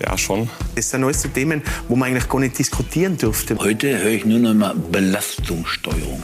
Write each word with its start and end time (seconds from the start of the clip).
Ja, 0.00 0.16
schon. 0.16 0.48
Das 0.76 0.90
sind 0.90 1.02
alles 1.04 1.22
so 1.22 1.28
Themen, 1.28 1.62
wo 1.88 1.96
man 1.96 2.10
eigentlich 2.10 2.28
gar 2.28 2.38
nicht 2.40 2.58
diskutieren 2.58 3.16
dürfte. 3.16 3.56
Heute 3.58 3.98
höre 3.98 4.12
ich 4.12 4.24
nur 4.24 4.38
noch 4.38 4.54
mal 4.54 4.74
Belastungssteuerung. 4.74 6.22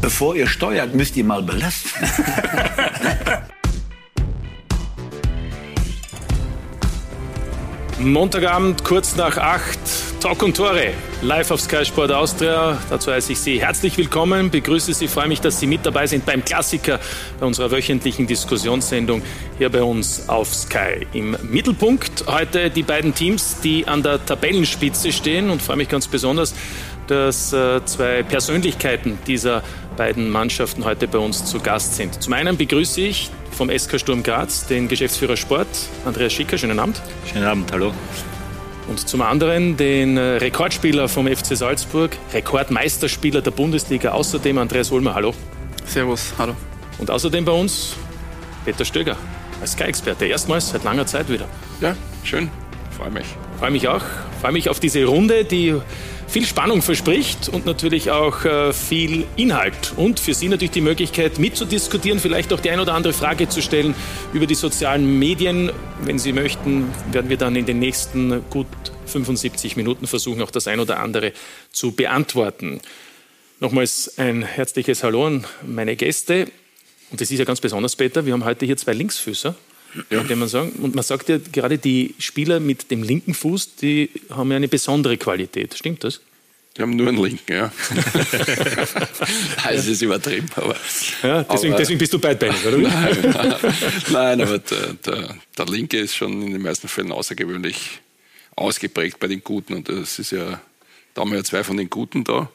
Bevor 0.00 0.34
ihr 0.34 0.46
steuert, 0.46 0.94
müsst 0.94 1.16
ihr 1.16 1.24
mal 1.24 1.42
belasten. 1.42 1.90
Montagabend, 7.98 8.82
kurz 8.82 9.16
nach 9.16 9.36
acht, 9.36 9.78
Talk 10.20 10.42
und 10.42 10.54
Tore, 10.54 10.92
live 11.22 11.50
auf 11.50 11.62
Sky 11.62 11.82
Sport 11.82 12.12
Austria. 12.12 12.76
Dazu 12.90 13.10
heiße 13.10 13.32
ich 13.32 13.40
Sie 13.40 13.58
herzlich 13.58 13.96
willkommen, 13.96 14.50
begrüße 14.50 14.92
Sie, 14.92 15.08
freue 15.08 15.28
mich, 15.28 15.40
dass 15.40 15.58
Sie 15.58 15.66
mit 15.66 15.86
dabei 15.86 16.06
sind 16.06 16.26
beim 16.26 16.44
Klassiker, 16.44 17.00
bei 17.38 17.46
unserer 17.46 17.70
wöchentlichen 17.70 18.26
Diskussionssendung 18.26 19.22
hier 19.56 19.70
bei 19.70 19.82
uns 19.82 20.28
auf 20.28 20.54
Sky. 20.54 21.06
Im 21.14 21.38
Mittelpunkt 21.42 22.26
heute 22.26 22.68
die 22.68 22.82
beiden 22.82 23.14
Teams, 23.14 23.60
die 23.64 23.88
an 23.88 24.02
der 24.02 24.22
Tabellenspitze 24.22 25.10
stehen 25.10 25.48
und 25.48 25.62
freue 25.62 25.78
mich 25.78 25.88
ganz 25.88 26.06
besonders, 26.06 26.54
dass 27.06 27.54
äh, 27.54 27.82
zwei 27.86 28.22
Persönlichkeiten 28.22 29.18
dieser 29.26 29.62
beiden 29.96 30.28
Mannschaften 30.28 30.84
heute 30.84 31.08
bei 31.08 31.18
uns 31.18 31.46
zu 31.46 31.60
Gast 31.60 31.96
sind. 31.96 32.22
Zum 32.22 32.34
einen 32.34 32.58
begrüße 32.58 33.00
ich 33.00 33.30
vom 33.52 33.70
SK 33.70 33.98
Sturm 33.98 34.22
Graz 34.22 34.66
den 34.66 34.86
Geschäftsführer 34.86 35.38
Sport, 35.38 35.68
Andreas 36.04 36.34
Schicker. 36.34 36.58
Schönen 36.58 36.78
Abend. 36.78 37.00
Schönen 37.26 37.46
Abend, 37.46 37.72
hallo. 37.72 37.94
Und 38.90 39.08
zum 39.08 39.22
anderen 39.22 39.76
den 39.76 40.16
äh, 40.16 40.38
Rekordspieler 40.38 41.08
vom 41.08 41.28
FC 41.28 41.56
Salzburg, 41.56 42.10
Rekordmeisterspieler 42.34 43.40
der 43.40 43.52
Bundesliga, 43.52 44.10
außerdem 44.10 44.58
Andreas 44.58 44.90
Ulmer. 44.90 45.14
Hallo. 45.14 45.32
Servus, 45.86 46.34
hallo. 46.38 46.56
Und 46.98 47.08
außerdem 47.08 47.44
bei 47.44 47.52
uns 47.52 47.94
Peter 48.64 48.84
Stöger 48.84 49.16
als 49.60 49.72
Sky-Experte. 49.72 50.26
Erstmals 50.26 50.70
seit 50.70 50.82
langer 50.82 51.06
Zeit 51.06 51.28
wieder. 51.28 51.46
Ja, 51.80 51.94
schön. 52.24 52.50
Freue 52.90 53.12
mich. 53.12 53.26
Freue 53.60 53.70
mich 53.70 53.86
auch. 53.86 54.02
Freue 54.40 54.52
mich 54.52 54.70
auf 54.70 54.80
diese 54.80 55.04
Runde, 55.04 55.44
die 55.44 55.74
viel 56.26 56.46
Spannung 56.46 56.80
verspricht 56.80 57.50
und 57.50 57.66
natürlich 57.66 58.10
auch 58.10 58.44
äh, 58.46 58.72
viel 58.72 59.26
Inhalt. 59.36 59.92
Und 59.96 60.18
für 60.18 60.32
Sie 60.32 60.48
natürlich 60.48 60.70
die 60.70 60.80
Möglichkeit 60.80 61.38
mitzudiskutieren, 61.38 62.18
vielleicht 62.20 62.50
auch 62.54 62.60
die 62.60 62.70
ein 62.70 62.80
oder 62.80 62.94
andere 62.94 63.12
Frage 63.12 63.50
zu 63.50 63.60
stellen 63.60 63.94
über 64.32 64.46
die 64.46 64.54
sozialen 64.54 65.18
Medien. 65.18 65.70
Wenn 66.04 66.18
Sie 66.18 66.32
möchten, 66.32 66.88
werden 67.12 67.28
wir 67.28 67.36
dann 67.36 67.54
in 67.54 67.66
den 67.66 67.80
nächsten 67.80 68.42
gut 68.48 68.66
75 69.04 69.76
Minuten 69.76 70.06
versuchen, 70.06 70.40
auch 70.40 70.50
das 70.50 70.68
ein 70.68 70.80
oder 70.80 71.00
andere 71.00 71.34
zu 71.70 71.92
beantworten. 71.92 72.80
Nochmals 73.58 74.16
ein 74.16 74.40
herzliches 74.40 75.02
Hallo 75.02 75.26
an 75.26 75.46
meine 75.66 75.96
Gäste. 75.96 76.46
Und 77.10 77.20
das 77.20 77.30
ist 77.30 77.38
ja 77.38 77.44
ganz 77.44 77.60
besonders, 77.60 77.94
Peter. 77.94 78.24
Wir 78.24 78.32
haben 78.32 78.44
heute 78.46 78.64
hier 78.64 78.78
zwei 78.78 78.94
Linksfüßer. 78.94 79.54
Ja. 80.10 80.22
Man 80.36 80.48
sagen. 80.48 80.72
Und 80.80 80.94
man 80.94 81.04
sagt 81.04 81.28
ja 81.28 81.38
gerade, 81.38 81.78
die 81.78 82.14
Spieler 82.18 82.60
mit 82.60 82.90
dem 82.90 83.02
linken 83.02 83.34
Fuß, 83.34 83.76
die 83.76 84.10
haben 84.30 84.50
ja 84.50 84.56
eine 84.56 84.68
besondere 84.68 85.16
Qualität. 85.16 85.76
Stimmt 85.76 86.04
das? 86.04 86.20
Die 86.76 86.82
haben 86.82 86.94
nur 86.94 87.08
einen 87.08 87.22
linken, 87.22 87.52
ja. 87.52 87.72
also 89.64 89.90
ist 89.90 90.02
übertrieben, 90.02 90.46
aber. 90.54 90.76
Ja, 91.22 91.42
deswegen, 91.42 91.72
aber, 91.72 91.78
deswegen 91.80 91.98
bist 91.98 92.12
du 92.12 92.20
beidbeinig, 92.20 92.64
oder? 92.64 92.78
Nein, 92.78 93.18
nein, 93.22 93.56
nein 94.10 94.40
aber 94.40 94.58
der, 94.60 94.92
der, 95.04 95.36
der, 95.58 95.66
Linke 95.66 95.98
ist 95.98 96.14
schon 96.14 96.40
in 96.42 96.52
den 96.52 96.62
meisten 96.62 96.86
Fällen 96.86 97.10
außergewöhnlich 97.10 98.00
ausgeprägt 98.54 99.18
bei 99.18 99.26
den 99.26 99.42
Guten. 99.42 99.74
Und 99.74 99.88
das 99.88 100.20
ist 100.20 100.30
ja, 100.30 100.60
da 101.14 101.20
haben 101.22 101.30
wir 101.30 101.38
ja 101.38 101.44
zwei 101.44 101.64
von 101.64 101.76
den 101.76 101.90
Guten 101.90 102.22
da. 102.22 102.48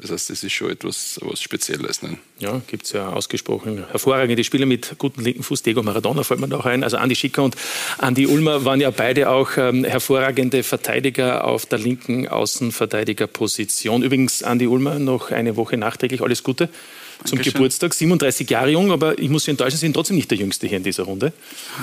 Das 0.00 0.10
heißt, 0.10 0.28
das 0.30 0.44
ist 0.44 0.52
schon 0.52 0.70
etwas 0.70 1.18
was 1.22 1.40
Spezielles. 1.40 2.02
Ne? 2.02 2.18
Ja, 2.38 2.60
gibt 2.66 2.84
es 2.84 2.92
ja 2.92 3.08
ausgesprochen 3.08 3.86
hervorragende 3.90 4.44
Spieler 4.44 4.66
mit 4.66 4.96
gutem 4.98 5.24
linken 5.24 5.42
Fuß. 5.42 5.62
Diego 5.62 5.82
Maradona 5.82 6.22
fällt 6.22 6.40
mir 6.40 6.54
auch 6.58 6.66
ein. 6.66 6.84
Also 6.84 6.98
Andi 6.98 7.16
Schicker 7.16 7.42
und 7.42 7.56
Andi 7.98 8.26
Ulmer 8.26 8.64
waren 8.64 8.80
ja 8.80 8.90
beide 8.90 9.30
auch 9.30 9.56
ähm, 9.56 9.84
hervorragende 9.84 10.62
Verteidiger 10.62 11.44
auf 11.44 11.64
der 11.64 11.78
linken 11.78 12.28
Außenverteidigerposition. 12.28 14.02
Übrigens, 14.02 14.42
Andi 14.42 14.66
Ulmer, 14.66 14.98
noch 14.98 15.30
eine 15.30 15.56
Woche 15.56 15.78
nachträglich 15.78 16.20
alles 16.20 16.42
Gute 16.42 16.68
zum 17.24 17.36
Dankeschön. 17.36 17.52
Geburtstag. 17.54 17.94
37 17.94 18.48
Jahre 18.48 18.70
jung, 18.70 18.92
aber 18.92 19.18
ich 19.18 19.28
muss 19.28 19.44
Sie 19.44 19.50
enttäuschen, 19.50 19.76
Sie 19.76 19.86
sind 19.86 19.94
trotzdem 19.94 20.16
nicht 20.16 20.30
der 20.30 20.38
Jüngste 20.38 20.66
hier 20.66 20.76
in 20.76 20.82
dieser 20.82 21.04
Runde. 21.04 21.32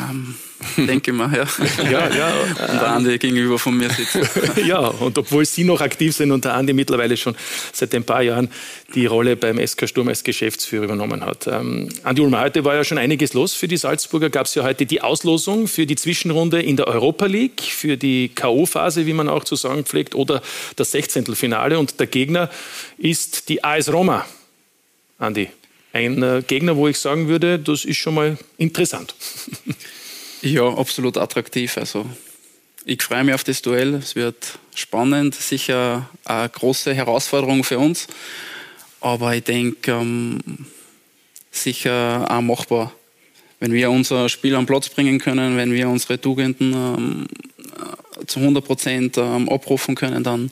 Um, 0.09 0.35
denke 0.77 1.13
mal, 1.13 1.31
ja. 1.33 1.45
ja, 1.91 2.09
ja. 2.13 2.33
Und 2.33 2.57
der 2.57 2.87
Andi 2.87 3.17
gegenüber 3.17 3.59
von 3.59 3.75
mir 3.75 3.89
sitzt. 3.89 4.17
ja, 4.65 4.79
und 4.79 5.17
obwohl 5.17 5.45
Sie 5.45 5.63
noch 5.63 5.81
aktiv 5.81 6.15
sind 6.15 6.31
und 6.31 6.45
der 6.45 6.53
Andi 6.53 6.73
mittlerweile 6.73 7.17
schon 7.17 7.35
seit 7.71 7.93
ein 7.95 8.03
paar 8.03 8.21
Jahren 8.21 8.49
die 8.95 9.05
Rolle 9.05 9.35
beim 9.35 9.65
SK 9.65 9.89
Sturm 9.89 10.07
als 10.07 10.23
Geschäftsführer 10.23 10.85
übernommen 10.85 11.25
hat. 11.25 11.47
Ähm, 11.47 11.89
Andi 12.03 12.21
Ulmer, 12.21 12.41
heute 12.41 12.63
war 12.63 12.75
ja 12.75 12.83
schon 12.83 12.97
einiges 12.97 13.33
los 13.33 13.53
für 13.53 13.67
die 13.67 13.77
Salzburger. 13.77 14.29
Gab 14.29 14.45
es 14.45 14.55
ja 14.55 14.63
heute 14.63 14.85
die 14.85 15.01
Auslosung 15.01 15.67
für 15.67 15.85
die 15.85 15.95
Zwischenrunde 15.95 16.61
in 16.61 16.77
der 16.77 16.87
Europa 16.87 17.25
League, 17.25 17.61
für 17.61 17.97
die 17.97 18.29
K.O.-Phase, 18.29 19.05
wie 19.05 19.13
man 19.13 19.29
auch 19.29 19.43
zu 19.43 19.55
sagen 19.55 19.83
pflegt, 19.83 20.15
oder 20.15 20.41
das 20.75 20.91
Sechzehntelfinale. 20.91 21.79
Und 21.79 21.99
der 21.99 22.07
Gegner 22.07 22.49
ist 22.97 23.49
die 23.49 23.63
AS 23.63 23.91
Roma. 23.91 24.25
Andi, 25.19 25.49
ein 25.93 26.21
äh, 26.23 26.43
Gegner, 26.45 26.75
wo 26.75 26.87
ich 26.87 26.97
sagen 26.97 27.27
würde, 27.27 27.59
das 27.59 27.85
ist 27.85 27.97
schon 27.97 28.15
mal 28.15 28.37
interessant. 28.57 29.13
ja, 30.41 30.67
absolut 30.67 31.17
attraktiv. 31.17 31.77
Also 31.77 32.05
ich 32.85 33.01
freue 33.01 33.23
mich 33.23 33.35
auf 33.35 33.43
das 33.43 33.61
Duell. 33.61 33.95
Es 33.95 34.15
wird 34.15 34.59
spannend, 34.75 35.35
sicher 35.35 36.09
eine 36.25 36.49
große 36.49 36.93
Herausforderung 36.93 37.63
für 37.63 37.79
uns. 37.79 38.07
Aber 38.99 39.35
ich 39.35 39.43
denke, 39.43 39.91
ähm, 39.91 40.39
sicher 41.51 42.25
auch 42.29 42.41
machbar. 42.41 42.93
Wenn 43.59 43.71
wir 43.71 43.91
unser 43.91 44.27
Spiel 44.27 44.55
am 44.55 44.65
Platz 44.65 44.89
bringen 44.89 45.19
können, 45.19 45.55
wenn 45.57 45.71
wir 45.71 45.87
unsere 45.87 46.19
Tugenden 46.19 46.73
ähm, 46.73 47.27
zu 48.27 48.39
100 48.39 48.65
Prozent 48.65 49.17
ähm, 49.17 49.47
abrufen 49.47 49.95
können, 49.95 50.23
dann 50.23 50.51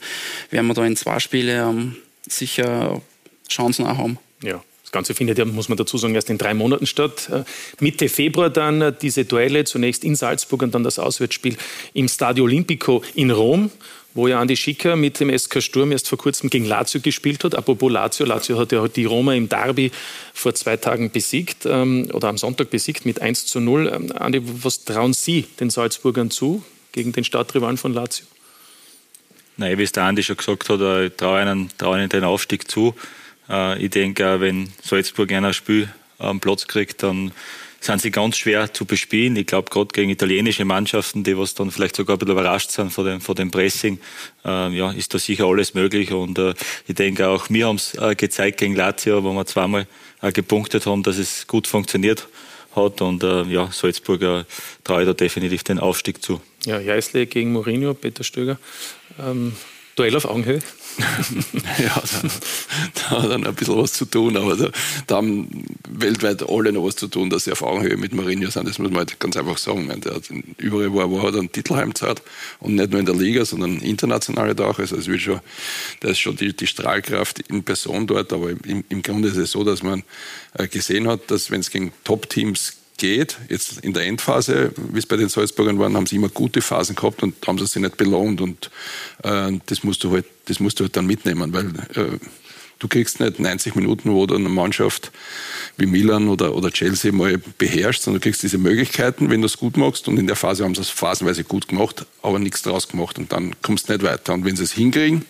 werden 0.49 0.67
wir 0.67 0.73
da 0.73 0.85
in 0.85 0.95
zwei 0.95 1.19
Spielen 1.19 1.69
ähm, 1.69 1.95
sicher 2.27 3.01
Chancen 3.49 3.85
auch 3.85 3.97
haben. 3.97 4.17
Ja. 4.43 4.63
Das 4.91 4.91
Ganze 4.91 5.13
findet 5.13 5.37
ja, 5.37 5.45
muss 5.45 5.69
man 5.69 5.77
dazu 5.77 5.97
sagen, 5.97 6.15
erst 6.15 6.29
in 6.29 6.37
drei 6.37 6.53
Monaten 6.53 6.85
statt. 6.85 7.29
Äh, 7.31 7.43
Mitte 7.79 8.09
Februar 8.09 8.49
dann 8.49 8.81
äh, 8.81 8.93
diese 8.99 9.23
Duelle, 9.23 9.63
zunächst 9.63 10.03
in 10.03 10.17
Salzburg 10.17 10.63
und 10.63 10.75
dann 10.75 10.83
das 10.83 10.99
Auswärtsspiel 10.99 11.55
im 11.93 12.09
Stadio 12.09 12.43
Olimpico 12.43 13.01
in 13.15 13.31
Rom, 13.31 13.71
wo 14.13 14.27
ja 14.27 14.41
Andi 14.41 14.57
Schicker 14.57 14.97
mit 14.97 15.21
dem 15.21 15.37
SK 15.37 15.63
Sturm 15.63 15.93
erst 15.93 16.09
vor 16.09 16.17
kurzem 16.17 16.49
gegen 16.49 16.65
Lazio 16.65 16.99
gespielt 16.99 17.41
hat. 17.45 17.55
Apropos 17.55 17.89
Lazio, 17.89 18.25
Lazio 18.25 18.59
hat 18.59 18.73
ja 18.73 18.85
die 18.89 19.05
Roma 19.05 19.33
im 19.33 19.47
Derby 19.47 19.91
vor 20.33 20.53
zwei 20.55 20.75
Tagen 20.75 21.09
besiegt 21.09 21.65
ähm, 21.65 22.09
oder 22.11 22.27
am 22.27 22.37
Sonntag 22.37 22.69
besiegt 22.69 23.05
mit 23.05 23.21
1 23.21 23.45
zu 23.45 23.61
0. 23.61 23.89
Ähm, 23.95 24.11
Andi, 24.11 24.41
was 24.43 24.83
trauen 24.83 25.13
Sie 25.13 25.43
den 25.61 25.69
Salzburgern 25.69 26.31
zu 26.31 26.65
gegen 26.91 27.13
den 27.13 27.23
Stadtrivalen 27.23 27.77
von 27.77 27.93
Lazio? 27.93 28.25
Nein, 29.55 29.77
wie 29.77 29.83
es 29.83 29.93
der 29.93 30.03
Andi 30.03 30.21
schon 30.21 30.35
gesagt 30.35 30.67
hat, 30.67 30.81
ich 30.81 31.15
traue 31.15 31.41
ihnen, 31.41 31.69
traue 31.77 31.97
ihnen 31.97 32.09
den 32.09 32.25
Aufstieg 32.25 32.69
zu. 32.69 32.93
Äh, 33.51 33.83
ich 33.83 33.91
denke, 33.91 34.39
wenn 34.39 34.71
Salzburg 34.81 35.31
ein 35.31 35.53
Spiel 35.53 35.89
am 36.17 36.39
Platz 36.39 36.67
kriegt, 36.67 37.03
dann 37.03 37.31
sind 37.81 38.01
sie 38.01 38.11
ganz 38.11 38.37
schwer 38.37 38.71
zu 38.71 38.85
bespielen. 38.85 39.35
Ich 39.35 39.47
glaube, 39.47 39.71
gerade 39.71 39.87
gegen 39.87 40.11
italienische 40.11 40.65
Mannschaften, 40.65 41.23
die 41.23 41.35
was 41.37 41.55
dann 41.55 41.71
vielleicht 41.71 41.95
sogar 41.95 42.15
ein 42.15 42.19
bisschen 42.19 42.33
überrascht 42.33 42.69
sind 42.69 42.93
von 42.93 43.05
dem, 43.05 43.21
von 43.21 43.35
dem 43.35 43.49
Pressing, 43.49 43.99
äh, 44.45 44.69
ja, 44.69 44.91
ist 44.91 45.13
da 45.13 45.19
sicher 45.19 45.45
alles 45.45 45.73
möglich. 45.73 46.11
Und 46.11 46.37
äh, 46.37 46.53
ich 46.87 46.95
denke 46.95 47.27
auch, 47.27 47.49
wir 47.49 47.67
haben 47.67 47.77
es 47.77 47.95
äh, 47.95 48.15
gezeigt 48.15 48.59
gegen 48.59 48.75
Lazio, 48.75 49.23
wo 49.23 49.33
wir 49.33 49.45
zweimal 49.45 49.87
äh, 50.21 50.31
gepunktet 50.31 50.85
haben, 50.85 51.01
dass 51.01 51.17
es 51.17 51.47
gut 51.47 51.65
funktioniert 51.65 52.27
hat. 52.75 53.01
Und 53.01 53.23
äh, 53.23 53.43
ja, 53.43 53.69
Salzburger 53.71 54.45
traue 54.83 55.01
ich 55.01 55.07
da 55.07 55.13
definitiv 55.13 55.63
den 55.63 55.79
Aufstieg 55.79 56.23
zu. 56.23 56.39
Ja, 56.65 56.79
Jeißle 56.79 57.25
gegen 57.25 57.51
Mourinho, 57.51 57.95
Peter 57.95 58.23
Stöger. 58.23 58.59
Ähm, 59.19 59.53
Duell 60.01 60.15
auf 60.15 60.25
Augenhöhe? 60.25 60.57
ja, 61.77 61.93
da, 61.93 62.29
da, 62.95 63.21
hat 63.21 63.29
er 63.29 63.35
ein 63.35 63.53
bisschen 63.53 63.77
was 63.77 63.93
zu 63.93 64.05
tun, 64.05 64.35
aber 64.35 64.55
da, 64.55 64.71
da, 65.05 65.17
haben 65.17 65.63
weltweit 65.87 66.41
alle 66.49 66.73
noch 66.73 66.85
was 66.85 66.95
zu 66.95 67.07
tun, 67.07 67.29
dass 67.29 67.43
sie 67.43 67.51
auf 67.51 67.61
Augenhöhe 67.61 67.97
mit 67.97 68.11
Mourinho 68.11 68.49
sind. 68.49 68.67
Das 68.67 68.79
muss 68.79 68.89
man 68.89 69.01
halt 69.01 69.19
ganz 69.19 69.37
einfach 69.37 69.59
sagen. 69.59 69.85
Meine, 69.85 70.01
der 70.01 70.15
hat 70.15 70.23
überall, 70.57 70.91
wo 70.91 71.01
er 71.01 71.11
war, 71.11 71.21
hat 71.21 71.35
einen 71.35 71.51
Titel 71.51 71.75
und 72.61 72.73
nicht 72.73 72.89
nur 72.89 72.99
in 72.99 73.05
der 73.05 73.13
Liga, 73.13 73.45
sondern 73.45 73.77
international 73.77 74.59
auch. 74.59 74.79
Also 74.79 74.95
es 74.95 75.05
wird 75.05 75.21
schon, 75.21 75.39
da 75.99 76.09
ist 76.09 76.17
schon 76.17 76.35
die, 76.35 76.55
die 76.55 76.65
Strahlkraft 76.65 77.41
in 77.41 77.61
Person 77.63 78.07
dort, 78.07 78.33
aber 78.33 78.49
im, 78.49 78.83
im 78.89 79.03
Grunde 79.03 79.27
ist 79.27 79.37
es 79.37 79.51
so, 79.51 79.63
dass 79.63 79.83
man 79.83 80.01
äh, 80.55 80.67
gesehen 80.67 81.07
hat, 81.07 81.29
dass 81.29 81.51
wenn 81.51 81.59
es 81.59 81.69
gegen 81.69 81.93
Top-Teams 82.05 82.80
geht. 83.01 83.37
Jetzt 83.49 83.79
in 83.79 83.93
der 83.93 84.05
Endphase, 84.05 84.71
wie 84.77 84.99
es 84.99 85.07
bei 85.07 85.17
den 85.17 85.27
Salzburgern 85.27 85.79
waren, 85.79 85.95
haben 85.95 86.05
sie 86.05 86.17
immer 86.17 86.29
gute 86.29 86.61
Phasen 86.61 86.95
gehabt 86.95 87.23
und 87.23 87.35
haben 87.47 87.57
sie 87.57 87.65
sich 87.65 87.81
nicht 87.81 87.97
belohnt. 87.97 88.41
Und 88.41 88.69
äh, 89.23 89.51
das, 89.65 89.83
musst 89.83 90.03
du 90.03 90.11
halt, 90.11 90.25
das 90.45 90.59
musst 90.59 90.79
du 90.79 90.83
halt 90.83 90.95
dann 90.95 91.07
mitnehmen, 91.07 91.51
weil 91.51 91.65
äh, 91.95 92.19
du 92.77 92.87
kriegst 92.87 93.19
nicht 93.19 93.39
90 93.39 93.75
Minuten, 93.75 94.13
wo 94.13 94.27
du 94.27 94.35
eine 94.35 94.49
Mannschaft 94.49 95.11
wie 95.77 95.87
Milan 95.87 96.27
oder, 96.27 96.53
oder 96.53 96.69
Chelsea 96.69 97.11
mal 97.11 97.41
beherrscht, 97.57 98.03
sondern 98.03 98.21
du 98.21 98.23
kriegst 98.23 98.43
diese 98.43 98.59
Möglichkeiten, 98.59 99.31
wenn 99.31 99.41
du 99.41 99.47
es 99.47 99.57
gut 99.57 99.77
machst. 99.77 100.07
Und 100.07 100.19
in 100.19 100.27
der 100.27 100.35
Phase 100.35 100.63
haben 100.63 100.75
sie 100.75 100.81
es 100.81 100.89
phasenweise 100.91 101.43
gut 101.43 101.67
gemacht, 101.67 102.05
aber 102.21 102.37
nichts 102.37 102.61
draus 102.61 102.87
gemacht. 102.87 103.17
Und 103.17 103.31
dann 103.31 103.55
kommst 103.63 103.89
du 103.89 103.93
nicht 103.93 104.03
weiter. 104.03 104.35
Und 104.35 104.45
wenn 104.45 104.55
sie 104.55 104.63
es 104.63 104.73
hinkriegen, 104.73 105.25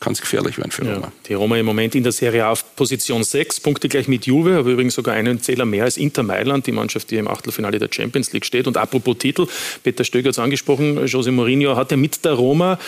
kann 0.00 0.12
es 0.12 0.20
gefährlich 0.20 0.58
werden 0.58 0.70
für 0.70 0.82
Roma. 0.82 1.06
Ja, 1.06 1.12
die 1.26 1.34
Roma 1.34 1.56
im 1.56 1.66
Moment 1.66 1.94
in 1.94 2.02
der 2.02 2.12
Serie 2.12 2.44
A 2.44 2.50
auf 2.52 2.76
Position 2.76 3.24
6, 3.24 3.60
Punkte 3.60 3.88
gleich 3.88 4.08
mit 4.08 4.26
Juve, 4.26 4.58
aber 4.58 4.70
übrigens 4.70 4.94
sogar 4.94 5.14
einen 5.14 5.40
Zähler 5.40 5.64
mehr 5.64 5.84
als 5.84 5.96
Inter 5.96 6.22
Mailand, 6.22 6.66
die 6.66 6.72
Mannschaft, 6.72 7.10
die 7.10 7.16
im 7.16 7.28
Achtelfinale 7.28 7.78
der 7.78 7.88
Champions 7.90 8.32
League 8.32 8.44
steht. 8.44 8.66
Und 8.66 8.76
apropos 8.76 9.16
Titel, 9.18 9.46
Peter 9.82 10.04
Stöger 10.04 10.28
hat 10.28 10.34
es 10.34 10.38
angesprochen, 10.38 10.98
José 11.06 11.32
Mourinho 11.32 11.76
hat 11.76 11.90
ja 11.90 11.96
mit 11.96 12.24
der 12.24 12.32
Roma 12.32 12.78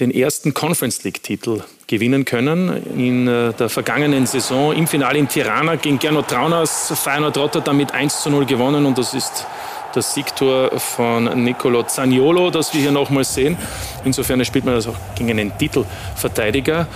den 0.00 0.10
ersten 0.10 0.54
Conference 0.54 1.04
League-Titel 1.04 1.62
gewinnen 1.86 2.24
können. 2.24 2.82
In 2.98 3.28
äh, 3.28 3.52
der 3.52 3.68
vergangenen 3.68 4.26
Saison 4.26 4.74
im 4.74 4.86
Finale 4.86 5.18
in 5.18 5.28
Tirana 5.28 5.76
gegen 5.76 5.98
Gernot 5.98 6.28
Traunas. 6.28 6.92
Feyenoord 6.96 7.38
Rotterdam 7.38 7.76
mit 7.76 7.92
1 7.92 8.22
zu 8.22 8.30
0 8.30 8.44
gewonnen 8.46 8.86
und 8.86 8.98
das 8.98 9.14
ist 9.14 9.46
das 9.94 10.14
Siegtor 10.14 10.78
von 10.78 11.44
Nicolo 11.44 11.82
Zaniolo, 11.84 12.50
das 12.50 12.74
wir 12.74 12.80
hier 12.80 12.92
nochmal 12.92 13.24
sehen. 13.24 13.56
Insofern 14.04 14.44
spielt 14.44 14.64
man 14.64 14.74
das 14.74 14.86
auch 14.86 14.96
gegen 15.14 15.30
einen 15.30 15.56
Titelverteidiger 15.56 16.86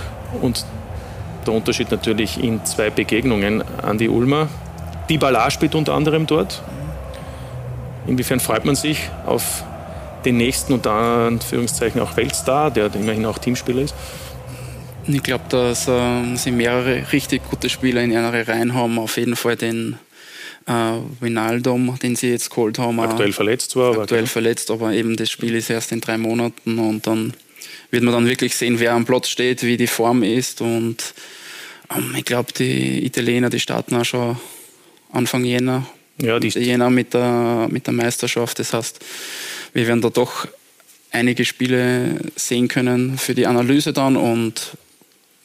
und 0.42 0.64
der 1.46 1.54
Unterschied 1.54 1.90
natürlich 1.90 2.42
in 2.42 2.64
zwei 2.64 2.90
Begegnungen. 2.90 3.62
Andi 3.82 4.08
Ulmer, 4.08 4.48
die 5.08 5.18
Ballage 5.18 5.52
spielt 5.52 5.74
unter 5.74 5.94
anderem 5.94 6.26
dort. 6.26 6.62
Inwiefern 8.06 8.40
freut 8.40 8.64
man 8.64 8.74
sich 8.74 9.10
auf 9.26 9.64
den 10.24 10.36
nächsten 10.36 10.72
unter 10.72 10.92
Anführungszeichen 10.92 12.00
auch 12.00 12.16
Weltstar, 12.16 12.70
der 12.70 12.94
immerhin 12.94 13.24
auch 13.26 13.38
Teamspieler 13.38 13.82
ist? 13.82 13.94
Ich 15.06 15.22
glaube, 15.22 15.44
dass 15.48 15.88
äh, 15.88 16.36
sie 16.36 16.50
mehrere 16.50 17.12
richtig 17.12 17.42
gute 17.48 17.70
Spieler 17.70 18.02
in 18.02 18.10
ihrer 18.10 18.46
Reihen 18.46 18.74
haben. 18.74 18.98
Auf 18.98 19.16
jeden 19.16 19.36
Fall 19.36 19.56
den 19.56 19.98
äh, 20.68 21.00
Wijnaldum, 21.20 21.98
den 22.02 22.14
sie 22.14 22.30
jetzt 22.30 22.50
geholt 22.50 22.78
haben. 22.78 23.00
Aktuell 23.00 23.32
verletzt 23.32 23.70
zwar. 23.72 23.98
Aktuell 23.98 24.20
aber 24.20 24.28
verletzt, 24.28 24.70
aber 24.70 24.92
eben 24.92 25.16
das 25.16 25.30
Spiel 25.30 25.54
ist 25.54 25.70
erst 25.70 25.92
in 25.92 26.00
drei 26.00 26.18
Monaten 26.18 26.78
und 26.78 27.06
dann 27.06 27.32
wird 27.90 28.02
man 28.04 28.12
dann 28.12 28.26
wirklich 28.26 28.54
sehen, 28.54 28.78
wer 28.78 28.92
am 28.92 29.06
Platz 29.06 29.28
steht, 29.28 29.62
wie 29.62 29.76
die 29.76 29.86
Form 29.86 30.22
ist 30.22 30.60
und 30.60 31.14
ähm, 31.94 32.14
ich 32.16 32.24
glaube, 32.24 32.52
die 32.52 33.04
Italiener, 33.04 33.48
die 33.50 33.60
starten 33.60 33.96
auch 33.96 34.04
schon 34.04 34.36
Anfang 35.10 35.44
Jänner. 35.44 35.86
Ja, 36.20 36.38
die 36.38 36.48
Jänner 36.48 36.90
mit 36.90 37.14
der, 37.14 37.68
mit 37.70 37.86
der 37.86 37.94
Meisterschaft. 37.94 38.58
Das 38.58 38.72
heißt, 38.72 38.98
wir 39.72 39.86
werden 39.86 40.02
da 40.02 40.10
doch 40.10 40.48
einige 41.12 41.44
Spiele 41.44 42.18
sehen 42.34 42.68
können 42.68 43.16
für 43.16 43.34
die 43.34 43.46
Analyse 43.46 43.92
dann 43.92 44.16
und 44.16 44.76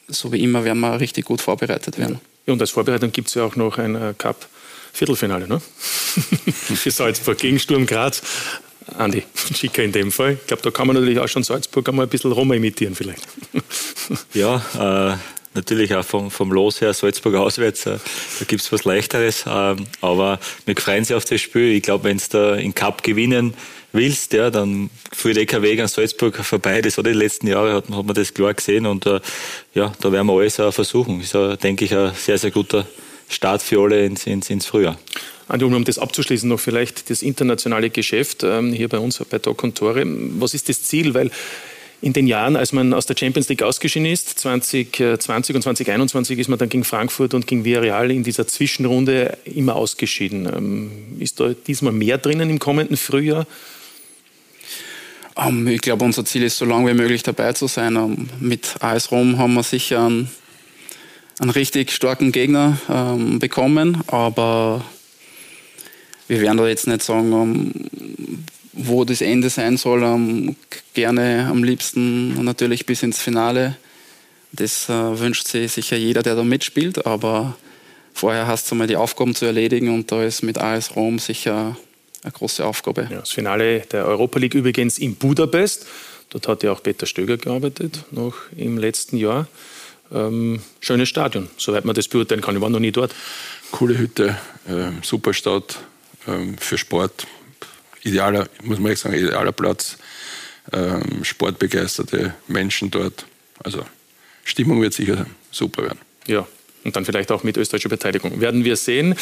so 0.08 0.32
wie 0.32 0.42
immer 0.42 0.64
werden 0.64 0.80
wir 0.80 1.00
richtig 1.00 1.24
gut 1.24 1.40
vorbereitet 1.40 1.98
werden. 1.98 2.20
Ja, 2.46 2.52
und 2.52 2.60
als 2.60 2.72
Vorbereitung 2.72 3.12
gibt 3.12 3.28
es 3.28 3.34
ja 3.34 3.44
auch 3.44 3.56
noch 3.56 3.78
ein 3.78 3.94
äh, 3.94 4.12
Cup-Viertelfinale, 4.94 5.48
ne? 5.48 5.60
für 6.52 6.90
Salzburg 6.90 7.36
gegen 7.38 7.58
Sturm 7.58 7.84
Graz. 7.84 8.22
Andi, 8.96 9.24
Schicker 9.54 9.82
in 9.82 9.92
dem 9.92 10.12
Fall. 10.12 10.38
Ich 10.40 10.46
glaube, 10.46 10.62
da 10.62 10.70
kann 10.70 10.86
man 10.86 10.94
natürlich 10.94 11.18
auch 11.18 11.26
schon 11.26 11.42
Salzburg 11.42 11.88
einmal 11.88 12.06
ein 12.06 12.08
bisschen 12.08 12.30
Roma 12.30 12.54
imitieren 12.54 12.94
vielleicht. 12.94 13.26
ja, 14.34 14.62
äh, 14.78 15.16
natürlich 15.54 15.94
auch 15.94 16.04
vom, 16.04 16.30
vom 16.30 16.52
Los 16.52 16.80
her 16.80 16.92
Salzburg 16.92 17.34
auswärts, 17.34 17.86
äh, 17.86 17.98
da 18.38 18.44
gibt 18.46 18.62
es 18.62 18.70
was 18.70 18.84
Leichteres. 18.84 19.46
Äh, 19.46 19.76
aber 20.00 20.38
wir 20.64 20.76
freuen 20.76 21.04
sich 21.04 21.16
auf 21.16 21.24
das 21.24 21.40
Spiel. 21.40 21.72
Ich 21.72 21.82
glaube, 21.82 22.04
wenn 22.04 22.18
es 22.18 22.28
da 22.28 22.54
in 22.54 22.74
Cup 22.74 23.02
gewinnen 23.02 23.54
willst, 23.92 24.32
ja, 24.32 24.50
dann 24.50 24.90
führt 25.12 25.38
eh 25.38 25.46
kein 25.46 25.62
Weg 25.62 25.80
an 25.80 25.88
Salzburg 25.88 26.36
vorbei. 26.36 26.82
Das 26.82 26.98
hat 26.98 27.06
die 27.06 27.10
letzten 27.10 27.48
Jahre, 27.48 27.74
hat, 27.74 27.88
hat 27.88 28.06
man 28.06 28.14
das 28.14 28.32
klar 28.32 28.54
gesehen. 28.54 28.86
Und 28.86 29.06
äh, 29.06 29.20
ja, 29.74 29.92
da 30.00 30.12
werden 30.12 30.26
wir 30.26 30.34
alles 30.34 30.60
auch 30.60 30.72
versuchen. 30.72 31.20
Ist, 31.20 31.34
äh, 31.34 31.56
denke 31.56 31.86
ich, 31.86 31.94
ein 31.96 32.12
sehr, 32.14 32.38
sehr 32.38 32.52
guter 32.52 32.86
Start 33.28 33.62
für 33.62 33.82
alle 33.82 34.04
ins, 34.04 34.26
ins, 34.26 34.50
ins 34.50 34.66
Frühjahr. 34.66 34.98
Andi, 35.48 35.64
um 35.64 35.84
das 35.84 35.98
abzuschließen, 35.98 36.48
noch 36.48 36.60
vielleicht 36.60 37.10
das 37.10 37.22
internationale 37.22 37.90
Geschäft 37.90 38.42
ähm, 38.44 38.72
hier 38.72 38.88
bei 38.88 38.98
uns 38.98 39.18
bei 39.28 39.38
Doc 39.38 39.62
und 39.62 39.76
Tore. 39.76 40.04
Was 40.38 40.54
ist 40.54 40.68
das 40.68 40.82
Ziel? 40.84 41.14
Weil 41.14 41.30
in 42.00 42.12
den 42.12 42.26
Jahren, 42.26 42.56
als 42.56 42.72
man 42.72 42.92
aus 42.92 43.06
der 43.06 43.16
Champions 43.16 43.48
League 43.48 43.62
ausgeschieden 43.62 44.06
ist, 44.06 44.38
2020 44.38 45.56
und 45.56 45.62
2021 45.62 46.38
ist 46.38 46.48
man 46.48 46.58
dann 46.58 46.68
gegen 46.68 46.84
Frankfurt 46.84 47.34
und 47.34 47.46
gegen 47.46 47.64
Villarreal 47.64 48.10
in 48.10 48.22
dieser 48.22 48.46
Zwischenrunde 48.46 49.38
immer 49.44 49.76
ausgeschieden. 49.76 50.46
Ähm, 50.46 50.90
ist 51.18 51.40
da 51.40 51.54
diesmal 51.66 51.92
mehr 51.92 52.18
drinnen 52.18 52.50
im 52.50 52.58
kommenden 52.58 52.96
Frühjahr? 52.96 53.46
Um, 55.34 55.66
ähm, 55.66 55.68
ich 55.68 55.80
glaube, 55.80 56.04
unser 56.04 56.24
Ziel 56.24 56.42
ist, 56.42 56.58
so 56.58 56.64
lange 56.64 56.90
wie 56.90 56.94
möglich 56.94 57.22
dabei 57.22 57.54
zu 57.54 57.66
sein. 57.66 57.96
Um, 57.96 58.28
mit 58.38 58.76
AS 58.80 59.10
Rom 59.10 59.38
haben 59.38 59.54
wir 59.54 59.62
sicher 59.62 60.04
einen, 60.04 60.30
einen 61.40 61.50
richtig 61.50 61.90
starken 61.90 62.32
Gegner 62.32 62.78
ähm, 62.88 63.38
bekommen, 63.38 64.02
aber 64.06 64.84
wir 66.28 66.40
werden 66.40 66.58
da 66.58 66.66
jetzt 66.66 66.86
nicht 66.86 67.02
sagen, 67.02 67.32
um, 67.32 67.72
wo 68.72 69.04
das 69.04 69.20
Ende 69.20 69.50
sein 69.50 69.76
soll. 69.76 70.54
gerne 70.94 71.46
am 71.50 71.64
liebsten 71.64 72.42
natürlich 72.44 72.86
bis 72.86 73.02
ins 73.02 73.20
Finale. 73.20 73.76
Das 74.52 74.88
äh, 74.88 75.18
wünscht 75.18 75.48
sich 75.48 75.72
sicher 75.72 75.96
jeder, 75.96 76.22
der 76.22 76.36
da 76.36 76.44
mitspielt, 76.44 77.06
aber 77.06 77.56
vorher 78.12 78.46
hast 78.46 78.70
du 78.70 78.74
mal 78.74 78.86
die 78.86 78.96
Aufgaben 78.96 79.34
zu 79.34 79.44
erledigen 79.44 79.92
und 79.92 80.12
da 80.12 80.22
ist 80.22 80.42
mit 80.42 80.58
AS 80.58 80.94
Rom 80.94 81.18
sicher 81.18 81.76
eine 82.22 82.32
große 82.32 82.64
Aufgabe. 82.64 83.08
Ja, 83.10 83.20
das 83.20 83.32
Finale 83.32 83.80
der 83.80 84.06
Europa 84.06 84.38
League 84.38 84.54
übrigens 84.54 84.98
in 84.98 85.16
Budapest. 85.16 85.86
Dort 86.30 86.48
hat 86.48 86.62
ja 86.62 86.72
auch 86.72 86.82
Peter 86.82 87.06
Stöger 87.06 87.36
gearbeitet, 87.36 88.04
noch 88.10 88.34
im 88.56 88.78
letzten 88.78 89.16
Jahr. 89.16 89.46
Ähm, 90.12 90.60
schönes 90.80 91.08
Stadion, 91.08 91.48
soweit 91.56 91.84
man 91.84 91.94
das 91.94 92.08
beurteilen 92.08 92.40
kann. 92.40 92.56
Ich 92.56 92.60
war 92.60 92.70
noch 92.70 92.80
nie 92.80 92.92
dort. 92.92 93.14
Coole 93.70 93.98
Hütte, 93.98 94.36
äh, 94.68 94.90
super 95.02 95.32
Stadt 95.32 95.78
äh, 96.26 96.56
für 96.58 96.78
Sport. 96.78 97.26
Idealer, 98.02 98.48
muss 98.62 98.78
man 98.78 98.92
echt 98.92 99.00
sagen, 99.00 99.14
idealer 99.16 99.52
Platz. 99.52 99.96
Ähm, 100.72 101.24
sportbegeisterte 101.24 102.34
Menschen 102.48 102.90
dort. 102.90 103.26
Also 103.62 103.84
Stimmung 104.44 104.80
wird 104.80 104.94
sicher 104.94 105.26
super 105.50 105.82
werden. 105.84 105.98
Ja, 106.26 106.46
und 106.84 106.96
dann 106.96 107.04
vielleicht 107.04 107.32
auch 107.32 107.42
mit 107.42 107.56
österreichischer 107.56 107.88
Beteiligung. 107.88 108.40
Werden 108.40 108.64
wir 108.64 108.76
sehen. 108.76 109.14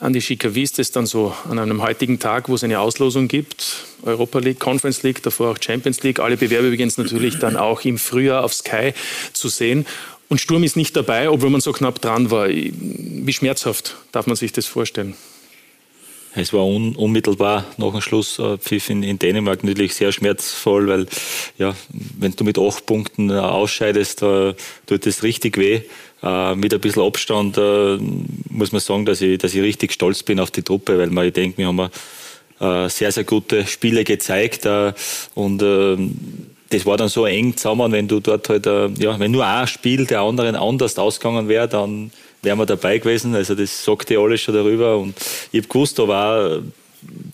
Andi 0.00 0.20
Schicker, 0.20 0.54
wie 0.54 0.62
ist 0.62 0.78
es 0.78 0.90
dann 0.90 1.06
so 1.06 1.34
an 1.48 1.58
einem 1.58 1.80
heutigen 1.80 2.18
Tag, 2.18 2.48
wo 2.48 2.56
es 2.56 2.64
eine 2.64 2.80
Auslosung 2.80 3.28
gibt? 3.28 3.86
Europa 4.02 4.40
League, 4.40 4.58
Conference 4.58 5.04
League, 5.04 5.22
davor 5.22 5.52
auch 5.52 5.58
Champions 5.60 6.02
League. 6.02 6.18
Alle 6.18 6.36
Bewerbe 6.36 6.66
übrigens 6.66 6.98
natürlich 6.98 7.38
dann 7.38 7.56
auch 7.56 7.84
im 7.84 7.98
Frühjahr 7.98 8.44
auf 8.44 8.52
Sky 8.52 8.94
zu 9.32 9.48
sehen. 9.48 9.86
Und 10.28 10.40
Sturm 10.40 10.64
ist 10.64 10.76
nicht 10.76 10.96
dabei, 10.96 11.30
obwohl 11.30 11.50
man 11.50 11.60
so 11.60 11.72
knapp 11.72 12.00
dran 12.00 12.30
war. 12.30 12.48
Wie 12.48 13.32
schmerzhaft 13.32 13.96
darf 14.10 14.26
man 14.26 14.34
sich 14.34 14.50
das 14.52 14.66
vorstellen? 14.66 15.14
Es 16.34 16.54
war 16.54 16.66
un, 16.66 16.96
unmittelbar 16.96 17.66
nach 17.76 17.92
dem 17.92 18.00
Schlusspfiff 18.00 18.88
in, 18.88 19.02
in, 19.02 19.18
Dänemark 19.18 19.62
natürlich 19.64 19.94
sehr 19.94 20.12
schmerzvoll, 20.12 20.88
weil 20.88 21.06
ja, 21.58 21.74
wenn 22.18 22.32
du 22.32 22.44
mit 22.44 22.58
acht 22.58 22.86
Punkten 22.86 23.28
äh, 23.28 23.34
ausscheidest, 23.34 24.22
äh, 24.22 24.54
tut 24.86 25.04
das 25.04 25.22
richtig 25.22 25.58
weh. 25.58 25.82
Äh, 26.22 26.54
mit 26.54 26.72
ein 26.72 26.80
bisschen 26.80 27.02
Abstand 27.02 27.58
äh, 27.58 27.98
muss 28.48 28.72
man 28.72 28.80
sagen, 28.80 29.04
dass 29.04 29.20
ich, 29.20 29.38
dass 29.38 29.54
ich 29.54 29.62
richtig 29.62 29.92
stolz 29.92 30.22
bin 30.22 30.38
auf 30.38 30.50
die 30.50 30.62
Truppe, 30.62 30.98
weil 30.98 31.10
man, 31.10 31.26
ich 31.26 31.32
denke, 31.32 31.58
wir 31.58 31.66
haben 31.66 31.90
äh, 32.60 32.88
sehr, 32.88 33.10
sehr 33.10 33.24
gute 33.24 33.66
Spiele 33.66 34.04
gezeigt 34.04 34.64
äh, 34.66 34.92
und 35.34 35.58
das 36.70 36.86
war 36.86 36.96
dann 36.96 37.08
so 37.08 37.26
eng 37.26 37.56
zusammen, 37.56 37.92
wenn 37.92 38.08
du 38.08 38.20
dort 38.20 38.48
halt, 38.48 38.64
ja, 38.64 39.18
wenn 39.18 39.30
nur 39.30 39.44
ein 39.44 39.66
Spiel 39.66 40.06
der 40.06 40.20
anderen 40.20 40.56
anders 40.56 40.98
ausgegangen 40.98 41.46
wäre, 41.48 41.68
dann 41.68 42.10
wären 42.40 42.58
wir 42.58 42.64
dabei 42.64 42.96
gewesen. 42.96 43.34
Also 43.34 43.54
das 43.54 43.84
sagte 43.84 44.18
alles 44.18 44.40
schon 44.40 44.54
darüber. 44.54 44.96
Und 44.96 45.14
ich 45.52 45.60
habe 45.60 45.68
gewusst, 45.68 45.98
da 45.98 46.08
war 46.08 46.62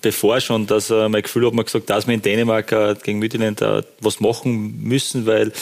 bevor 0.03 0.41
schon, 0.41 0.67
dass 0.67 0.91
äh, 0.91 1.09
mein 1.09 1.23
Gefühl 1.23 1.47
hat 1.47 1.55
mir 1.55 1.65
gesagt, 1.65 1.91
dass 1.91 2.07
wir 2.07 2.15
in 2.15 2.23
Dänemark 2.23 2.73
äh, 2.73 2.95
gegen 3.03 3.19
Midtjylland 3.19 3.61
äh, 3.63 3.83
was 4.01 4.21
machen 4.21 4.83
müssen, 4.83 5.27
weil 5.27 5.53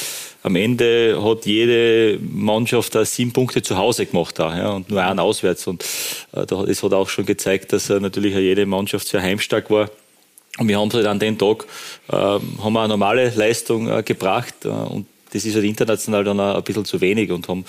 am 0.43 0.57
Ende 0.57 1.21
hat 1.23 1.47
jede 1.47 2.19
Mannschaft 2.21 2.95
da 2.95 3.05
sieben 3.05 3.33
Punkte 3.33 3.63
zu 3.63 3.77
Hause 3.77 4.07
gemacht 4.07 4.39
da, 4.39 4.57
ja, 4.57 4.71
und 4.71 4.91
nur 4.91 5.03
einen 5.03 5.19
auswärts. 5.19 5.67
Und 5.67 5.85
äh, 6.33 6.47
das 6.47 6.83
hat 6.83 6.93
auch 6.93 7.09
schon 7.09 7.27
gezeigt, 7.27 7.73
dass 7.73 7.91
äh, 7.91 7.99
natürlich 7.99 8.35
jede 8.35 8.67
Mannschaft 8.67 9.09
sehr 9.09 9.23
heimstark 9.23 9.71
war. 9.71 9.91
Und 10.59 10.69
wir 10.69 10.79
haben 10.79 10.93
halt 10.93 11.07
an 11.07 11.19
dem 11.19 11.37
Tag 11.37 11.67
äh, 12.09 12.15
haben 12.15 12.73
wir 12.73 12.81
eine 12.81 12.89
normale 12.89 13.31
Leistung 13.31 13.91
äh, 13.91 14.03
gebracht 14.03 14.55
äh, 14.65 14.69
und 14.69 15.07
das 15.33 15.45
ist 15.45 15.55
halt 15.55 15.65
international 15.65 16.25
dann 16.25 16.41
auch 16.41 16.57
ein 16.57 16.63
bisschen 16.63 16.85
zu 16.85 17.01
wenig 17.01 17.31
und 17.31 17.49
haben 17.49 17.65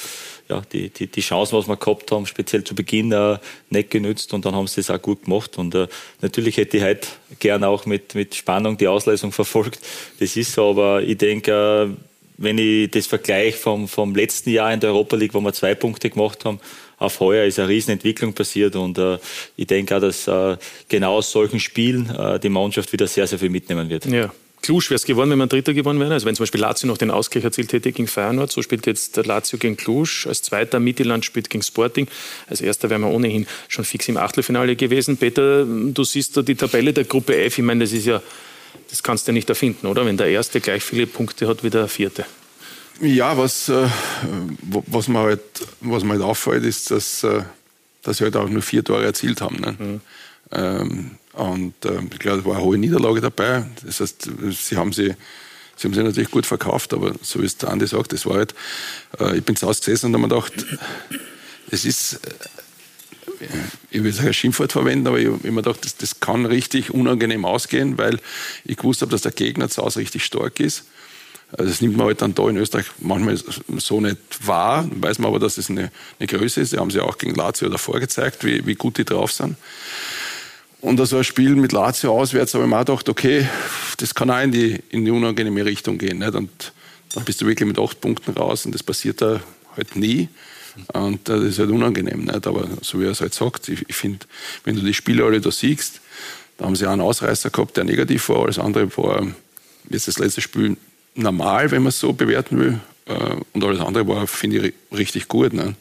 ja, 0.50 0.62
die, 0.72 0.90
die, 0.90 1.08
die 1.08 1.22
Chancen, 1.22 1.58
was 1.58 1.68
wir 1.68 1.78
gehabt 1.78 2.12
haben, 2.12 2.26
speziell 2.26 2.64
zu 2.64 2.76
Beginn 2.76 3.12
äh, 3.12 3.38
nicht 3.70 3.90
genützt 3.90 4.34
und 4.34 4.46
dann 4.46 4.56
haben 4.56 4.68
sie 4.68 4.78
das 4.78 4.90
auch 4.90 5.02
gut 5.02 5.26
gemacht. 5.26 5.58
Und 5.58 5.76
äh, 5.76 5.88
natürlich 6.22 6.58
hätte 6.58 6.78
ich 6.78 6.84
heute 6.84 7.08
gern 7.40 7.64
auch 7.64 7.86
mit, 7.86 8.16
mit 8.16 8.36
Spannung 8.36 8.78
die 8.78 8.88
Auslesung 8.88 9.32
verfolgt. 9.32 9.80
Das 10.20 10.36
ist 10.38 10.54
so, 10.54 10.70
aber 10.70 11.02
ich 11.02 11.18
denke, 11.18 11.52
äh, 11.92 12.04
wenn 12.38 12.58
ich 12.58 12.92
das 12.92 13.08
vergleiche 13.08 13.58
vom, 13.58 13.88
vom 13.88 14.16
letzten 14.16 14.52
Jahr 14.52 14.72
in 14.72 14.80
der 14.80 14.92
Europa 14.92 15.16
League, 15.16 15.34
wo 15.34 15.42
wir 15.42 15.54
zwei 15.54 15.74
Punkte 15.76 16.10
gemacht 16.10 16.46
haben, 16.46 16.60
auf 17.00 17.20
heuer 17.20 17.46
ist 17.46 17.60
eine 17.60 17.68
Riesenentwicklung 17.68 18.34
passiert 18.34 18.76
und 18.76 18.98
äh, 18.98 19.18
ich 19.56 19.68
denke 19.68 19.96
auch, 19.96 20.02
dass 20.02 20.28
äh, 20.28 20.58
genau 20.88 21.18
aus 21.18 21.32
solchen 21.32 21.60
Spielen 21.60 22.10
äh, 22.10 22.40
die 22.40 22.50
Mannschaft 22.50 22.92
wieder 22.94 23.08
sehr, 23.08 23.28
sehr 23.28 23.40
viel 23.40 23.50
mitnehmen 23.50 23.90
wird. 23.90 24.06
Ja. 24.06 24.32
Klusch 24.62 24.90
wäre 24.90 24.96
es 24.96 25.06
geworden, 25.06 25.30
wenn 25.30 25.38
man 25.38 25.50
Dritter 25.50 25.74
gewonnen 25.74 26.00
wäre. 26.00 26.14
Also 26.14 26.26
wenn 26.26 26.36
zum 26.36 26.44
Beispiel 26.44 26.62
Lazio 26.62 26.88
noch 26.88 26.98
den 26.98 27.12
Ausgleich 27.12 27.44
erzielt 27.44 27.72
hätte 27.74 27.92
gegen 27.92 28.08
Feyenoord, 28.08 28.52
so 28.52 28.62
spielt 28.62 28.86
jetzt 28.86 29.16
der 29.16 29.26
Lazio 29.26 29.60
gegen 29.60 29.78
Klusch. 29.78 30.28
Als 30.28 30.42
Zweiter 30.42 30.80
Mittelland 30.80 31.26
spielt 31.26 31.50
gegen 31.50 31.64
Sporting. 31.64 32.08
Als 32.48 32.62
Erster 32.62 32.90
wären 32.90 33.02
wir 33.02 33.10
ohnehin 33.10 33.48
schon 33.68 33.86
fix 33.86 34.08
im 34.08 34.18
Achtelfinale 34.18 34.76
gewesen. 34.76 35.18
Peter, 35.18 35.64
du 35.66 36.04
siehst 36.04 36.36
da 36.36 36.42
die 36.42 36.56
Tabelle 36.56 36.92
der 36.92 37.04
Gruppe 37.04 37.38
F. 37.38 37.58
Ich 37.58 37.64
meine, 37.64 37.84
das 37.84 37.94
ist 37.94 38.06
ja, 38.06 38.22
das 38.90 39.04
kannst 39.04 39.28
du 39.28 39.32
ja 39.32 39.34
nicht 39.34 39.50
erfinden, 39.50 39.88
oder? 39.88 40.06
Wenn 40.06 40.18
der 40.18 40.28
Erste 40.28 40.60
gleich 40.60 40.84
viele 40.84 41.08
Punkte 41.08 41.48
hat 41.48 41.64
wie 41.64 41.70
der 41.70 41.88
Vierte. 41.88 42.26
Ja, 43.00 43.38
was, 43.38 43.70
äh, 43.70 43.88
was, 44.64 45.08
mir 45.08 45.20
halt, 45.20 45.42
was 45.82 46.04
mir 46.04 46.14
halt 46.14 46.24
auffällt, 46.24 46.66
ist, 46.66 46.90
dass, 46.90 47.24
äh, 47.24 47.44
dass 48.02 48.18
sie 48.18 48.24
halt 48.24 48.36
auch 48.36 48.50
nur 48.50 48.62
vier 48.62 48.84
Tore 48.84 49.06
erzielt 49.06 49.42
haben. 49.42 49.58
Ne? 49.58 49.76
Mhm. 49.78 50.02
Ähm, 50.52 51.12
und 51.38 51.74
äh, 51.86 52.00
ich 52.12 52.20
glaube, 52.20 52.41
da 52.41 52.46
war 52.46 52.56
eine 52.56 52.65
hohe 52.65 52.77
Niederlage 52.77 53.22
dabei. 53.22 53.65
Das 53.86 54.00
heißt, 54.00 54.29
sie 54.51 54.75
haben 54.75 54.91
sie, 54.91 55.13
sie 55.75 55.88
haben 55.88 55.94
sie 55.94 56.01
natürlich 56.01 56.32
gut 56.32 56.48
verkauft, 56.48 56.94
aber 56.94 57.13
so 57.22 57.41
wie 57.41 57.46
es 57.46 57.58
der 57.58 57.70
Andi 57.70 57.86
sagt, 57.86 58.12
das 58.12 58.25
war 58.25 58.38
halt, 58.38 58.56
äh, 59.20 59.38
ich 59.38 59.44
bin 59.44 59.56
zu 59.56 59.67
Hause 59.67 59.79
gesessen 59.82 60.08
und 60.08 60.13
habe 60.13 60.27
mir 60.27 60.41
gedacht, 60.41 60.65
es 61.70 61.86
ist, 61.86 62.13
äh, 63.39 63.46
ich 63.91 64.03
will 64.03 64.12
sagen, 64.12 64.29
ein 64.29 64.34
Schimpfwort 64.34 64.72
verwenden, 64.72 65.06
aber 65.06 65.20
ich 65.20 65.27
habe 65.27 65.51
mir 65.51 65.62
gedacht, 65.62 65.86
das, 65.86 65.96
das 65.96 66.20
kann 66.20 66.48
richtig 66.48 66.91
unangenehm 66.91 67.46
ausgehen, 67.46 68.00
weil 68.00 68.20
ich 68.65 68.77
gewusst 68.77 69.01
habe, 69.01 69.12
dass 69.12 69.22
der 69.22 69.32
Gegner 69.32 69.70
zu 69.70 69.84
Hause 69.84 70.00
richtig 70.00 70.25
stark 70.25 70.60
ist. 70.60 70.86
Also 71.51 71.70
das 71.70 71.82
nimmt 71.82 71.96
man 71.96 72.08
halt 72.08 72.22
dann 72.22 72.34
da 72.34 72.50
in 72.50 72.58
Österreich 72.58 72.88
manchmal 73.00 73.38
so 73.77 74.01
nicht 74.01 74.17
wahr, 74.41 74.89
weiß 74.91 75.20
man 75.20 75.29
aber, 75.29 75.39
dass 75.39 75.58
es 75.58 75.70
eine, 75.70 75.91
eine 76.20 76.27
Größe 76.27 76.62
ist. 76.62 76.74
Die 76.74 76.77
haben 76.77 76.91
sie 76.91 77.00
auch 77.00 77.17
gegen 77.17 77.36
Lazio 77.36 77.70
davor 77.70 78.00
gezeigt, 78.00 78.44
wie, 78.44 78.65
wie 78.65 78.75
gut 78.75 78.98
die 78.98 79.06
drauf 79.06 79.32
sind. 79.32 79.56
Und 80.80 81.04
so 81.06 81.18
ein 81.18 81.24
Spiel 81.24 81.56
mit 81.56 81.72
Lazio 81.72 82.18
auswärts 82.18 82.54
habe 82.54 82.66
ich 82.66 82.70
mir 82.70 82.76
auch 82.78 82.86
gedacht, 82.86 83.10
okay, 83.10 83.48
das 83.98 84.14
kann 84.14 84.30
auch 84.30 84.42
in 84.42 84.52
die, 84.52 84.82
in 84.90 85.06
die 85.06 85.12
unangenehme 85.12 85.66
Richtung 85.66 85.98
gehen. 85.98 86.20
Nicht? 86.20 86.36
Und 86.36 86.72
dann 87.14 87.24
bist 87.26 87.42
du 87.42 87.48
wirklich 87.48 87.68
mit 87.68 87.80
acht 87.80 88.00
Punkten 88.00 88.32
raus 88.34 88.66
und 88.66 88.76
das 88.76 88.84
passiert 88.84 89.22
da 89.22 89.40
halt 89.76 89.96
nie. 89.96 90.30
Und 90.94 91.28
das 91.28 91.42
ist 91.44 91.60
halt 91.60 91.72
unangenehm. 91.72 92.26
Nicht? 92.26 92.46
Aber 92.46 92.68
so 92.82 93.00
wie 93.00 93.06
er 93.06 93.12
es 93.12 93.22
halt 93.22 93.34
sagt, 93.34 93.70
ich, 93.70 93.86
ich 93.88 93.96
finde, 93.96 94.26
wenn 94.64 94.76
du 94.76 94.82
die 94.82 94.94
Spiele 94.94 95.24
alle 95.24 95.42
da 95.42 95.50
siehst, 95.52 96.02
da 96.58 96.66
haben 96.66 96.76
sie 96.76 96.88
einen 96.88 97.02
Ausreißer 97.02 97.50
gehabt, 97.50 97.78
der 97.78 97.84
negativ 97.84 98.30
war, 98.30 98.44
alles 98.44 98.60
andere 98.60 98.96
war 98.98 99.28
jetzt 99.90 100.08
das 100.08 100.20
letzte 100.20 100.42
Spiel 100.42 100.78
normal, 101.16 101.72
wenn 101.72 101.84
man 101.84 101.90
es 101.90 102.00
so 102.00 102.14
bewerten 102.14 102.60
will. 102.60 102.80
Äh, 103.06 103.36
und 103.54 103.64
alles 103.64 103.80
andere 103.80 104.08
war, 104.08 104.28
finde 104.28 104.68
ich, 104.68 104.74
richtig 104.96 105.28
gut. 105.28 105.54
Ne? 105.54 105.76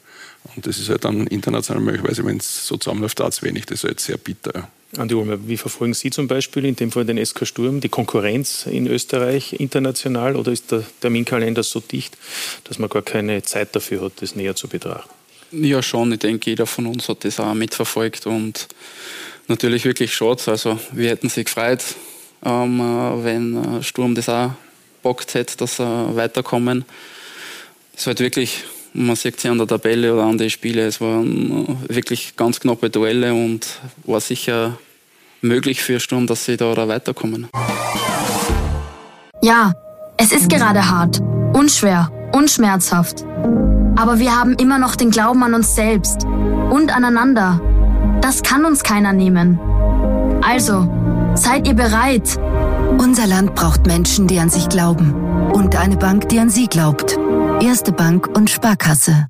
Und 0.55 0.65
das 0.65 0.79
ist 0.79 0.89
halt 0.89 1.05
dann 1.05 1.27
international 1.27 1.83
möglicherweise, 1.83 2.25
wenn 2.25 2.37
es 2.37 2.65
so 2.67 2.77
zusammenläuft, 2.77 3.19
da 3.19 3.29
wenig. 3.41 3.65
Das 3.65 3.83
ist 3.83 3.83
halt 3.83 3.99
sehr 3.99 4.17
bitter. 4.17 4.69
Andi 4.95 5.15
Ulmer, 5.15 5.47
wie 5.47 5.57
verfolgen 5.57 5.93
Sie 5.93 6.11
zum 6.11 6.27
Beispiel 6.27 6.63
in 6.63 6.75
dem 6.75 6.91
Fall 6.91 7.03
den 7.03 7.23
SK 7.23 7.45
Sturm, 7.45 7.81
die 7.81 7.89
Konkurrenz 7.89 8.65
in 8.65 8.87
Österreich 8.87 9.53
international 9.53 10.37
oder 10.37 10.53
ist 10.53 10.71
der 10.71 10.83
Terminkalender 11.01 11.61
so 11.63 11.81
dicht, 11.81 12.17
dass 12.63 12.79
man 12.79 12.89
gar 12.89 13.01
keine 13.01 13.43
Zeit 13.43 13.75
dafür 13.75 14.03
hat, 14.03 14.13
das 14.21 14.35
näher 14.35 14.55
zu 14.55 14.69
betrachten? 14.69 15.09
Ja, 15.51 15.81
schon. 15.83 16.13
Ich 16.13 16.19
denke, 16.19 16.49
jeder 16.49 16.65
von 16.65 16.85
uns 16.85 17.09
hat 17.09 17.25
das 17.25 17.39
auch 17.39 17.53
mitverfolgt 17.53 18.27
und 18.27 18.67
natürlich 19.47 19.83
wirklich 19.83 20.13
schade. 20.13 20.41
Also, 20.47 20.79
wir 20.91 21.09
hätten 21.09 21.29
sich 21.29 21.45
gefreut, 21.45 21.83
ähm, 22.45 22.79
äh, 22.79 23.23
wenn 23.23 23.79
äh, 23.79 23.83
Sturm 23.83 24.15
das 24.15 24.29
auch 24.29 24.51
bockt 25.03 25.33
hätte, 25.33 25.57
dass 25.57 25.77
sie 25.77 26.15
weiterkommen. 26.15 26.85
Es 27.93 28.01
ist 28.01 28.07
halt 28.07 28.19
wirklich 28.19 28.63
man 28.97 29.15
sieht 29.15 29.39
sie 29.39 29.47
an 29.47 29.57
der 29.59 29.67
Tabelle 29.67 30.13
oder 30.13 30.23
an 30.23 30.37
den 30.37 30.49
Spielen. 30.49 30.87
Es 30.87 30.99
waren 30.99 31.77
wirklich 31.87 32.35
ganz 32.35 32.59
knappe 32.59 32.89
Duelle 32.89 33.33
und 33.33 33.67
war 34.05 34.19
sicher 34.19 34.77
möglich 35.41 35.81
für 35.81 35.99
Sturm, 35.99 36.27
dass 36.27 36.45
sie 36.45 36.57
da 36.57 36.87
weiterkommen. 36.87 37.47
Ja, 39.41 39.73
es 40.17 40.31
ist 40.31 40.49
gerade 40.49 40.89
hart, 40.89 41.21
unschwer, 41.53 42.11
unschmerzhaft. 42.33 43.23
Aber 43.95 44.19
wir 44.19 44.35
haben 44.35 44.53
immer 44.55 44.79
noch 44.79 44.95
den 44.95 45.11
Glauben 45.11 45.43
an 45.43 45.53
uns 45.53 45.75
selbst 45.75 46.25
und 46.25 46.95
aneinander. 46.95 47.61
Das 48.21 48.41
kann 48.41 48.65
uns 48.65 48.83
keiner 48.83 49.13
nehmen. 49.13 49.59
Also, 50.41 50.89
seid 51.35 51.67
ihr 51.67 51.75
bereit? 51.75 52.37
Unser 52.97 53.27
Land 53.27 53.53
braucht 53.53 53.85
Menschen, 53.85 54.27
die 54.27 54.39
an 54.39 54.49
sich 54.49 54.69
glauben. 54.69 55.13
Und 55.51 55.75
eine 55.75 55.97
Bank, 55.97 56.29
die 56.29 56.39
an 56.39 56.49
sie 56.49 56.67
glaubt. 56.67 57.17
Erste 57.59 57.91
Bank 57.91 58.27
und 58.37 58.51
Sparkasse. 58.51 59.29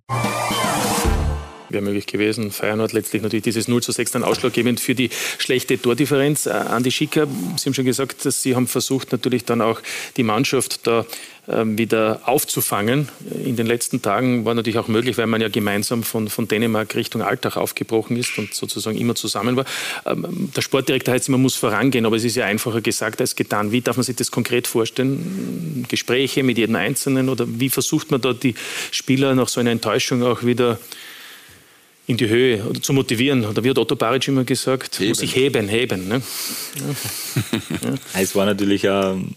Wäre 1.69 1.83
möglich 1.83 2.07
gewesen. 2.07 2.51
Hat 2.51 2.91
letztlich 2.91 3.21
natürlich 3.21 3.43
dieses 3.43 3.69
0 3.69 3.81
zu 3.81 3.93
6 3.93 4.11
dann 4.11 4.23
ausschlaggebend 4.25 4.81
für 4.81 4.95
die 4.95 5.09
schlechte 5.37 5.81
Tordifferenz. 5.81 6.45
Äh, 6.45 6.49
Andi 6.51 6.91
Schicker, 6.91 7.27
Sie 7.55 7.65
haben 7.65 7.73
schon 7.73 7.85
gesagt, 7.85 8.25
dass 8.25 8.41
Sie 8.41 8.55
haben 8.55 8.67
versucht, 8.67 9.13
natürlich 9.13 9.45
dann 9.45 9.61
auch 9.61 9.81
die 10.17 10.23
Mannschaft 10.23 10.85
da 10.87 11.05
wieder 11.47 12.21
aufzufangen. 12.25 13.07
In 13.43 13.55
den 13.55 13.67
letzten 13.67 14.01
Tagen 14.01 14.43
war 14.43 14.53
natürlich 14.53 14.77
auch 14.79 14.89
möglich, 14.89 15.17
weil 15.17 15.27
man 15.27 15.39
ja 15.39 15.47
gemeinsam 15.47 16.03
von, 16.03 16.27
von 16.27 16.47
Dänemark 16.47 16.93
Richtung 16.95 17.21
Alltag 17.21 17.55
aufgebrochen 17.55 18.17
ist 18.17 18.37
und 18.37 18.53
sozusagen 18.53 18.97
immer 18.97 19.15
zusammen 19.15 19.55
war. 19.55 19.65
Ähm, 20.05 20.51
der 20.53 20.61
Sportdirektor 20.61 21.13
heißt, 21.13 21.29
man 21.29 21.41
muss 21.41 21.55
vorangehen, 21.55 22.05
aber 22.05 22.17
es 22.17 22.25
ist 22.25 22.35
ja 22.35 22.45
einfacher 22.45 22.81
gesagt 22.81 23.21
als 23.21 23.35
getan. 23.37 23.71
Wie 23.71 23.79
darf 23.79 23.95
man 23.95 24.03
sich 24.03 24.17
das 24.17 24.29
konkret 24.29 24.67
vorstellen? 24.67 25.85
Gespräche 25.87 26.43
mit 26.43 26.57
jedem 26.57 26.75
Einzelnen 26.75 27.29
oder 27.29 27.45
wie 27.47 27.69
versucht 27.69 28.11
man 28.11 28.19
da 28.19 28.33
die 28.33 28.55
Spieler 28.91 29.33
nach 29.33 29.47
so 29.47 29.61
einer 29.61 29.71
Enttäuschung 29.71 30.23
auch 30.23 30.43
wieder 30.43 30.79
in 32.07 32.17
die 32.17 32.27
Höhe 32.27 32.63
oder 32.63 32.81
zu 32.81 32.93
motivieren. 32.93 33.45
Oder 33.45 33.63
wie 33.63 33.69
hat 33.69 33.77
Otto 33.77 33.95
Baric 33.95 34.27
immer 34.27 34.43
gesagt, 34.43 34.99
heben. 34.99 35.09
muss 35.09 35.19
sich 35.19 35.35
heben, 35.35 35.67
heben. 35.67 36.07
Ne? 36.07 36.21
Ja. 36.75 37.93
Es 38.21 38.35
war 38.35 38.45
natürlich 38.45 38.83
ähm, 38.85 39.35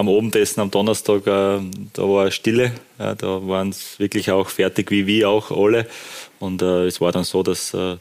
am 0.00 0.08
Abendessen 0.08 0.60
am 0.60 0.70
Donnerstag, 0.70 1.26
äh, 1.26 1.60
da 1.92 2.02
war 2.02 2.30
Stille. 2.30 2.72
Ja, 2.98 3.14
da 3.14 3.46
waren 3.46 3.68
es 3.68 3.98
wirklich 3.98 4.30
auch 4.30 4.48
fertig, 4.48 4.90
wie 4.90 5.06
wir 5.06 5.28
auch 5.28 5.50
alle. 5.50 5.86
Und 6.38 6.62
äh, 6.62 6.86
es 6.86 7.00
war 7.00 7.12
dann 7.12 7.24
so, 7.24 7.42
dass 7.42 7.74
äh, 7.74 7.96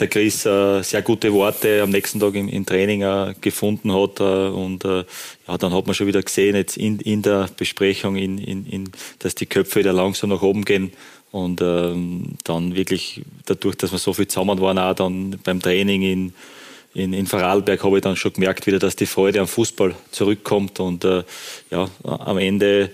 der 0.00 0.08
Chris 0.08 0.44
äh, 0.46 0.82
sehr 0.82 1.02
gute 1.02 1.32
Worte 1.32 1.80
am 1.82 1.90
nächsten 1.90 2.18
Tag 2.18 2.34
im, 2.34 2.48
im 2.48 2.66
Training 2.66 3.02
äh, 3.02 3.34
gefunden 3.40 3.92
hat. 3.92 4.18
Äh, 4.18 4.48
und 4.48 4.82
ja, 4.84 5.58
dann 5.58 5.72
hat 5.72 5.86
man 5.86 5.94
schon 5.94 6.08
wieder 6.08 6.22
gesehen, 6.22 6.56
jetzt 6.56 6.76
in, 6.76 6.98
in 7.00 7.22
der 7.22 7.48
Besprechung, 7.56 8.16
in, 8.16 8.38
in, 8.38 8.66
in, 8.66 8.90
dass 9.20 9.36
die 9.36 9.46
Köpfe 9.46 9.80
wieder 9.80 9.92
langsam 9.92 10.30
nach 10.30 10.42
oben 10.42 10.64
gehen. 10.64 10.92
Und 11.30 11.60
ähm, 11.62 12.36
dann 12.44 12.74
wirklich 12.74 13.22
dadurch, 13.46 13.76
dass 13.76 13.92
wir 13.92 13.98
so 13.98 14.12
viel 14.12 14.26
zusammen 14.26 14.60
waren, 14.60 14.78
auch 14.78 14.94
dann 14.94 15.38
beim 15.44 15.60
Training 15.60 16.02
in 16.02 16.32
in, 16.98 17.12
in 17.12 17.26
Vorarlberg 17.26 17.82
habe 17.84 17.96
ich 17.96 18.02
dann 18.02 18.16
schon 18.16 18.32
gemerkt 18.32 18.66
wieder, 18.66 18.78
dass 18.78 18.96
die 18.96 19.06
Freude 19.06 19.40
am 19.40 19.46
Fußball 19.46 19.94
zurückkommt 20.10 20.80
und 20.80 21.04
äh, 21.04 21.22
ja, 21.70 21.88
am 22.02 22.38
Ende 22.38 22.90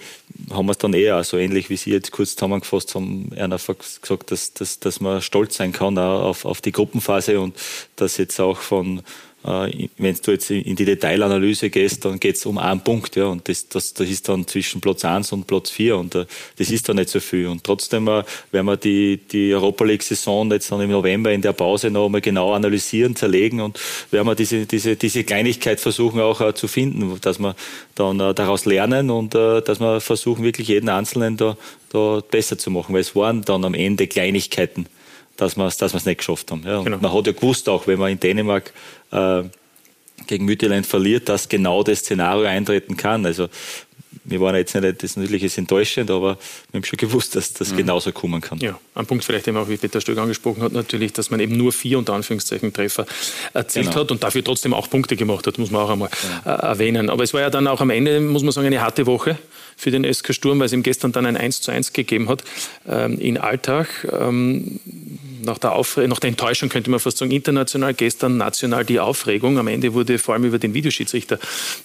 haben 0.50 0.66
wir 0.66 0.73
es 0.73 0.78
dann 0.78 0.92
eher 0.92 1.23
so 1.25 1.38
ähnlich 1.38 1.70
wie 1.70 1.76
Sie 1.76 1.90
jetzt 1.90 2.12
kurz 2.12 2.37
zusammengefasst 2.37 2.94
haben, 2.94 3.30
einer 3.37 3.56
gesagt, 3.56 4.30
dass, 4.30 4.52
dass, 4.52 4.78
dass 4.78 5.00
man 5.00 5.23
stolz 5.23 5.56
sein 5.56 5.73
kann 5.73 5.96
auf, 5.99 6.44
auf 6.44 6.61
die 6.61 6.73
Gruppenphase 6.73 7.40
und 7.40 7.56
dass 7.96 8.18
jetzt 8.18 8.38
auch 8.40 8.58
von 8.58 9.02
wenn 9.44 10.16
du 10.22 10.30
jetzt 10.30 10.50
in 10.50 10.74
die 10.74 10.86
Detailanalyse 10.86 11.68
gehst, 11.68 12.06
dann 12.06 12.18
geht 12.18 12.36
es 12.36 12.46
um 12.46 12.56
einen 12.56 12.80
Punkt, 12.80 13.14
ja, 13.14 13.26
und 13.26 13.46
das, 13.46 13.68
das, 13.68 13.92
das 13.92 14.08
ist 14.08 14.26
dann 14.26 14.46
zwischen 14.46 14.80
Platz 14.80 15.04
1 15.04 15.32
und 15.32 15.46
Platz 15.46 15.70
4 15.70 15.98
und 15.98 16.14
uh, 16.14 16.24
das 16.56 16.70
ist 16.70 16.88
dann 16.88 16.96
nicht 16.96 17.10
so 17.10 17.20
viel. 17.20 17.48
Und 17.48 17.62
trotzdem 17.62 18.08
uh, 18.08 18.22
werden 18.52 18.66
wir 18.66 18.78
die, 18.78 19.18
die 19.18 19.52
Europa 19.52 19.84
League-Saison 19.84 20.50
jetzt 20.50 20.72
dann 20.72 20.80
im 20.80 20.90
November 20.90 21.30
in 21.30 21.42
der 21.42 21.52
Pause 21.52 21.90
noch 21.90 22.06
einmal 22.06 22.22
genau 22.22 22.54
analysieren, 22.54 23.16
zerlegen 23.16 23.60
und 23.60 23.78
werden 24.10 24.26
wir 24.26 24.34
diese, 24.34 24.64
diese, 24.64 24.96
diese 24.96 25.24
Kleinigkeit 25.24 25.78
versuchen 25.78 26.20
auch 26.20 26.54
zu 26.54 26.66
finden, 26.66 27.18
dass 27.20 27.38
wir 27.38 27.54
dann 27.96 28.18
daraus 28.18 28.64
lernen 28.64 29.10
und 29.10 29.34
dass 29.34 29.78
wir 29.78 30.00
versuchen, 30.00 30.42
wirklich 30.42 30.68
jeden 30.68 30.88
Einzelnen 30.88 31.36
da, 31.36 31.56
da 31.90 32.22
besser 32.30 32.56
zu 32.56 32.70
machen, 32.70 32.94
weil 32.94 33.02
es 33.02 33.14
waren 33.14 33.42
dann 33.42 33.64
am 33.64 33.74
Ende 33.74 34.06
Kleinigkeiten 34.06 34.86
dass 35.37 35.57
wir 35.57 35.67
es 35.67 35.76
dass 35.76 35.93
nicht 36.05 36.19
geschafft 36.19 36.50
haben. 36.50 36.62
Ja. 36.64 36.83
Genau. 36.83 36.99
Man 36.99 37.12
hat 37.12 37.26
ja 37.26 37.33
gewusst, 37.33 37.69
auch 37.69 37.87
wenn 37.87 37.99
man 37.99 38.12
in 38.12 38.21
Dänemark 38.21 38.73
äh, 39.11 39.43
gegen 40.26 40.45
Mütterland 40.45 40.87
verliert, 40.87 41.29
dass 41.29 41.49
genau 41.49 41.83
das 41.83 42.00
Szenario 42.00 42.47
eintreten 42.47 42.97
kann. 42.97 43.26
Also 43.26 43.49
wir 44.25 44.40
waren 44.40 44.54
jetzt 44.56 44.75
nicht, 44.75 45.02
das 45.02 45.16
natürlich 45.16 45.42
ist 45.42 45.59
enttäuschend, 45.59 46.11
aber 46.11 46.38
wir 46.71 46.78
haben 46.78 46.85
schon 46.85 46.97
gewusst, 46.97 47.37
dass 47.37 47.52
das 47.52 47.73
mhm. 47.73 47.78
genauso 47.78 48.12
kommen 48.12 48.40
kann. 48.40 48.59
Ja, 48.59 48.78
ein 48.94 49.06
Punkt 49.06 49.25
vielleicht 49.25 49.49
eben 49.49 49.56
auch, 49.56 49.68
wie 49.68 49.76
Peter 49.76 50.00
Stöck 50.00 50.18
angesprochen 50.18 50.62
hat, 50.62 50.73
natürlich, 50.73 51.12
dass 51.12 51.30
man 51.30 51.40
eben 51.40 51.56
nur 51.56 51.73
vier 51.73 51.99
unter 51.99 52.14
Anführungszeichen 52.14 52.73
Treffer 52.73 53.06
erzielt 53.52 53.87
genau. 53.87 54.00
hat 54.00 54.11
und 54.11 54.23
dafür 54.23 54.44
trotzdem 54.44 54.75
auch 54.75 54.88
Punkte 54.88 55.16
gemacht 55.16 55.47
hat, 55.47 55.59
muss 55.59 55.71
man 55.71 55.83
auch 55.83 55.90
einmal 55.90 56.11
genau. 56.44 56.56
erwähnen. 56.56 57.11
Aber 57.11 57.25
es 57.25 57.35
war 57.35 57.40
ja 57.40 57.50
dann 57.50 57.66
auch 57.66 57.80
am 57.80 57.90
Ende, 57.90 58.21
muss 58.21 58.42
man 58.42 58.52
sagen, 58.52 58.66
eine 58.66 58.80
harte 58.80 59.06
Woche 59.06 59.38
für 59.76 59.90
den 59.90 60.04
SK 60.12 60.35
Sturm, 60.35 60.59
weil 60.61 60.66
es 60.66 60.73
ihm 60.73 60.83
gestern 60.83 61.12
dann 61.12 61.26
ein 61.26 61.37
1 61.37 61.62
zu 61.62 61.71
1 61.71 61.92
gegeben 61.92 62.28
hat 62.28 62.44
ähm, 62.88 63.18
in 63.18 63.38
Alltag. 63.38 63.88
Ähm, 64.12 64.80
nach 65.44 65.58
der, 65.58 65.70
nach 66.06 66.18
der 66.18 66.28
Enttäuschung 66.28 66.68
könnte 66.68 66.90
man 66.90 67.00
fast 67.00 67.18
sagen, 67.18 67.30
international, 67.30 67.94
gestern 67.94 68.36
national 68.36 68.84
die 68.84 69.00
Aufregung. 69.00 69.58
Am 69.58 69.68
Ende 69.68 69.94
wurde 69.94 70.18
vor 70.18 70.34
allem 70.34 70.44
über 70.44 70.58
den 70.58 70.74
Videoschiedsrichter 70.74 71.38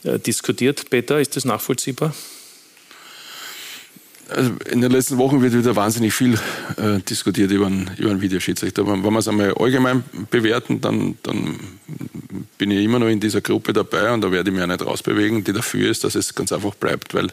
äh, 0.03 0.19
diskutiert. 0.19 0.89
Peter, 0.89 1.19
ist 1.19 1.35
das 1.35 1.45
nachvollziehbar? 1.45 2.13
Also 4.29 4.51
in 4.71 4.81
den 4.81 4.91
letzten 4.91 5.17
Wochen 5.17 5.41
wird 5.41 5.53
wieder 5.53 5.75
wahnsinnig 5.75 6.13
viel 6.13 6.35
äh, 6.77 6.99
diskutiert 6.99 7.51
über 7.51 7.65
einen, 7.65 8.21
Videoschiedsrichter. 8.21 8.85
Wenn, 8.85 9.01
wir 9.01 9.19
es 9.19 9.27
einmal 9.27 9.53
allgemein 9.55 10.03
bewerten, 10.29 10.81
dann, 10.81 11.17
dann 11.23 11.59
bin 12.57 12.69
ich 12.69 12.83
immer 12.83 12.99
noch 12.99 13.07
in 13.07 13.19
dieser 13.19 13.41
Gruppe 13.41 13.73
dabei 13.73 14.11
und 14.11 14.21
da 14.21 14.31
werde 14.31 14.49
ich 14.49 14.55
mich 14.55 14.63
auch 14.63 14.67
nicht 14.67 14.85
rausbewegen, 14.85 15.43
die 15.43 15.53
dafür 15.53 15.89
ist, 15.89 16.03
dass 16.03 16.13
es 16.13 16.35
ganz 16.35 16.51
einfach 16.51 16.75
bleibt, 16.75 17.15
weil 17.15 17.27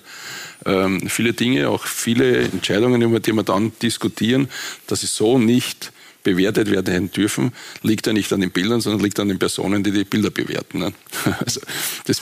ähm, 0.64 1.02
viele 1.08 1.34
Dinge, 1.34 1.68
auch 1.68 1.84
viele 1.84 2.38
Entscheidungen, 2.38 3.02
über 3.02 3.20
die 3.20 3.32
wir 3.32 3.42
dann 3.42 3.72
diskutieren, 3.82 4.48
dass 4.86 5.02
sie 5.02 5.06
so 5.06 5.38
nicht 5.38 5.92
bewertet 6.26 6.72
werden 6.72 7.12
dürfen, 7.12 7.52
liegt 7.82 8.08
ja 8.08 8.12
nicht 8.12 8.32
an 8.32 8.40
den 8.40 8.50
Bildern, 8.50 8.80
sondern 8.80 9.00
liegt 9.00 9.20
an 9.20 9.28
den 9.28 9.38
Personen, 9.38 9.84
die 9.84 9.92
die 9.92 10.02
Bilder 10.02 10.30
bewerten. 10.30 10.80
Ne? 10.80 10.92
Also 11.46 11.60
das, 12.06 12.20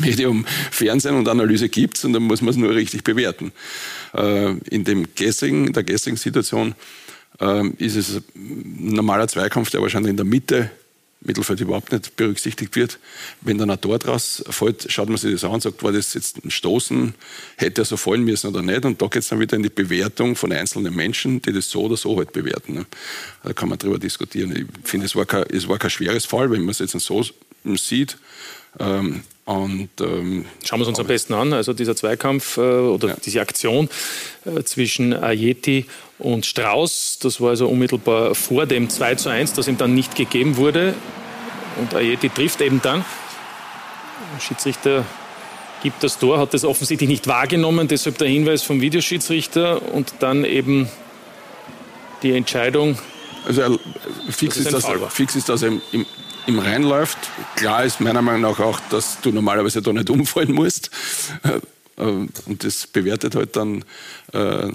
Medium 0.00 0.44
Fernsehen 0.72 1.14
und 1.14 1.28
Analyse 1.28 1.68
gibt 1.68 1.98
es 1.98 2.04
und 2.04 2.14
dann 2.14 2.24
muss 2.24 2.42
man 2.42 2.50
es 2.50 2.56
nur 2.56 2.74
richtig 2.74 3.04
bewerten. 3.04 3.52
Äh, 4.12 4.54
in 4.70 4.82
dem 4.82 5.06
gestrigen, 5.14 5.72
der 5.72 5.84
gestrigen 5.84 6.16
Situation 6.16 6.74
ähm, 7.38 7.74
ist 7.78 7.94
es 7.94 8.16
ein 8.34 8.94
normaler 8.94 9.28
Zweikampf, 9.28 9.70
der 9.70 9.82
wahrscheinlich 9.82 10.10
in 10.10 10.16
der 10.16 10.26
Mitte 10.26 10.70
Mittelfeld 11.24 11.60
überhaupt 11.60 11.92
nicht 11.92 12.16
berücksichtigt 12.16 12.74
wird. 12.76 12.98
Wenn 13.40 13.58
dann 13.58 13.70
ein 13.70 13.80
Tor 13.80 13.98
draus 13.98 14.42
fällt, 14.48 14.90
schaut 14.90 15.08
man 15.08 15.18
sich 15.18 15.32
das 15.32 15.44
an 15.44 15.52
und 15.52 15.62
sagt, 15.62 15.82
war 15.82 15.92
das 15.92 16.14
jetzt 16.14 16.44
ein 16.44 16.50
Stoßen, 16.50 17.14
hätte 17.56 17.82
er 17.82 17.84
so 17.84 17.96
fallen 17.96 18.24
müssen 18.24 18.48
oder 18.48 18.62
nicht. 18.62 18.84
Und 18.84 19.00
da 19.00 19.06
geht 19.06 19.22
es 19.22 19.28
dann 19.28 19.40
wieder 19.40 19.56
in 19.56 19.62
die 19.62 19.68
Bewertung 19.68 20.36
von 20.36 20.52
einzelnen 20.52 20.94
Menschen, 20.94 21.40
die 21.42 21.52
das 21.52 21.70
so 21.70 21.82
oder 21.82 21.96
so 21.96 22.16
halt 22.16 22.32
bewerten. 22.32 22.74
Ne? 22.74 22.86
Da 23.42 23.52
kann 23.52 23.68
man 23.68 23.78
drüber 23.78 23.98
diskutieren. 23.98 24.54
Ich 24.56 24.88
finde, 24.88 25.06
es 25.06 25.14
war 25.14 25.26
kein, 25.26 25.44
es 25.50 25.68
war 25.68 25.78
kein 25.78 25.90
schweres 25.90 26.26
Fall, 26.26 26.50
wenn 26.50 26.60
man 26.60 26.70
es 26.70 26.80
jetzt 26.80 26.98
so 26.98 27.24
sieht. 27.76 28.18
Ähm, 28.80 29.22
und, 29.44 29.90
ähm, 30.00 30.44
Schauen 30.64 30.78
wir 30.78 30.82
es 30.82 30.88
uns 30.88 31.00
am 31.00 31.06
besten 31.06 31.34
an. 31.34 31.52
Also 31.52 31.72
dieser 31.72 31.96
Zweikampf 31.96 32.56
äh, 32.58 32.60
oder 32.60 33.08
ja. 33.08 33.16
diese 33.24 33.40
Aktion 33.40 33.88
äh, 34.44 34.62
zwischen 34.62 35.12
Ayeti 35.12 35.86
und 36.22 36.46
Strauß, 36.46 37.18
das 37.20 37.40
war 37.40 37.50
also 37.50 37.66
unmittelbar 37.66 38.34
vor 38.34 38.66
dem 38.66 38.88
2 38.88 39.16
zu 39.16 39.28
1, 39.28 39.54
das 39.54 39.66
ihm 39.66 39.76
dann 39.76 39.94
nicht 39.94 40.14
gegeben 40.14 40.56
wurde. 40.56 40.94
Und 41.80 41.94
Ayeti 41.94 42.28
trifft 42.28 42.60
eben 42.60 42.80
dann. 42.80 43.04
Der 44.34 44.40
Schiedsrichter 44.40 45.04
gibt 45.82 46.04
das 46.04 46.18
Tor, 46.18 46.38
hat 46.38 46.54
das 46.54 46.64
offensichtlich 46.64 47.08
nicht 47.08 47.26
wahrgenommen, 47.26 47.88
deshalb 47.88 48.18
der 48.18 48.28
Hinweis 48.28 48.62
vom 48.62 48.80
Videoschiedsrichter 48.80 49.92
und 49.92 50.14
dann 50.20 50.44
eben 50.44 50.88
die 52.22 52.32
Entscheidung. 52.32 52.96
Also 53.44 53.80
fix 54.30 54.56
ist, 54.56 54.72
das, 54.72 54.86
fix 55.08 55.34
ist 55.34 55.48
das 55.48 55.62
im, 55.62 55.82
im, 55.90 56.06
im 56.46 56.58
Rhein 56.60 56.84
läuft. 56.84 57.18
Klar 57.56 57.82
ist 57.82 58.00
meiner 58.00 58.22
Meinung 58.22 58.42
nach 58.42 58.60
auch, 58.60 58.78
dass 58.90 59.20
du 59.20 59.32
normalerweise 59.32 59.82
da 59.82 59.92
nicht 59.92 60.08
umfallen 60.08 60.52
musst. 60.52 60.90
Äh, 61.42 61.60
und 61.96 62.64
das 62.64 62.86
bewertet 62.86 63.34
halt 63.34 63.56
dann 63.56 63.84
äh, 64.32 64.70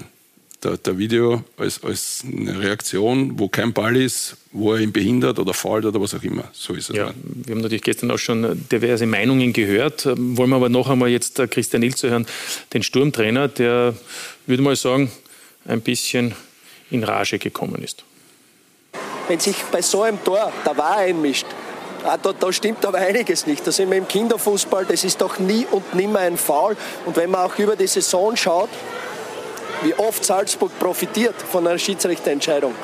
der, 0.62 0.76
der, 0.76 0.98
Video 0.98 1.44
als, 1.56 1.82
als 1.84 2.24
eine 2.24 2.58
Reaktion, 2.58 3.38
wo 3.38 3.48
kein 3.48 3.72
Ball 3.72 3.96
ist, 3.96 4.36
wo 4.52 4.74
er 4.74 4.80
ihn 4.80 4.92
behindert 4.92 5.38
oder 5.38 5.54
fällt 5.54 5.84
oder 5.84 6.00
was 6.00 6.14
auch 6.14 6.22
immer. 6.22 6.44
So 6.52 6.74
ist 6.74 6.90
es. 6.90 6.96
Ja, 6.96 7.12
wir 7.24 7.54
haben 7.54 7.62
natürlich 7.62 7.82
gestern 7.82 8.10
auch 8.10 8.18
schon 8.18 8.66
diverse 8.70 9.06
Meinungen 9.06 9.52
gehört. 9.52 10.06
Wollen 10.06 10.50
wir 10.50 10.56
aber 10.56 10.68
noch 10.68 10.88
einmal 10.88 11.08
jetzt 11.08 11.36
Christian 11.50 11.82
Ilze 11.82 12.10
hören, 12.10 12.26
den 12.72 12.82
Sturmtrainer, 12.82 13.48
der, 13.48 13.94
würde 14.46 14.62
mal 14.62 14.76
sagen, 14.76 15.10
ein 15.66 15.80
bisschen 15.80 16.34
in 16.90 17.04
Rage 17.04 17.38
gekommen 17.38 17.82
ist 17.82 18.04
wenn 19.28 19.38
sich 19.38 19.56
bei 19.70 19.82
so 19.82 20.02
einem 20.02 20.22
Tor 20.24 20.52
der 20.64 20.76
Wahr 20.76 20.98
einmischt, 20.98 21.46
Ah, 22.04 22.16
da, 22.16 22.32
da, 22.32 22.52
stimmt 22.52 22.86
aber 22.86 22.98
einiges 22.98 23.48
nicht. 23.48 23.66
Da 23.66 23.72
sind 23.72 23.90
wir 23.90 23.98
im 23.98 24.06
Kinderfußball, 24.06 24.84
das 24.84 25.02
ist 25.02 25.20
doch 25.20 25.40
nie 25.40 25.66
und 25.68 25.94
nimmer 25.96 26.20
ein 26.20 26.36
Foul. 26.36 26.76
Und 27.04 27.16
wenn 27.16 27.28
man 27.28 27.40
auch 27.40 27.58
über 27.58 27.74
die 27.74 27.88
Saison 27.88 28.36
schaut, 28.36 28.68
wie 29.82 29.94
oft 29.94 30.24
Salzburg 30.24 30.76
profitiert 30.78 31.34
von 31.50 31.66
einer 31.66 31.78
Schiedsrichterentscheidung, 31.78 32.74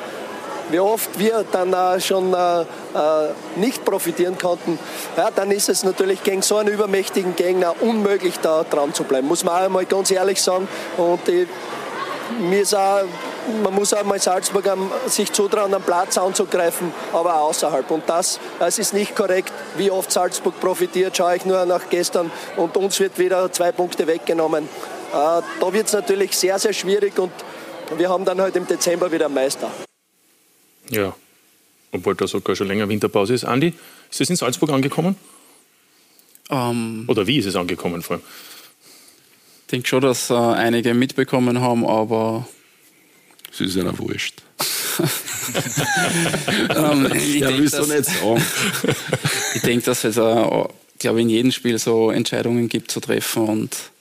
wie 0.69 0.79
oft 0.79 1.19
wir 1.19 1.45
dann 1.51 2.01
schon 2.01 2.33
äh, 2.33 2.61
äh, 2.61 2.65
nicht 3.55 3.85
profitieren 3.85 4.37
konnten, 4.37 4.79
ja, 5.15 5.29
dann 5.35 5.51
ist 5.51 5.69
es 5.69 5.83
natürlich 5.83 6.23
gegen 6.23 6.41
so 6.41 6.57
einen 6.57 6.69
übermächtigen 6.69 7.35
Gegner 7.35 7.75
unmöglich, 7.81 8.39
da 8.41 8.63
dran 8.63 8.93
zu 8.93 9.03
bleiben. 9.03 9.27
Muss 9.27 9.43
man 9.43 9.55
auch 9.55 9.65
einmal 9.65 9.85
ganz 9.85 10.09
ehrlich 10.11 10.41
sagen. 10.41 10.67
Und 10.97 11.27
ich, 11.27 11.47
mir 12.39 12.61
ist 12.61 12.73
auch 12.73 13.03
man 13.63 13.73
muss 13.73 13.93
einmal 13.93 14.19
Salzburg 14.19 14.65
sich 15.07 15.31
zutrauen, 15.31 15.73
am 15.73 15.81
Platz 15.81 16.17
anzugreifen, 16.17 16.91
aber 17.13 17.41
außerhalb. 17.41 17.89
Und 17.91 18.03
das, 18.07 18.39
das 18.59 18.79
ist 18.79 18.93
nicht 18.93 19.15
korrekt. 19.15 19.51
Wie 19.77 19.91
oft 19.91 20.11
Salzburg 20.11 20.59
profitiert, 20.59 21.15
schaue 21.15 21.35
ich 21.35 21.45
nur 21.45 21.63
nach 21.65 21.89
gestern 21.89 22.31
und 22.57 22.75
uns 22.75 22.99
wird 22.99 23.19
wieder 23.19 23.51
zwei 23.51 23.71
Punkte 23.71 24.07
weggenommen. 24.07 24.67
Äh, 25.15 25.41
da 25.61 25.71
wird 25.71 25.87
es 25.87 25.93
natürlich 25.93 26.35
sehr, 26.35 26.59
sehr 26.59 26.73
schwierig 26.73 27.17
und 27.17 27.31
wir 27.95 28.09
haben 28.09 28.25
dann 28.25 28.41
halt 28.41 28.57
im 28.57 28.67
Dezember 28.67 29.09
wieder 29.13 29.27
einen 29.27 29.35
Meister. 29.35 29.71
Ja, 30.89 31.15
obwohl 31.93 32.15
da 32.15 32.27
sogar 32.27 32.57
schon 32.57 32.67
länger 32.67 32.89
Winterpause 32.89 33.33
ist. 33.33 33.45
Andi, 33.45 33.73
ist 34.11 34.19
es 34.19 34.29
in 34.29 34.35
Salzburg 34.35 34.71
angekommen? 34.71 35.15
Um, 36.49 36.57
ähm. 36.59 37.05
Oder 37.07 37.25
wie 37.27 37.37
ist 37.37 37.45
es 37.45 37.55
angekommen 37.55 38.01
vor 38.01 38.17
allem? 38.17 38.25
Ich 39.61 39.71
denke 39.71 39.87
schon, 39.87 40.01
dass 40.01 40.29
äh, 40.29 40.33
einige 40.33 40.93
mitbekommen 40.93 41.61
haben, 41.61 41.85
aber 41.85 42.45
es 43.53 43.61
ist 43.61 43.77
einer 43.77 43.97
wurscht. 43.97 44.41
um, 46.75 47.05
ähm, 47.05 47.11
ich 47.15 47.35
ja, 47.39 47.51
denk, 47.51 47.71
dass, 47.71 47.87
nicht 47.87 48.05
sagen. 48.05 48.45
ich 49.55 49.61
denke, 49.61 49.85
dass 49.85 50.03
es, 50.03 50.17
äh, 50.17 50.65
glaube 50.99 51.21
in 51.21 51.29
jedem 51.29 51.53
Spiel 51.53 51.79
so 51.79 52.11
Entscheidungen 52.11 52.67
gibt 52.67 52.91
zu 52.91 52.99
treffen 52.99 53.47
und 53.47 53.94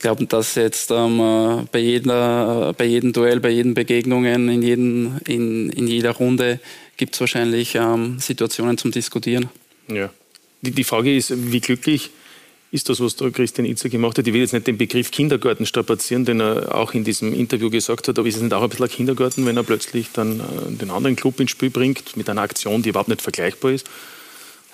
glaube, 0.00 0.26
dass 0.26 0.56
jetzt 0.56 0.90
ähm, 0.90 1.20
äh, 1.20 1.66
bei, 1.70 1.78
jeder, 1.78 2.74
bei 2.76 2.84
jedem 2.86 3.12
Duell, 3.12 3.38
bei 3.38 3.50
jeden 3.50 3.74
Begegnungen, 3.74 4.48
in, 4.48 4.62
jeden, 4.62 5.18
in, 5.26 5.70
in 5.70 5.86
jeder 5.86 6.12
Runde 6.12 6.58
gibt 6.96 7.14
es 7.14 7.20
wahrscheinlich 7.20 7.76
ähm, 7.76 8.18
Situationen 8.18 8.76
zum 8.76 8.90
Diskutieren. 8.90 9.48
Ja. 9.88 10.10
Die, 10.62 10.72
die 10.72 10.84
Frage 10.84 11.14
ist, 11.14 11.32
wie 11.52 11.60
glücklich 11.60 12.10
ist 12.72 12.88
das, 12.88 13.00
was 13.00 13.16
da 13.16 13.30
Christian 13.30 13.66
Itzer 13.66 13.88
gemacht 13.88 14.16
hat. 14.16 14.26
Ich 14.26 14.32
will 14.32 14.40
jetzt 14.40 14.52
nicht 14.52 14.66
den 14.66 14.78
Begriff 14.78 15.10
Kindergarten 15.10 15.66
strapazieren, 15.66 16.24
den 16.24 16.40
er 16.40 16.74
auch 16.74 16.94
in 16.94 17.02
diesem 17.04 17.34
Interview 17.34 17.68
gesagt 17.68 18.06
hat, 18.08 18.18
aber 18.18 18.28
ist 18.28 18.36
es 18.36 18.42
nicht 18.42 18.52
auch 18.52 18.62
ein 18.62 18.68
bisschen 18.68 18.84
ein 18.84 18.90
Kindergarten, 18.90 19.44
wenn 19.44 19.56
er 19.56 19.64
plötzlich 19.64 20.08
dann 20.12 20.40
äh, 20.40 20.42
den 20.70 20.90
anderen 20.90 21.16
Club 21.16 21.40
ins 21.40 21.50
Spiel 21.50 21.70
bringt, 21.70 22.16
mit 22.16 22.28
einer 22.28 22.42
Aktion, 22.42 22.82
die 22.82 22.90
überhaupt 22.90 23.08
nicht 23.08 23.22
vergleichbar 23.22 23.72
ist? 23.72 23.88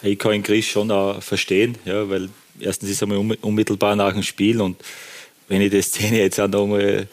Ich 0.02 0.18
kann 0.18 0.34
ihn 0.34 0.42
Chris 0.42 0.66
schon 0.66 0.90
auch 0.90 1.22
verstehen, 1.22 1.78
ja, 1.84 2.08
weil 2.08 2.28
erstens 2.60 2.90
ist 2.90 3.02
er 3.02 3.08
unmittelbar 3.08 3.96
nach 3.96 4.12
dem 4.12 4.22
Spiel 4.22 4.60
und 4.60 4.76
wenn 5.48 5.60
ich 5.60 5.70
die 5.70 5.82
Szene 5.82 6.18
jetzt 6.18 6.40
auch 6.40 6.48
noch 6.48 6.66
mal 6.66 7.06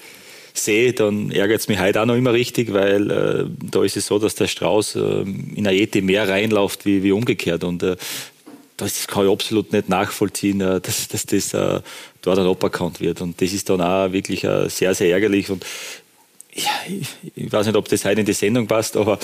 sehe, 0.54 0.94
dann 0.94 1.32
ärgert 1.32 1.62
es 1.62 1.68
mich 1.68 1.80
heute 1.80 2.02
auch 2.02 2.06
noch 2.06 2.16
immer 2.16 2.34
richtig, 2.34 2.74
weil 2.74 3.10
äh, 3.12 3.46
da 3.72 3.84
ist 3.84 3.98
es 3.98 4.06
so, 4.06 4.20
dass 4.20 4.36
der 4.36 4.48
Strauß 4.48 4.96
äh, 4.96 5.22
in 5.56 5.68
Ayeti 5.68 6.02
mehr 6.02 6.28
reinläuft 6.30 6.86
wie, 6.86 7.04
wie 7.04 7.12
umgekehrt. 7.12 7.64
Und 7.64 7.82
äh, 7.84 7.96
das 8.78 9.08
kann 9.08 9.26
ich 9.26 9.32
absolut 9.32 9.72
nicht 9.72 9.90
nachvollziehen, 9.90 10.62
äh, 10.62 10.80
dass, 10.80 11.08
dass 11.08 11.26
das 11.26 11.54
äh, 11.54 11.82
dort 12.22 12.38
dann 12.38 12.48
aberkannt 12.48 13.02
wird. 13.02 13.22
Und 13.22 13.42
das 13.42 13.54
ist 13.54 13.70
dann 13.70 13.82
auch 13.82 14.12
wirklich 14.12 14.44
äh, 14.44 14.70
sehr, 14.70 14.94
sehr 14.94 15.12
ärgerlich. 15.12 15.50
Und 15.50 15.66
ja, 16.54 16.72
ich, 16.88 17.08
ich, 17.36 17.52
weiß 17.52 17.66
nicht, 17.66 17.76
ob 17.76 17.88
das 17.88 18.06
heute 18.06 18.20
in 18.20 18.26
die 18.26 18.34
Sendung 18.34 18.68
passt, 18.68 18.96
aber 18.96 19.18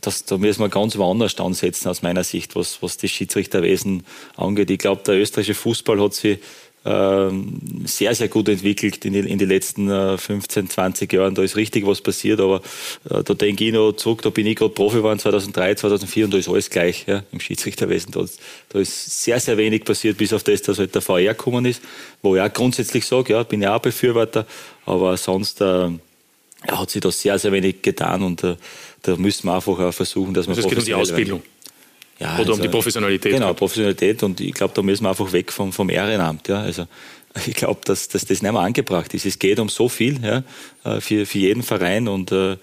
das, 0.00 0.24
da 0.24 0.36
müssen 0.36 0.60
wir 0.60 0.68
ganz 0.68 0.98
woanders 0.98 1.38
ansetzen 1.38 1.88
aus 1.88 2.02
meiner 2.02 2.24
Sicht, 2.24 2.56
was, 2.56 2.82
was 2.82 2.96
das 2.96 3.10
Schiedsrichterwesen 3.10 4.04
angeht. 4.36 4.70
Ich 4.70 4.78
glaube, 4.78 5.02
der 5.06 5.14
österreichische 5.14 5.54
Fußball 5.54 6.00
hat 6.00 6.14
sich 6.14 6.38
sehr, 6.84 8.14
sehr 8.14 8.28
gut 8.28 8.46
entwickelt 8.50 9.06
in, 9.06 9.14
in 9.14 9.38
den 9.38 9.48
letzten 9.48 9.88
15, 10.18 10.66
äh, 10.66 10.68
20 10.68 11.12
Jahren. 11.14 11.34
Da 11.34 11.42
ist 11.42 11.56
richtig 11.56 11.86
was 11.86 12.02
passiert, 12.02 12.40
aber 12.40 12.60
äh, 13.08 13.22
da 13.22 13.32
denke 13.32 13.64
ich 13.64 13.72
noch 13.72 13.92
zurück, 13.92 14.20
da 14.20 14.28
bin 14.28 14.46
ich 14.46 14.56
gerade 14.56 14.74
Profi 14.74 14.98
geworden, 14.98 15.18
2003, 15.18 15.76
2004 15.76 16.26
und 16.26 16.34
da 16.34 16.38
ist 16.38 16.48
alles 16.48 16.68
gleich 16.68 17.04
ja, 17.06 17.22
im 17.32 17.40
Schiedsrichterwesen. 17.40 18.12
Da, 18.12 18.26
da, 18.68 18.78
ist 18.78 19.22
sehr, 19.22 19.40
sehr 19.40 19.56
wenig 19.56 19.84
passiert, 19.84 20.18
bis 20.18 20.34
auf 20.34 20.42
das, 20.42 20.60
dass 20.60 20.78
halt 20.78 20.94
der 20.94 21.00
VR 21.00 21.32
gekommen 21.32 21.64
ist, 21.64 21.80
wo 22.20 22.36
ich 22.36 22.42
auch 22.42 22.52
grundsätzlich 22.52 23.06
sage, 23.06 23.32
ja, 23.32 23.42
bin 23.44 23.62
ja 23.62 23.74
auch 23.74 23.80
Befürworter, 23.80 24.46
aber 24.84 25.16
sonst 25.16 25.62
äh, 25.62 25.88
hat 26.68 26.90
sich 26.90 27.00
da 27.00 27.10
sehr, 27.10 27.38
sehr 27.38 27.52
wenig 27.52 27.80
getan 27.80 28.22
und 28.22 28.44
äh, 28.44 28.56
da 29.02 29.16
müssen 29.16 29.46
wir 29.46 29.54
einfach 29.54 29.78
auch 29.78 29.92
versuchen, 29.92 30.34
dass 30.34 30.46
wir. 30.46 30.54
Also 30.54 30.62
es 30.62 30.68
geht 30.68 30.78
um 30.78 30.84
die 30.84 30.94
Ausbildung. 30.94 31.40
Werden. 31.40 31.53
Ja, 32.18 32.34
Oder 32.34 32.38
also, 32.38 32.52
um 32.54 32.62
die 32.62 32.68
Professionalität. 32.68 33.32
Genau, 33.32 33.46
halt. 33.46 33.56
Professionalität 33.56 34.22
und 34.22 34.40
ich 34.40 34.54
glaube, 34.54 34.72
da 34.74 34.82
müssen 34.82 35.04
wir 35.04 35.10
einfach 35.10 35.32
weg 35.32 35.50
vom, 35.50 35.72
vom 35.72 35.90
Ehrenamt. 35.90 36.48
Ja. 36.48 36.60
Also 36.60 36.86
ich 37.46 37.54
glaube, 37.54 37.80
dass, 37.84 38.08
dass 38.08 38.24
das 38.24 38.42
nicht 38.42 38.52
mehr 38.52 38.60
angebracht 38.60 39.12
ist. 39.14 39.26
Es 39.26 39.38
geht 39.38 39.58
um 39.58 39.68
so 39.68 39.88
viel 39.88 40.22
ja, 40.22 40.42
äh, 40.84 41.00
für, 41.00 41.26
für 41.26 41.38
jeden 41.38 41.62
Verein 41.62 42.08
und 42.08 42.32
äh, 42.32 42.56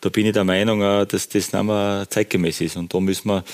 da 0.00 0.08
bin 0.08 0.26
ich 0.26 0.32
der 0.32 0.44
Meinung, 0.44 0.82
äh, 0.82 1.06
dass 1.06 1.28
das 1.28 1.52
nicht 1.52 1.62
mehr 1.62 2.06
zeitgemäß 2.08 2.60
ist. 2.60 2.76
Und 2.76 2.92
da 2.92 3.00
müssen 3.00 3.28
wir, 3.28 3.44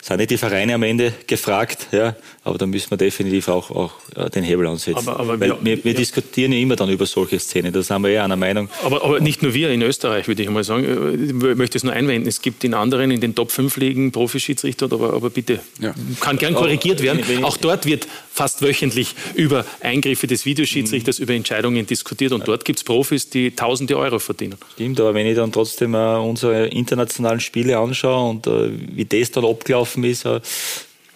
sind 0.00 0.18
nicht 0.18 0.30
die 0.30 0.38
Vereine 0.38 0.74
am 0.74 0.82
Ende 0.82 1.12
gefragt, 1.26 1.88
ja, 1.92 2.14
aber 2.46 2.58
da 2.58 2.66
müssen 2.66 2.90
wir 2.90 2.96
definitiv 2.96 3.48
auch, 3.48 3.70
auch 3.72 3.92
äh, 4.14 4.30
den 4.30 4.44
Hebel 4.44 4.66
ansetzen. 4.68 4.96
Aber, 5.08 5.18
aber 5.18 5.40
Weil 5.40 5.48
wir, 5.50 5.58
wir, 5.62 5.84
wir 5.84 5.92
ja. 5.92 5.98
diskutieren 5.98 6.52
ja 6.52 6.58
immer 6.60 6.76
dann 6.76 6.88
über 6.90 7.04
solche 7.04 7.38
Szenen, 7.40 7.72
da 7.72 7.82
sind 7.82 8.02
wir 8.02 8.10
eher 8.10 8.22
einer 8.24 8.36
Meinung. 8.36 8.68
Aber, 8.84 9.02
aber 9.04 9.18
nicht 9.20 9.42
nur 9.42 9.52
wir 9.52 9.70
in 9.70 9.82
Österreich, 9.82 10.28
würde 10.28 10.42
ich 10.44 10.48
mal 10.48 10.62
sagen. 10.62 10.84
Ich 11.26 11.32
möchte 11.56 11.76
es 11.76 11.82
nur 11.84 11.92
einwenden. 11.92 12.28
Es 12.28 12.40
gibt 12.42 12.62
in 12.62 12.74
anderen, 12.74 13.10
in 13.10 13.20
den 13.20 13.34
Top 13.34 13.50
5 13.50 13.76
Ligen 13.78 14.12
Profischiedsrichter, 14.12 14.86
aber, 14.86 15.12
aber 15.14 15.28
bitte, 15.30 15.58
Ja. 15.80 15.92
kann 16.20 16.36
gern 16.38 16.54
korrigiert 16.54 17.02
werden. 17.02 17.22
Wenn- 17.26 17.38
wenn- 17.38 17.44
Auch 17.44 17.56
dort 17.56 17.84
wird 17.84 18.06
fast 18.32 18.62
wöchentlich 18.62 19.14
über 19.34 19.64
Eingriffe 19.80 20.26
des 20.28 20.46
Videoschiedsrichters, 20.46 21.18
über 21.18 21.34
Entscheidungen 21.34 21.84
diskutiert. 21.86 22.30
Und 22.32 22.46
dort 22.46 22.64
gibt 22.64 22.78
es 22.78 22.84
Profis, 22.84 23.28
die 23.28 23.50
tausende 23.56 23.98
Euro 23.98 24.18
verdienen. 24.20 24.54
Stimmt, 24.74 25.00
aber 25.00 25.14
wenn 25.14 25.26
ich 25.26 25.34
dann 25.34 25.50
trotzdem 25.50 25.94
äh, 25.94 26.16
unsere 26.16 26.66
internationalen 26.68 27.40
Spiele 27.40 27.76
anschaue 27.76 28.30
und 28.30 28.46
äh, 28.46 28.70
wie 28.94 29.04
das 29.04 29.32
dann 29.32 29.44
abgelaufen 29.44 30.04
ist, 30.04 30.24
äh, 30.26 30.40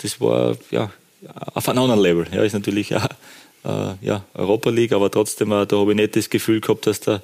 das 0.03 0.21
war 0.21 0.57
ja 0.71 0.91
auf 1.55 1.69
einem 1.69 1.81
anderen 1.81 2.01
Level. 2.01 2.27
Ja, 2.33 2.43
ist 2.43 2.53
natürlich 2.53 2.91
äh, 2.93 3.01
äh, 3.65 3.95
ja, 4.01 4.25
Europa 4.35 4.71
League, 4.71 4.93
aber 4.93 5.11
trotzdem, 5.11 5.53
äh, 5.53 5.67
da 5.67 5.77
habe 5.77 5.93
ich 5.93 5.97
nicht 5.97 6.17
das 6.17 6.31
Gefühl 6.31 6.61
gehabt, 6.61 6.87
dass 6.87 7.01
da 7.01 7.23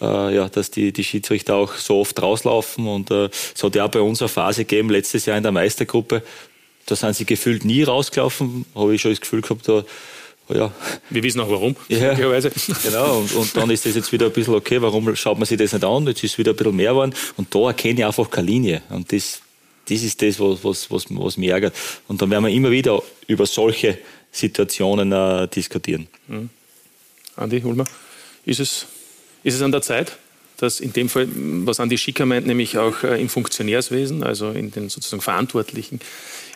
äh, 0.00 0.34
ja, 0.34 0.48
dass 0.48 0.70
die, 0.70 0.92
die 0.92 1.04
Schiedsrichter 1.04 1.56
auch 1.56 1.74
so 1.74 2.00
oft 2.00 2.20
rauslaufen. 2.22 2.86
Und 2.86 3.10
äh, 3.10 3.30
es 3.54 3.62
hat 3.62 3.74
ja 3.74 3.84
auch 3.84 3.90
bei 3.90 4.00
uns 4.00 4.22
eine 4.22 4.28
Phase 4.28 4.64
gegeben, 4.64 4.90
letztes 4.90 5.26
Jahr 5.26 5.36
in 5.36 5.42
der 5.42 5.52
Meistergruppe, 5.52 6.22
da 6.86 6.96
sind 6.96 7.14
sie 7.16 7.26
gefühlt 7.26 7.64
nie 7.64 7.82
rausgelaufen, 7.82 8.64
habe 8.74 8.94
ich 8.94 9.02
schon 9.02 9.10
das 9.12 9.20
Gefühl 9.20 9.42
gehabt, 9.42 9.68
da 9.68 9.84
ja, 10.54 10.72
Wir 11.10 11.22
wissen 11.22 11.40
auch 11.40 11.50
warum. 11.50 11.76
ja, 11.88 12.14
genau. 12.82 13.18
Und, 13.18 13.34
und 13.34 13.56
dann 13.56 13.68
ist 13.70 13.84
das 13.84 13.94
jetzt 13.94 14.10
wieder 14.12 14.26
ein 14.26 14.32
bisschen 14.32 14.54
okay. 14.54 14.80
Warum 14.80 15.14
schaut 15.14 15.38
man 15.38 15.44
sich 15.44 15.58
das 15.58 15.74
nicht 15.74 15.84
an? 15.84 16.06
Jetzt 16.06 16.24
ist 16.24 16.38
wieder 16.38 16.52
ein 16.52 16.56
bisschen 16.56 16.74
mehr 16.74 16.92
geworden. 16.92 17.14
Und 17.36 17.54
da 17.54 17.66
erkenne 17.66 18.00
ich 18.00 18.06
einfach 18.06 18.30
keine 18.30 18.46
Linie. 18.46 18.82
Und 18.88 19.12
das, 19.12 19.42
das 19.88 20.02
ist 20.02 20.20
das, 20.22 20.38
was, 20.40 20.64
was, 20.64 20.90
was, 20.90 21.06
was 21.10 21.36
mich 21.36 21.50
ärgert. 21.50 21.74
Und 22.08 22.20
dann 22.20 22.30
werden 22.30 22.44
wir 22.44 22.52
immer 22.52 22.70
wieder 22.70 23.02
über 23.26 23.46
solche 23.46 23.98
Situationen 24.32 25.12
äh, 25.12 25.48
diskutieren. 25.48 26.08
Mhm. 26.26 26.50
Andi 27.36 27.62
Ulmer, 27.64 27.84
ist 28.44 28.60
es, 28.60 28.86
ist 29.44 29.54
es 29.54 29.62
an 29.62 29.72
der 29.72 29.82
Zeit, 29.82 30.16
dass 30.58 30.80
in 30.80 30.92
dem 30.92 31.08
Fall, 31.08 31.28
was 31.32 31.78
Andi 31.80 31.96
Schicker 31.96 32.26
meint, 32.26 32.46
nämlich 32.46 32.76
auch 32.78 33.04
äh, 33.04 33.20
im 33.20 33.28
Funktionärswesen, 33.28 34.22
also 34.22 34.50
in 34.50 34.70
den 34.72 34.88
sozusagen 34.88 35.22
Verantwortlichen 35.22 36.00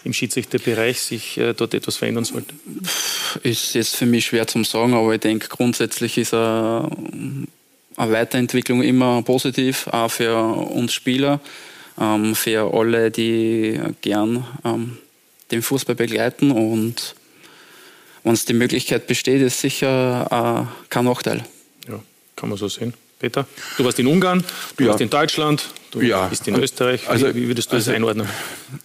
im 0.05 0.13
Schiedsrichterbereich, 0.13 1.01
sich 1.01 1.39
äh, 1.39 1.55
dort 1.55 1.75
etwas 1.75 1.97
verändern 1.97 2.25
sollte? 2.25 2.55
Ist 3.43 3.75
jetzt 3.75 3.95
für 3.95 4.07
mich 4.07 4.27
schwer 4.27 4.47
zu 4.47 4.63
sagen, 4.65 4.95
aber 4.95 5.15
ich 5.15 5.21
denke, 5.21 5.49
grundsätzlich 5.49 6.19
ist 6.19 6.35
eine, 6.35 6.91
eine 7.97 8.13
Weiterentwicklung 8.13 8.83
immer 8.83 9.23
positiv, 9.23 9.87
auch 9.87 10.11
für 10.11 10.37
uns 10.37 10.93
Spieler, 10.93 11.41
ähm, 12.01 12.35
für 12.35 12.73
alle, 12.75 13.11
die 13.11 13.81
gern 14.01 14.45
ähm, 14.65 14.99
den 15.51 15.63
Fußball 15.63 15.95
begleiten. 15.95 16.51
Und 16.51 17.15
wenn 18.25 18.33
es 18.35 18.45
die 18.45 18.55
Möglichkeit 18.55 19.07
besteht, 19.07 19.43
ist 19.43 19.61
sicher 19.61 20.69
äh, 20.71 20.89
kein 20.89 21.05
Nachteil. 21.05 21.45
Ja, 21.89 22.01
kann 22.37 22.49
man 22.49 22.59
so 22.59 22.69
sehen. 22.69 22.95
Peter, 23.19 23.47
du 23.77 23.85
warst 23.85 24.01
in 24.01 24.09
Ungarn, 24.09 24.43
du 24.77 24.83
Ja. 24.85 24.91
warst 24.91 25.01
in 25.01 25.09
Deutschland, 25.11 25.69
du 25.93 26.01
Ja. 26.01 26.27
bist 26.27 26.49
in 26.49 26.57
Österreich. 26.57 27.09
Also- 27.09 27.33
wie, 27.35 27.47
würdest 27.47 27.71
du 27.71 27.77
das 27.77 27.87
also- 27.87 27.97
einordnen? 27.97 28.27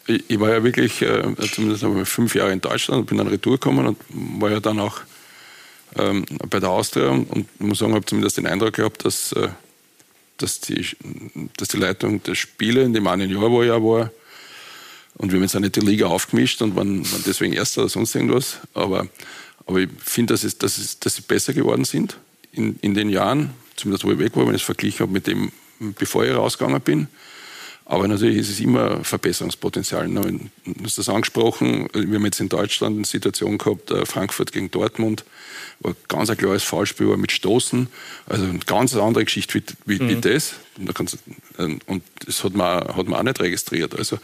Ich, 0.06 0.24
ich 0.30 0.40
war 0.40 0.52
ja 0.52 0.64
wirklich, 0.64 1.02
äh, 1.02 1.24
zumindest 1.52 1.84
fünf 2.08 2.36
Jahre 2.36 2.52
in 2.52 2.62
Deutschland, 2.62 3.08
bin 3.08 3.18
dann 3.18 3.28
retour 3.28 3.54
gekommen 3.54 3.88
und 3.88 3.98
war 4.40 4.52
ja 4.52 4.60
dann 4.60 4.80
auch 4.80 5.00
ähm, 5.96 6.26
bei 6.50 6.60
der 6.60 6.70
Austria 6.70 7.08
und, 7.10 7.32
und 7.32 7.62
muss 7.62 7.80
sagen, 7.80 7.96
habe 7.96 8.06
zumindest 8.06 8.38
den 8.38 8.46
Eindruck 8.46 8.74
gehabt, 8.74 9.06
dass, 9.06 9.32
äh, 9.32 9.48
dass, 10.38 10.60
die, 10.62 10.86
dass 11.58 11.70
die 11.70 11.78
Leitung 11.78 12.22
der 12.24 12.36
Spiele 12.36 12.84
in 12.84 12.94
dem 12.94 13.08
einen 13.08 13.30
Jahr, 13.30 13.52
wo 13.52 13.62
ich 13.62 13.70
ja 13.70 13.82
war, 13.82 14.12
und 15.18 15.32
wir 15.32 15.38
haben 15.38 15.44
jetzt 15.44 15.56
auch 15.56 15.60
nicht 15.60 15.76
die 15.76 15.82
Liga 15.82 16.06
aufgemischt 16.06 16.62
und 16.62 16.76
waren, 16.76 17.04
waren 17.12 17.24
deswegen 17.26 17.54
Erster 17.54 17.82
oder 17.82 17.90
sonst 17.90 18.14
irgendwas, 18.14 18.60
aber, 18.74 19.08
aber 19.66 19.80
ich 19.80 19.90
finde, 20.00 20.34
dass, 20.34 20.58
dass, 20.58 21.00
dass 21.00 21.16
sie 21.16 21.22
besser 21.24 21.54
geworden 21.54 21.86
sind 21.86 22.18
in, 22.52 22.78
in 22.82 22.94
den 22.94 23.10
Jahren, 23.10 23.52
zumindest 23.76 24.06
wo 24.06 24.12
ich 24.12 24.20
weg 24.20 24.36
war, 24.36 24.46
wenn 24.46 24.56
ich 24.56 24.62
es 24.62 24.66
verglichen 24.66 25.00
habe 25.00 25.12
mit 25.12 25.26
dem, 25.26 25.52
bevor 25.80 26.24
ich 26.24 26.34
rausgegangen 26.34 26.82
bin. 26.82 27.08
Aber 27.90 28.06
natürlich 28.10 28.36
ist 28.36 28.50
es 28.50 28.60
immer 28.60 29.02
Verbesserungspotenzial. 29.06 30.10
Du 30.10 30.50
hast 30.84 30.98
das 30.98 31.08
angesprochen. 31.08 31.88
Wir 31.94 32.16
haben 32.16 32.26
jetzt 32.26 32.42
in 32.42 32.50
Deutschland 32.50 32.98
eine 32.98 33.06
Situation 33.06 33.58
gehabt, 33.58 33.92
äh, 33.92 34.06
Frankfurt 34.06 34.52
gegen 34.52 34.70
Dortmund, 34.70 35.24
war 35.80 35.96
ganz 36.10 36.30
ein 36.30 36.36
klares 36.36 36.64
Foulspiel 36.64 37.08
war 37.08 37.16
mit 37.16 37.32
Stoßen. 37.32 37.88
Also 38.26 38.44
eine 38.44 38.60
ganz 38.60 38.94
andere 38.94 39.24
Geschichte 39.24 39.62
wie, 39.86 40.02
wie, 40.02 40.10
wie 40.10 40.16
das. 40.20 40.56
Ähm, 41.58 41.80
und 41.86 42.04
das 42.26 42.44
hat 42.44 42.56
man, 42.56 42.80
hat 42.80 43.08
man 43.08 43.20
auch 43.22 43.24
nicht 43.24 43.40
registriert. 43.40 43.98
Also, 43.98 44.20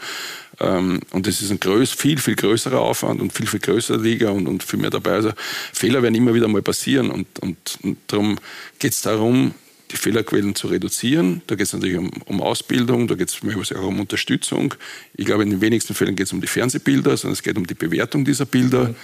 ähm, 0.60 1.00
und 1.12 1.26
das 1.26 1.40
ist 1.40 1.50
ein 1.50 1.58
größ, 1.58 1.92
viel, 1.92 2.18
viel 2.18 2.36
größerer 2.36 2.80
Aufwand 2.80 3.22
und 3.22 3.32
viel, 3.32 3.46
viel 3.46 3.60
größere 3.60 3.96
Liga 3.96 4.28
und, 4.28 4.46
und 4.46 4.62
viel 4.62 4.78
mehr 4.78 4.90
dabei. 4.90 5.12
Also 5.12 5.32
Fehler 5.72 6.02
werden 6.02 6.14
immer 6.14 6.34
wieder 6.34 6.48
mal 6.48 6.60
passieren. 6.60 7.10
Und, 7.10 7.38
und, 7.38 7.78
und 7.82 7.96
darum 8.08 8.36
geht 8.78 8.92
es 8.92 9.00
darum, 9.00 9.54
die 9.94 9.98
Fehlerquellen 9.98 10.54
zu 10.54 10.66
reduzieren. 10.66 11.42
Da 11.46 11.54
geht 11.54 11.66
es 11.66 11.72
natürlich 11.72 11.96
um, 11.96 12.10
um 12.26 12.40
Ausbildung, 12.42 13.08
da 13.08 13.14
geht 13.14 13.30
es 13.30 13.72
auch 13.72 13.86
um 13.86 14.00
Unterstützung. 14.00 14.74
Ich 15.14 15.24
glaube, 15.24 15.42
in 15.44 15.50
den 15.50 15.60
wenigsten 15.60 15.94
Fällen 15.94 16.16
geht 16.16 16.26
es 16.26 16.32
um 16.32 16.40
die 16.40 16.46
Fernsehbilder, 16.46 17.16
sondern 17.16 17.34
es 17.34 17.42
geht 17.42 17.56
um 17.56 17.66
die 17.66 17.74
Bewertung 17.74 18.24
dieser 18.24 18.46
Bilder. 18.46 18.94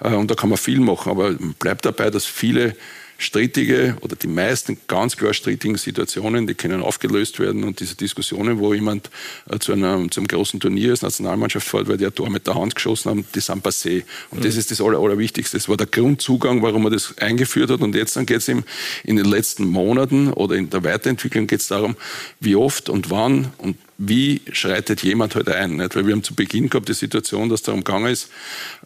Äh, 0.00 0.14
Und 0.14 0.30
da 0.30 0.34
kann 0.34 0.50
man 0.50 0.58
viel 0.58 0.80
machen, 0.80 1.10
aber 1.10 1.32
bleibt 1.58 1.84
dabei, 1.84 2.10
dass 2.10 2.24
viele 2.26 2.76
strittige 3.18 3.96
oder 4.00 4.16
die 4.16 4.26
meisten 4.26 4.78
ganz 4.88 5.16
klar 5.16 5.32
strittigen 5.32 5.76
Situationen, 5.76 6.46
die 6.46 6.54
können 6.54 6.82
aufgelöst 6.82 7.38
werden 7.38 7.64
und 7.64 7.80
diese 7.80 7.96
Diskussionen, 7.96 8.58
wo 8.58 8.74
jemand 8.74 9.10
äh, 9.50 9.58
zu, 9.58 9.72
einer, 9.72 10.08
zu 10.10 10.20
einem 10.20 10.28
großen 10.28 10.60
Turnier 10.60 10.90
als 10.90 11.02
Nationalmannschaft 11.02 11.66
fährt, 11.66 11.88
weil 11.88 11.96
die 11.96 12.06
ein 12.06 12.14
Tor 12.14 12.30
mit 12.30 12.46
der 12.46 12.54
Hand 12.54 12.74
geschossen 12.74 13.10
haben, 13.10 13.26
die 13.34 13.40
sind 13.40 13.64
passé. 13.64 14.04
Und 14.30 14.44
das 14.44 14.56
ist 14.56 14.70
das 14.70 14.80
Aller, 14.80 14.98
Allerwichtigste. 14.98 15.56
Das 15.56 15.68
war 15.68 15.76
der 15.76 15.86
Grundzugang, 15.86 16.62
warum 16.62 16.82
man 16.82 16.92
das 16.92 17.16
eingeführt 17.18 17.70
hat. 17.70 17.80
Und 17.80 17.94
jetzt 17.94 18.16
dann 18.16 18.26
geht 18.26 18.38
es 18.38 18.48
in 18.48 18.64
den 19.04 19.24
letzten 19.24 19.66
Monaten 19.66 20.32
oder 20.32 20.56
in 20.56 20.70
der 20.70 20.84
Weiterentwicklung 20.84 21.46
geht 21.46 21.60
es 21.60 21.68
darum, 21.68 21.96
wie 22.40 22.56
oft 22.56 22.88
und 22.88 23.10
wann 23.10 23.52
und 23.58 23.76
wie 23.98 24.42
schreitet 24.52 25.02
jemand 25.02 25.34
heute 25.34 25.52
halt 25.52 25.62
ein? 25.62 25.76
Nicht? 25.76 25.96
Weil 25.96 26.06
wir 26.06 26.12
haben 26.12 26.22
zu 26.22 26.34
Beginn 26.34 26.68
gehabt 26.68 26.88
die 26.88 26.94
Situation, 26.94 27.48
dass 27.48 27.62
darum 27.62 27.82
gegangen 27.82 28.12
ist, 28.12 28.30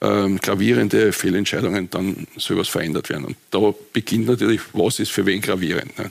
ähm, 0.00 0.38
gravierende 0.40 1.12
Fehlentscheidungen, 1.12 1.90
dann 1.90 2.26
soll 2.36 2.58
was 2.58 2.68
verändert 2.68 3.10
werden. 3.10 3.24
Und 3.24 3.36
da 3.50 3.74
beginnt 3.92 4.26
natürlich, 4.26 4.60
was 4.72 5.00
ist 5.00 5.10
für 5.10 5.26
wen 5.26 5.40
gravierend. 5.40 5.98
Nicht? 5.98 6.10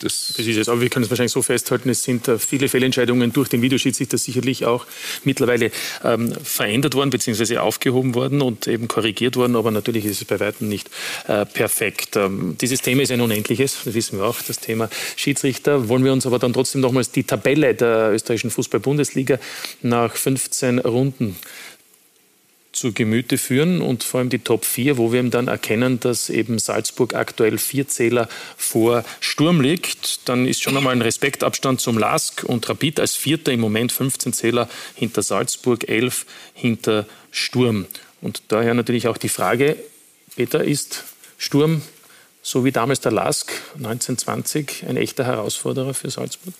Das, 0.00 0.34
Das 0.36 0.46
ist 0.46 0.56
es, 0.56 0.68
aber 0.68 0.80
wir 0.80 0.88
können 0.88 1.04
es 1.04 1.10
wahrscheinlich 1.10 1.32
so 1.32 1.42
festhalten, 1.42 1.88
es 1.90 2.02
sind 2.02 2.26
äh, 2.28 2.38
viele 2.38 2.68
Fehlentscheidungen 2.68 3.32
durch 3.32 3.48
den 3.48 3.62
Videoschiedsrichter 3.62 4.18
sicherlich 4.18 4.64
auch 4.64 4.86
mittlerweile 5.24 5.70
ähm, 6.02 6.32
verändert 6.42 6.94
worden 6.94 7.10
bzw. 7.10 7.58
aufgehoben 7.58 8.14
worden 8.14 8.42
und 8.42 8.66
eben 8.66 8.88
korrigiert 8.88 9.36
worden, 9.36 9.54
aber 9.54 9.70
natürlich 9.70 10.04
ist 10.04 10.22
es 10.22 10.24
bei 10.24 10.40
weitem 10.40 10.68
nicht 10.68 10.90
äh, 11.28 11.46
perfekt. 11.46 12.16
Ähm, 12.16 12.56
dieses 12.60 12.82
Thema 12.82 13.02
ist 13.02 13.12
ein 13.12 13.20
unendliches, 13.20 13.78
das 13.84 13.94
wissen 13.94 14.18
wir 14.18 14.26
auch, 14.26 14.40
das 14.42 14.58
Thema 14.58 14.88
Schiedsrichter. 15.14 15.88
Wollen 15.88 16.04
wir 16.04 16.12
uns 16.12 16.26
aber 16.26 16.38
dann 16.38 16.52
trotzdem 16.52 16.80
nochmals 16.80 17.10
die 17.10 17.24
Tabelle 17.24 17.74
der 17.74 18.12
österreichischen 18.12 18.50
Fußball-Bundesliga 18.50 19.38
nach 19.82 20.16
15 20.16 20.80
Runden 20.80 21.36
zu 22.76 22.92
Gemüte 22.92 23.38
führen 23.38 23.80
und 23.80 24.04
vor 24.04 24.20
allem 24.20 24.28
die 24.28 24.38
Top 24.38 24.64
4, 24.64 24.98
wo 24.98 25.10
wir 25.10 25.20
eben 25.20 25.30
dann 25.30 25.48
erkennen, 25.48 25.98
dass 25.98 26.28
eben 26.28 26.58
Salzburg 26.58 27.14
aktuell 27.14 27.58
vier 27.58 27.88
Zähler 27.88 28.28
vor 28.56 29.04
Sturm 29.20 29.60
liegt. 29.60 30.28
Dann 30.28 30.46
ist 30.46 30.62
schon 30.62 30.76
einmal 30.76 30.92
ein 30.92 31.02
Respektabstand 31.02 31.80
zum 31.80 31.98
LASK 31.98 32.44
und 32.44 32.68
Rapid 32.68 33.00
als 33.00 33.16
Vierter 33.16 33.52
im 33.52 33.60
Moment 33.60 33.92
15 33.92 34.32
Zähler 34.32 34.68
hinter 34.94 35.22
Salzburg, 35.22 35.88
11 35.88 36.26
hinter 36.54 37.06
Sturm. 37.30 37.86
Und 38.20 38.42
daher 38.48 38.74
natürlich 38.74 39.08
auch 39.08 39.16
die 39.16 39.28
Frage, 39.28 39.76
Peter, 40.36 40.62
ist 40.62 41.04
Sturm, 41.38 41.82
so 42.42 42.64
wie 42.64 42.72
damals 42.72 43.00
der 43.00 43.12
LASK 43.12 43.52
1920, 43.76 44.84
ein 44.86 44.96
echter 44.96 45.24
Herausforderer 45.24 45.94
für 45.94 46.10
Salzburg? 46.10 46.54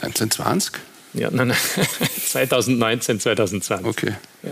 1920? 0.00 0.93
Ja, 1.14 1.30
nein, 1.30 1.48
nein. 1.48 1.56
2019, 2.28 3.20
2020. 3.20 3.86
Okay. 3.86 4.14
Ja, 4.42 4.50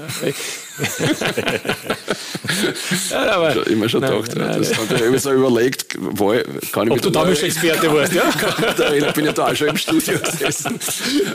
ja, 3.11 3.33
aber, 3.33 3.53
schon 3.53 3.65
immer 3.65 3.89
schon 3.89 4.01
gedacht. 4.01 4.35
nein, 4.37 4.51
ja, 4.53 4.59
das 4.59 4.71
nein. 4.71 4.81
hat 4.81 5.01
er 5.01 5.07
immer 5.07 5.19
so 5.19 5.33
überlegt, 5.33 5.97
wo 5.99 6.33
ich, 6.33 6.45
kann 6.73 6.87
ich 6.87 6.93
Ob 6.93 7.01
du 7.03 7.11
da- 7.11 7.21
damals 7.21 7.43
Experte 7.43 7.93
warst, 7.93 8.13
ja? 8.13 8.31
da 8.77 8.91
bin 9.13 9.27
ich 9.27 9.33
da 9.33 9.49
auch 9.49 9.57
schon 9.57 9.69
im 9.69 9.77
Studio 9.77 10.19
gesessen. 10.19 10.79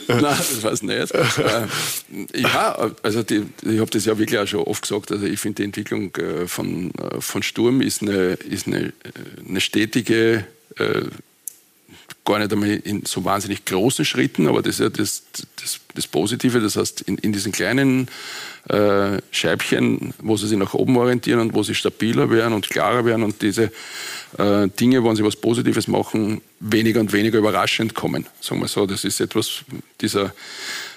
Nein, 0.08 0.22
das 0.22 0.64
weiß 0.64 0.82
ich 0.82 0.88
nicht. 0.88 1.14
Ja, 2.36 2.92
also 3.04 3.24
die, 3.24 3.44
ich 3.64 3.80
habe 3.80 3.92
das 3.92 4.06
ja 4.06 4.18
wirklich 4.18 4.40
auch 4.40 4.48
schon 4.48 4.62
oft 4.62 4.82
gesagt. 4.84 5.12
Also 5.12 5.26
ich 5.26 5.40
finde 5.40 5.56
die 5.58 5.64
Entwicklung 5.66 6.16
äh, 6.16 6.48
von, 6.48 6.92
äh, 6.92 7.20
von 7.20 7.44
Sturm 7.44 7.82
ist 7.82 8.02
eine, 8.02 8.34
ist 8.50 8.68
eine, 8.68 8.88
äh, 8.88 8.92
eine 9.48 9.60
stetige, 9.62 10.46
gar 12.28 12.40
nicht 12.40 12.52
einmal 12.52 12.70
in 12.70 13.06
so 13.06 13.24
wahnsinnig 13.24 13.64
großen 13.66 14.04
Schritten, 14.04 14.48
aber 14.48 14.62
das 14.62 14.76
ist 14.76 14.80
ja 14.82 14.90
das, 14.90 15.24
das, 15.56 15.80
das 15.96 16.08
Positive. 16.08 16.60
Das 16.60 16.76
heißt, 16.76 17.02
in, 17.02 17.18
in 17.18 17.32
diesen 17.32 17.54
kleinen 17.54 18.10
äh, 18.68 19.20
Scheibchen, 19.32 20.14
wo 20.20 20.36
sie 20.36 20.48
sich 20.48 20.58
nach 20.58 20.74
oben 20.74 20.98
orientieren 20.98 21.40
und 21.40 21.56
wo 21.56 21.64
sie 21.64 21.74
stabiler 21.74 22.30
werden 22.30 22.54
und 22.54 22.70
klarer 22.70 23.06
werden 23.06 23.24
und 23.24 23.42
diese 23.42 23.72
äh, 24.38 24.68
Dinge, 24.68 25.04
wenn 25.04 25.16
sie 25.16 25.24
was 25.24 25.38
Positives 25.38 25.88
machen, 25.88 26.42
weniger 26.60 27.00
und 27.00 27.14
weniger 27.14 27.40
überraschend 27.40 27.94
kommen. 27.94 28.26
Sagen 28.42 28.60
wir 28.60 28.68
so, 28.68 28.86
das 28.86 29.06
ist 29.06 29.22
etwas, 29.22 29.64
dieser 30.02 30.34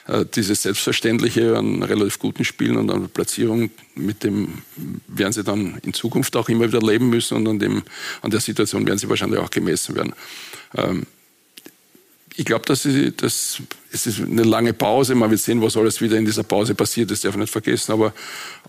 äh, 0.08 0.24
dieses 0.34 0.62
Selbstverständliche 0.62 1.56
an 1.56 1.84
relativ 1.84 2.18
guten 2.18 2.44
Spielen 2.44 2.76
und 2.76 2.90
an 2.90 3.08
Platzierung, 3.08 3.70
mit 3.94 4.24
dem 4.24 4.62
werden 5.06 5.32
sie 5.32 5.44
dann 5.44 5.78
in 5.84 5.94
Zukunft 5.94 6.34
auch 6.34 6.48
immer 6.48 6.66
wieder 6.66 6.80
leben 6.80 7.08
müssen 7.08 7.36
und 7.36 7.46
an, 7.46 7.58
dem, 7.60 7.82
an 8.20 8.32
der 8.32 8.40
Situation 8.40 8.84
werden 8.86 8.98
sie 8.98 9.08
wahrscheinlich 9.08 9.38
auch 9.38 9.50
gemessen 9.50 9.94
werden. 9.94 10.12
Ähm, 10.76 11.06
ich 12.40 12.46
glaube, 12.46 12.64
dass, 12.64 12.88
dass 13.18 13.60
es 13.92 14.06
ist 14.06 14.20
eine 14.20 14.44
lange 14.44 14.72
Pause. 14.72 15.14
Man 15.14 15.30
wird 15.30 15.42
sehen, 15.42 15.60
was 15.60 15.76
alles 15.76 16.00
wieder 16.00 16.16
in 16.16 16.24
dieser 16.24 16.42
Pause 16.42 16.74
passiert. 16.74 17.10
Das 17.10 17.20
darf 17.20 17.34
ich 17.34 17.38
nicht 17.38 17.52
vergessen. 17.52 17.92
Aber, 17.92 18.14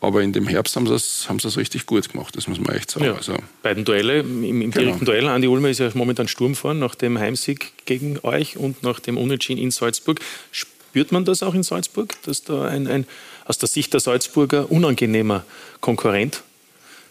aber 0.02 0.22
in 0.22 0.34
dem 0.34 0.46
Herbst 0.46 0.76
haben 0.76 0.88
sie 0.88 0.94
es 0.94 1.30
haben 1.30 1.40
richtig 1.40 1.86
gut 1.86 2.12
gemacht. 2.12 2.36
Das 2.36 2.50
muss 2.50 2.60
man 2.60 2.76
echt 2.76 2.92
sagen. 2.92 3.06
Ja, 3.06 3.16
also, 3.16 3.38
beiden 3.64 3.86
Duelle, 3.86 4.20
im, 4.20 4.44
im 4.44 4.60
genau. 4.60 4.72
direkten 4.72 5.06
Duell. 5.06 5.26
Andi 5.26 5.48
Ulmer 5.48 5.70
ist 5.70 5.80
ja 5.80 5.90
momentan 5.94 6.28
Sturmfahren 6.28 6.80
nach 6.80 6.96
dem 6.96 7.18
Heimsieg 7.18 7.72
gegen 7.86 8.20
euch 8.24 8.58
und 8.58 8.84
nach 8.84 9.00
dem 9.00 9.18
Unentschieden 9.18 9.62
in 9.62 9.72
Salzburg. 9.72 10.20
Spürt 10.52 11.14
man 11.14 11.24
das 11.24 11.42
auch 11.42 11.54
in 11.54 11.64
Salzburg, 11.64 12.14
dass 12.24 12.44
da 12.44 12.66
ein, 12.66 12.88
ein 12.88 13.08
aus 13.46 13.58
der 13.58 13.70
Sicht 13.70 13.94
der 13.94 14.02
Salzburger 14.02 14.70
unangenehmer 14.70 15.46
Konkurrent 15.80 16.44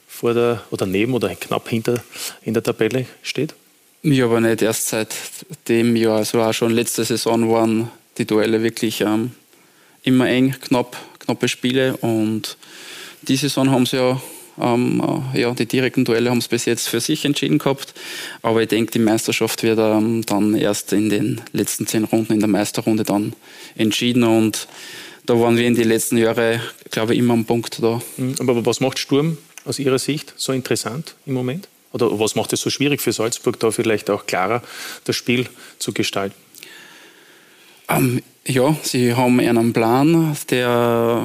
vor 0.06 0.34
der, 0.34 0.62
oder 0.70 0.84
neben 0.84 1.14
oder 1.14 1.34
knapp 1.34 1.70
hinter 1.70 2.04
in 2.42 2.52
der 2.52 2.62
Tabelle 2.62 3.06
steht? 3.22 3.54
Ja, 4.02 4.24
aber 4.24 4.40
nicht 4.40 4.62
erst 4.62 4.88
seit 4.88 5.14
dem 5.68 5.94
Jahr. 5.94 6.16
Also 6.18 6.40
auch 6.40 6.54
schon 6.54 6.72
letzte 6.72 7.04
Saison 7.04 7.50
waren 7.50 7.90
die 8.16 8.24
Duelle 8.24 8.62
wirklich 8.62 9.02
ähm, 9.02 9.32
immer 10.02 10.26
eng, 10.26 10.56
knapp, 10.58 10.96
knappe 11.18 11.48
Spiele. 11.48 11.96
Und 11.98 12.56
die 13.22 13.36
Saison 13.36 13.70
haben 13.70 13.84
sie 13.84 13.96
ja, 13.98 14.20
ähm, 14.58 15.30
äh, 15.34 15.40
ja 15.42 15.52
die 15.52 15.66
direkten 15.66 16.06
Duelle 16.06 16.30
haben 16.30 16.40
sie 16.40 16.48
bis 16.48 16.64
jetzt 16.64 16.88
für 16.88 17.00
sich 17.00 17.26
entschieden 17.26 17.58
gehabt. 17.58 17.92
Aber 18.40 18.62
ich 18.62 18.68
denke, 18.68 18.92
die 18.92 19.00
Meisterschaft 19.00 19.62
wird 19.62 19.78
ähm, 19.78 20.24
dann 20.24 20.54
erst 20.54 20.94
in 20.94 21.10
den 21.10 21.42
letzten 21.52 21.86
zehn 21.86 22.04
Runden 22.04 22.32
in 22.32 22.40
der 22.40 22.48
Meisterrunde 22.48 23.02
dann 23.02 23.34
entschieden. 23.76 24.24
Und 24.24 24.66
da 25.26 25.38
waren 25.38 25.58
wir 25.58 25.66
in 25.66 25.74
den 25.74 25.88
letzten 25.88 26.16
Jahren, 26.16 26.62
glaube 26.90 27.12
ich, 27.12 27.18
immer 27.18 27.34
am 27.34 27.44
Punkt 27.44 27.82
da. 27.82 28.00
Mhm. 28.16 28.36
Aber 28.38 28.64
was 28.64 28.80
macht 28.80 28.98
Sturm 28.98 29.36
aus 29.66 29.78
Ihrer 29.78 29.98
Sicht 29.98 30.32
so 30.38 30.52
interessant 30.54 31.16
im 31.26 31.34
Moment? 31.34 31.68
Oder 31.92 32.18
was 32.18 32.34
macht 32.34 32.52
es 32.52 32.60
so 32.60 32.70
schwierig 32.70 33.00
für 33.00 33.12
Salzburg, 33.12 33.58
da 33.60 33.70
vielleicht 33.70 34.10
auch 34.10 34.26
klarer 34.26 34.62
das 35.04 35.16
Spiel 35.16 35.46
zu 35.78 35.92
gestalten? 35.92 36.36
Ähm, 37.88 38.22
ja, 38.46 38.76
sie 38.82 39.14
haben 39.14 39.40
einen 39.40 39.72
Plan, 39.72 40.36
der 40.50 41.22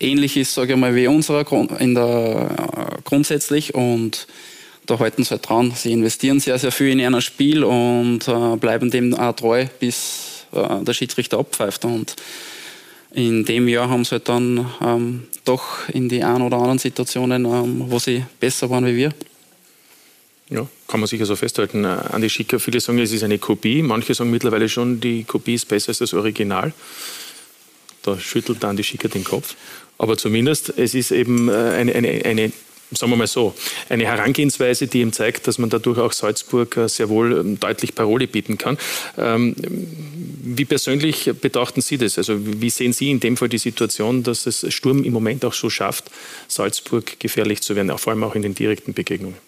ähnlich 0.00 0.36
ist, 0.36 0.54
sage 0.54 0.74
ich 0.74 0.78
mal, 0.78 0.94
wie 0.94 1.06
unserer 1.06 1.46
in 1.80 1.94
der, 1.94 2.50
äh, 2.76 3.02
grundsätzlich 3.04 3.74
und 3.74 4.26
da 4.86 4.98
halten 4.98 5.24
sie 5.24 5.30
halt 5.30 5.48
dran. 5.48 5.72
Sie 5.74 5.92
investieren 5.92 6.40
sehr, 6.40 6.58
sehr 6.58 6.72
viel 6.72 6.98
in 6.98 7.14
ein 7.14 7.20
Spiel 7.20 7.64
und 7.64 8.28
äh, 8.28 8.56
bleiben 8.56 8.90
dem 8.90 9.14
auch 9.14 9.34
treu, 9.34 9.66
bis 9.80 10.46
äh, 10.52 10.84
der 10.84 10.94
Schiedsrichter 10.94 11.38
abpfeift. 11.38 11.84
Und 11.84 12.14
in 13.12 13.44
dem 13.44 13.66
Jahr 13.66 13.88
haben 13.88 14.04
sie 14.04 14.12
halt 14.12 14.28
dann 14.28 14.66
ähm, 14.80 15.24
doch 15.44 15.88
in 15.88 16.08
die 16.08 16.22
ein 16.22 16.42
oder 16.42 16.56
anderen 16.56 16.78
Situationen, 16.78 17.44
ähm, 17.44 17.84
wo 17.88 17.98
sie 17.98 18.24
besser 18.38 18.70
waren 18.70 18.86
wie 18.86 18.96
wir. 18.96 19.12
Ja, 20.48 20.66
kann 20.86 21.00
man 21.00 21.08
sicher 21.08 21.26
so 21.26 21.34
festhalten. 21.34 21.84
Äh, 21.84 21.88
Andi 22.12 22.30
Schicker, 22.30 22.60
viele 22.60 22.80
sagen, 22.80 22.98
es 22.98 23.12
ist 23.12 23.24
eine 23.24 23.38
Kopie. 23.38 23.82
Manche 23.82 24.14
sagen 24.14 24.30
mittlerweile 24.30 24.68
schon, 24.68 25.00
die 25.00 25.24
Kopie 25.24 25.54
ist 25.54 25.66
besser 25.66 25.88
als 25.90 25.98
das 25.98 26.14
Original. 26.14 26.72
Da 28.02 28.18
schüttelt 28.18 28.64
Andi 28.64 28.84
Schicker 28.84 29.08
den 29.08 29.24
Kopf. 29.24 29.56
Aber 29.98 30.16
zumindest, 30.16 30.74
es 30.76 30.94
ist 30.94 31.10
eben 31.10 31.48
äh, 31.48 31.52
eine, 31.52 31.94
eine, 31.94 32.24
eine 32.24 32.52
sagen 32.92 33.10
wir 33.10 33.16
mal 33.16 33.26
so, 33.26 33.54
eine 33.88 34.04
Herangehensweise, 34.04 34.86
die 34.86 35.00
ihm 35.00 35.12
zeigt, 35.12 35.48
dass 35.48 35.58
man 35.58 35.70
dadurch 35.70 35.98
auch 35.98 36.12
Salzburg 36.12 36.76
äh, 36.76 36.88
sehr 36.88 37.08
wohl 37.08 37.38
ähm, 37.38 37.58
deutlich 37.58 37.94
Parole 37.94 38.28
bieten 38.28 38.58
kann. 38.58 38.78
Ähm, 39.18 39.56
wie 39.58 40.64
persönlich 40.64 41.30
betrachten 41.40 41.80
Sie 41.80 41.98
das? 41.98 42.18
Also 42.18 42.36
wie 42.38 42.70
sehen 42.70 42.92
Sie 42.92 43.10
in 43.10 43.18
dem 43.18 43.36
Fall 43.36 43.48
die 43.48 43.58
Situation, 43.58 44.22
dass 44.22 44.46
es 44.46 44.72
Sturm 44.72 45.02
im 45.02 45.12
Moment 45.12 45.44
auch 45.44 45.54
so 45.54 45.70
schafft, 45.70 46.04
Salzburg 46.46 47.18
gefährlich 47.18 47.62
zu 47.62 47.74
werden, 47.74 47.96
vor 47.98 48.12
allem 48.12 48.22
auch 48.22 48.36
in 48.36 48.42
den 48.42 48.54
direkten 48.54 48.94
Begegnungen? 48.94 49.45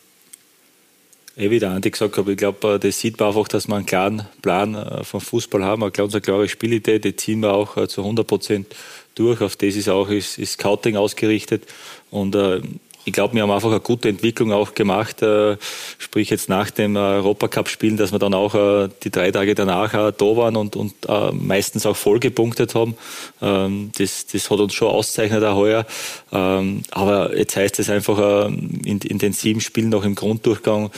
Eh 1.39 1.51
wie 1.51 1.59
der 1.59 1.71
Andi 1.71 1.91
gesagt 1.91 2.17
hat, 2.17 2.29
ich 2.29 2.37
glaube, 2.37 2.75
äh, 2.75 2.79
das 2.79 2.99
sieht 2.99 3.19
man 3.19 3.29
einfach, 3.29 3.49
dass 3.49 3.69
wir 3.69 3.77
einen 3.77 3.87
klaren 3.87 4.27
Plan 4.43 4.75
äh, 4.75 5.05
vom 5.05 5.21
Fußball 5.21 5.65
haben, 5.65 5.83
eine 5.83 5.93
ganz 5.93 6.21
klare 6.21 6.49
Spielidee, 6.49 6.99
die 6.99 7.17
ziehen 7.17 7.41
wir 7.41 7.53
auch 7.53 7.77
äh, 7.77 7.89
zu 7.89 8.03
100 8.03 8.27
Prozent 8.27 8.75
durch. 9.15 9.41
Auf 9.41 9.57
das 9.57 9.77
ist 9.77 9.89
auch 9.89 10.09
ist, 10.09 10.39
ist 10.39 10.55
Scouting 10.55 10.97
ausgerichtet 10.97 11.65
und 12.11 12.35
äh, 12.35 12.61
ich 13.05 13.15
glaube, 13.15 13.35
wir 13.35 13.43
haben 13.43 13.51
einfach 13.51 13.71
eine 13.71 13.81
gute 13.81 14.11
Entwicklung 14.11 14.53
auch 14.53 14.75
gemacht, 14.75 15.23
äh, 15.23 15.57
sprich 15.97 16.29
jetzt 16.29 16.51
nach 16.51 16.71
dem 16.71 16.95
Europacup-Spielen, 16.97 17.97
dass 17.97 18.13
wir 18.13 18.19
dann 18.19 18.35
auch 18.35 18.55
äh, 18.55 18.91
die 19.03 19.11
drei 19.11 19.31
Tage 19.31 19.55
danach 19.55 19.95
äh, 19.95 20.13
da 20.13 20.37
waren 20.37 20.57
und, 20.57 20.77
und 20.77 20.95
meistens 21.33 21.87
auch 21.87 21.97
voll 21.97 22.21
gepunktet 22.21 22.75
haben. 22.75 22.97
Ähm, 23.41 23.93
das, 23.97 24.27
das 24.27 24.51
hat 24.51 24.61
uns 24.61 24.75
schon 24.75 24.89
auszeichnet 24.89 25.43
auch 25.43 25.57
heuer. 25.57 25.87
Ähm, 26.33 26.83
aber 26.91 27.35
jetzt 27.35 27.57
heißt 27.57 27.79
es 27.79 27.89
einfach 27.89 28.49
in, 28.49 29.01
in 29.01 29.19
den 29.19 29.33
sieben 29.33 29.63
Spielen 29.63 29.89
noch 29.89 30.05
im 30.05 30.15
Grunddurchgang 30.15 30.91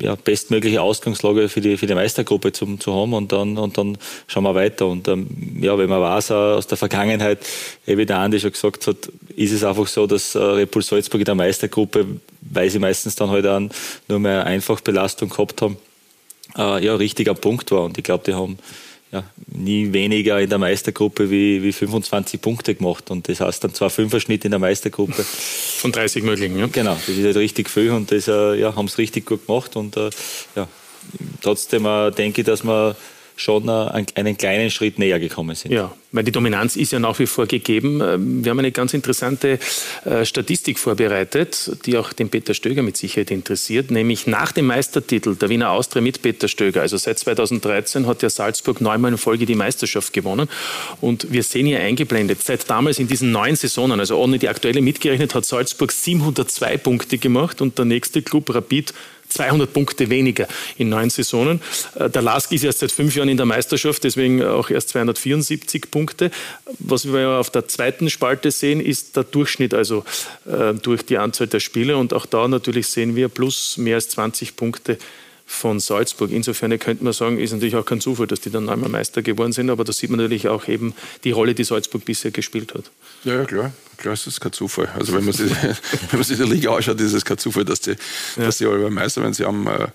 ja, 0.00 0.14
bestmögliche 0.14 0.80
Ausgangslage 0.80 1.48
für 1.48 1.60
die, 1.60 1.76
für 1.76 1.86
die 1.86 1.94
Meistergruppe 1.94 2.52
zu, 2.52 2.76
zu 2.78 2.94
haben 2.94 3.12
und 3.12 3.32
dann, 3.32 3.58
und 3.58 3.76
dann 3.76 3.98
schauen 4.26 4.44
wir 4.44 4.54
weiter. 4.54 4.86
Und 4.86 5.06
ähm, 5.08 5.58
ja, 5.60 5.76
wenn 5.76 5.90
man 5.90 6.00
weiß 6.00 6.30
aus 6.30 6.66
der 6.66 6.78
Vergangenheit, 6.78 7.40
wie 7.84 8.06
der 8.06 8.18
Andi 8.18 8.40
schon 8.40 8.52
gesagt 8.52 8.86
hat, 8.86 9.10
ist 9.36 9.52
es 9.52 9.62
einfach 9.62 9.86
so, 9.86 10.06
dass 10.06 10.34
äh, 10.34 10.38
Red 10.38 10.72
Salzburg 10.82 11.20
in 11.20 11.26
der 11.26 11.34
Meistergruppe, 11.34 12.06
weil 12.40 12.70
sie 12.70 12.78
meistens 12.78 13.16
dann 13.16 13.30
halt 13.30 13.46
auch 13.46 13.60
nur 14.08 14.18
mehr 14.18 14.46
Einfachbelastung 14.46 15.28
gehabt 15.28 15.60
haben, 15.60 15.76
äh, 16.56 16.84
ja, 16.84 16.94
richtiger 16.94 17.34
Punkt 17.34 17.70
war. 17.70 17.84
Und 17.84 17.98
ich 17.98 18.04
glaube, 18.04 18.24
die 18.24 18.34
haben 18.34 18.58
ja, 19.12 19.24
nie 19.46 19.92
weniger 19.92 20.40
in 20.40 20.48
der 20.48 20.58
Meistergruppe 20.58 21.30
wie, 21.30 21.62
wie 21.62 21.72
25 21.72 22.40
Punkte 22.40 22.74
gemacht. 22.74 23.10
Und 23.10 23.28
das 23.28 23.40
heißt 23.40 23.64
dann 23.64 23.74
zwar 23.74 23.90
Fünferschnitt 23.90 24.44
in 24.44 24.52
der 24.52 24.60
Meistergruppe. 24.60 25.24
Von 25.24 25.90
30 25.92 26.22
möglichen, 26.22 26.58
ja. 26.58 26.68
Genau, 26.70 26.94
das 26.94 27.08
ist 27.08 27.24
halt 27.24 27.36
richtig 27.36 27.68
viel 27.68 27.90
und 27.90 28.12
das 28.12 28.28
äh, 28.28 28.54
ja, 28.60 28.76
haben 28.76 28.86
es 28.86 28.98
richtig 28.98 29.26
gut 29.26 29.46
gemacht. 29.46 29.74
Und 29.76 29.96
äh, 29.96 30.10
ja, 30.54 30.68
trotzdem 31.42 31.86
äh, 31.86 32.10
denke 32.12 32.42
ich, 32.42 32.46
dass 32.46 32.62
man 32.62 32.94
schon 33.36 33.68
einen 33.68 34.36
kleinen 34.36 34.70
Schritt 34.70 34.98
näher 34.98 35.18
gekommen 35.18 35.56
sind. 35.56 35.72
Ja, 35.72 35.92
weil 36.12 36.24
die 36.24 36.32
Dominanz 36.32 36.76
ist 36.76 36.92
ja 36.92 36.98
nach 36.98 37.18
wie 37.18 37.26
vor 37.26 37.46
gegeben. 37.46 38.00
Ähm, 38.00 38.44
wir 38.44 38.50
haben 38.50 38.58
eine 38.58 38.72
ganz 38.72 38.94
interessante 38.94 39.58
äh, 40.04 40.24
Statistik 40.24 40.78
vorbereitet, 40.78 41.70
die 41.86 41.96
auch 41.96 42.12
den 42.12 42.28
Peter 42.28 42.54
Stöger 42.54 42.82
mit 42.82 42.96
Sicherheit 42.96 43.30
interessiert, 43.30 43.90
nämlich 43.90 44.26
nach 44.26 44.52
dem 44.52 44.66
Meistertitel 44.66 45.36
der 45.36 45.48
Wiener 45.48 45.70
Austria 45.70 46.02
mit 46.02 46.22
Peter 46.22 46.48
Stöger. 46.48 46.82
Also 46.82 46.96
seit 46.96 47.18
2013 47.18 48.06
hat 48.06 48.22
der 48.22 48.30
Salzburg 48.30 48.80
neunmal 48.80 49.12
in 49.12 49.18
Folge 49.18 49.46
die 49.46 49.54
Meisterschaft 49.54 50.12
gewonnen. 50.12 50.48
Und 51.00 51.32
wir 51.32 51.42
sehen 51.42 51.66
hier 51.66 51.80
eingeblendet, 51.80 52.42
seit 52.42 52.68
damals 52.68 52.98
in 52.98 53.08
diesen 53.08 53.32
neun 53.32 53.56
Saisonen, 53.56 54.00
also 54.00 54.18
ohne 54.18 54.38
die 54.38 54.48
aktuelle 54.48 54.82
mitgerechnet, 54.82 55.34
hat 55.34 55.44
Salzburg 55.44 55.92
702 55.92 56.76
Punkte 56.78 57.18
gemacht 57.18 57.60
und 57.60 57.78
der 57.78 57.84
nächste 57.84 58.22
Club 58.22 58.54
Rapid 58.54 58.92
200 59.30 59.72
Punkte 59.72 60.10
weniger 60.10 60.46
in 60.76 60.88
neun 60.88 61.10
Saisonen. 61.10 61.60
Äh, 61.94 62.10
der 62.10 62.22
Lask 62.22 62.52
ist 62.52 62.64
erst 62.64 62.80
seit 62.80 62.92
fünf 62.92 63.14
Jahren 63.16 63.28
in 63.28 63.36
der 63.36 63.46
Meisterschaft, 63.46 64.04
deswegen 64.04 64.42
auch 64.42 64.70
erst 64.70 64.90
274 64.90 65.90
Punkte. 65.90 65.99
Was 66.78 67.12
wir 67.12 67.28
auf 67.38 67.50
der 67.50 67.68
zweiten 67.68 68.10
Spalte 68.10 68.50
sehen, 68.50 68.80
ist 68.80 69.16
der 69.16 69.24
Durchschnitt, 69.24 69.74
also 69.74 70.04
äh, 70.46 70.74
durch 70.74 71.04
die 71.04 71.18
Anzahl 71.18 71.46
der 71.46 71.60
Spiele. 71.60 71.96
Und 71.96 72.12
auch 72.12 72.26
da 72.26 72.48
natürlich 72.48 72.88
sehen 72.88 73.16
wir 73.16 73.28
plus 73.28 73.76
mehr 73.76 73.96
als 73.96 74.08
20 74.10 74.56
Punkte 74.56 74.98
von 75.50 75.80
Salzburg. 75.80 76.30
Insofern 76.30 76.78
könnte 76.78 77.02
man 77.02 77.12
sagen, 77.12 77.38
ist 77.38 77.52
natürlich 77.52 77.74
auch 77.74 77.84
kein 77.84 78.00
Zufall, 78.00 78.28
dass 78.28 78.40
die 78.40 78.50
dann 78.50 78.68
einmal 78.68 78.88
Meister 78.88 79.20
geworden 79.20 79.52
sind, 79.52 79.68
aber 79.68 79.82
da 79.82 79.92
sieht 79.92 80.08
man 80.08 80.20
natürlich 80.20 80.48
auch 80.48 80.68
eben 80.68 80.94
die 81.24 81.32
Rolle, 81.32 81.54
die 81.54 81.64
Salzburg 81.64 82.04
bisher 82.04 82.30
gespielt 82.30 82.72
hat. 82.72 82.84
Ja, 83.24 83.34
ja 83.34 83.44
klar. 83.44 83.72
Klar 83.96 84.14
ist 84.14 84.28
das 84.28 84.40
kein 84.40 84.52
Zufall. 84.52 84.88
Also 84.96 85.12
wenn 85.12 85.24
man 85.24 85.34
sich, 85.34 85.50
wenn 85.62 86.20
man 86.20 86.22
sich 86.22 86.38
die 86.38 86.44
Liga 86.44 86.74
anschaut, 86.74 87.00
ist 87.00 87.12
es 87.12 87.24
kein 87.24 87.36
Zufall, 87.36 87.64
dass 87.64 87.80
die, 87.80 87.90
ja. 87.90 87.96
dass 88.36 88.58
die 88.58 88.66
alle 88.66 88.88
Meister 88.90 89.22
werden. 89.22 89.34
Sie 89.34 89.44
haben, 89.44 89.66
äh, 89.66 89.88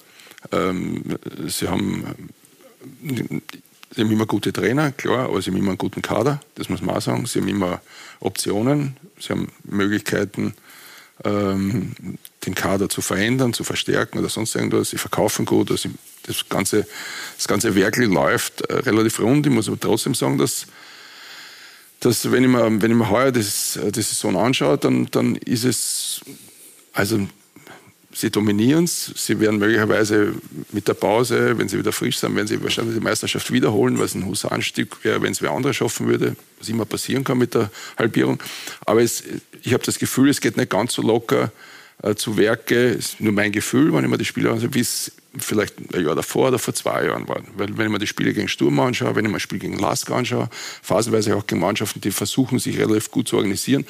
ähm, 0.51 1.03
sie 1.47 1.69
haben 1.69 2.05
Sie 3.95 4.01
haben 4.01 4.12
immer 4.12 4.25
gute 4.25 4.51
Trainer, 4.51 4.91
klar, 4.91 5.29
aber 5.29 5.41
sie 5.41 5.51
haben 5.51 5.58
immer 5.58 5.69
einen 5.69 5.77
guten 5.77 6.01
Kader, 6.01 6.41
das 6.55 6.67
muss 6.67 6.81
man 6.81 6.97
auch 6.97 7.01
sagen. 7.01 7.25
Sie 7.27 7.39
haben 7.39 7.47
immer 7.47 7.81
Optionen, 8.19 8.97
sie 9.17 9.29
haben 9.29 9.47
Möglichkeiten, 9.63 10.53
ähm, 11.23 11.93
den 12.45 12.55
Kader 12.55 12.89
zu 12.89 13.01
verändern, 13.01 13.53
zu 13.53 13.63
verstärken 13.63 14.19
oder 14.19 14.27
sonst 14.27 14.53
irgendwas. 14.53 14.89
Sie 14.89 14.97
verkaufen 14.97 15.45
gut, 15.45 15.71
also 15.71 15.89
das 16.23 16.49
ganze, 16.49 16.86
das 17.38 17.47
ganze 17.47 17.73
Werk 17.75 17.95
läuft 17.95 18.62
äh, 18.62 18.73
relativ 18.73 19.21
rund. 19.21 19.47
Ich 19.47 19.53
muss 19.53 19.69
aber 19.69 19.79
trotzdem 19.79 20.13
sagen, 20.13 20.38
dass, 20.38 20.67
dass 22.01 22.29
wenn, 22.29 22.43
ich 22.43 22.49
mir, 22.49 22.81
wenn 22.81 22.91
ich 22.91 22.97
mir 22.97 23.10
heuer 23.10 23.31
das, 23.31 23.77
äh, 23.77 23.93
die 23.93 24.01
Saison 24.01 24.36
anschaue, 24.38 24.77
dann, 24.77 25.10
dann 25.12 25.36
ist 25.38 25.63
es, 25.63 26.19
also 26.91 27.27
sie 28.15 28.32
dominieren 28.32 28.86
es. 28.86 29.12
Sie 29.15 29.39
werden 29.39 29.60
möglicherweise 29.60 30.34
mit 30.71 30.88
der 30.88 30.93
Pause, 30.93 31.58
wenn 31.58 31.67
sie 31.67 31.78
wieder 31.78 31.91
frisch 31.91 32.17
sind, 32.17 32.36
werden 32.36 32.47
sie 32.47 32.62
wahrscheinlich 32.63 32.95
die 32.95 33.04
Meisterschaft 33.04 33.51
wiederholen, 33.51 33.97
weil 33.97 34.06
es 34.06 34.15
ein 34.15 34.25
Husarenstück 34.25 35.04
wäre, 35.04 35.21
wenn 35.21 35.34
es 35.34 35.41
wer 35.41 35.51
andere 35.51 35.73
schaffen 35.73 36.08
würde, 36.08 36.36
was 36.60 36.69
immer 36.69 36.86
passieren 36.86 37.23
kann 37.23 37.38
mit 37.38 37.54
der 37.54 37.69
Halbierung. 37.97 38.41
Aber 38.86 39.01
es, 39.01 39.23
ich 39.62 39.73
habe 39.73 39.84
das 39.84 39.99
Gefühl, 39.99 40.30
es 40.30 40.39
geht 40.39 40.58
nicht 40.58 40.69
ganz 40.69 40.93
so 40.93 41.01
locker 41.01 41.51
äh, 42.01 42.15
zu 42.15 42.38
Werke. 42.38 42.89
Ist 42.89 43.19
nur 43.19 43.34
mein 43.34 43.51
Gefühl, 43.51 43.93
wenn 43.93 44.06
ich 44.06 44.10
mir 44.10 44.17
die 44.17 44.25
Spieler 44.25 44.51
anschaue, 44.51 44.73
wie 44.73 44.80
es 44.80 45.12
vielleicht 45.38 45.75
ein 45.93 46.06
Jahr 46.06 46.15
davor 46.15 46.47
oder 46.47 46.60
vor 46.60 46.73
zwei 46.73 47.06
Jahren 47.06 47.28
war. 47.28 47.41
Weil 47.58 47.78
wenn 47.78 47.88
ich 47.88 47.91
mir 47.91 47.99
die 47.99 48.08
Spiele 48.08 48.34
gegen 48.34 48.47
Sturm 48.47 48.80
anschaue, 48.80 49.15
wenn 49.15 49.25
ich 49.25 49.32
mir 49.32 49.38
ein 49.38 49.41
Spiel 49.41 49.60
gegen 49.60 49.78
Lask 49.78 50.10
anschaue, 50.10 50.49
phasenweise 50.82 51.36
auch 51.36 51.45
gegen 51.45 51.60
Mannschaften, 51.60 51.99
die 51.99 52.12
versuchen, 52.12 52.60
sich 52.60 52.78
relativ 52.78 53.12
gut 53.12 53.28
zu 53.28 53.36
organisieren, 53.36 53.86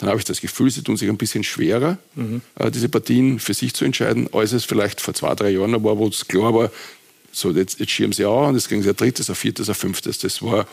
dann 0.00 0.08
habe 0.08 0.18
ich 0.18 0.24
das 0.24 0.40
Gefühl, 0.40 0.70
sie 0.70 0.82
tun 0.82 0.96
sich 0.96 1.08
ein 1.08 1.18
bisschen 1.18 1.44
schwerer, 1.44 1.98
mhm. 2.14 2.40
diese 2.72 2.88
Partien 2.88 3.38
für 3.38 3.54
sich 3.54 3.74
zu 3.74 3.84
entscheiden, 3.84 4.28
als 4.32 4.52
es 4.52 4.64
vielleicht 4.64 5.00
vor 5.00 5.12
zwei, 5.14 5.34
drei 5.34 5.50
Jahren 5.50 5.72
war, 5.84 5.98
wo 5.98 6.08
es 6.08 6.26
klar 6.26 6.54
war, 6.54 6.70
so, 7.32 7.50
jetzt, 7.50 7.78
jetzt 7.78 7.92
schirmen 7.92 8.12
sie 8.12 8.24
auch 8.24 8.48
und 8.48 8.56
es 8.56 8.68
ging 8.68 8.84
ein 8.84 8.96
drittes, 8.96 9.28
ein 9.28 9.36
viertes, 9.36 9.68
ein 9.68 9.74
fünftes. 9.74 10.18
Das 10.18 10.42
war, 10.42 10.66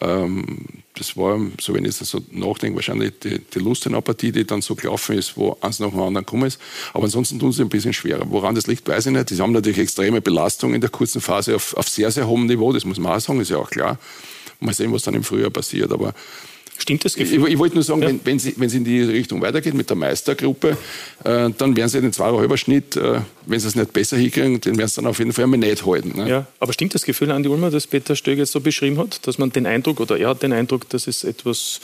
ähm, 0.00 0.66
das 0.94 1.16
war, 1.16 1.40
so 1.60 1.74
wenn 1.74 1.84
ich 1.84 1.98
jetzt 1.98 2.10
so 2.10 2.22
nachdenke, 2.30 2.76
wahrscheinlich 2.76 3.18
die, 3.18 3.40
die 3.40 3.58
Lustenau-Partie, 3.58 4.30
die 4.30 4.46
dann 4.46 4.62
so 4.62 4.76
gelaufen 4.76 5.18
ist, 5.18 5.36
wo 5.36 5.56
eins 5.60 5.80
nach 5.80 5.90
dem 5.90 6.00
anderen 6.00 6.24
gekommen 6.24 6.46
ist. 6.46 6.60
Aber 6.92 7.04
ansonsten 7.04 7.40
tun 7.40 7.50
sie 7.50 7.62
ein 7.62 7.68
bisschen 7.68 7.92
schwerer. 7.92 8.24
Woran 8.28 8.54
das 8.54 8.68
liegt, 8.68 8.86
weiß 8.86 9.06
ich 9.06 9.12
nicht. 9.12 9.30
Sie 9.30 9.40
haben 9.40 9.52
natürlich 9.52 9.78
extreme 9.78 10.20
Belastung 10.20 10.74
in 10.74 10.80
der 10.80 10.90
kurzen 10.90 11.20
Phase 11.20 11.56
auf, 11.56 11.74
auf 11.74 11.88
sehr, 11.88 12.10
sehr 12.12 12.28
hohem 12.28 12.46
Niveau, 12.46 12.72
das 12.72 12.84
muss 12.84 12.98
man 12.98 13.16
auch 13.16 13.20
sagen, 13.20 13.40
ist 13.40 13.50
ja 13.50 13.58
auch 13.58 13.70
klar. 13.70 13.98
Mal 14.60 14.74
sehen, 14.74 14.92
was 14.92 15.02
dann 15.02 15.14
im 15.14 15.24
Frühjahr 15.24 15.50
passiert. 15.50 15.90
Aber 15.92 16.14
Stimmt 16.78 17.04
das 17.04 17.14
Gefühl? 17.14 17.46
Ich, 17.46 17.54
ich 17.54 17.58
wollte 17.58 17.74
nur 17.74 17.84
sagen, 17.84 18.02
ja. 18.02 18.08
wenn, 18.08 18.20
wenn, 18.24 18.38
sie, 18.38 18.54
wenn 18.56 18.66
es 18.66 18.74
in 18.74 18.84
die 18.84 19.02
Richtung 19.02 19.40
weitergeht 19.40 19.74
mit 19.74 19.88
der 19.88 19.96
Meistergruppe, 19.96 20.76
äh, 21.24 21.50
dann 21.56 21.76
werden 21.76 21.88
sie 21.88 22.00
den 22.00 22.12
zweieinhalber 22.12 22.56
Schnitt, 22.56 22.96
äh, 22.96 23.20
wenn 23.46 23.60
sie 23.60 23.68
es 23.68 23.74
nicht 23.74 23.92
besser 23.92 24.16
hinkriegen, 24.16 24.60
den 24.60 24.76
werden 24.76 24.88
sie 24.88 24.96
dann 24.96 25.06
auf 25.06 25.18
jeden 25.18 25.32
Fall 25.32 25.46
nicht 25.46 25.86
halten. 25.86 26.12
Ne? 26.16 26.28
Ja, 26.28 26.46
aber 26.60 26.72
stimmt 26.72 26.94
das 26.94 27.04
Gefühl, 27.04 27.30
Andi 27.30 27.48
Ulmer, 27.48 27.70
das 27.70 27.86
Peter 27.86 28.14
Stöger 28.16 28.40
jetzt 28.40 28.52
so 28.52 28.60
beschrieben 28.60 28.98
hat, 28.98 29.26
dass 29.26 29.38
man 29.38 29.50
den 29.50 29.66
Eindruck, 29.66 30.00
oder 30.00 30.18
er 30.18 30.30
hat 30.30 30.42
den 30.42 30.52
Eindruck, 30.52 30.88
dass 30.90 31.06
es 31.06 31.24
etwas 31.24 31.80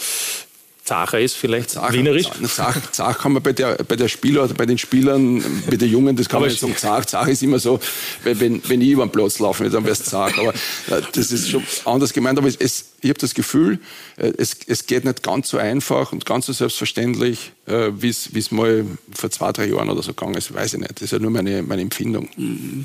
Zacher 0.85 1.21
ist 1.21 1.37
vielleicht 1.37 1.71
Zach, 1.71 1.92
wienerisch. 1.92 2.27
Zach, 2.49 2.77
Zach 2.90 3.18
kann 3.18 3.33
man 3.33 3.42
bei 3.42 3.53
der, 3.53 3.77
bei 3.87 3.95
der 3.95 4.09
Spieler 4.09 4.45
oder 4.45 4.55
bei 4.55 4.66
den 4.66 4.79
Spielern, 4.79 5.42
bei 5.71 5.77
den 5.77 5.88
Jungen, 5.88 6.16
das 6.16 6.29
kann 6.29 6.38
aber 6.38 6.47
man 6.47 6.51
nicht 6.51 6.61
sagen. 6.61 6.77
Zach, 6.77 7.05
Zach 7.05 7.29
ist 7.29 7.40
immer 7.42 7.61
so, 7.61 7.79
wenn, 8.25 8.61
wenn 8.68 8.81
ich 8.81 8.88
über 8.90 9.07
den 9.07 9.12
Platz 9.12 9.38
laufe, 9.38 9.71
dann 9.71 9.85
wäre 9.85 9.92
es 9.92 10.05
Zach. 10.05 10.37
Aber 10.37 10.53
äh, 10.53 11.03
das 11.12 11.31
ist 11.31 11.51
schon 11.51 11.62
anders 11.85 12.12
gemeint. 12.12 12.37
Aber 12.37 12.49
es, 12.49 12.57
es, 12.57 12.87
ich 13.01 13.11
habe 13.11 13.21
das 13.21 13.35
Gefühl, 13.35 13.79
äh, 14.16 14.33
es, 14.37 14.57
es 14.66 14.87
geht 14.87 15.05
nicht 15.05 15.23
ganz 15.23 15.51
so 15.51 15.59
einfach 15.59 16.12
und 16.12 16.27
ganz 16.27 16.47
so 16.47 16.53
selbstverständlich, 16.53 17.53
äh, 17.66 17.90
wie 17.95 18.09
es 18.09 18.51
mal 18.51 18.85
vor 19.14 19.31
zwei, 19.31 19.53
drei 19.53 19.66
Jahren 19.66 19.88
oder 19.88 20.03
so 20.03 20.12
gegangen 20.12 20.35
ist. 20.35 20.53
Weiß 20.53 20.75
ich 20.75 20.81
nicht. 20.81 20.97
Das 20.97 21.03
ist 21.03 21.12
ja 21.12 21.21
nur 21.21 21.31
meine, 21.31 21.62
meine 21.62 21.83
Empfindung. 21.83 22.29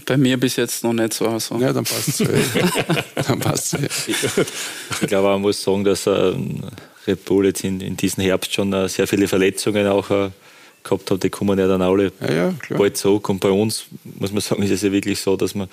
Bei 0.06 0.18
mir 0.18 0.40
bis 0.40 0.56
jetzt 0.58 0.84
noch 0.84 0.94
nicht 0.94 1.14
so. 1.14 1.28
Also. 1.28 1.58
Ja, 1.58 1.74
dann 1.74 1.84
passt 1.84 2.22
es. 2.22 2.28
dann 3.28 3.40
passt 3.40 3.74
es. 3.74 4.08
Ich 4.08 5.08
glaube, 5.08 5.30
man 5.30 5.42
muss 5.42 5.64
sagen, 5.64 5.84
dass 5.84 6.06
ähm, 6.06 6.62
Red 7.08 7.26
Bull 7.26 7.46
jetzt 7.46 7.64
in, 7.64 7.82
in 7.82 7.98
diesem 7.98 8.24
Herbst 8.24 8.54
schon 8.54 8.74
äh, 8.74 8.90
sehr 8.90 9.08
viele 9.08 9.28
Verletzungen 9.28 9.88
auch 9.88 10.10
äh, 10.10 10.30
gehabt 10.84 11.12
hat, 11.12 11.24
die 11.24 11.30
kommen 11.30 11.60
ja 11.60 11.68
dann 11.68 11.82
alle 11.82 12.12
ja, 12.22 12.34
ja, 12.34 12.54
bald 12.70 12.98
zurück. 12.98 13.30
Und 13.30 13.40
bei 13.40 13.50
uns, 13.50 13.86
muss 14.04 14.32
man 14.32 14.42
sagen, 14.42 14.64
ist 14.64 14.72
es 14.72 14.82
ja 14.82 14.92
wirklich 14.92 15.20
so, 15.20 15.36
dass 15.36 15.56
wir 15.56 15.68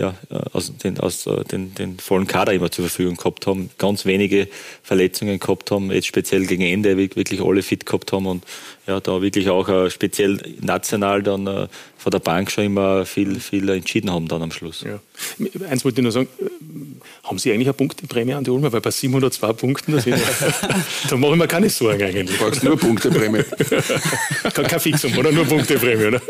ja, 0.00 0.14
äh, 0.30 0.40
aus, 0.52 0.72
den, 0.76 0.98
aus 0.98 1.28
den, 1.52 1.74
den 1.74 1.98
vollen 1.98 2.26
Kader 2.26 2.52
immer 2.52 2.70
zur 2.70 2.86
Verfügung 2.86 3.16
gehabt 3.16 3.46
haben, 3.46 3.70
ganz 3.78 4.04
wenige 4.06 4.48
Verletzungen 4.82 5.38
gehabt 5.38 5.70
haben, 5.70 5.92
jetzt 5.92 6.06
speziell 6.06 6.46
gegen 6.46 6.62
Ende 6.62 6.96
wirklich 6.96 7.40
alle 7.40 7.62
fit 7.62 7.86
gehabt 7.86 8.12
haben 8.12 8.26
und 8.26 8.44
ja, 8.86 8.98
da 8.98 9.22
wirklich 9.22 9.48
auch 9.50 9.88
speziell 9.90 10.38
national 10.60 11.22
dann 11.22 11.68
von 12.00 12.10
der 12.10 12.18
Bank 12.18 12.50
schon 12.50 12.64
immer 12.64 13.04
viel, 13.04 13.38
viel 13.40 13.68
entschieden 13.68 14.10
haben 14.10 14.26
dann 14.26 14.42
am 14.42 14.50
Schluss. 14.50 14.82
Ja. 14.86 15.00
Eins 15.68 15.84
wollte 15.84 16.00
ich 16.00 16.02
nur 16.02 16.12
sagen, 16.12 16.28
haben 17.24 17.38
Sie 17.38 17.52
eigentlich 17.52 17.68
eine 17.68 17.74
Punkteprämie 17.74 18.32
an 18.32 18.42
die 18.42 18.50
Ulmer? 18.50 18.72
Weil 18.72 18.80
bei 18.80 18.90
702 18.90 19.52
Punkten, 19.52 19.92
das 19.92 20.04
da 21.10 21.16
mache 21.18 21.32
ich 21.32 21.38
mir 21.38 21.46
keine 21.46 21.68
Sorgen 21.68 22.02
eigentlich. 22.02 22.38
Du 22.38 22.44
brauchst 22.44 22.64
nur 22.64 22.78
Punkteprämie. 22.78 23.44
Kein 24.54 24.80
Fixum, 24.80 25.16
oder? 25.18 25.30
Nur 25.30 25.44
Punkteprämie, 25.44 26.06
oder? 26.06 26.22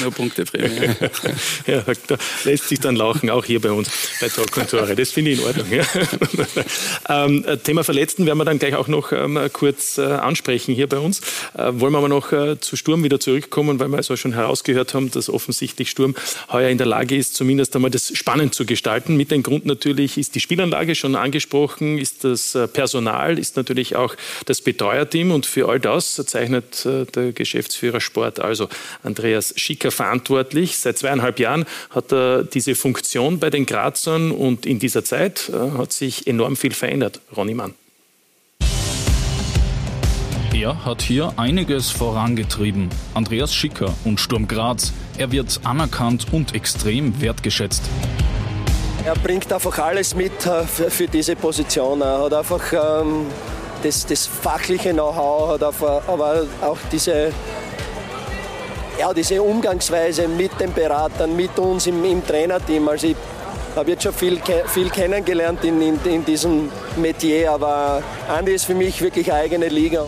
Nur 0.00 0.12
Punkteprämie. 0.12 0.90
ja, 1.66 1.82
da 2.06 2.16
lässt 2.44 2.68
sich 2.68 2.78
dann 2.78 2.94
lauchen, 3.16 3.30
auch 3.30 3.44
hier 3.44 3.60
bei 3.60 3.70
uns 3.70 3.88
bei 4.20 4.28
Talk 4.28 4.56
und 4.56 4.70
Tore. 4.70 4.94
Das 4.94 5.10
finde 5.10 5.32
ich 5.32 5.40
in 5.40 5.46
Ordnung. 5.46 5.66
Ja. 5.70 5.84
ähm, 7.24 7.44
Thema 7.64 7.84
Verletzten 7.84 8.26
werden 8.26 8.38
wir 8.38 8.44
dann 8.44 8.58
gleich 8.58 8.74
auch 8.74 8.88
noch 8.88 9.12
ähm, 9.12 9.38
kurz 9.52 9.98
äh, 9.98 10.02
ansprechen 10.02 10.74
hier 10.74 10.86
bei 10.86 10.98
uns. 10.98 11.20
Äh, 11.54 11.72
wollen 11.74 11.92
wir 11.92 11.98
aber 11.98 12.08
noch 12.08 12.32
äh, 12.32 12.58
zu 12.60 12.76
Sturm 12.76 13.04
wieder 13.04 13.20
zurückkommen, 13.20 13.78
weil 13.78 13.88
wir 13.88 13.96
also 13.98 14.16
schon 14.16 14.32
herausgehört 14.32 14.94
haben, 14.94 15.10
dass 15.10 15.28
offensichtlich 15.28 15.90
Sturm 15.90 16.14
heuer 16.50 16.70
in 16.70 16.78
der 16.78 16.86
Lage 16.86 17.16
ist, 17.16 17.34
zumindest 17.34 17.74
einmal 17.76 17.90
das 17.90 18.16
spannend 18.16 18.54
zu 18.54 18.66
gestalten. 18.66 19.16
Mit 19.16 19.30
dem 19.30 19.42
Grund 19.42 19.66
natürlich 19.66 20.18
ist 20.18 20.34
die 20.34 20.40
Spielanlage 20.40 20.94
schon 20.94 21.14
angesprochen, 21.14 21.98
ist 21.98 22.24
das 22.24 22.54
äh, 22.54 22.68
Personal, 22.68 23.38
ist 23.38 23.56
natürlich 23.56 23.96
auch 23.96 24.14
das 24.46 24.60
Betreuerteam 24.60 25.30
und 25.30 25.46
für 25.46 25.68
all 25.68 25.80
das 25.80 26.16
zeichnet 26.26 26.84
äh, 26.86 27.04
der 27.06 27.32
Geschäftsführer 27.32 28.00
Sport, 28.00 28.40
also 28.40 28.68
Andreas 29.02 29.54
Schicker, 29.56 29.90
verantwortlich. 29.90 30.78
Seit 30.78 30.98
zweieinhalb 30.98 31.38
Jahren 31.38 31.64
hat 31.90 32.12
er 32.12 32.44
diese 32.44 32.74
Funktion 32.74 33.05
bei 33.38 33.50
den 33.50 33.66
Grazern 33.66 34.30
und 34.30 34.66
in 34.66 34.78
dieser 34.78 35.04
Zeit 35.04 35.50
äh, 35.50 35.78
hat 35.78 35.92
sich 35.92 36.26
enorm 36.26 36.56
viel 36.56 36.72
verändert. 36.72 37.20
Ronny 37.36 37.54
Mann. 37.54 37.74
Er 40.52 40.84
hat 40.84 41.02
hier 41.02 41.34
einiges 41.36 41.90
vorangetrieben. 41.90 42.88
Andreas 43.14 43.54
Schicker 43.54 43.94
und 44.04 44.18
Sturm 44.20 44.48
Graz. 44.48 44.92
Er 45.18 45.30
wird 45.30 45.60
anerkannt 45.64 46.26
und 46.32 46.54
extrem 46.54 47.20
wertgeschätzt. 47.20 47.82
Er 49.04 49.14
bringt 49.14 49.52
einfach 49.52 49.78
alles 49.78 50.14
mit 50.14 50.46
äh, 50.46 50.64
für, 50.64 50.90
für 50.90 51.06
diese 51.06 51.36
Position. 51.36 52.00
Er 52.00 52.24
hat 52.24 52.32
einfach 52.32 52.72
ähm, 52.72 53.26
das, 53.82 54.06
das, 54.06 54.26
fachliche 54.26 54.92
Know-how, 54.92 55.60
hat 55.60 55.62
aber 56.08 56.46
auch 56.62 56.78
diese, 56.90 57.32
ja, 58.98 59.12
diese 59.12 59.42
Umgangsweise 59.42 60.28
mit 60.28 60.58
den 60.60 60.72
Beratern, 60.72 61.36
mit 61.36 61.58
uns 61.58 61.86
im, 61.86 62.04
im 62.04 62.26
Trainerteam. 62.26 62.88
Also 62.88 63.08
ich 63.08 63.16
habe 63.74 63.90
jetzt 63.90 64.04
schon 64.04 64.12
viel, 64.12 64.40
viel 64.68 64.88
kennengelernt 64.90 65.64
in, 65.64 65.80
in, 65.80 65.98
in 66.04 66.24
diesem 66.24 66.70
Metier, 66.96 67.52
aber 67.52 68.02
Andi 68.28 68.52
ist 68.52 68.64
für 68.64 68.74
mich 68.74 69.00
wirklich 69.02 69.30
eine 69.30 69.42
eigene 69.42 69.68
Liga. 69.68 70.06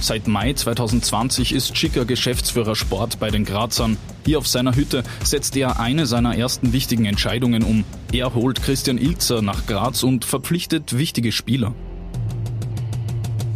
Seit 0.00 0.28
Mai 0.28 0.52
2020 0.52 1.54
ist 1.54 1.76
Schicker 1.78 2.04
Geschäftsführer 2.04 2.76
Sport 2.76 3.18
bei 3.18 3.30
den 3.30 3.44
Grazern. 3.44 3.96
Hier 4.26 4.38
auf 4.38 4.46
seiner 4.46 4.76
Hütte 4.76 5.02
setzt 5.22 5.56
er 5.56 5.80
eine 5.80 6.06
seiner 6.06 6.36
ersten 6.36 6.72
wichtigen 6.72 7.06
Entscheidungen 7.06 7.62
um. 7.62 7.84
Er 8.12 8.34
holt 8.34 8.62
Christian 8.62 8.98
Ilzer 8.98 9.40
nach 9.40 9.66
Graz 9.66 10.02
und 10.02 10.24
verpflichtet 10.24 10.98
wichtige 10.98 11.32
Spieler. 11.32 11.74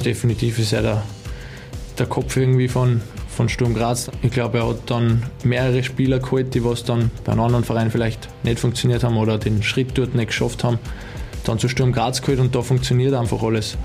Definitiv 0.05 0.59
ist 0.59 0.73
er 0.73 0.83
der, 0.83 1.03
der 1.99 2.07
Kopf 2.07 2.37
irgendwie 2.37 2.69
von, 2.69 3.03
von 3.39 3.49
Sturm 3.49 3.73
Graz. 3.73 4.11
Ich 4.23 4.33
glaube, 4.33 4.59
er 4.59 4.69
hat 4.69 4.91
dann 4.91 5.23
mehrere 5.45 5.85
Spieler 5.85 6.19
geholt, 6.19 6.55
die 6.55 6.65
was 6.65 6.83
dann 6.83 7.13
bei 7.23 7.31
einem 7.31 7.43
anderen 7.43 7.63
Verein 7.63 7.89
vielleicht 7.89 8.29
nicht 8.43 8.59
funktioniert 8.59 9.05
haben 9.05 9.17
oder 9.17 9.39
den 9.39 9.63
Schritt 9.63 9.97
dort 9.97 10.13
nicht 10.17 10.27
geschafft 10.27 10.65
haben. 10.65 10.81
Dann 11.45 11.61
zu 11.61 11.69
Sturm 11.69 11.93
Graz 11.93 12.21
geholt 12.21 12.41
und 12.41 12.53
da 12.57 12.63
funktioniert 12.63 13.15
einfach 13.15 13.41
alles. 13.41 13.79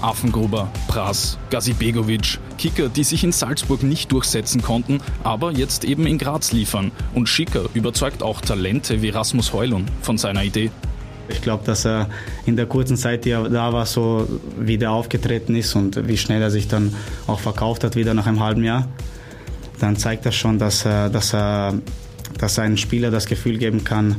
Affengruber, 0.00 0.70
Pras, 0.88 1.36
Gazibegovic, 1.50 2.38
Kicker, 2.56 2.88
die 2.88 3.04
sich 3.04 3.22
in 3.22 3.32
Salzburg 3.32 3.82
nicht 3.82 4.12
durchsetzen 4.12 4.62
konnten, 4.62 5.02
aber 5.24 5.52
jetzt 5.52 5.84
eben 5.84 6.06
in 6.06 6.16
Graz 6.16 6.52
liefern. 6.52 6.90
Und 7.14 7.28
Schicker 7.28 7.66
überzeugt 7.74 8.22
auch 8.22 8.40
Talente 8.40 9.02
wie 9.02 9.10
Rasmus 9.10 9.52
Heulun 9.52 9.84
von 10.00 10.16
seiner 10.16 10.42
Idee. 10.42 10.70
Ich 11.28 11.42
glaube, 11.42 11.64
dass 11.64 11.84
er 11.84 12.08
in 12.44 12.56
der 12.56 12.66
kurzen 12.66 12.96
Zeit, 12.96 13.24
die 13.24 13.30
er 13.30 13.48
da 13.48 13.72
war, 13.72 13.86
so 13.86 14.28
wie 14.58 14.78
der 14.78 14.92
aufgetreten 14.92 15.54
ist 15.56 15.74
und 15.74 16.06
wie 16.08 16.16
schnell 16.16 16.42
er 16.42 16.50
sich 16.50 16.68
dann 16.68 16.94
auch 17.26 17.40
verkauft 17.40 17.84
hat, 17.84 17.96
wieder 17.96 18.14
nach 18.14 18.26
einem 18.26 18.40
halben 18.40 18.64
Jahr, 18.64 18.88
dann 19.78 19.96
zeigt 19.96 20.26
das 20.26 20.34
schon, 20.34 20.58
dass 20.58 20.84
er, 20.84 21.10
dass 21.10 21.34
er, 21.34 21.74
dass 22.38 22.58
er 22.58 22.64
einem 22.64 22.76
Spieler 22.76 23.10
das 23.10 23.26
Gefühl 23.26 23.58
geben 23.58 23.84
kann, 23.84 24.16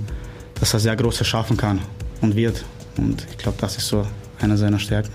dass 0.59 0.73
er 0.73 0.79
sehr 0.79 0.95
Großes 0.95 1.25
schaffen 1.25 1.57
kann 1.57 1.79
und 2.21 2.35
wird. 2.35 2.63
Und 2.97 3.25
ich 3.29 3.37
glaube, 3.37 3.57
das 3.59 3.77
ist 3.77 3.87
so 3.87 4.05
einer 4.39 4.57
seiner 4.57 4.79
Stärken. 4.79 5.11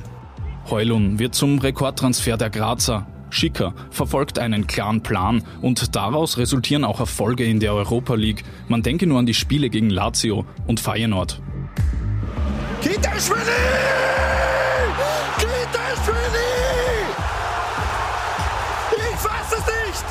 Heulun 0.71 1.19
wird 1.19 1.35
zum 1.35 1.59
Rekordtransfer 1.59 2.37
der 2.37 2.51
Grazer. 2.51 3.07
Schicker 3.31 3.75
verfolgt 3.91 4.39
einen 4.39 4.67
klaren 4.67 5.03
Plan 5.03 5.43
und 5.63 5.97
daraus 5.97 6.37
resultieren 6.37 6.85
auch 6.85 7.01
Erfolge 7.01 7.45
in 7.45 7.61
der 7.61 7.75
Europa 7.75 8.15
League. 8.15 8.45
Man 8.69 8.83
denke 8.83 9.07
nur 9.07 9.19
an 9.19 9.27
die 9.27 9.35
Spiele 9.35 9.71
gegen 9.71 9.89
Lazio 9.89 10.45
und 10.67 10.81
Feyenoord. 10.81 11.41
Kitaschwili! 12.83 13.43
Kitaschwili! 15.39 16.51
Ich 18.91 19.17
fass 19.19 19.53
es 19.53 19.67
nicht! 19.67 20.05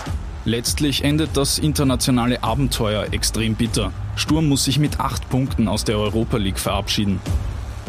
Letztlich 0.46 1.04
endet 1.04 1.36
das 1.36 1.60
internationale 1.60 2.42
Abenteuer 2.44 3.12
extrem 3.12 3.56
bitter. 3.56 3.92
Sturm 4.16 4.48
muss 4.48 4.64
sich 4.64 4.80
mit 4.80 5.02
acht 5.02 5.30
Punkten 5.30 5.68
aus 5.68 5.84
der 5.84 5.98
Europa 5.98 6.38
League 6.38 6.60
verabschieden. 6.60 7.20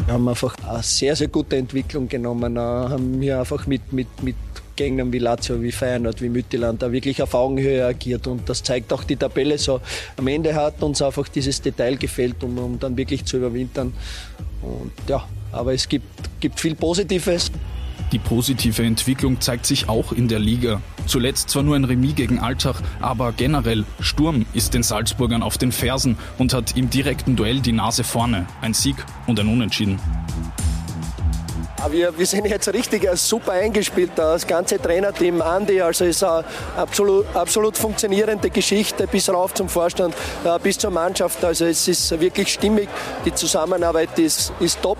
Wir 0.05 0.15
haben 0.15 0.27
einfach 0.27 0.55
eine 0.67 0.83
sehr, 0.83 1.15
sehr 1.15 1.29
gute 1.29 1.55
Entwicklung 1.55 2.09
genommen, 2.09 2.57
äh, 2.57 2.59
haben 2.59 3.21
hier 3.21 3.39
einfach 3.39 3.65
mit, 3.67 3.93
mit, 3.93 4.21
mit 4.21 4.35
Gegnern 4.75 5.11
wie 5.13 5.19
Lazio, 5.19 5.61
wie 5.61 5.71
Feyenoord, 5.71 6.21
wie 6.21 6.29
Mütterland 6.29 6.81
da 6.81 6.91
wirklich 6.91 7.21
auf 7.21 7.33
Augenhöhe 7.33 7.85
agiert 7.85 8.27
und 8.27 8.47
das 8.49 8.63
zeigt 8.63 8.91
auch 8.93 9.03
die 9.03 9.15
Tabelle 9.15 9.57
so. 9.57 9.81
Am 10.17 10.27
Ende 10.27 10.55
hat 10.55 10.81
uns 10.81 11.01
einfach 11.01 11.27
dieses 11.27 11.61
Detail 11.61 11.97
gefehlt, 11.97 12.43
um, 12.43 12.57
um 12.57 12.79
dann 12.79 12.97
wirklich 12.97 13.25
zu 13.25 13.37
überwintern. 13.37 13.93
Und 14.61 14.91
ja, 15.07 15.25
aber 15.51 15.73
es 15.73 15.87
gibt, 15.87 16.05
gibt 16.39 16.59
viel 16.59 16.75
Positives. 16.75 17.51
Die 18.11 18.19
positive 18.19 18.83
Entwicklung 18.83 19.41
zeigt 19.41 19.65
sich 19.65 19.89
auch 19.89 20.11
in 20.11 20.27
der 20.27 20.39
Liga. 20.39 20.81
Zuletzt 21.07 21.49
zwar 21.49 21.63
nur 21.63 21.75
ein 21.75 21.83
Remis 21.83 22.15
gegen 22.15 22.39
Altach, 22.39 22.81
aber 22.99 23.31
generell 23.31 23.85
Sturm 23.99 24.45
ist 24.53 24.73
den 24.73 24.83
Salzburgern 24.83 25.41
auf 25.41 25.57
den 25.57 25.71
Fersen 25.71 26.17
und 26.37 26.53
hat 26.53 26.77
im 26.77 26.89
direkten 26.89 27.35
Duell 27.35 27.59
die 27.59 27.71
Nase 27.71 28.03
vorne. 28.03 28.45
Ein 28.61 28.73
Sieg 28.73 28.95
und 29.25 29.39
ein 29.39 29.47
Unentschieden. 29.47 29.99
Wir, 31.89 32.17
wir 32.17 32.25
sind 32.25 32.45
jetzt 32.45 32.71
richtig 32.73 33.09
super 33.15 33.51
eingespielt, 33.51 34.11
das 34.15 34.47
ganze 34.47 34.81
Trainerteam, 34.81 35.41
Andi, 35.41 35.81
also 35.81 36.05
ist 36.05 36.23
eine 36.23 36.45
absolut, 36.77 37.25
absolut 37.35 37.77
funktionierende 37.77 38.49
Geschichte 38.49 39.05
bis 39.05 39.29
rauf 39.29 39.53
zum 39.53 39.67
Vorstand, 39.67 40.15
äh, 40.45 40.57
bis 40.59 40.77
zur 40.77 40.91
Mannschaft. 40.91 41.43
Also 41.43 41.65
es 41.65 41.87
ist 41.87 42.19
wirklich 42.19 42.53
stimmig, 42.53 42.87
die 43.25 43.33
Zusammenarbeit 43.33 44.17
ist, 44.17 44.53
ist 44.59 44.81
top. 44.81 44.97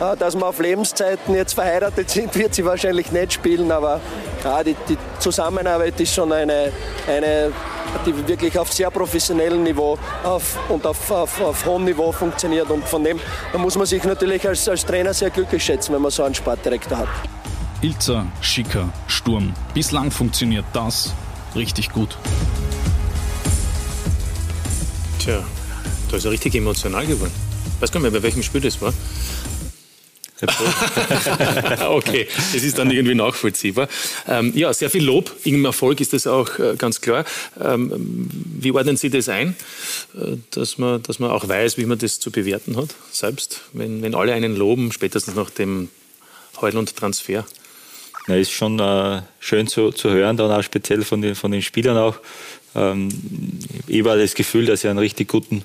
Dass 0.00 0.34
wir 0.34 0.46
auf 0.46 0.58
Lebenszeiten 0.58 1.34
jetzt 1.34 1.52
verheiratet 1.52 2.08
sind, 2.08 2.34
wird 2.34 2.54
sie 2.54 2.64
wahrscheinlich 2.64 3.12
nicht 3.12 3.34
spielen, 3.34 3.70
aber 3.70 4.00
ja, 4.42 4.64
die, 4.64 4.74
die 4.88 4.96
Zusammenarbeit 5.18 6.00
ist 6.00 6.14
schon 6.14 6.32
eine, 6.32 6.72
eine 7.06 7.52
die 8.06 8.26
wirklich 8.26 8.58
auf 8.58 8.72
sehr 8.72 8.90
professionellem 8.90 9.62
Niveau 9.62 9.98
auf, 10.24 10.58
und 10.70 10.86
auf, 10.86 11.10
auf, 11.10 11.38
auf, 11.42 11.66
hohem 11.66 11.84
Niveau 11.84 12.12
funktioniert. 12.12 12.70
Und 12.70 12.86
von 12.88 13.04
dem 13.04 13.20
da 13.52 13.58
muss 13.58 13.76
man 13.76 13.84
sich 13.84 14.02
natürlich 14.04 14.48
als, 14.48 14.66
als 14.70 14.86
Trainer 14.86 15.12
sehr 15.12 15.28
glücklich 15.28 15.62
schätzen, 15.62 15.92
wenn 15.92 16.00
man 16.00 16.10
so 16.10 16.22
einen 16.22 16.34
Sportdirektor 16.34 16.96
hat. 16.96 17.08
Ilzer, 17.82 18.26
Schicker, 18.40 18.88
Sturm. 19.06 19.52
Bislang 19.74 20.10
funktioniert 20.10 20.64
das 20.72 21.12
richtig 21.54 21.92
gut. 21.92 22.16
Tja, 25.18 25.42
da 26.10 26.16
ist 26.16 26.24
er 26.24 26.30
richtig 26.30 26.54
emotional 26.54 27.06
geworden. 27.06 27.32
Ich 27.76 27.82
weiß 27.82 27.92
gar 27.92 28.00
nicht 28.00 28.10
mehr, 28.10 28.20
bei 28.20 28.22
welchem 28.22 28.42
Spiel 28.42 28.62
das 28.62 28.80
war. 28.80 28.94
okay, 31.88 32.26
es 32.54 32.62
ist 32.62 32.78
dann 32.78 32.90
irgendwie 32.90 33.14
nachvollziehbar. 33.14 33.88
Ähm, 34.28 34.52
ja, 34.54 34.72
sehr 34.72 34.90
viel 34.90 35.04
Lob. 35.04 35.34
Im 35.44 35.64
Erfolg 35.64 36.00
ist 36.00 36.12
das 36.12 36.26
auch 36.26 36.58
äh, 36.58 36.76
ganz 36.76 37.00
klar. 37.00 37.24
Ähm, 37.60 38.28
wie 38.58 38.72
ordnen 38.72 38.96
Sie 38.96 39.10
das 39.10 39.28
ein, 39.28 39.56
äh, 40.14 40.36
dass, 40.50 40.78
man, 40.78 41.02
dass 41.02 41.18
man 41.18 41.30
auch 41.30 41.48
weiß, 41.48 41.78
wie 41.78 41.86
man 41.86 41.98
das 41.98 42.20
zu 42.20 42.30
bewerten 42.30 42.76
hat, 42.76 42.94
selbst? 43.10 43.62
Wenn, 43.72 44.02
wenn 44.02 44.14
alle 44.14 44.32
einen 44.32 44.56
loben, 44.56 44.92
spätestens 44.92 45.34
nach 45.34 45.50
dem 45.50 45.88
Heulund-Transfer. 46.60 47.44
Na, 48.26 48.36
ist 48.36 48.52
schon 48.52 48.78
äh, 48.78 49.22
schön 49.40 49.66
zu, 49.66 49.90
zu 49.92 50.10
hören, 50.10 50.36
dann 50.36 50.50
auch 50.50 50.62
speziell 50.62 51.02
von 51.02 51.22
den, 51.22 51.34
von 51.34 51.50
den 51.50 51.62
Spielern 51.62 51.96
auch. 51.96 52.16
Ähm, 52.74 53.08
ich 53.86 54.04
habe 54.04 54.20
das 54.20 54.34
Gefühl, 54.34 54.66
dass 54.66 54.84
ich 54.84 54.90
einen 54.90 54.98
richtig 54.98 55.28
guten 55.28 55.64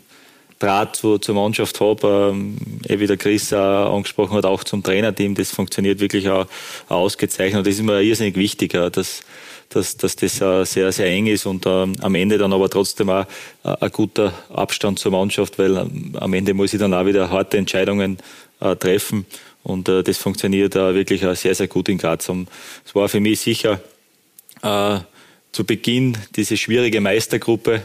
Draht 0.60 0.95
zu, 0.95 1.18
zur 1.18 1.36
Mannschaft 1.36 1.80
habe, 1.82 2.32
ähm, 2.34 2.58
eh 2.88 2.99
wie 2.99 3.08
der 3.08 3.18
Chris 3.18 3.51
auch 3.51 3.95
angesprochen 3.95 4.38
hat, 4.38 4.45
auch 4.45 4.64
zum 4.64 4.84
Trainerteam, 4.84 5.36
das 5.36 5.51
funktioniert 5.51 5.99
wirklich 5.99 6.30
auch, 6.30 6.45
auch 6.88 7.01
ausgezeichnet. 7.01 7.60
Und 7.60 7.68
das 7.68 7.76
ist 7.76 7.84
mir 7.84 8.01
irrsinnig 8.01 8.36
wichtig, 8.36 8.72
dass, 8.72 9.22
dass, 9.70 9.97
dass 9.97 10.16
das 10.16 10.38
sehr, 10.38 10.91
sehr 10.91 11.08
eng 11.08 11.28
ist 11.28 11.45
und 11.45 11.66
ähm, 11.66 11.93
am 12.01 12.16
Ende 12.16 12.38
dann 12.38 12.53
aber 12.53 12.70
trotzdem 12.70 13.10
auch 13.10 13.26
äh, 13.64 13.76
ein 13.80 13.91
guter 13.91 14.34
Abstand 14.53 14.99
zur 14.99 15.12
Mannschaft, 15.12 15.60
weil 15.60 15.76
ähm, 15.78 16.16
am 16.20 16.34
Ende 16.34 16.53
muss 16.53 16.74
ich 16.74 16.80
dann 16.80 16.93
auch 16.93 17.06
wieder 17.06 17.30
harte 17.30 17.58
Entscheidungen 17.58 18.18
äh, 18.62 18.76
treffen. 18.76 19.26
Und 19.64 19.89
äh, 19.89 20.03
das 20.03 20.18
funktioniert 20.18 20.76
äh, 20.76 20.93
wirklich 20.93 21.26
auch 21.26 21.36
sehr, 21.36 21.56
sehr 21.56 21.68
gut 21.68 21.89
in 21.89 21.97
Graz. 21.97 22.30
Es 22.86 22.95
war 22.95 23.10
für 23.10 23.20
mich 23.20 23.39
sicher 23.39 23.82
äh, 24.62 24.99
zu 25.51 25.64
Beginn 25.66 26.18
diese 26.36 26.56
schwierige 26.56 27.01
Meistergruppe, 27.01 27.82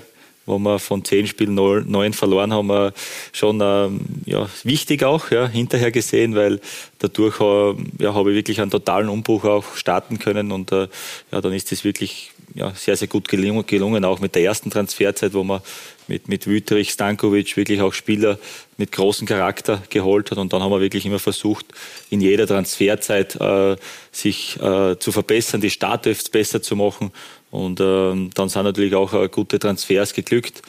wo 0.51 0.59
wir 0.59 0.79
von 0.79 1.05
zehn 1.05 1.27
Spielen 1.27 1.55
neun 1.55 2.13
verloren 2.13 2.53
haben, 2.53 2.93
schon 3.33 3.61
ähm, 3.63 4.01
ja, 4.27 4.49
wichtig 4.65 5.05
auch 5.05 5.31
ja, 5.31 5.49
hinterher 5.49 5.91
gesehen, 5.91 6.35
weil 6.35 6.61
dadurch 6.99 7.41
äh, 7.41 8.03
ja, 8.03 8.15
habe 8.15 8.31
ich 8.31 8.37
wirklich 8.37 8.61
einen 8.61 8.71
totalen 8.71 9.09
Umbruch 9.09 9.45
auch 9.45 9.77
starten 9.77 10.19
können 10.19 10.53
und 10.53 10.73
äh, 10.73 10.89
ja, 11.33 11.41
dann 11.41 11.53
ist 11.53 11.73
es 11.73 11.85
wirklich 11.85 12.33
ja, 12.55 12.73
sehr, 12.75 12.97
sehr 12.97 13.09
gut 13.09 13.29
gelungen, 13.29 13.65
gelungen, 13.67 14.05
auch 14.05 14.21
mit 14.21 14.35
der 14.35 14.43
ersten 14.43 14.71
Transferzeit, 14.71 15.35
wo 15.35 15.45
man 15.45 15.61
mit, 16.09 16.29
mit 16.29 16.47
Wüterich, 16.47 16.91
Stankovic 16.91 17.57
wirklich 17.57 17.81
auch 17.81 17.93
Spieler 17.93 18.39
mit 18.77 18.93
großem 18.93 19.27
Charakter 19.27 19.83
geholt 19.91 20.31
hat. 20.31 20.39
Und 20.39 20.53
dann 20.53 20.63
haben 20.63 20.73
wir 20.73 20.81
wirklich 20.81 21.07
immer 21.07 21.21
versucht, 21.21 21.67
in 22.11 22.21
jeder 22.21 22.47
Transferzeit 22.47 23.37
äh, 23.37 23.77
sich 24.11 24.61
äh, 24.61 24.99
zu 24.99 25.13
verbessern, 25.13 25.61
die 25.61 25.71
Startelf 25.71 26.31
besser 26.31 26.61
zu 26.61 26.77
machen. 26.77 27.13
Und 27.51 27.81
äh, 27.81 28.31
dann 28.35 28.49
sind 28.49 28.65
natürlich 28.65 28.95
auch 28.95 29.13
äh, 29.13 29.29
gute 29.29 29.59
Transfers 29.59 30.15
geglückt. 30.15 30.63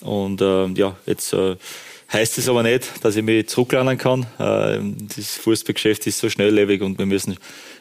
Und 0.00 0.40
äh, 0.40 0.66
ja, 0.68 0.96
jetzt 1.06 1.32
äh, 1.32 1.56
heißt 2.12 2.38
es 2.38 2.48
aber 2.48 2.62
nicht, 2.62 3.04
dass 3.04 3.16
ich 3.16 3.22
mich 3.22 3.48
zurücklernen 3.48 3.98
kann. 3.98 4.26
Äh, 4.38 4.80
das 5.16 5.36
Fußballgeschäft 5.38 6.06
ist 6.06 6.18
so 6.18 6.28
schnelllebig 6.28 6.82
und 6.82 6.98
wir 6.98 7.06
müssen 7.06 7.36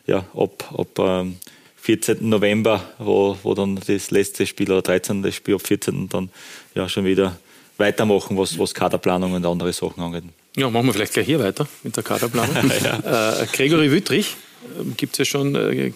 ja 0.08 0.26
ab, 0.34 0.74
ab 0.78 1.00
ähm, 1.00 1.38
14. 1.82 2.28
November, 2.28 2.84
wo, 2.98 3.38
wo 3.44 3.54
dann 3.54 3.80
das 3.86 4.10
letzte 4.10 4.48
Spiel 4.48 4.72
oder 4.72 4.82
13. 4.82 5.32
Spiel 5.32 5.56
ab 5.56 5.62
14. 5.68 6.10
dann 6.10 6.30
ja 6.74 6.90
schon 6.90 7.06
wieder 7.06 7.38
weitermachen, 7.78 8.38
was, 8.38 8.58
was 8.58 8.74
Kaderplanung 8.74 9.34
und 9.34 9.46
andere 9.46 9.74
Sachen 9.74 10.02
angeht. 10.02 10.24
Ja, 10.56 10.70
machen 10.70 10.88
wir 10.88 10.94
vielleicht 10.94 11.14
gleich 11.14 11.26
hier 11.26 11.40
weiter 11.40 11.68
mit 11.84 11.96
der 11.96 12.04
Kaderplanung. 12.04 12.56
ja. 12.84 13.42
äh, 13.42 13.46
Gregory 13.52 13.92
Wüttrich, 13.92 14.36
äh, 14.80 14.86
gibt 14.96 15.14
es 15.14 15.20
ja 15.20 15.26
schon 15.26 15.54
äh, 15.56 15.92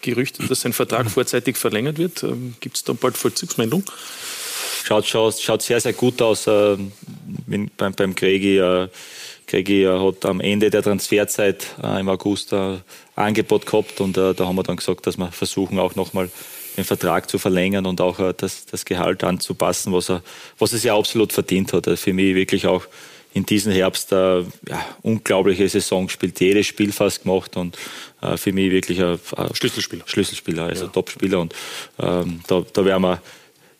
Gerüchte, 0.00 0.46
dass 0.46 0.62
sein 0.62 0.72
Vertrag 0.72 1.10
vorzeitig 1.10 1.56
verlängert 1.56 1.98
wird. 1.98 2.22
Ähm, 2.22 2.54
gibt 2.60 2.76
es 2.76 2.84
da 2.84 2.92
bald 2.92 3.16
Vollzugsmeldung? 3.16 3.84
Schaut, 4.84 5.06
schaut, 5.06 5.38
schaut 5.40 5.62
sehr, 5.62 5.80
sehr 5.80 5.92
gut 5.92 6.20
aus 6.22 6.46
äh, 6.46 6.76
beim, 7.76 7.94
beim 7.94 8.14
Gregi. 8.14 8.58
Äh, 8.58 8.88
Gregi 9.46 9.84
äh, 9.84 9.98
hat 9.98 10.24
am 10.24 10.40
Ende 10.40 10.70
der 10.70 10.82
Transferzeit 10.82 11.66
äh, 11.82 12.00
im 12.00 12.08
August 12.08 12.52
ein 12.52 12.80
Angebot 13.16 13.66
gehabt 13.66 14.00
und 14.00 14.16
äh, 14.16 14.34
da 14.34 14.46
haben 14.46 14.56
wir 14.56 14.62
dann 14.62 14.76
gesagt, 14.76 15.06
dass 15.06 15.18
wir 15.18 15.30
versuchen 15.32 15.78
auch 15.78 15.96
nochmal 15.96 16.30
den 16.76 16.84
Vertrag 16.84 17.28
zu 17.28 17.38
verlängern 17.38 17.86
und 17.86 18.00
auch 18.00 18.18
äh, 18.20 18.32
das, 18.36 18.66
das 18.66 18.84
Gehalt 18.84 19.24
anzupassen, 19.24 19.92
was 19.92 20.08
er, 20.08 20.22
was 20.58 20.72
er 20.72 20.78
sich 20.78 20.90
absolut 20.90 21.32
verdient 21.32 21.72
hat. 21.72 21.88
Also 21.88 22.00
für 22.00 22.12
mich 22.12 22.34
wirklich 22.34 22.66
auch 22.66 22.84
in 23.32 23.46
diesem 23.46 23.72
Herbst 23.72 24.12
eine 24.12 24.46
ja, 24.68 24.84
unglaubliche 25.02 25.68
Saison 25.68 26.06
gespielt, 26.06 26.40
jedes 26.40 26.66
Spiel 26.66 26.92
fast 26.92 27.22
gemacht 27.22 27.56
und 27.56 27.76
äh, 28.22 28.36
für 28.36 28.52
mich 28.52 28.70
wirklich 28.70 29.00
ein, 29.00 29.18
ein 29.36 29.54
Schlüsselspieler. 29.54 30.02
Schlüsselspieler, 30.06 30.64
also 30.64 30.86
ja. 30.86 30.90
Topspieler 30.90 31.40
und 31.40 31.54
ähm, 31.98 32.40
da, 32.48 32.64
da 32.72 32.84
werden 32.84 33.02
wir 33.02 33.22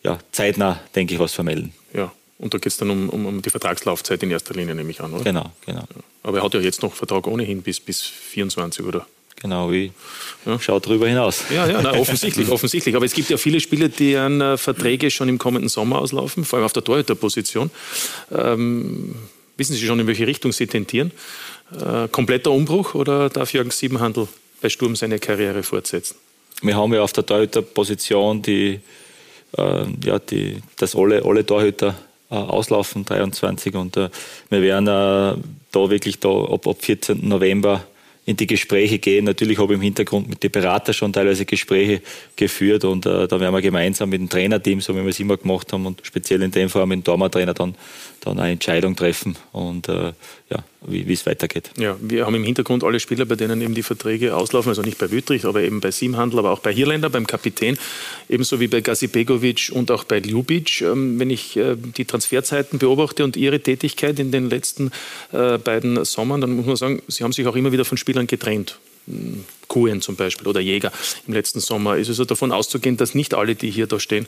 ja, 0.03 0.19
zeitnah, 0.31 0.79
denke 0.95 1.13
ich, 1.13 1.19
was 1.19 1.33
vermelden. 1.33 1.73
Ja. 1.93 2.11
Und 2.37 2.55
da 2.55 2.57
geht 2.57 2.71
es 2.71 2.77
dann 2.77 2.89
um, 2.89 3.09
um, 3.09 3.25
um, 3.27 3.41
die 3.41 3.51
Vertragslaufzeit 3.51 4.23
in 4.23 4.31
erster 4.31 4.55
Linie, 4.55 4.73
nehme 4.73 4.89
ich 4.89 4.99
an, 4.99 5.13
oder? 5.13 5.23
Genau, 5.23 5.51
genau. 5.65 5.83
Aber 6.23 6.39
er 6.39 6.43
hat 6.43 6.53
ja 6.55 6.59
jetzt 6.59 6.81
noch 6.81 6.93
Vertrag 6.93 7.27
ohnehin 7.27 7.61
bis, 7.61 7.79
bis 7.79 8.01
24, 8.01 8.83
oder? 8.83 9.05
Genau, 9.41 9.71
wie 9.71 9.91
ja. 10.45 10.59
schaut 10.59 10.85
darüber 10.85 11.07
hinaus. 11.07 11.43
Ja, 11.53 11.67
ja, 11.67 11.81
nein, 11.81 11.95
offensichtlich, 11.99 12.49
offensichtlich. 12.49 12.95
Aber 12.95 13.05
es 13.05 13.13
gibt 13.13 13.29
ja 13.29 13.37
viele 13.37 13.59
Spieler, 13.59 13.89
deren 13.89 14.41
äh, 14.41 14.57
Verträge 14.57 15.11
schon 15.11 15.29
im 15.29 15.37
kommenden 15.37 15.69
Sommer 15.69 15.99
auslaufen, 15.99 16.45
vor 16.45 16.57
allem 16.57 16.65
auf 16.65 16.73
der 16.73 16.83
Torhüterposition. 16.83 17.69
Ähm, 18.31 19.15
wissen 19.61 19.75
Sie 19.75 19.85
schon, 19.85 19.99
in 19.99 20.07
welche 20.07 20.25
Richtung 20.25 20.51
Sie 20.51 20.65
tendieren? 20.65 21.11
Äh, 21.71 22.07
kompletter 22.07 22.49
Umbruch 22.51 22.95
oder 22.95 23.29
darf 23.29 23.53
Jürgen 23.53 23.69
Siebenhandel 23.69 24.27
bei 24.59 24.69
Sturm 24.69 24.95
seine 24.95 25.19
Karriere 25.19 25.61
fortsetzen? 25.61 26.15
Wir 26.63 26.75
haben 26.75 26.91
ja 26.95 27.03
auf 27.03 27.13
der 27.13 27.27
Torhüterposition 27.27 28.41
die, 28.41 28.79
äh, 29.57 29.85
ja, 30.03 30.17
die, 30.17 30.57
dass 30.77 30.95
alle, 30.95 31.23
alle 31.23 31.45
Torhüter 31.45 31.95
äh, 32.31 32.35
auslaufen, 32.35 33.05
23. 33.05 33.75
Und 33.75 33.97
äh, 33.97 34.09
wir 34.49 34.61
werden 34.63 34.87
äh, 34.87 35.39
da 35.71 35.89
wirklich 35.89 36.19
da 36.19 36.29
ab, 36.29 36.65
ab 36.65 36.77
14. 36.79 37.27
November 37.27 37.85
in 38.25 38.37
die 38.37 38.47
Gespräche 38.47 38.97
gehen. 38.97 39.25
Natürlich 39.25 39.57
habe 39.59 39.73
ich 39.73 39.77
im 39.77 39.83
Hintergrund 39.83 40.29
mit 40.29 40.41
den 40.43 40.51
Beratern 40.51 40.93
schon 40.93 41.13
teilweise 41.13 41.45
Gespräche 41.45 42.01
geführt 42.35 42.83
und 42.83 43.05
äh, 43.05 43.27
da 43.27 43.39
werden 43.39 43.53
wir 43.53 43.61
gemeinsam 43.61 44.09
mit 44.09 44.21
dem 44.21 44.29
Trainerteam, 44.29 44.79
so 44.81 44.95
wie 44.95 45.01
wir 45.01 45.09
es 45.09 45.19
immer 45.19 45.37
gemacht 45.37 45.73
haben 45.73 45.85
und 45.85 46.01
speziell 46.03 46.41
in 46.43 46.51
dem 46.51 46.69
Fall 46.69 46.85
mit 46.85 46.99
dem 46.99 47.03
Dormer-Trainer 47.03 47.53
dann, 47.53 47.75
dann 48.21 48.39
eine 48.39 48.53
Entscheidung 48.53 48.95
treffen 48.95 49.35
und 49.51 49.89
äh, 49.89 50.13
ja, 50.49 50.63
wie 50.81 51.11
es 51.11 51.25
weitergeht. 51.25 51.71
Ja, 51.77 51.97
wir 51.99 52.25
haben 52.25 52.35
im 52.35 52.43
Hintergrund 52.43 52.83
alle 52.83 52.99
Spieler, 52.99 53.25
bei 53.25 53.35
denen 53.35 53.61
eben 53.61 53.73
die 53.73 53.83
Verträge 53.83 54.35
auslaufen, 54.35 54.69
also 54.69 54.83
nicht 54.83 54.97
bei 54.97 55.11
Wüttrich, 55.11 55.45
aber 55.45 55.61
eben 55.61 55.81
bei 55.81 55.91
Simhandel, 55.91 56.39
aber 56.39 56.51
auch 56.51 56.59
bei 56.59 56.73
Hirländer, 56.73 57.09
beim 57.09 57.25
Kapitän, 57.27 57.77
ebenso 58.29 58.59
wie 58.59 58.67
bei 58.67 58.81
Gazibegovic 58.81 59.71
und 59.73 59.91
auch 59.91 60.03
bei 60.03 60.19
Ljubic. 60.19 60.81
Ähm, 60.81 61.19
wenn 61.19 61.29
ich 61.29 61.57
äh, 61.57 61.75
die 61.75 62.05
Transferzeiten 62.05 62.79
beobachte 62.79 63.23
und 63.23 63.37
ihre 63.37 63.59
Tätigkeit 63.59 64.19
in 64.19 64.31
den 64.31 64.49
letzten 64.49 64.91
äh, 65.31 65.57
beiden 65.57 66.05
Sommern, 66.05 66.41
dann 66.41 66.55
muss 66.55 66.65
man 66.67 66.75
sagen, 66.75 67.01
sie 67.07 67.23
haben 67.23 67.33
sich 67.33 67.47
auch 67.47 67.55
immer 67.55 67.71
wieder 67.71 67.85
von 67.85 67.97
Spielern 67.97 68.27
getrennt. 68.27 68.79
Hm, 69.07 69.45
Kuhn 69.67 70.01
zum 70.01 70.15
Beispiel 70.15 70.47
oder 70.47 70.59
Jäger 70.59 70.91
im 71.27 71.33
letzten 71.33 71.59
Sommer. 71.59 71.97
Ist 71.97 72.09
also 72.09 72.25
davon 72.25 72.51
auszugehen, 72.51 72.97
dass 72.97 73.15
nicht 73.15 73.33
alle, 73.33 73.55
die 73.55 73.71
hier 73.71 73.87
da 73.87 73.99
stehen, 73.99 74.27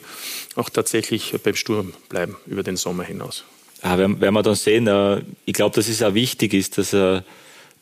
auch 0.56 0.68
tatsächlich 0.68 1.34
beim 1.44 1.54
Sturm 1.54 1.92
bleiben 2.08 2.36
über 2.46 2.62
den 2.62 2.76
Sommer 2.76 3.04
hinaus. 3.04 3.44
Ja, 3.84 3.98
werden, 3.98 4.20
werden 4.20 4.34
wir 4.34 4.42
dann 4.42 4.54
sehen. 4.54 4.86
Äh, 4.86 5.20
ich 5.44 5.52
glaube, 5.52 5.74
dass 5.74 5.88
es 5.88 6.02
auch 6.02 6.14
wichtig 6.14 6.54
ist, 6.54 6.78
dass, 6.78 6.94
äh, 6.94 7.20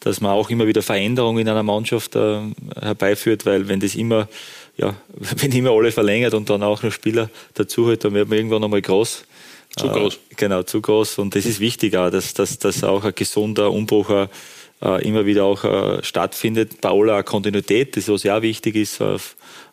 dass 0.01 0.21
man 0.21 0.33
auch 0.33 0.51
immer 0.51 0.67
wieder 0.67 0.83
Veränderungen 0.83 1.39
in 1.39 1.49
einer 1.49 1.63
Mannschaft 1.63 2.17
äh, 2.17 2.41
herbeiführt, 2.81 3.47
weil 3.47 3.69
wenn 3.69 3.79
das 3.79 3.95
immer, 3.95 4.29
ja, 4.77 4.97
wenn 5.15 5.53
immer 5.53 5.71
alle 5.71 5.93
verlängert 5.93 6.35
und 6.35 6.51
dann 6.51 6.65
auch 6.65 6.83
noch 6.83 6.91
Spieler 6.91 7.31
dazu 7.55 7.89
hat, 7.91 8.05
dann 8.05 8.15
wird 8.15 8.29
man 8.29 8.39
irgendwann 8.39 8.65
einmal 8.65 8.83
groß. 8.83 9.25
Zu 9.77 9.89
groß. 9.89 10.19
Genau, 10.37 10.65
zu 10.65 10.83
groß. 10.83 11.19
Und 11.19 11.35
das 11.35 11.47
ist 11.47 11.61
wichtig 11.61 11.97
auch, 11.97 12.11
dass, 12.11 12.35
dass, 12.35 12.59
dass 12.59 12.85
auch 12.85 13.05
ein 13.05 13.15
gesunder 13.15 13.71
Umbruch 13.71 14.29
immer 14.81 15.25
wieder 15.25 15.45
auch 15.45 16.03
stattfindet. 16.03 16.83
Bei 16.83 16.91
aller 16.91 17.23
Kontinuität, 17.23 17.97
das 17.97 18.07
was 18.09 18.23
ja 18.23 18.43
wichtig 18.43 18.77
ist, 18.77 19.01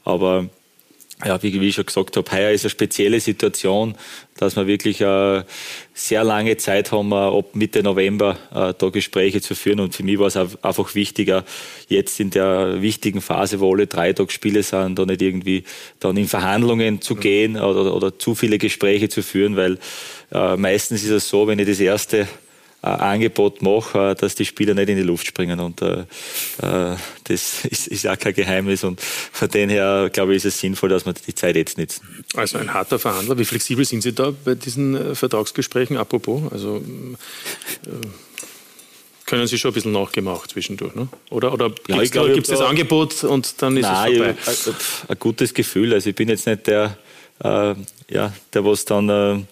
aber 0.06 0.48
ja, 1.26 1.42
wie, 1.44 1.60
wie 1.60 1.68
ich 1.68 1.76
schon 1.76 1.86
gesagt 1.86 2.16
habe, 2.16 2.32
heuer 2.32 2.52
ist 2.52 2.64
eine 2.64 2.70
spezielle 2.70 3.20
Situation, 3.20 3.96
dass 4.38 4.56
wir 4.56 4.68
wirklich 4.68 5.02
äh, 5.02 5.44
sehr 5.94 6.24
lange 6.24 6.56
Zeit 6.56 6.94
haben, 6.94 7.12
äh, 7.12 7.16
ab 7.16 7.56
Mitte 7.56 7.84
November 7.84 8.38
äh, 8.54 8.74
da 8.78 8.90
Gespräche 8.90 9.42
zu 9.42 9.54
führen. 9.54 9.82
Und 9.82 9.94
für 9.94 10.04
mich 10.04 10.18
war 10.18 10.28
es 10.28 10.38
einfach 10.38 10.96
wichtiger, 10.96 11.44
jetzt 11.90 12.22
in 12.22 12.30
der 12.30 12.82
wichtigen 12.82 13.20
Phase, 13.20 13.60
wo 13.60 13.74
alle 13.74 13.88
drei 13.88 14.14
Tage 14.14 14.32
Spiele 14.32 14.64
sind, 14.64 14.98
da 14.98 15.06
nicht 15.06 15.22
irgendwie 15.22 15.66
dann 16.00 16.16
in 16.16 16.28
Verhandlungen 16.28 17.02
zu 17.02 17.16
gehen 17.16 17.58
oder, 17.58 17.94
oder 17.94 18.18
zu 18.18 18.34
viele 18.34 18.58
Gespräche 18.58 19.10
zu 19.10 19.22
führen, 19.22 19.58
weil 19.58 19.78
äh, 20.32 20.56
meistens 20.56 21.04
ist 21.04 21.10
es 21.10 21.28
so, 21.28 21.48
wenn 21.48 21.60
ich 21.60 21.68
das 21.68 21.82
erste 21.82 22.30
Angebot 22.88 23.62
mache, 23.62 24.12
äh, 24.12 24.16
dass 24.16 24.36
die 24.36 24.46
Spieler 24.46 24.74
nicht 24.74 24.90
in 24.90 24.96
die 24.96 25.04
Luft 25.04 25.28
springen. 25.28 25.60
Und 25.60 25.82
äh, 25.82 26.06
äh 26.62 26.96
das 27.26 27.66
ist, 27.70 27.88
ist 27.88 28.08
auch 28.08 28.18
kein 28.18 28.34
Geheimnis. 28.34 28.84
Und 28.84 29.02
von 29.02 29.50
dem 29.50 29.70
her, 29.70 30.10
glaube 30.12 30.34
ich, 30.34 30.38
ist 30.38 30.46
es 30.46 30.60
sinnvoll, 30.60 30.90
dass 30.90 31.06
wir 31.06 31.14
die 31.14 31.36
Zeit 31.36 31.56
jetzt 31.56 31.78
nutzen. 31.78 32.24
Also 32.36 32.58
ein 32.58 32.74
harter 32.74 33.00
Verhandler. 33.00 33.38
Wie 33.38 33.46
flexibel 33.46 33.86
sind 33.86 34.02
Sie 34.02 34.14
da 34.14 34.34
bei 34.46 34.56
diesen 34.56 34.96
äh, 34.96 35.16
Vertragsgesprächen? 35.16 35.98
Apropos, 35.98 36.52
also 36.52 36.78
äh, 36.78 37.90
können 39.26 39.46
Sie 39.46 39.60
schon 39.60 39.72
ein 39.72 39.74
bisschen 39.76 39.92
nachgemacht 39.92 40.50
zwischendurch, 40.50 40.96
ne? 40.96 41.08
Oder, 41.30 41.54
oder 41.54 41.70
gibt 41.70 41.90
es 41.90 42.14
ja, 42.14 42.26
das 42.58 42.62
Angebot 42.62 43.24
und 43.24 43.62
dann 43.62 43.78
ist 43.78 43.84
Nein, 43.84 44.12
es 44.12 44.64
vorbei? 44.64 44.76
Ein, 45.08 45.10
ein 45.10 45.20
gutes 45.20 45.54
Gefühl. 45.54 45.94
Also 45.94 46.10
ich 46.10 46.16
bin 46.16 46.30
jetzt 46.30 46.48
nicht 46.48 46.66
der, 46.66 46.98
äh, 47.44 47.76
ja, 48.10 48.34
der 48.54 48.66
was 48.66 48.86
dann 48.86 49.10
äh, 49.10 49.44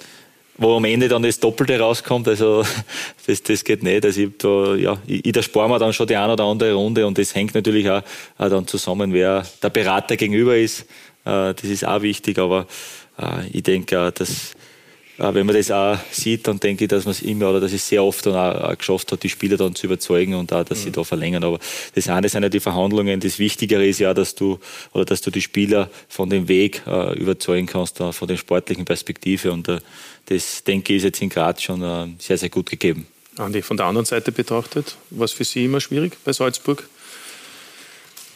wo 0.58 0.76
am 0.76 0.86
Ende 0.86 1.08
dann 1.08 1.24
das 1.24 1.40
Doppelte 1.40 1.80
rauskommt. 1.80 2.28
Also 2.28 2.64
das, 3.28 3.44
das 3.44 3.64
geht 3.64 3.84
nicht. 3.84 4.06
Also 4.06 4.22
ich, 4.22 4.38
da, 4.38 4.76
ja, 4.76 4.98
ich, 5.06 5.26
ich 5.26 5.36
erspare 5.36 5.70
mir 5.70 5.80
dann 5.80 5.94
schon 5.94 6.08
die 6.08 6.16
eine 6.16 6.34
oder 6.34 6.46
andere 6.46 6.74
Runde 6.74 7.06
und 7.06 7.18
das 7.18 7.34
hängt 7.36 7.56
natürlich 7.56 7.90
auch, 7.90 8.02
auch 8.38 8.50
dann 8.50 8.68
zusammen, 8.68 9.14
wer 9.14 9.46
der 9.62 9.70
Berater 9.70 10.18
gegenüber 10.18 10.58
ist. 10.58 10.82
Äh, 11.26 11.54
das 11.54 11.64
ist 11.64 11.86
auch 11.86 12.02
wichtig, 12.02 12.40
aber 12.40 12.68
äh, 13.20 13.48
ich 13.52 13.64
denke, 13.64 14.12
dass 14.12 14.56
wenn 15.18 15.48
man 15.48 15.56
das 15.56 15.72
auch 15.72 15.98
sieht, 16.12 16.48
dann 16.48 16.60
denke 16.60 16.84
ich, 16.84 16.90
dass 16.90 17.06
man 17.06 17.12
es 17.12 17.22
immer 17.22 17.50
oder 17.50 17.60
dass 17.60 17.74
es 17.74 17.88
sehr 17.88 18.04
oft 18.04 18.26
dann 18.28 18.36
auch, 18.36 18.78
geschafft 18.78 19.12
hat, 19.12 19.24
die 19.24 19.30
Spieler 19.30 19.58
dann 19.58 19.74
zu 19.74 19.88
überzeugen 19.88 20.36
und 20.36 20.54
auch, 20.54 20.64
dass 20.64 20.80
mhm. 20.80 20.84
sie 20.84 20.92
da 20.92 21.04
verlängern. 21.04 21.44
Aber 21.44 21.60
das 21.96 22.08
eine 22.08 22.30
sind 22.30 22.44
ja 22.44 22.50
die 22.50 22.60
Verhandlungen. 22.60 23.20
Das 23.20 23.40
Wichtigere 23.40 23.86
ist 23.86 24.00
ja, 24.00 24.14
dass 24.14 24.36
du 24.36 24.60
oder 24.94 25.06
dass 25.06 25.22
du 25.22 25.32
die 25.32 25.42
Spieler 25.42 25.90
von 26.08 26.30
dem 26.30 26.48
Weg 26.48 26.84
äh, 26.86 27.18
überzeugen 27.18 27.66
kannst, 27.66 28.00
uh, 28.00 28.12
von 28.12 28.28
der 28.28 28.38
sportlichen 28.38 28.86
Perspektive. 28.86 29.52
Und 29.52 29.68
uh, 29.70 29.80
das 30.28 30.64
denke 30.64 30.94
ich 30.94 30.98
ist 30.98 31.04
jetzt 31.04 31.22
in 31.22 31.30
Graz 31.30 31.64
schon 31.64 31.82
uh, 31.82 32.08
sehr, 32.20 32.38
sehr 32.38 32.50
gut 32.50 32.70
gegeben. 32.70 33.08
Andi, 33.38 33.64
von 33.64 33.78
der 33.78 33.88
anderen 33.88 34.06
Seite 34.06 34.32
betrachtet, 34.32 34.98
war 35.10 35.26
es 35.26 35.32
für 35.32 35.44
Sie 35.44 35.66
immer 35.66 35.82
schwierig 35.82 36.18
bei 36.24 36.34
Salzburg? 36.34 36.88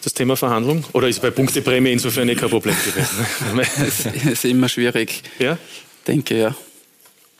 das 0.04 0.16
Thema 0.16 0.36
Verhandlung? 0.36 0.84
Oder 0.94 1.08
ist 1.08 1.22
bei 1.22 1.30
Punkteprämie 1.30 1.92
insofern 1.92 2.28
kein 2.36 2.50
Problem 2.50 2.76
gewesen? 2.76 3.84
es 3.88 4.06
ist 4.26 4.46
immer 4.46 4.68
schwierig. 4.68 5.22
Ja? 5.38 5.60
Denke 6.08 6.40
ja. 6.40 6.56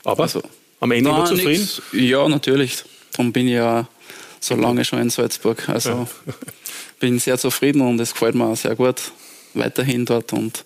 Aber 0.04 0.24
also, 0.24 0.42
am 0.80 0.90
Ende 0.90 1.10
immer 1.10 1.24
zufrieden? 1.24 1.62
Nix. 1.62 1.82
Ja, 1.92 2.28
natürlich. 2.28 2.84
Darum 3.12 3.32
bin 3.32 3.46
ich 3.46 3.54
ja 3.54 3.86
so 4.40 4.54
lange 4.56 4.84
schon 4.84 5.00
in 5.00 5.10
Salzburg. 5.10 5.68
Also 5.68 5.90
ja. 5.90 6.08
bin 7.00 7.18
sehr 7.18 7.38
zufrieden 7.38 7.80
und 7.82 8.00
es 8.00 8.12
gefällt 8.12 8.34
mir 8.34 8.46
auch 8.46 8.56
sehr 8.56 8.74
gut 8.74 9.00
weiterhin 9.54 10.04
dort 10.04 10.32
und 10.32 10.64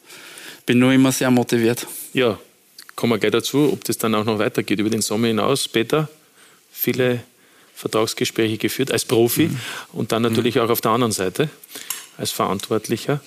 bin 0.64 0.78
nur 0.78 0.92
immer 0.92 1.12
sehr 1.12 1.30
motiviert. 1.30 1.86
Ja, 2.12 2.38
kommen 2.94 3.12
wir 3.12 3.18
gleich 3.18 3.32
dazu, 3.32 3.70
ob 3.72 3.84
das 3.84 3.98
dann 3.98 4.14
auch 4.14 4.24
noch 4.24 4.38
weitergeht 4.38 4.78
über 4.78 4.90
den 4.90 5.02
Sommer 5.02 5.28
hinaus. 5.28 5.68
Peter, 5.68 6.08
viele 6.70 7.22
Vertragsgespräche 7.74 8.56
geführt 8.56 8.90
als 8.90 9.04
Profi 9.04 9.48
mhm. 9.48 9.60
und 9.92 10.12
dann 10.12 10.22
natürlich 10.22 10.54
mhm. 10.54 10.62
auch 10.62 10.70
auf 10.70 10.80
der 10.80 10.92
anderen 10.92 11.12
Seite 11.12 11.50
als 12.16 12.30
Verantwortlicher. 12.30 13.20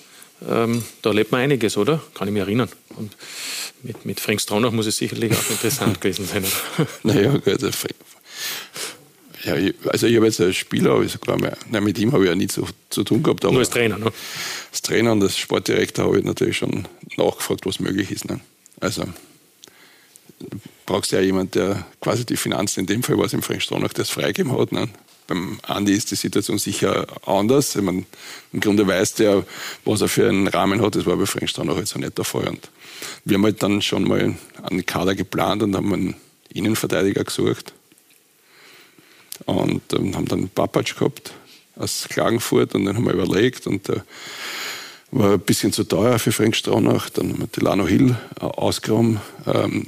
Ähm, 0.48 0.82
da 1.02 1.10
erlebt 1.10 1.32
man 1.32 1.42
einiges, 1.42 1.76
oder? 1.76 2.00
Kann 2.14 2.26
ich 2.26 2.32
mich 2.32 2.42
erinnern. 2.42 2.68
Und 2.96 3.12
mit, 3.82 4.04
mit 4.04 4.20
Frank 4.20 4.40
Stronach 4.40 4.72
muss 4.72 4.86
es 4.86 4.96
sicherlich 4.96 5.32
auch 5.32 5.50
interessant 5.50 6.00
gewesen 6.00 6.26
sein. 6.26 6.44
naja, 7.02 7.30
gut. 7.30 7.48
Also, 7.48 7.68
ja, 9.44 9.54
also 9.88 10.06
ich 10.06 10.16
habe 10.16 10.26
jetzt 10.26 10.40
als 10.40 10.56
Spieler, 10.56 10.92
also 10.92 11.18
klar, 11.18 11.38
nein, 11.70 11.84
mit 11.84 11.98
ihm 11.98 12.12
habe 12.12 12.24
ich 12.24 12.28
ja 12.28 12.36
nie 12.36 12.46
zu, 12.46 12.66
zu 12.90 13.04
tun 13.04 13.22
gehabt. 13.22 13.42
Nur 13.44 13.58
als 13.58 13.70
Trainer, 13.70 13.98
ne? 13.98 14.12
Als 14.70 14.82
Trainer 14.82 15.12
und 15.12 15.22
als 15.22 15.38
Sportdirektor 15.38 16.04
habe 16.06 16.18
ich 16.18 16.24
natürlich 16.24 16.58
schon 16.58 16.86
nachgefragt, 17.16 17.64
was 17.64 17.80
möglich 17.80 18.10
ist. 18.10 18.26
Ne? 18.26 18.40
Also 18.80 19.04
brauchst 20.84 21.12
du 21.12 21.16
ja 21.16 21.22
jemanden, 21.22 21.52
der 21.52 21.86
quasi 22.00 22.26
die 22.26 22.36
Finanzen, 22.36 22.80
in 22.80 22.86
dem 22.86 23.02
Fall 23.02 23.16
war 23.16 23.24
es 23.24 23.32
im 23.32 23.42
Frank 23.42 23.62
Stronach, 23.62 23.92
es 23.96 24.10
freigegeben 24.10 24.56
hat. 24.58 24.72
Ne? 24.72 24.88
Beim 25.30 25.60
Andi 25.62 25.92
ist 25.92 26.10
die 26.10 26.16
Situation 26.16 26.58
sicher 26.58 27.06
anders. 27.24 27.76
Ich 27.76 27.82
meine, 27.82 28.04
Im 28.52 28.58
Grunde 28.58 28.84
weiß 28.84 29.14
der, 29.14 29.44
was 29.84 30.00
er 30.00 30.08
für 30.08 30.28
einen 30.28 30.48
Rahmen 30.48 30.82
hat. 30.82 30.96
Das 30.96 31.06
war 31.06 31.16
bei 31.16 31.24
Frank 31.24 31.48
Stronach 31.48 31.76
jetzt 31.76 31.94
auch 31.94 32.00
nicht 32.00 32.18
der 32.18 32.24
Fall. 32.24 32.48
Und 32.48 32.68
wir 33.24 33.36
haben 33.36 33.44
halt 33.44 33.62
dann 33.62 33.80
schon 33.80 34.08
mal 34.08 34.34
einen 34.60 34.84
Kader 34.84 35.14
geplant 35.14 35.62
und 35.62 35.76
haben 35.76 35.94
einen 35.94 36.14
Innenverteidiger 36.52 37.22
gesucht. 37.22 37.72
Und 39.44 39.82
ähm, 39.92 40.16
haben 40.16 40.26
dann 40.26 40.48
Papatsch 40.48 40.96
gehabt 40.96 41.32
aus 41.76 42.08
Klagenfurt 42.08 42.74
und 42.74 42.84
dann 42.86 42.96
haben 42.96 43.04
wir 43.04 43.12
überlegt 43.12 43.68
und 43.68 43.86
der 43.86 44.04
war 45.12 45.34
ein 45.34 45.40
bisschen 45.40 45.72
zu 45.72 45.84
teuer 45.84 46.18
für 46.18 46.32
Frank 46.32 46.56
Stronach. 46.56 47.08
Dann 47.08 47.34
haben 47.34 47.38
wir 47.38 47.46
Delano 47.46 47.86
Hill 47.86 48.16
äh, 48.40 48.44
ausgeräumt. 48.44 49.20
Ähm, 49.46 49.86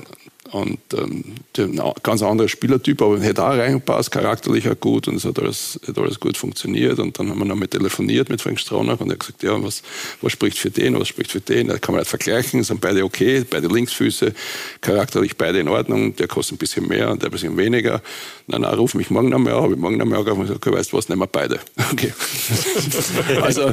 und 0.52 0.78
ähm, 0.94 1.24
ein 1.56 1.80
ganz 2.02 2.22
anderer 2.22 2.48
Spielertyp, 2.48 3.00
aber 3.00 3.18
hätte 3.20 3.42
auch 3.42 3.56
reingepasst, 3.56 4.10
charakterlich 4.10 4.68
auch 4.68 4.78
gut 4.78 5.08
und 5.08 5.16
es 5.16 5.24
hat 5.24 5.38
alles, 5.38 5.80
hat 5.86 5.98
alles 5.98 6.20
gut 6.20 6.36
funktioniert. 6.36 6.98
Und 6.98 7.18
dann 7.18 7.30
haben 7.30 7.38
wir 7.38 7.46
nochmal 7.46 7.68
telefoniert 7.68 8.28
mit 8.28 8.42
Frank 8.42 8.60
Stronach 8.60 9.00
und 9.00 9.08
er 9.08 9.14
hat 9.14 9.20
gesagt, 9.20 9.42
ja, 9.42 9.62
was, 9.62 9.82
was 10.20 10.32
spricht 10.32 10.58
für 10.58 10.70
den, 10.70 10.98
was 11.00 11.08
spricht 11.08 11.32
für 11.32 11.40
den? 11.40 11.68
Da 11.68 11.78
kann 11.78 11.94
man 11.94 12.00
nicht 12.00 12.10
vergleichen, 12.10 12.62
sind 12.62 12.82
beide 12.82 13.02
okay, 13.02 13.44
beide 13.48 13.68
Linksfüße, 13.68 14.34
charakterlich 14.82 15.36
beide 15.36 15.58
in 15.58 15.68
Ordnung, 15.68 16.14
der 16.16 16.28
kostet 16.28 16.56
ein 16.56 16.58
bisschen 16.58 16.86
mehr 16.86 17.10
und 17.10 17.22
der 17.22 17.30
ein 17.30 17.32
bisschen 17.32 17.56
weniger. 17.56 18.02
Na, 18.46 18.58
na, 18.58 18.74
ruf 18.74 18.94
mich 18.94 19.08
morgen 19.08 19.30
nochmal 19.30 19.54
an, 19.54 19.62
habe 19.62 19.72
ich 19.74 19.80
morgen 19.80 19.96
nochmal 19.96 20.18
angerufen 20.18 20.42
und 20.42 20.46
gesagt, 20.48 20.66
okay, 20.66 20.76
weißt 20.76 20.92
du 20.92 20.96
was, 20.98 21.08
nehmen 21.08 21.22
wir 21.22 21.26
beide. 21.26 21.60
Okay. 21.92 22.12
also, 23.42 23.70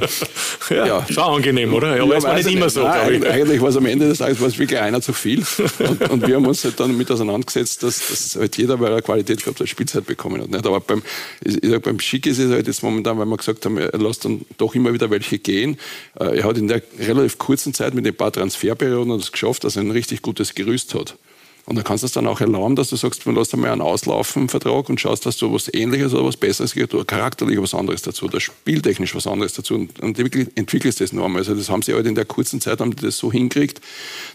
ja, 0.69 0.85
ja. 0.85 1.05
Schon 1.09 1.23
angenehm, 1.23 1.73
oder? 1.73 1.95
Ja, 1.95 2.03
aber 2.03 2.11
ja, 2.11 2.17
es 2.17 2.23
war 2.25 2.35
nicht 2.35 2.51
immer 2.51 2.69
so, 2.69 2.83
Nein, 2.83 3.25
Eigentlich 3.25 3.61
war 3.61 3.69
es 3.69 3.77
am 3.77 3.85
Ende 3.85 4.09
des 4.09 4.17
Tages 4.17 4.39
wirklich 4.39 4.77
einer 4.77 5.01
zu 5.01 5.13
viel. 5.13 5.43
Und, 5.79 6.09
und 6.09 6.27
wir 6.27 6.35
haben 6.35 6.45
uns 6.45 6.61
halt 6.69 6.79
dann 6.79 6.97
mit 6.97 7.11
auseinandergesetzt, 7.11 7.83
dass, 7.83 8.07
dass 8.07 8.35
halt 8.35 8.57
jeder, 8.57 8.79
weil 8.79 8.91
er 8.91 9.01
Qualität 9.01 9.39
gehabt 9.43 9.59
hat, 9.59 9.69
Spielzeit 9.69 10.05
bekommen 10.05 10.41
hat. 10.41 10.49
Nicht? 10.49 10.65
Aber 10.65 10.79
beim, 10.79 11.03
ich 11.43 11.57
sag, 11.63 11.83
beim 11.83 11.99
Schick 11.99 12.25
ist 12.25 12.39
es 12.39 12.51
halt 12.51 12.67
jetzt 12.67 12.83
momentan, 12.83 13.17
weil 13.17 13.25
wir 13.25 13.37
gesagt 13.37 13.65
haben, 13.65 13.77
er 13.77 13.97
lässt 13.97 14.25
dann 14.25 14.45
doch 14.57 14.75
immer 14.75 14.93
wieder 14.93 15.09
welche 15.09 15.39
gehen. 15.39 15.77
Äh, 16.19 16.39
er 16.39 16.43
hat 16.43 16.57
in 16.57 16.67
der 16.67 16.81
relativ 16.99 17.37
kurzen 17.37 17.73
Zeit 17.73 17.93
mit 17.93 18.05
ein 18.05 18.15
paar 18.15 18.31
Transferperioden 18.31 19.11
es 19.13 19.31
geschafft, 19.31 19.63
dass 19.63 19.75
er 19.75 19.83
ein 19.83 19.91
richtig 19.91 20.21
gutes 20.21 20.55
Gerüst 20.55 20.93
hat. 20.93 21.17
Und 21.65 21.75
dann 21.75 21.83
kannst 21.83 22.03
du 22.03 22.05
es 22.07 22.13
dann 22.13 22.25
auch 22.25 22.41
erlauben, 22.41 22.75
dass 22.75 22.89
du 22.89 22.95
sagst, 22.95 23.25
du 23.25 23.31
lässt 23.31 23.53
einmal 23.53 23.71
einen 23.71 23.81
auslaufen 23.81 24.49
Vertrag 24.49 24.89
und 24.89 24.99
schaust, 24.99 25.25
dass 25.25 25.37
du 25.37 25.53
was 25.53 25.71
Ähnliches 25.73 26.13
oder 26.13 26.25
was 26.25 26.37
Besseres 26.37 26.73
geht 26.73 26.93
oder 26.93 27.05
charakterlich 27.05 27.61
was 27.61 27.75
anderes 27.75 28.01
dazu 28.01 28.25
oder 28.25 28.39
spieltechnisch 28.39 29.13
was 29.15 29.27
anderes 29.27 29.53
dazu 29.53 29.75
und, 29.75 29.99
und 29.99 30.17
entwickelst 30.17 30.99
das 30.99 31.13
noch 31.13 31.25
einmal. 31.25 31.41
Also 31.41 31.55
das 31.55 31.69
haben 31.69 31.81
sie 31.81 31.93
halt 31.93 32.07
in 32.07 32.15
der 32.15 32.25
kurzen 32.25 32.59
Zeit 32.59 32.79
haben 32.79 32.95
die 32.95 33.05
das 33.05 33.17
so 33.17 33.31
hingekriegt, 33.31 33.81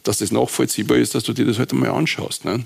dass 0.04 0.18
das 0.18 0.30
nachvollziehbar 0.30 0.98
ist, 0.98 1.14
dass 1.14 1.24
du 1.24 1.32
dir 1.32 1.44
das 1.44 1.58
halt 1.58 1.72
einmal 1.72 1.90
anschaust. 1.90 2.44
Ne? 2.44 2.64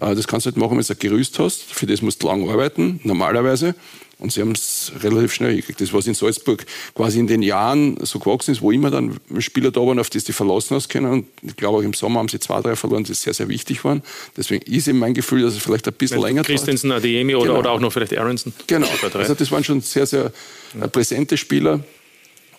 Äh, 0.00 0.14
das 0.14 0.26
kannst 0.26 0.46
du 0.46 0.50
halt 0.50 0.56
machen, 0.56 0.76
wenn 0.76 0.84
du 0.84 0.92
ein 0.92 0.98
Gerüst 0.98 1.38
hast. 1.38 1.62
Für 1.62 1.86
das 1.86 2.02
musst 2.02 2.22
du 2.22 2.26
lang 2.26 2.48
arbeiten, 2.48 3.00
normalerweise. 3.04 3.74
Und 4.18 4.32
sie 4.32 4.40
haben 4.40 4.52
es 4.52 4.92
relativ 5.02 5.34
schnell 5.34 5.56
gekriegt. 5.56 5.80
Das, 5.80 5.92
was 5.92 6.06
in 6.06 6.14
Salzburg 6.14 6.64
quasi 6.94 7.18
in 7.18 7.26
den 7.26 7.42
Jahren 7.42 7.98
so 8.02 8.18
gewachsen 8.18 8.52
ist, 8.52 8.62
wo 8.62 8.70
immer 8.70 8.90
dann 8.90 9.18
Spieler 9.38 9.70
da 9.70 9.80
waren, 9.80 9.98
auf 9.98 10.08
die 10.08 10.20
sie 10.20 10.32
verlassen 10.32 10.76
hast 10.76 10.88
können. 10.88 11.10
Und 11.10 11.26
ich 11.42 11.56
glaube, 11.56 11.78
auch 11.78 11.82
im 11.82 11.94
Sommer 11.94 12.20
haben 12.20 12.28
sie 12.28 12.38
zwei, 12.38 12.60
drei 12.60 12.76
verloren, 12.76 13.04
die 13.04 13.12
sehr, 13.12 13.34
sehr 13.34 13.48
wichtig 13.48 13.84
waren. 13.84 14.02
Deswegen 14.36 14.64
ist 14.72 14.86
eben 14.86 14.98
mein 14.98 15.14
Gefühl, 15.14 15.42
dass 15.42 15.54
es 15.54 15.62
vielleicht 15.62 15.86
ein 15.88 15.94
bisschen 15.94 16.20
länger 16.20 16.42
Christensen, 16.42 16.92
Adeyemi 16.92 17.34
oder, 17.34 17.48
genau. 17.48 17.58
oder 17.58 17.70
auch 17.72 17.80
noch 17.80 17.92
vielleicht 17.92 18.16
Aronson. 18.16 18.52
Genau. 18.66 18.86
Also 19.14 19.34
das 19.34 19.50
waren 19.50 19.64
schon 19.64 19.80
sehr, 19.80 20.06
sehr 20.06 20.32
ja. 20.78 20.86
präsente 20.86 21.36
Spieler. 21.36 21.80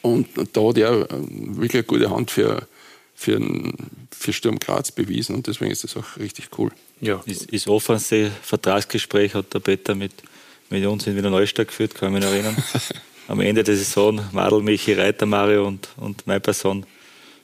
Und 0.02 0.28
da 0.54 0.62
hat 0.62 0.78
er 0.78 1.08
wirklich 1.10 1.74
eine 1.76 1.84
gute 1.84 2.12
Hand 2.12 2.32
für, 2.32 2.68
für, 3.16 3.42
für 4.12 4.34
Sturm 4.34 4.60
Graz 4.60 4.92
bewiesen. 4.92 5.36
Und 5.36 5.48
deswegen 5.48 5.72
ist 5.72 5.84
das 5.84 5.96
auch 5.96 6.18
richtig 6.20 6.50
cool. 6.58 6.72
Ja. 7.06 7.22
Ist, 7.26 7.52
ist 7.52 7.68
offen, 7.68 8.00
Vertragsgespräch 8.00 9.34
hat 9.34 9.54
der 9.54 9.60
Peter 9.60 9.96
mit 9.96 10.12
mit 10.70 10.86
uns 10.86 11.08
in 11.08 11.16
Wiener 11.16 11.30
Neustadt 11.30 11.68
geführt, 11.68 11.96
kann 11.96 12.10
ich 12.10 12.14
mich 12.16 12.24
noch 12.24 12.32
erinnern. 12.32 12.56
Am 13.28 13.40
Ende 13.40 13.64
der 13.64 13.76
Saison 13.76 14.22
Madel, 14.32 14.62
Michi, 14.62 14.94
Reiter, 14.94 15.26
Mario 15.26 15.68
und, 15.68 15.90
und 15.98 16.26
meine 16.28 16.40
Person. 16.40 16.86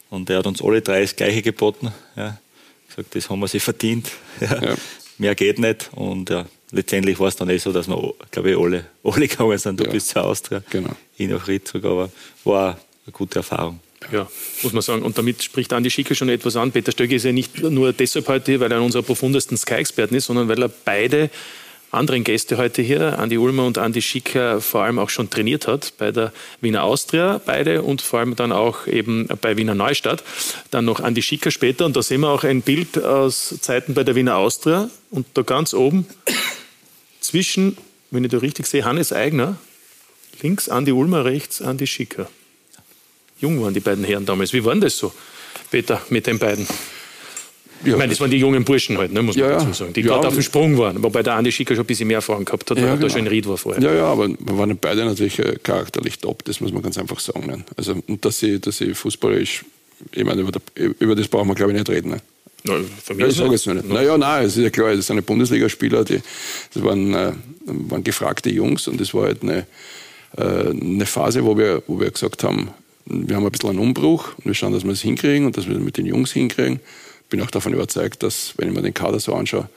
Und 0.09 0.29
er 0.29 0.39
hat 0.39 0.47
uns 0.47 0.61
alle 0.61 0.81
drei 0.81 1.01
das 1.01 1.15
Gleiche 1.15 1.41
geboten. 1.41 1.91
Ja. 2.15 2.37
Gesagt, 2.87 3.15
das 3.15 3.29
haben 3.29 3.39
wir 3.39 3.47
sich 3.47 3.63
verdient. 3.63 4.11
Ja. 4.41 4.63
Ja. 4.63 4.75
Mehr 5.17 5.35
geht 5.35 5.59
nicht. 5.59 5.91
Und 5.93 6.31
ja, 6.31 6.47
letztendlich 6.71 7.19
war 7.19 7.27
es 7.27 7.35
dann 7.35 7.49
eh 7.49 7.57
so, 7.57 7.71
dass 7.71 7.87
wir, 7.87 8.13
glaube 8.31 8.51
ich, 8.51 8.57
alle, 8.57 8.85
alle 9.03 9.27
gegangen 9.27 9.57
sind. 9.57 9.79
Du 9.79 9.83
ja. 9.83 9.91
bist 9.91 10.07
zur 10.09 10.23
Austria, 10.23 10.63
genau. 10.67 10.95
ich 11.15 11.29
nach 11.29 11.47
Ritzburg, 11.47 11.85
aber 11.85 12.09
war 12.43 12.79
eine 13.05 13.13
gute 13.13 13.39
Erfahrung. 13.39 13.79
Ja, 14.11 14.27
muss 14.63 14.73
man 14.73 14.81
sagen. 14.81 15.03
Und 15.03 15.17
damit 15.17 15.43
spricht 15.43 15.71
Andi 15.73 15.91
Schickel 15.91 16.15
schon 16.15 16.29
etwas 16.29 16.55
an. 16.55 16.71
Peter 16.71 16.91
Stöcke 16.91 17.15
ist 17.15 17.23
ja 17.23 17.31
nicht 17.31 17.61
nur 17.61 17.93
deshalb 17.93 18.27
heute 18.27 18.51
hier, 18.51 18.59
weil 18.59 18.71
er 18.71 18.81
unserer 18.81 19.03
profundesten 19.03 19.57
Sky-Experten 19.57 20.15
ist, 20.15 20.25
sondern 20.25 20.47
weil 20.47 20.61
er 20.61 20.69
beide 20.69 21.29
anderen 21.91 22.23
Gäste 22.23 22.57
heute 22.57 22.81
hier, 22.81 23.19
Andi 23.19 23.37
Ulmer 23.37 23.65
und 23.65 23.77
Andi 23.77 24.01
Schicker, 24.01 24.61
vor 24.61 24.83
allem 24.83 24.97
auch 24.97 25.09
schon 25.09 25.29
trainiert 25.29 25.67
hat 25.67 25.93
bei 25.97 26.11
der 26.11 26.31
Wiener 26.61 26.83
Austria, 26.83 27.41
beide 27.45 27.81
und 27.81 28.01
vor 28.01 28.19
allem 28.19 28.35
dann 28.35 28.51
auch 28.51 28.87
eben 28.87 29.27
bei 29.41 29.57
Wiener 29.57 29.75
Neustadt. 29.75 30.23
Dann 30.71 30.85
noch 30.85 31.01
Andi 31.01 31.21
Schicker 31.21 31.51
später 31.51 31.85
und 31.85 31.95
da 31.95 32.01
sehen 32.01 32.21
wir 32.21 32.29
auch 32.29 32.43
ein 32.43 32.61
Bild 32.61 33.03
aus 33.03 33.55
Zeiten 33.61 33.93
bei 33.93 34.03
der 34.03 34.15
Wiener 34.15 34.37
Austria 34.37 34.89
und 35.09 35.25
da 35.33 35.41
ganz 35.41 35.73
oben 35.73 36.05
zwischen, 37.19 37.77
wenn 38.09 38.23
ich 38.23 38.31
da 38.31 38.37
richtig 38.37 38.67
sehe, 38.67 38.85
Hannes 38.85 39.11
Eigner, 39.11 39.57
links 40.41 40.69
Andi 40.69 40.93
Ulmer, 40.93 41.25
rechts 41.25 41.61
Andi 41.61 41.87
Schicker. 41.87 42.29
Jung 43.41 43.61
waren 43.61 43.73
die 43.73 43.79
beiden 43.79 44.03
Herren 44.03 44.25
damals. 44.25 44.53
Wie 44.53 44.63
war 44.63 44.73
denn 44.73 44.81
das 44.81 44.97
so, 44.97 45.11
Peter, 45.69 46.01
mit 46.09 46.27
den 46.27 46.39
beiden? 46.39 46.65
Ja. 47.83 47.93
Ich 47.93 47.97
meine, 47.97 48.09
das 48.09 48.19
waren 48.19 48.29
die 48.29 48.37
jungen 48.37 48.63
Burschen 48.63 48.97
halt, 48.97 49.11
ne, 49.11 49.23
muss 49.23 49.35
man 49.35 49.49
ja, 49.49 49.57
dazu 49.57 49.73
sagen, 49.73 49.93
die 49.93 50.01
ja, 50.01 50.07
gerade 50.07 50.27
auf 50.27 50.35
dem 50.35 50.43
Sprung 50.43 50.77
waren. 50.77 51.01
Wobei 51.01 51.23
der 51.23 51.33
Andi 51.33 51.51
Schicker 51.51 51.73
schon 51.73 51.83
ein 51.83 51.87
bisschen 51.87 52.07
mehr 52.07 52.17
Erfahrung 52.17 52.45
gehabt 52.45 52.69
hat, 52.69 52.77
weil 52.77 52.83
ja, 52.83 52.91
er 52.91 52.97
genau. 52.97 53.09
schon 53.09 53.21
in 53.21 53.27
Ried 53.27 53.47
war 53.47 53.57
vorher. 53.57 53.81
Ja, 53.81 53.93
ja, 53.93 54.05
aber 54.05 54.29
wir 54.29 54.57
waren 54.57 54.77
beide 54.77 55.03
natürlich 55.03 55.39
äh, 55.39 55.57
charakterlich 55.63 56.19
top, 56.19 56.45
das 56.45 56.61
muss 56.61 56.71
man 56.71 56.83
ganz 56.83 56.99
einfach 56.99 57.19
sagen. 57.19 57.47
Ne? 57.47 57.65
Also, 57.75 57.95
und 58.07 58.23
dass 58.23 58.39
sie, 58.39 58.59
dass 58.59 58.77
sie 58.77 58.93
fußballerisch, 58.93 59.65
ich 60.11 60.23
meine, 60.23 60.41
über, 60.41 60.51
der, 60.51 60.61
über 60.99 61.15
das 61.15 61.27
brauchen 61.27 61.47
wir 61.47 61.55
glaube 61.55 61.71
ich 61.71 61.79
nicht 61.79 61.89
reden. 61.89 62.11
Ne? 62.11 62.21
Na, 62.65 62.75
von 63.03 63.17
mir 63.17 63.23
ja, 63.23 63.29
ich 63.29 63.35
sage 63.35 63.55
es 63.55 63.65
nicht. 63.65 63.89
Naja, 63.89 64.15
nein, 64.15 64.45
es 64.45 64.55
ist 64.55 64.63
ja 64.63 64.69
klar, 64.69 64.95
das 64.95 65.07
sind 65.07 65.25
Bundesligaspieler, 65.25 66.03
die, 66.03 66.21
das 66.73 66.83
waren, 66.83 67.13
äh, 67.15 67.31
waren 67.65 68.03
gefragte 68.03 68.51
Jungs 68.51 68.87
und 68.87 69.01
das 69.01 69.13
war 69.15 69.23
halt 69.23 69.41
eine, 69.41 69.65
äh, 70.37 70.69
eine 70.69 71.05
Phase, 71.07 71.43
wo 71.43 71.57
wir, 71.57 71.81
wo 71.87 71.99
wir 71.99 72.11
gesagt 72.11 72.43
haben, 72.43 72.69
wir 73.05 73.35
haben 73.35 73.45
ein 73.45 73.51
bisschen 73.51 73.69
einen 73.69 73.79
Umbruch 73.79 74.37
und 74.37 74.45
wir 74.45 74.53
schauen, 74.53 74.73
dass 74.73 74.83
wir 74.83 74.91
das 74.91 75.01
hinkriegen 75.01 75.45
und 75.45 75.57
dass 75.57 75.67
wir 75.67 75.73
das 75.73 75.83
mit 75.83 75.97
den 75.97 76.05
Jungs 76.05 76.31
hinkriegen 76.31 76.79
bin 77.31 77.41
auch 77.41 77.49
davon 77.49 77.73
überzeugt, 77.73 78.21
dass, 78.21 78.53
wenn 78.57 78.67
ich 78.67 78.75
mir 78.75 78.83
den 78.83 78.93
Kader 78.93 79.19
so 79.19 79.33
anschaue, 79.33 79.67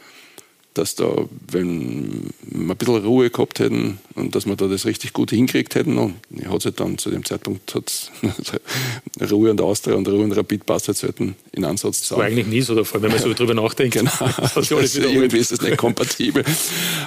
dass 0.74 0.96
da, 0.96 1.08
wenn 1.52 2.32
wir 2.42 2.74
ein 2.74 2.76
bisschen 2.76 2.96
Ruhe 2.96 3.30
gehabt 3.30 3.60
hätten 3.60 3.98
und 4.16 4.34
dass 4.34 4.44
wir 4.44 4.56
da 4.56 4.66
das 4.66 4.86
richtig 4.86 5.12
gut 5.12 5.30
hinkriegt 5.30 5.76
hätten, 5.76 5.96
und 5.96 6.16
ich 6.30 6.46
hatte 6.46 6.64
halt 6.64 6.80
dann 6.80 6.98
zu 6.98 7.10
dem 7.10 7.24
Zeitpunkt 7.24 7.76
hat's 7.76 8.10
Ruhe 9.30 9.52
und 9.52 9.60
Austria 9.60 9.94
und 9.94 10.08
Ruhe 10.08 10.24
und 10.24 10.32
Rapid 10.32 10.66
passt 10.66 10.88
halt 10.88 10.98
selten 10.98 11.36
in 11.52 11.64
Ansatz 11.64 12.00
zusammen. 12.00 12.22
Das 12.22 12.30
war 12.30 12.36
eigentlich 12.36 12.46
nie 12.48 12.60
so 12.60 12.74
der 12.74 12.84
Fall, 12.84 13.00
wenn 13.02 13.12
man 13.12 13.20
so 13.20 13.32
drüber 13.32 13.54
nachdenkt. 13.54 13.94
Genau. 13.94 14.10
also 14.54 14.78
irgendwie 14.98 15.38
ist 15.38 15.52
das 15.52 15.60
nicht 15.60 15.76
kompatibel. 15.76 16.44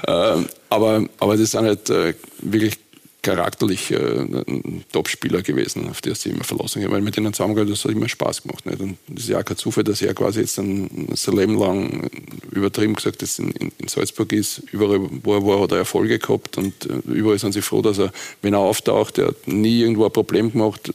Ähm, 0.08 0.48
aber, 0.70 1.06
aber 1.20 1.36
das 1.36 1.52
sind 1.52 1.66
halt 1.66 1.90
äh, 1.90 2.14
wirklich 2.40 2.76
charakterlich 3.22 3.92
äh, 3.92 3.98
ein 3.98 4.86
Top-Spieler 4.92 5.42
gewesen, 5.42 5.90
auf 5.90 6.02
die 6.02 6.14
sie 6.16 6.30
immer 6.30 6.44
verlassen 6.44 6.84
haben. 6.84 6.92
Weil 6.92 7.02
mit 7.02 7.18
denen 7.18 7.34
zusammengearbeitet, 7.34 7.78
das 7.78 7.86
hat 7.86 7.92
immer 7.92 8.08
Spaß 8.08 8.44
gemacht. 8.44 8.66
Nicht? 8.66 8.80
Und 8.80 8.98
das 9.08 9.24
ist 9.24 9.30
ja 9.30 9.40
auch 9.40 9.46
kein 9.46 9.58
Zufall, 9.58 9.84
dass 9.84 10.02
er 10.02 10.14
quasi 10.14 10.42
jetzt 10.42 10.58
ein, 10.60 11.10
sein 11.14 11.36
Leben 11.36 11.58
lang 11.58 12.10
übertrieben 12.52 12.96
gesagt 12.96 13.22
dass 13.22 13.40
in, 13.40 13.52
in, 13.52 13.88
Salzburg 13.88 14.32
ist. 14.32 14.60
Überall, 14.72 15.10
wo 15.24 15.36
er 15.36 15.46
war, 15.46 15.62
hat 15.62 15.72
er 15.72 15.80
Erfolge 15.80 16.20
gehabt 16.20 16.58
und 16.58 16.74
äh, 16.86 17.12
überall 17.12 17.40
sind 17.40 17.54
sie 17.54 17.62
froh, 17.62 17.82
dass 17.82 17.98
er, 17.98 18.12
wenn 18.42 18.54
er 18.54 18.60
auftaucht, 18.60 19.18
er 19.18 19.28
hat 19.28 19.48
nie 19.48 19.82
irgendwo 19.82 20.06
ein 20.06 20.14
Problem 20.14 20.52
gemacht, 20.52 20.92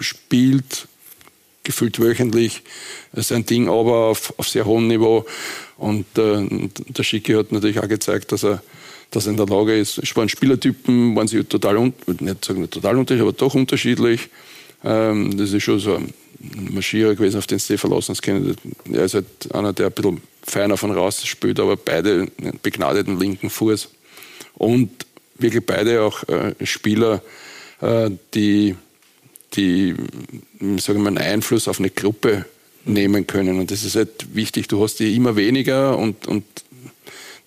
spielt, 0.00 0.88
gefühlt 1.64 2.00
wöchentlich 2.00 2.62
sein 3.12 3.46
Ding, 3.46 3.68
aber 3.68 4.08
auf, 4.08 4.34
auf 4.36 4.48
sehr 4.48 4.66
hohem 4.66 4.88
Niveau. 4.88 5.26
Und 5.76 6.06
äh, 6.16 6.68
der 6.88 7.02
Schicki 7.02 7.32
hat 7.32 7.50
natürlich 7.52 7.80
auch 7.80 7.88
gezeigt, 7.88 8.32
dass 8.32 8.44
er 8.44 8.62
dass 9.12 9.26
er 9.26 9.32
in 9.32 9.36
der 9.36 9.46
Lage 9.46 9.78
ist. 9.78 9.98
Es 9.98 10.16
waren 10.16 10.28
Spielertypen, 10.28 11.14
waren 11.14 11.28
sie 11.28 11.44
total, 11.44 11.92
nicht 12.20 12.44
sagen 12.44 12.68
total 12.68 12.96
unterschiedlich, 12.96 13.22
aber 13.22 13.32
doch 13.32 13.54
unterschiedlich. 13.54 14.28
Ähm, 14.82 15.36
das 15.36 15.52
ist 15.52 15.62
schon 15.62 15.78
so 15.78 15.96
ein 15.96 16.12
Marschierer 16.72 17.14
gewesen, 17.14 17.38
auf 17.38 17.46
den 17.46 17.58
sie 17.58 17.78
verlassen 17.78 18.16
können. 18.16 18.56
Er 18.90 19.04
ist 19.04 19.14
halt 19.14 19.26
einer, 19.54 19.72
der 19.72 19.86
ein 19.86 19.92
bisschen 19.92 20.22
feiner 20.42 20.76
von 20.76 20.90
raus 20.90 21.24
spielt, 21.24 21.60
aber 21.60 21.76
beide 21.76 22.28
einen 22.38 22.58
begnadeten 22.62 23.20
linken 23.20 23.50
Fuß. 23.50 23.90
Und 24.54 24.90
wirklich 25.36 25.64
beide 25.64 26.02
auch 26.02 26.26
äh, 26.28 26.54
Spieler, 26.64 27.22
äh, 27.80 28.10
die, 28.34 28.76
die 29.54 29.94
sagen 30.78 31.02
wir, 31.02 31.08
einen 31.08 31.18
Einfluss 31.18 31.68
auf 31.68 31.78
eine 31.78 31.90
Gruppe 31.90 32.46
nehmen 32.86 33.26
können. 33.26 33.60
Und 33.60 33.70
das 33.70 33.84
ist 33.84 33.94
halt 33.94 34.34
wichtig. 34.34 34.68
Du 34.68 34.82
hast 34.82 35.00
die 35.00 35.14
immer 35.14 35.36
weniger 35.36 35.98
und, 35.98 36.26
und 36.26 36.44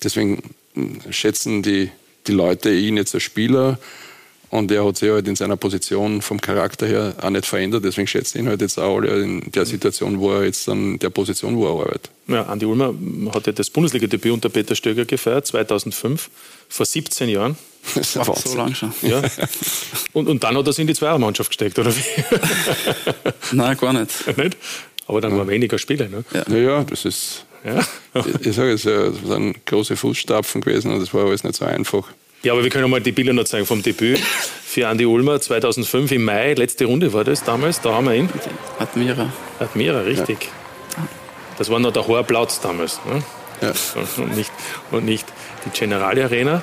deswegen 0.03 0.43
schätzen 1.09 1.61
die, 1.61 1.89
die 2.27 2.31
Leute 2.31 2.73
ihn 2.73 2.97
jetzt 2.97 3.13
als 3.13 3.23
Spieler 3.23 3.79
und 4.55 4.71
er 4.71 4.85
hat 4.85 4.97
sich 4.97 5.09
halt 5.09 5.27
in 5.27 5.35
seiner 5.35 5.57
Position 5.57 6.21
vom 6.21 6.39
Charakter 6.39 6.87
her 6.87 7.13
auch 7.21 7.29
nicht 7.29 7.45
verändert. 7.45 7.83
Deswegen 7.83 8.07
schätzen 8.07 8.39
ihn 8.39 8.47
halt 8.47 8.61
jetzt 8.61 8.79
auch 8.79 8.97
alle 8.97 9.21
in 9.21 9.51
der 9.51 9.65
Situation, 9.65 10.19
wo 10.19 10.31
er 10.31 10.45
jetzt 10.45 10.69
an 10.69 10.97
der 10.99 11.09
Position, 11.09 11.57
wo 11.57 11.65
er 11.65 11.71
arbeitet. 11.81 12.09
Ja, 12.27 12.43
Andi 12.43 12.65
Ulmer 12.65 12.93
hat 13.33 13.47
ja 13.47 13.53
das 13.53 13.69
Bundesliga-Debüt 13.69 14.31
unter 14.31 14.49
Peter 14.49 14.75
Stöger 14.75 15.05
gefeiert, 15.05 15.47
2005, 15.47 16.29
vor 16.69 16.85
17 16.85 17.29
Jahren. 17.29 17.57
Das 17.93 18.15
war 18.15 18.35
so 18.35 18.55
lang 18.57 18.73
schon. 18.73 18.91
Ja. 19.03 19.21
Und, 20.13 20.27
und 20.27 20.43
dann 20.43 20.57
hat 20.57 20.65
er 20.65 20.73
sich 20.73 20.81
in 20.81 20.87
die 20.87 20.95
Zweiermannschaft 20.95 21.49
gesteckt, 21.49 21.77
oder 21.77 21.93
wie? 21.93 22.01
Nein, 23.51 23.77
gar 23.77 23.93
nicht. 23.93 24.25
nicht? 24.37 24.57
Aber 25.07 25.21
dann 25.21 25.33
ja. 25.33 25.37
war 25.39 25.47
weniger 25.47 25.77
Spiele. 25.77 26.09
Ne? 26.09 26.23
Ja. 26.33 26.45
Naja, 26.47 26.83
das 26.83 27.05
ist 27.05 27.45
ja. 27.65 27.85
ich, 28.13 28.47
ich 28.47 28.55
sage 28.55 28.73
es, 28.73 28.83
das 28.83 29.15
sind 29.23 29.65
große 29.65 29.97
Fußstapfen 29.97 30.61
gewesen 30.61 30.91
und 30.91 30.99
das 30.99 31.13
war 31.13 31.25
alles 31.25 31.43
nicht 31.43 31.55
so 31.55 31.65
einfach. 31.65 32.07
Ja, 32.43 32.53
aber 32.53 32.63
wir 32.63 32.69
können 32.69 32.89
mal 32.89 33.01
die 33.01 33.11
Bilder 33.11 33.33
noch 33.33 33.45
zeigen 33.45 33.65
vom 33.65 33.81
Debüt 33.81 34.19
für 34.19 34.87
Andi 34.87 35.05
Ulmer 35.05 35.41
2005 35.41 36.11
im 36.11 36.25
Mai. 36.25 36.53
Letzte 36.53 36.85
Runde 36.85 37.11
war 37.11 37.23
das 37.23 37.43
damals, 37.43 37.81
da 37.81 37.93
haben 37.93 38.05
wir 38.05 38.13
ihn. 38.13 38.29
Admira. 38.77 39.33
Admira, 39.59 40.01
richtig. 40.01 40.49
Ja. 40.95 41.07
Das 41.57 41.71
war 41.71 41.79
noch 41.79 41.91
der 41.91 42.05
hohe 42.05 42.23
Platz 42.23 42.61
damals. 42.61 42.99
Ne? 43.05 43.23
Ja. 43.61 43.73
Und, 44.17 44.35
nicht, 44.35 44.51
und 44.91 45.05
nicht 45.05 45.25
die 45.65 45.69
Generali 45.71 46.21
Arena. 46.21 46.61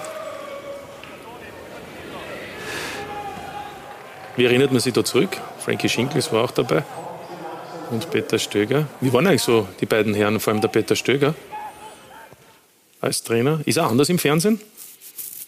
Wie 4.37 4.45
erinnert 4.45 4.71
man 4.71 4.81
sich 4.81 4.93
da 4.93 5.05
zurück? 5.05 5.37
Frankie 5.59 5.89
Schinkels 5.89 6.33
war 6.33 6.45
auch 6.45 6.53
dabei 6.53 6.85
und 7.93 8.11
Peter 8.11 8.39
Stöger. 8.39 8.89
Wie 9.01 9.13
waren 9.13 9.27
eigentlich 9.27 9.43
so 9.43 9.69
die 9.81 9.87
beiden 9.87 10.15
Herren, 10.15 10.41
vor 10.41 10.53
allem 10.53 10.63
der 10.63 10.69
Peter 10.69 10.97
Stöger 10.97 11.35
als 13.01 13.23
Trainer? 13.23 13.61
Ist 13.67 13.77
er 13.77 13.87
anders 13.89 14.09
im 14.09 14.19
Fernsehen? 14.19 14.61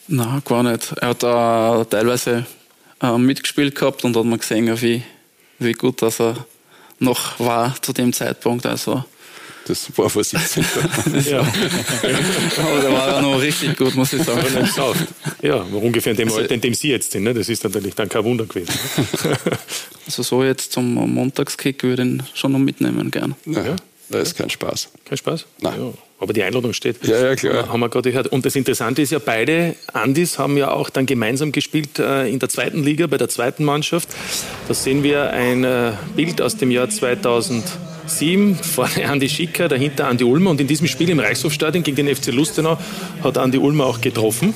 Nein, 0.07 0.43
gar 0.45 0.63
nicht. 0.63 0.93
Er 1.01 1.09
hat 1.09 1.23
äh, 1.23 1.91
teilweise 1.91 2.47
äh, 3.01 3.17
mitgespielt 3.17 3.75
gehabt 3.75 4.05
und 4.05 4.17
hat 4.17 4.25
man 4.25 4.39
gesehen, 4.39 4.81
wie, 4.83 5.03
wie 5.59 5.73
gut 5.73 6.03
dass 6.03 6.21
er 6.21 6.47
noch 6.99 7.41
war 7.41 7.75
zu 7.81 7.93
dem 7.93 8.13
Zeitpunkt. 8.13 8.67
Also 8.67 9.05
das 9.67 9.97
war 9.97 10.11
vor 10.11 10.23
17 10.23 10.63
Jahren. 10.63 11.25
ja. 11.25 11.41
Aber 11.41 12.81
der 12.81 12.93
war 12.93 13.09
ja 13.09 13.23
noch 13.23 13.41
richtig 13.41 13.77
gut, 13.77 13.95
muss 13.95 14.13
ich 14.13 14.23
sagen. 14.23 14.43
Ja, 15.43 15.57
ungefähr 15.57 16.13
in 16.13 16.17
dem 16.17 16.29
also, 16.29 16.41
Alter, 16.41 16.55
in 16.55 16.61
dem 16.61 16.75
Sie 16.75 16.91
jetzt 16.91 17.13
sind. 17.13 17.25
Ne? 17.25 17.35
Das 17.35 17.49
ist 17.49 17.65
natürlich 17.65 17.95
dann 17.95 18.09
kein 18.09 18.25
Wunder 18.25 18.45
gewesen. 18.45 18.73
also 20.07 20.23
so 20.23 20.45
jetzt 20.45 20.73
zum 20.73 20.95
Montagskick 20.95 21.83
würde 21.83 22.03
ich 22.03 22.09
ihn 22.09 22.23
schon 22.35 22.53
noch 22.53 22.59
mitnehmen, 22.59 23.11
gern. 23.11 23.35
Ja, 23.47 23.77
das 24.11 24.29
ist 24.29 24.37
kein 24.37 24.51
Spaß. 24.51 24.91
Kein 25.05 25.19
Spaß? 25.19 25.47
Nein. 25.61 25.75
Ja. 25.79 25.93
Aber 26.21 26.33
die 26.33 26.43
Einladung 26.43 26.73
steht. 26.73 27.05
Ja, 27.07 27.19
ja, 27.23 27.35
klar. 27.35 27.69
Haben 27.69 27.81
wir 27.81 27.89
gerade 27.89 28.11
gehört. 28.11 28.29
Und 28.29 28.47
das 28.47 28.57
Interessante 28.57 29.03
ist 29.03 29.13
ja, 29.13 29.19
beide 29.19 29.75
Andis 29.93 30.39
haben 30.39 30.57
ja 30.57 30.71
auch 30.71 30.89
dann 30.89 31.07
gemeinsam 31.07 31.53
gespielt 31.53 31.99
äh, 31.99 32.29
in 32.29 32.39
der 32.39 32.49
zweiten 32.49 32.83
Liga, 32.83 33.07
bei 33.07 33.19
der 33.19 33.29
zweiten 33.29 33.65
Mannschaft. 33.65 34.09
Da 34.69 34.75
sehen 34.75 35.03
wir 35.03 35.31
ein 35.31 35.65
äh, 35.65 35.93
Bild 36.17 36.41
aus 36.41 36.57
dem 36.57 36.71
Jahr 36.71 36.89
2000. 36.89 37.65
Sieben, 38.07 38.57
vorne 38.57 39.09
Andi 39.09 39.29
Schicker, 39.29 39.69
dahinter 39.69 40.09
Andi 40.09 40.25
Ulmer. 40.25 40.51
Und 40.51 40.61
in 40.61 40.67
diesem 40.67 40.87
Spiel 40.87 41.09
im 41.11 41.21
Reichshofstadion 41.21 41.83
gegen 41.83 41.97
den 41.97 42.15
FC 42.15 42.33
Lustenau 42.33 42.79
hat 43.23 43.39
Andi 43.39 43.59
Ulmer 43.59 43.87
auch 43.87 44.01
getroffen. 44.01 44.55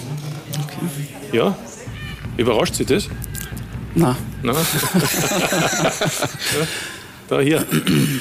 Okay. 0.65 1.37
Ja. 1.37 1.57
Überrascht 2.37 2.75
Sie 2.75 2.85
das? 2.85 3.09
Nein. 3.95 4.17
Nein. 4.43 4.55
ja. 4.55 5.93
Da 7.29 7.41
hier, 7.41 7.67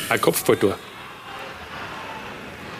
ein 0.09 0.19
Kopfballtor. 0.19 0.75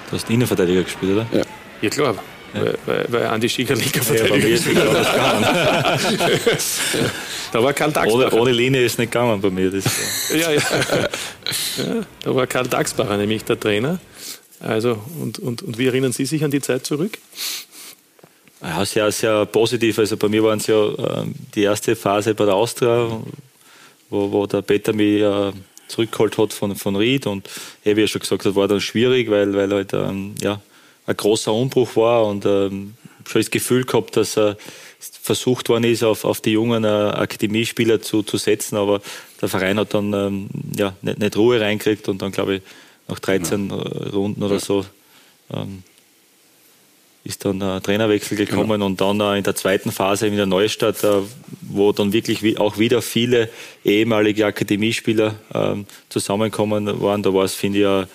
Du 0.10 0.16
hast 0.16 0.30
Innenverteidiger 0.30 0.84
gespielt, 0.84 1.14
oder? 1.14 1.28
Ja. 1.32 1.44
Ja, 1.82 1.90
klar. 1.90 2.16
Ja. 2.54 2.62
Weil, 2.62 2.78
weil, 2.86 3.06
weil 3.10 3.26
Andi 3.28 3.50
Schicker 3.50 3.76
Linkerverteidiger 3.76 4.48
ist. 4.48 4.68
Da 7.52 7.64
war 7.64 7.74
Karl 7.74 7.92
Daxbacher. 7.92 8.28
Ohne, 8.28 8.42
ohne, 8.42 8.52
Linie 8.52 8.84
ist 8.84 9.00
nicht 9.00 9.12
gegangen 9.12 9.40
bei 9.40 9.50
mir. 9.50 9.72
Das, 9.72 9.86
ja, 10.32 10.52
ja. 10.52 10.62
ja. 10.62 12.06
Da 12.24 12.36
war 12.36 12.48
Karl 12.48 12.68
Daxbacher 12.68 13.18
nämlich 13.18 13.44
der 13.44 13.60
Trainer. 13.60 14.00
Also, 14.60 15.00
und, 15.22 15.40
und, 15.40 15.62
und 15.62 15.78
wie 15.78 15.88
erinnern 15.88 16.12
Sie 16.12 16.26
sich 16.26 16.44
an 16.44 16.52
die 16.52 16.62
Zeit 16.62 16.86
zurück? 16.86 17.18
Ja, 18.62 18.84
sehr, 18.86 19.12
sehr 19.12 19.46
positiv. 19.46 20.00
Also 20.00 20.18
bei 20.18 20.28
mir 20.30 20.44
waren 20.44 20.58
es 20.60 20.68
ja 20.68 20.88
äh, 20.88 21.26
die 21.54 21.64
erste 21.64 21.96
Phase 21.96 22.34
bei 22.34 22.46
der 22.46 22.56
Austria, 22.56 23.22
wo, 24.10 24.32
wo 24.32 24.48
der 24.48 24.64
Peter 24.64 24.94
mich 24.94 25.22
äh, 25.22 25.52
zurückgeholt 25.88 26.38
hat 26.38 26.54
von, 26.54 26.76
von 26.76 26.96
Ried. 26.96 27.28
Und 27.28 27.48
wie 27.84 27.92
er 27.92 28.08
schon 28.08 28.22
gesagt 28.22 28.46
hat, 28.46 28.56
war 28.56 28.68
dann 28.68 28.82
schwierig, 28.82 29.30
weil, 29.30 29.54
weil 29.54 29.72
halt 29.72 29.94
ähm, 29.94 30.34
ja, 30.42 30.60
ein 31.08 31.18
großer 31.18 31.54
Umbruch 31.54 31.96
war 31.96 32.26
und 32.28 32.46
ähm, 32.46 32.94
schon 33.26 33.42
das 33.42 33.50
Gefühl 33.50 33.84
gehabt, 33.86 34.16
dass 34.16 34.38
er 34.38 34.58
versucht 35.00 35.70
worden 35.70 35.86
ist, 35.86 36.04
auf, 36.04 36.26
auf 36.26 36.42
die 36.42 36.52
jungen 36.52 36.84
äh, 36.84 36.88
Akademiespieler 36.88 38.02
zu, 38.02 38.24
zu 38.24 38.38
setzen, 38.38 38.78
aber 38.78 39.02
der 39.42 39.50
Verein 39.50 39.80
hat 39.80 39.94
dann 39.94 40.14
ähm, 40.14 40.50
ja, 40.76 40.94
nicht, 41.02 41.20
nicht 41.20 41.38
Ruhe 41.38 41.60
reingekriegt 41.60 42.08
und 42.08 42.22
dann 42.22 42.32
glaube 42.32 42.56
ich 42.56 42.62
nach 43.08 43.20
13 43.20 43.70
ja. 43.70 43.76
Runden 44.12 44.44
oder 44.44 44.60
so 44.60 44.86
ähm, 45.54 45.84
ist 47.24 47.44
dann 47.44 47.62
ein 47.62 47.84
Trainerwechsel 47.84 48.38
gekommen 48.38 48.70
genau. 48.70 48.86
und 48.86 49.02
dann 49.02 49.20
in 49.36 49.44
der 49.44 49.56
zweiten 49.56 49.92
Phase 49.92 50.28
in 50.28 50.38
der 50.38 50.46
Neustadt, 50.46 50.96
wo 51.62 51.92
dann 51.92 52.14
wirklich 52.14 52.58
auch 52.58 52.78
wieder 52.78 53.02
viele 53.02 53.50
ehemalige 53.84 54.46
Akademiespieler 54.46 55.36
ähm, 55.54 55.86
zusammenkommen 56.08 57.02
waren. 57.02 57.24
Da 57.24 57.34
war 57.34 57.44
es, 57.44 57.54
finde 57.54 57.80
ich, 57.80 58.08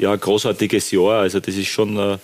ja, 0.00 0.16
großartiges 0.16 0.90
Jahr. 0.90 1.20
Also 1.20 1.40
das 1.40 1.54
ist 1.54 1.68
schon 1.68 1.96
äh, 1.96 2.14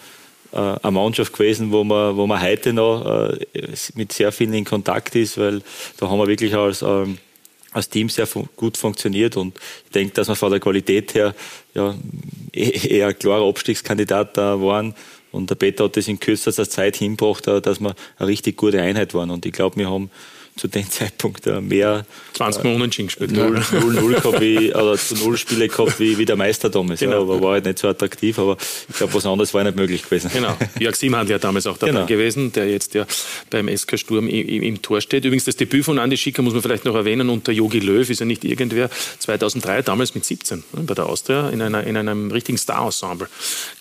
äh, 0.52 0.76
eine 0.82 0.90
Mannschaft 0.90 1.32
gewesen, 1.32 1.70
wo 1.70 1.84
man, 1.84 2.16
wo 2.16 2.26
man 2.26 2.40
heute 2.40 2.72
noch 2.72 3.30
äh, 3.30 3.46
mit 3.94 4.12
sehr 4.12 4.32
vielen 4.32 4.54
in 4.54 4.64
Kontakt 4.64 5.14
ist, 5.14 5.38
weil 5.38 5.62
da 5.98 6.08
haben 6.08 6.18
wir 6.18 6.26
wirklich 6.26 6.54
als, 6.54 6.82
ähm, 6.82 7.18
als 7.72 7.88
Team 7.88 8.08
sehr 8.08 8.26
gut 8.56 8.76
funktioniert 8.76 9.36
und 9.36 9.58
ich 9.84 9.90
denke, 9.90 10.14
dass 10.14 10.28
wir 10.28 10.36
von 10.36 10.50
der 10.50 10.60
Qualität 10.60 11.14
her 11.14 11.34
ja, 11.74 11.94
e-, 12.54 12.88
eher 12.88 13.08
ein 13.08 13.18
klarer 13.18 13.46
Abstiegskandidat 13.46 14.36
da 14.36 14.60
waren. 14.60 14.94
Und 15.32 15.50
der 15.50 15.56
Peter 15.56 15.84
hat 15.84 15.96
das 15.98 16.08
in 16.08 16.18
kürzester 16.18 16.66
Zeit 16.66 16.96
hingebracht, 16.96 17.46
dass 17.46 17.78
wir 17.78 17.94
eine 18.16 18.28
richtig 18.28 18.56
gute 18.56 18.80
Einheit 18.80 19.12
waren. 19.12 19.30
Und 19.30 19.44
ich 19.44 19.52
glaube, 19.52 19.76
wir 19.76 19.90
haben 19.90 20.10
zu 20.56 20.68
dem 20.68 20.90
Zeitpunkt 20.90 21.46
mehr 21.46 22.06
20 22.32 22.64
Mal 22.64 22.74
unentschieden 22.74 23.08
gespielt. 23.08 23.32
0, 23.32 23.62
0, 23.72 23.94
0 23.94 24.14
gehabt 24.14 24.40
wie, 24.40 24.74
oder 24.74 24.96
zu 24.96 25.14
0 25.14 25.36
Spiele 25.36 25.68
gehabt 25.68 26.00
wie, 26.00 26.16
wie 26.16 26.24
der 26.24 26.36
Meister 26.36 26.70
damals. 26.70 27.00
Genau. 27.00 27.12
Ja, 27.12 27.20
aber 27.20 27.42
war 27.42 27.52
halt 27.52 27.66
nicht 27.66 27.78
so 27.78 27.88
attraktiv, 27.88 28.38
aber 28.38 28.56
ich 28.88 28.96
glaube, 28.96 29.12
was 29.14 29.26
anderes 29.26 29.52
war 29.52 29.62
nicht 29.64 29.76
möglich 29.76 30.02
gewesen. 30.02 30.30
Genau. 30.32 30.56
Jörg 30.78 30.96
Siemhandl 30.96 31.32
ja 31.32 31.38
damals 31.38 31.66
auch 31.66 31.76
dabei 31.76 31.92
genau. 31.92 32.06
gewesen, 32.06 32.52
der 32.52 32.70
jetzt 32.70 32.94
ja 32.94 33.06
beim 33.50 33.74
SK 33.74 33.98
Sturm 33.98 34.28
im, 34.28 34.48
im, 34.48 34.62
im, 34.62 34.82
Tor 34.82 35.00
steht. 35.00 35.24
Übrigens, 35.24 35.44
das 35.44 35.56
Debüt 35.56 35.84
von 35.84 35.98
Andi 35.98 36.16
Schicker 36.16 36.40
muss 36.40 36.54
man 36.54 36.62
vielleicht 36.62 36.86
noch 36.86 36.94
erwähnen, 36.94 37.28
unter 37.28 37.52
Jogi 37.52 37.80
Löw 37.80 38.08
ist 38.08 38.20
ja 38.20 38.26
nicht 38.26 38.44
irgendwer. 38.44 38.88
2003, 39.18 39.82
damals 39.82 40.14
mit 40.14 40.24
17, 40.24 40.64
ne, 40.72 40.82
bei 40.82 40.94
der 40.94 41.06
Austria, 41.06 41.50
in, 41.50 41.60
einer, 41.60 41.84
in 41.84 41.98
einem 41.98 42.30
richtigen 42.30 42.56
Star-Ensemble, 42.56 43.28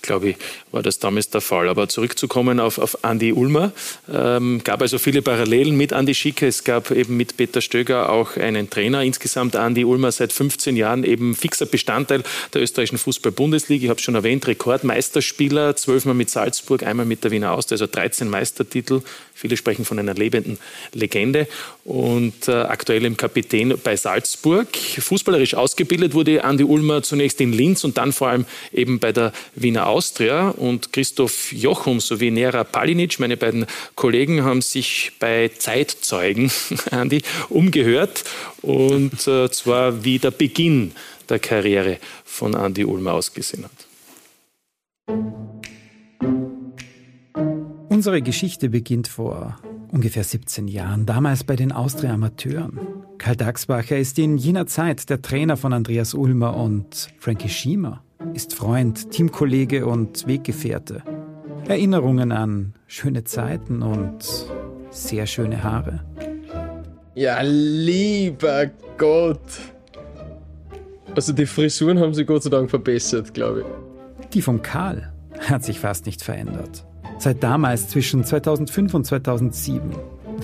glaube 0.01 0.31
ich, 0.31 0.35
war 0.71 0.83
das 0.83 0.99
damals 0.99 1.29
der 1.29 1.41
Fall. 1.41 1.69
Aber 1.69 1.87
zurückzukommen 1.87 2.59
auf, 2.59 2.79
auf 2.79 3.03
Andi 3.05 3.31
Ulmer, 3.31 3.71
ähm, 4.11 4.61
gab 4.63 4.81
also 4.81 4.97
viele 4.97 5.21
Parallelen 5.21 5.77
mit 5.77 5.93
Andi 5.93 6.13
Schicker. 6.13 6.47
Es 6.47 6.64
gab 6.65 6.91
eben 6.91 7.15
mit 7.15 7.37
Peter 7.37 7.61
Stöger 7.61 8.09
auch 8.09 8.35
einen 8.35 8.69
Trainer. 8.69 9.03
Insgesamt 9.03 9.55
Andi 9.55 9.85
Ulmer 9.85 10.11
seit 10.11 10.33
15 10.33 10.75
Jahren 10.75 11.03
eben 11.03 11.35
fixer 11.35 11.65
Bestandteil 11.65 12.23
der 12.53 12.61
österreichischen 12.61 12.97
Fußball-Bundesliga. 12.97 13.85
Ich 13.85 13.89
habe 13.89 14.01
schon 14.01 14.15
erwähnt, 14.15 14.45
Rekordmeisterspieler, 14.47 15.75
zwölfmal 15.75 16.15
mit 16.15 16.29
Salzburg, 16.29 16.83
einmal 16.83 17.05
mit 17.05 17.23
der 17.23 17.31
Wiener 17.31 17.51
Austria, 17.51 17.75
also 17.75 17.87
13 17.87 18.29
Meistertitel. 18.29 19.01
Viele 19.37 19.57
sprechen 19.57 19.83
von 19.85 19.99
einer 19.99 20.13
lebenden 20.13 20.57
Legende 20.93 21.47
und 21.83 22.47
äh, 22.47 22.53
aktuell 22.53 23.03
im 23.05 23.17
Kapitän 23.17 23.75
bei 23.83 23.97
Salzburg. 23.97 24.67
Fußballerisch 24.75 25.55
ausgebildet 25.55 26.13
wurde 26.13 26.43
Andi 26.43 26.63
Ulmer 26.63 27.03
zunächst 27.03 27.39
in 27.41 27.53
Linz 27.53 27.83
und 27.83 27.97
dann 27.97 28.13
vor 28.13 28.29
allem 28.29 28.45
eben 28.71 28.99
bei 28.99 29.11
der 29.11 29.33
Wiener 29.53 29.87
Austria. 29.87 30.49
Und 30.49 30.93
Christoph 30.93 31.51
Jochum 31.51 31.99
sowie 31.99 32.31
Nera 32.31 32.63
Palinic, 32.63 33.19
meine 33.19 33.35
beiden 33.37 33.65
Kollegen, 33.95 34.43
haben 34.43 34.61
sich 34.61 35.11
bei 35.19 35.51
Zeitzeugen, 35.57 36.49
Andi, 36.91 37.21
umgehört. 37.49 38.23
Und 38.61 39.27
äh, 39.27 39.49
zwar 39.49 40.03
wie 40.03 40.19
der 40.19 40.31
Beginn 40.31 40.91
der 41.29 41.39
Karriere 41.39 41.97
von 42.23 42.55
Andi 42.55 42.85
Ulmer 42.85 43.13
ausgesehen 43.13 43.65
hat. 43.65 43.71
Unsere 47.89 48.21
Geschichte 48.21 48.69
beginnt 48.69 49.07
vor 49.07 49.57
ungefähr 49.91 50.23
17 50.23 50.67
Jahren, 50.67 51.05
damals 51.05 51.43
bei 51.45 51.55
den 51.55 51.71
Austria 51.71 52.13
Amateuren. 52.13 52.79
Karl 53.17 53.37
Daxbacher 53.37 53.97
ist 53.97 54.19
in 54.19 54.37
jener 54.37 54.67
Zeit 54.67 55.09
der 55.09 55.21
Trainer 55.21 55.55
von 55.55 55.71
Andreas 55.71 56.13
Ulmer 56.13 56.57
und 56.57 57.07
Frankie 57.17 57.49
Schiemer 57.49 58.03
ist 58.33 58.53
Freund, 58.53 59.11
Teamkollege 59.11 59.85
und 59.85 60.27
Weggefährte. 60.27 61.03
Erinnerungen 61.67 62.31
an 62.31 62.73
schöne 62.87 63.23
Zeiten 63.23 63.81
und 63.81 64.25
sehr 64.91 65.25
schöne 65.25 65.63
Haare. 65.63 66.03
Ja, 67.15 67.39
lieber 67.41 68.69
Gott. 68.97 69.39
Also 71.15 71.31
die 71.31 71.45
Frisuren 71.45 71.97
haben 71.99 72.13
sich 72.13 72.27
Gott 72.27 72.43
sei 72.43 72.49
Dank 72.49 72.69
verbessert, 72.69 73.33
glaube 73.33 73.61
ich. 73.61 74.29
Die 74.33 74.41
von 74.41 74.61
Karl 74.61 75.13
hat 75.39 75.63
sich 75.63 75.79
fast 75.79 76.05
nicht 76.05 76.21
verändert. 76.21 76.85
Seit 77.17 77.41
damals 77.41 77.87
zwischen 77.87 78.25
2005 78.25 78.93
und 78.93 79.05
2007. 79.05 79.95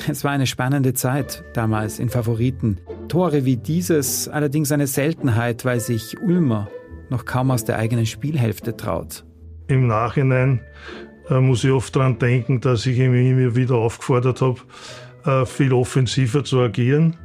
Es 0.08 0.24
war 0.24 0.32
eine 0.32 0.48
spannende 0.48 0.94
Zeit 0.94 1.44
damals 1.54 2.00
in 2.00 2.08
Favoriten. 2.08 2.80
Tore 3.10 3.44
wie 3.44 3.58
dieses 3.58 4.30
allerdings 4.30 4.72
eine 4.72 4.88
Seltenheit, 4.88 5.66
weil 5.66 5.82
sich 5.82 6.22
Ulmer 6.22 6.70
noch 7.10 7.26
kaum 7.26 7.52
aus 7.52 7.66
der 7.66 7.78
eigenen 7.78 8.06
Spielhälfte 8.06 8.78
traut. 8.78 9.26
Im 9.68 9.88
Nachhinein 9.88 10.62
äh, 11.30 11.42
muss 11.42 11.66
ich 11.66 11.72
oft 11.72 11.94
daran 11.94 12.18
denken, 12.18 12.62
dass 12.62 12.86
ich 12.86 12.98
ihn 12.98 13.14
immer 13.14 13.56
wieder 13.58 13.76
aufgefordert 13.76 14.40
habe, 14.40 14.62
viel 15.46 15.74
offensiver 15.74 16.44
zu 16.44 16.60
agieren, 16.60 17.16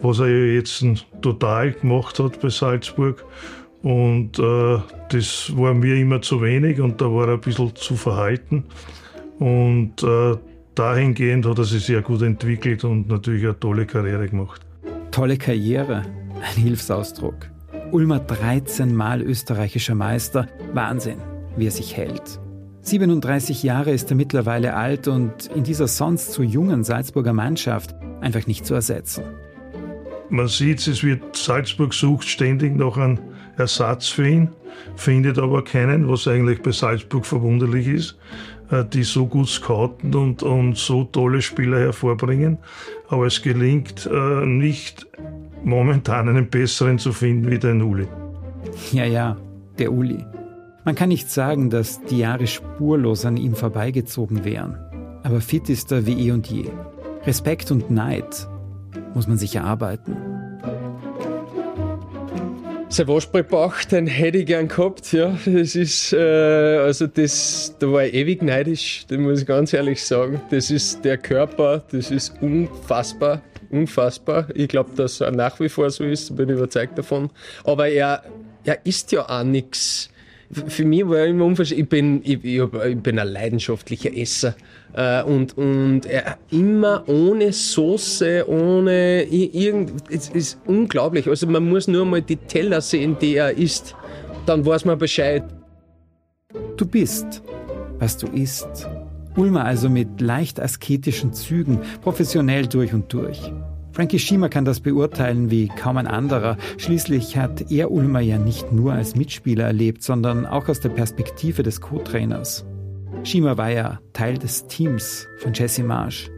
was 0.00 0.18
er 0.20 0.28
ja 0.28 0.54
jetzt 0.54 0.84
total 1.22 1.72
gemacht 1.72 2.18
hat 2.18 2.40
bei 2.40 2.48
Salzburg. 2.48 3.24
Und 3.82 4.38
äh, 4.38 4.78
das 5.10 5.52
war 5.56 5.74
mir 5.74 5.96
immer 5.96 6.20
zu 6.20 6.42
wenig 6.42 6.80
und 6.80 7.00
da 7.00 7.06
war 7.06 7.28
er 7.28 7.34
ein 7.34 7.40
bisschen 7.40 7.74
zu 7.76 7.94
verhalten. 7.94 8.64
Und 9.38 10.02
äh, 10.02 10.36
dahingehend 10.74 11.46
hat 11.46 11.58
er 11.58 11.64
sich 11.64 11.84
sehr 11.84 12.02
gut 12.02 12.22
entwickelt 12.22 12.84
und 12.84 13.08
natürlich 13.08 13.44
eine 13.44 13.58
tolle 13.60 13.86
Karriere 13.86 14.28
gemacht. 14.28 14.62
Tolle 15.10 15.36
Karriere, 15.36 16.02
ein 16.42 16.62
Hilfsausdruck. 16.62 17.50
Ulmer 17.92 18.18
13 18.18 18.94
Mal 18.94 19.22
österreichischer 19.22 19.94
Meister. 19.94 20.48
Wahnsinn, 20.72 21.18
wie 21.56 21.66
er 21.66 21.70
sich 21.70 21.96
hält. 21.96 22.40
37 22.86 23.64
Jahre 23.64 23.90
ist 23.90 24.10
er 24.10 24.16
mittlerweile 24.16 24.74
alt 24.74 25.08
und 25.08 25.46
in 25.46 25.64
dieser 25.64 25.88
sonst 25.88 26.32
so 26.32 26.44
jungen 26.44 26.84
Salzburger 26.84 27.32
Mannschaft 27.32 27.96
einfach 28.20 28.46
nicht 28.46 28.64
zu 28.64 28.74
ersetzen. 28.74 29.24
Man 30.30 30.46
sieht, 30.46 30.86
es 30.86 31.02
wird 31.02 31.36
Salzburg 31.36 31.92
sucht 31.92 32.28
ständig 32.28 32.76
nach 32.76 32.96
einem 32.96 33.18
Ersatz 33.56 34.06
für 34.06 34.28
ihn, 34.28 34.50
findet 34.94 35.36
aber 35.36 35.64
keinen, 35.64 36.08
was 36.08 36.28
eigentlich 36.28 36.62
bei 36.62 36.70
Salzburg 36.70 37.26
verwunderlich 37.26 37.88
ist, 37.88 38.18
äh, 38.70 38.84
die 38.84 39.02
so 39.02 39.26
gut 39.26 39.48
scouten 39.48 40.14
und, 40.14 40.44
und 40.44 40.76
so 40.76 41.02
tolle 41.04 41.42
Spieler 41.42 41.80
hervorbringen. 41.80 42.58
Aber 43.08 43.26
es 43.26 43.42
gelingt 43.42 44.06
äh, 44.06 44.46
nicht, 44.46 45.08
momentan 45.64 46.28
einen 46.28 46.48
besseren 46.48 47.00
zu 47.00 47.12
finden 47.12 47.50
wie 47.50 47.58
den 47.58 47.82
Uli. 47.82 48.06
Ja, 48.92 49.04
ja, 49.04 49.36
der 49.76 49.92
Uli. 49.92 50.24
Man 50.86 50.94
kann 50.94 51.08
nicht 51.08 51.28
sagen, 51.28 51.68
dass 51.68 52.00
die 52.04 52.18
Jahre 52.18 52.46
spurlos 52.46 53.26
an 53.26 53.36
ihm 53.36 53.56
vorbeigezogen 53.56 54.44
wären. 54.44 54.78
Aber 55.24 55.40
fit 55.40 55.68
ist 55.68 55.90
er 55.90 56.06
wie 56.06 56.28
eh 56.28 56.30
und 56.30 56.46
je. 56.46 56.66
Respekt 57.24 57.72
und 57.72 57.90
Neid 57.90 58.46
muss 59.12 59.26
man 59.26 59.36
sich 59.36 59.56
erarbeiten 59.56 60.16
sein 62.88 63.08
Waschbrettbauch, 63.08 63.82
den 63.90 64.06
hätte 64.06 64.38
ich 64.38 64.46
gern 64.46 64.68
gehabt, 64.68 65.12
ja. 65.12 65.36
Das 65.44 65.74
ist, 65.74 66.12
äh, 66.14 66.78
also 66.78 67.06
das, 67.08 67.74
da 67.78 67.92
war 67.92 68.04
ich 68.04 68.14
ewig 68.14 68.42
neidisch, 68.42 69.04
das 69.08 69.18
muss 69.18 69.40
ich 69.40 69.46
ganz 69.46 69.72
ehrlich 69.72 70.02
sagen. 70.02 70.40
Das 70.50 70.70
ist 70.70 71.04
der 71.04 71.18
Körper, 71.18 71.82
das 71.90 72.10
ist 72.10 72.32
unfassbar, 72.40 73.42
unfassbar. 73.70 74.46
Ich 74.54 74.68
glaube, 74.68 74.90
dass 74.96 75.20
er 75.20 75.32
nach 75.32 75.58
wie 75.60 75.68
vor 75.68 75.90
so 75.90 76.04
ist, 76.04 76.34
bin 76.36 76.48
überzeugt 76.48 76.96
davon. 76.96 77.28
Aber 77.64 77.88
er, 77.88 78.22
er 78.64 78.86
ist 78.86 79.12
ja 79.12 79.28
auch 79.28 79.42
nichts 79.42 80.08
für 80.50 80.84
mich 80.84 81.08
war 81.08 81.24
immer 81.26 81.44
unverständlich, 81.44 81.84
ich 81.84 81.88
bin, 81.88 82.20
ich, 82.22 82.44
ich, 82.44 83.02
bin 83.02 83.18
ein 83.18 83.28
leidenschaftlicher 83.28 84.16
Esser. 84.16 84.54
Äh, 84.94 85.22
und, 85.24 85.56
und 85.58 86.06
er 86.06 86.38
immer 86.50 87.04
ohne 87.08 87.52
Soße, 87.52 88.48
ohne 88.48 89.24
irgend, 89.24 90.10
es 90.10 90.28
ist 90.28 90.58
unglaublich. 90.66 91.28
Also 91.28 91.46
man 91.46 91.68
muss 91.68 91.88
nur 91.88 92.04
mal 92.04 92.22
die 92.22 92.36
Teller 92.36 92.80
sehen, 92.80 93.16
die 93.20 93.36
er 93.36 93.56
isst. 93.56 93.94
Dann 94.46 94.64
weiß 94.64 94.84
man 94.84 94.98
Bescheid. 94.98 95.44
Du 96.76 96.86
bist, 96.86 97.42
was 97.98 98.16
du 98.16 98.28
isst. 98.28 98.88
Ulmer 99.36 99.64
also 99.64 99.90
mit 99.90 100.20
leicht 100.20 100.60
asketischen 100.60 101.32
Zügen, 101.32 101.80
professionell 102.02 102.66
durch 102.66 102.94
und 102.94 103.12
durch. 103.12 103.52
Frankie 103.96 104.18
Schiemer 104.18 104.50
kann 104.50 104.66
das 104.66 104.80
beurteilen 104.80 105.50
wie 105.50 105.68
kaum 105.68 105.96
ein 105.96 106.06
anderer. 106.06 106.58
Schließlich 106.76 107.38
hat 107.38 107.70
er 107.70 107.90
Ulmer 107.90 108.20
ja 108.20 108.36
nicht 108.36 108.70
nur 108.70 108.92
als 108.92 109.16
Mitspieler 109.16 109.64
erlebt, 109.64 110.02
sondern 110.02 110.44
auch 110.44 110.68
aus 110.68 110.80
der 110.80 110.90
Perspektive 110.90 111.62
des 111.62 111.80
Co-Trainers. 111.80 112.66
Schiemer 113.24 113.56
war 113.56 113.70
ja 113.70 113.98
Teil 114.12 114.36
des 114.36 114.66
Teams 114.66 115.26
von 115.38 115.54
Jesse 115.54 115.82
Marsch. 115.82 116.28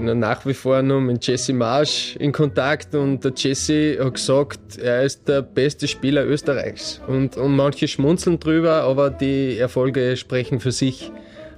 nach 0.00 0.44
wie 0.44 0.52
vor 0.52 0.82
noch 0.82 1.00
mit 1.00 1.24
Jesse 1.26 1.52
Marsch 1.52 2.16
in 2.16 2.32
Kontakt 2.32 2.94
und 2.94 3.24
der 3.24 3.32
Jesse 3.36 3.98
hat 4.00 4.14
gesagt, 4.14 4.78
er 4.78 5.04
ist 5.04 5.28
der 5.28 5.42
beste 5.42 5.86
Spieler 5.86 6.26
Österreichs. 6.26 7.00
Und, 7.06 7.36
und 7.36 7.54
manche 7.54 7.86
schmunzeln 7.86 8.40
drüber, 8.40 8.82
aber 8.82 9.10
die 9.10 9.56
Erfolge 9.58 10.16
sprechen 10.16 10.58
für 10.58 10.72
sich. 10.72 11.12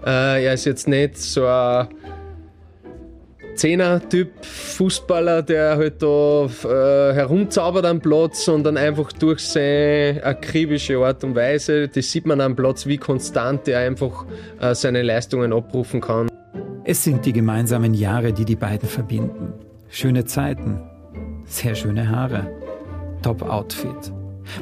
Äh, 0.07 0.45
er 0.45 0.55
ist 0.55 0.65
jetzt 0.65 0.87
nicht 0.87 1.19
so 1.19 1.47
ein 1.47 1.89
Zehner-Typ 3.57 4.45
Fußballer, 4.45 5.43
der 5.43 5.77
halt 5.77 6.01
da 6.01 6.45
äh, 6.45 7.15
herumzaubert 7.15 7.87
am 7.87 8.01
Platz, 8.01 8.45
sondern 8.45 8.77
einfach 8.77 9.13
durch 9.13 9.41
seine 9.41 10.21
akribische 10.23 10.99
Art 10.99 11.25
und 11.25 11.35
Weise, 11.35 11.89
das 11.89 12.13
sieht 12.13 12.27
man 12.27 12.41
am 12.41 12.55
Platz, 12.55 12.87
wie 12.87 12.99
konstant 12.99 13.67
er 13.67 13.81
einfach 13.81 14.27
äh, 14.61 14.75
seine 14.75 15.03
Leistungen 15.03 15.53
abrufen 15.53 16.01
kann. 16.01 16.29
Es 16.85 17.03
sind 17.03 17.27
die 17.27 17.33
gemeinsamen 17.33 17.95
Jahre, 17.95 18.33
die 18.33 18.45
die 18.45 18.55
beiden 18.55 18.89
verbinden. 18.89 19.55
Schöne 19.89 20.25
Zeiten, 20.25 20.83
sehr 21.47 21.75
schöne 21.75 22.09
Haare, 22.09 22.49
Top-Outfit. 23.23 24.13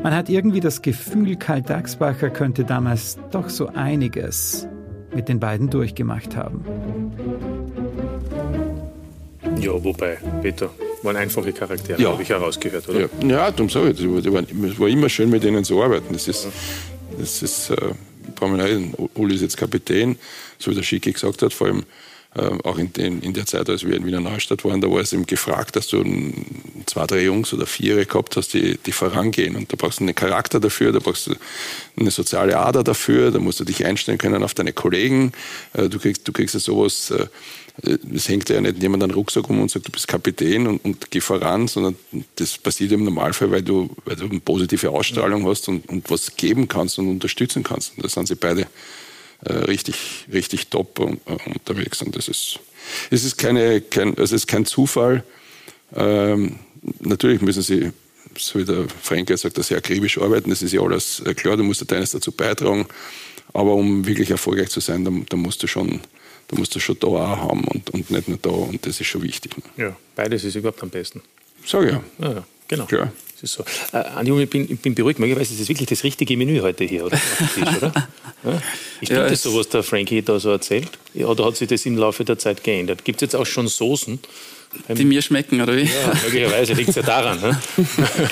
Man 0.03 0.15
hat 0.15 0.31
irgendwie 0.31 0.61
das 0.61 0.81
Gefühl, 0.81 1.37
Karl 1.37 1.61
Dagsbacher 1.61 2.31
könnte 2.31 2.65
damals 2.65 3.19
doch 3.31 3.51
so 3.51 3.67
einiges 3.75 4.67
mit 5.15 5.29
den 5.29 5.41
beiden 5.41 5.71
durchgemacht 5.71 6.37
haben. 6.37 6.65
Ja, 9.61 9.73
wobei, 9.83 10.19
Peter, 10.43 10.71
waren 11.03 11.17
einfache 11.17 11.53
Charaktere, 11.53 12.01
Ja. 12.01 12.13
habe 12.13 12.23
ich 12.23 12.29
herausgehört, 12.29 12.89
oder? 12.89 13.01
Ja, 13.01 13.09
ja 13.23 13.51
darum 13.51 13.69
sage 13.69 13.91
ich, 13.91 14.01
es 14.01 14.81
war 14.81 14.89
immer 14.89 15.09
schön, 15.09 15.31
mit 15.31 15.45
denen 15.45 15.65
zu 15.65 15.83
arbeiten. 15.83 16.13
Das 16.13 16.29
ist, 16.29 16.49
das 17.19 17.43
ist 17.43 17.71
äh, 17.71 17.77
brauchen 18.35 18.57
wir 18.57 18.65
nicht. 18.65 18.99
Uli 19.15 19.35
ist 19.35 19.43
jetzt 19.43 19.57
Kapitän, 19.57 20.17
so 20.59 20.71
wie 20.71 20.75
der 20.75 20.83
Schicki 20.83 21.13
gesagt 21.13 21.43
hat, 21.43 21.53
vor 21.53 21.69
allem 21.69 21.85
auch 22.65 22.79
in, 22.79 22.93
den, 22.93 23.23
in 23.23 23.33
der 23.33 23.47
Zeit, 23.47 23.69
als 23.69 23.87
wir 23.87 23.97
in 23.97 24.05
Wiener 24.05 24.21
Neustadt 24.21 24.65
waren, 24.65 24.81
da 24.81 24.91
war 24.91 25.01
es 25.01 25.13
eben 25.13 25.27
gefragt, 25.27 25.77
dass 25.77 25.87
du 25.87 26.05
zwei, 26.87 27.07
drei 27.07 27.23
Jungs 27.23 27.53
oder 27.53 27.67
vier 27.67 28.05
gehabt 28.05 28.37
hast, 28.37 28.55
die, 28.55 28.77
die 28.79 28.93
vorangehen. 28.93 29.55
Und 29.55 29.73
da 29.73 29.77
brauchst 29.77 30.01
du 30.01 30.05
einen 30.05 30.15
Charakter 30.15 30.59
dafür, 30.59 30.93
da 30.93 30.99
brauchst 30.99 31.29
du 31.29 31.35
eine 31.97 32.11
soziale 32.11 32.59
Ader 32.59 32.83
dafür, 32.83 33.31
da 33.31 33.39
musst 33.39 33.61
du 33.61 33.65
dich 33.65 33.85
einstellen 33.87 34.19
können 34.19 34.43
auf 34.43 34.55
deine 34.55 34.73
Kollegen. 34.73 35.33
Äh, 35.75 35.89
du, 35.89 35.99
kriegst, 35.99 36.27
du 36.27 36.33
kriegst 36.33 36.55
ja 36.55 36.61
sowas, 36.61 37.13
äh, 37.13 37.27
es 38.15 38.29
hängt 38.29 38.49
ja 38.51 38.61
nicht 38.61 38.83
jemand 38.83 39.03
einen 39.03 39.13
Rucksack 39.13 39.49
um 39.51 39.61
und 39.61 39.71
sagt, 39.71 39.87
du 39.87 39.93
bist 39.93 40.09
Kapitän 40.09 40.67
und, 40.67 40.85
und 40.85 41.11
geh 41.11 41.21
voran, 41.21 41.69
sondern 41.69 41.97
das 42.37 42.59
passiert 42.59 42.93
im 42.93 43.05
Normalfall, 43.05 43.51
weil 43.51 43.63
du, 43.63 43.91
weil 44.05 44.17
du 44.17 44.27
eine 44.27 44.41
positive 44.41 44.91
Ausstrahlung 44.91 45.47
hast 45.47 45.69
und, 45.69 45.89
und 45.89 46.11
was 46.11 46.37
geben 46.37 46.69
kannst 46.69 46.99
und 46.99 47.09
unterstützen 47.09 47.63
kannst. 47.63 47.97
Und 47.97 48.05
da 48.05 48.09
sind 48.09 48.27
sie 48.27 48.37
beide 48.37 48.63
äh, 48.63 48.67
richtig, 49.53 50.27
richtig 50.33 50.69
top 50.69 50.99
äh, 51.01 51.33
unterwegs. 51.51 52.03
Und 52.03 52.17
das 52.17 52.29
ist, 52.29 52.61
es 53.11 53.25
ist 53.25 53.37
keine, 53.37 53.81
kein, 53.81 54.11
also 54.11 54.23
es 54.23 54.33
ist 54.33 54.47
kein 54.47 54.65
Zufall. 54.65 55.25
Ähm, 55.95 56.59
natürlich 57.01 57.41
müssen 57.41 57.63
sie, 57.63 57.93
so 58.37 58.59
wie 58.59 58.65
der 58.65 58.87
Franke 59.03 59.37
sagt, 59.37 59.63
sehr 59.63 59.79
akribisch 59.79 60.19
arbeiten. 60.19 60.51
Das 60.51 60.63
ist 60.63 60.73
ja 60.73 60.81
alles 60.81 61.21
äh, 61.21 61.35
klar, 61.35 61.57
du 61.57 61.63
musst 61.63 61.81
ja 61.81 61.87
deines 61.87 62.11
dazu 62.11 62.33
beitragen. 62.33 62.87
Aber 63.53 63.75
um 63.75 64.05
wirklich 64.05 64.31
erfolgreich 64.31 64.71
zu 64.71 64.81
sein, 64.81 65.05
da, 65.05 65.13
da 65.29 65.37
musst 65.37 65.63
du 65.63 65.67
schon, 65.67 66.01
da 66.49 66.57
musst 66.57 66.75
du 66.75 66.81
schon 66.81 66.99
da 66.99 67.07
auch 67.07 67.37
haben 67.37 67.65
und, 67.65 67.91
und 67.91 68.11
nicht 68.11 68.29
nur 68.29 68.39
da. 68.39 68.51
Und 68.51 68.85
das 68.85 69.01
ist 69.01 69.07
schon 69.07 69.23
wichtig. 69.23 69.55
Ja, 69.77 69.97
beides 70.17 70.45
ist 70.45 70.57
überhaupt 70.57 70.83
am 70.83 70.91
besten. 70.91 71.23
Sag 71.65 71.85
ja. 71.85 72.03
Ja, 72.19 72.33
ja 72.33 72.45
genau. 72.69 72.87
Klar. 72.87 73.13
Das 73.35 73.43
ist 73.43 73.53
so. 73.53 73.65
Äh, 73.93 73.99
Andi, 73.99 74.43
ich 74.43 74.51
bin, 74.51 74.71
ich 74.71 74.81
bin 74.81 74.95
beruhigt. 74.95 75.19
Möglicherweise 75.19 75.55
ist 75.55 75.61
das 75.61 75.69
wirklich 75.69 75.89
das 75.89 76.03
richtige 76.03 76.37
Menü 76.37 76.61
heute 76.61 76.85
hier, 76.85 77.05
oder? 77.05 77.17
Auf 77.17 77.55
dem 77.55 77.65
Tisch, 77.65 77.77
oder? 77.77 77.93
Ja? 78.45 78.63
Stimmt 79.03 79.11
Ja, 79.11 79.27
es- 79.27 79.43
so, 79.43 79.57
was 79.59 79.69
der 79.69 79.83
Frankie 79.83 80.23
da 80.23 80.39
so 80.39 80.51
erzählt? 80.51 80.91
Ja, 81.15 81.27
oder 81.27 81.45
hat 81.47 81.57
sich 81.57 81.69
das 81.69 81.85
im 81.87 81.97
Laufe 81.97 82.25
der 82.25 82.39
Zeit 82.39 82.63
geändert? 82.65 83.05
Gibt 83.05 83.17
es 83.23 83.27
jetzt 83.27 83.37
auch 83.37 83.47
schon 83.47 83.69
Soßen? 83.69 84.19
Die 84.89 85.05
mir 85.05 85.23
schmecken, 85.23 85.61
oder 85.61 85.77
wie? 85.77 85.83
Ja, 85.85 86.13
möglicherweise 86.25 86.73
liegt 86.73 86.89
es 86.91 86.97
ja 86.97 87.03
daran. 87.03 87.41
Ne? 87.41 87.61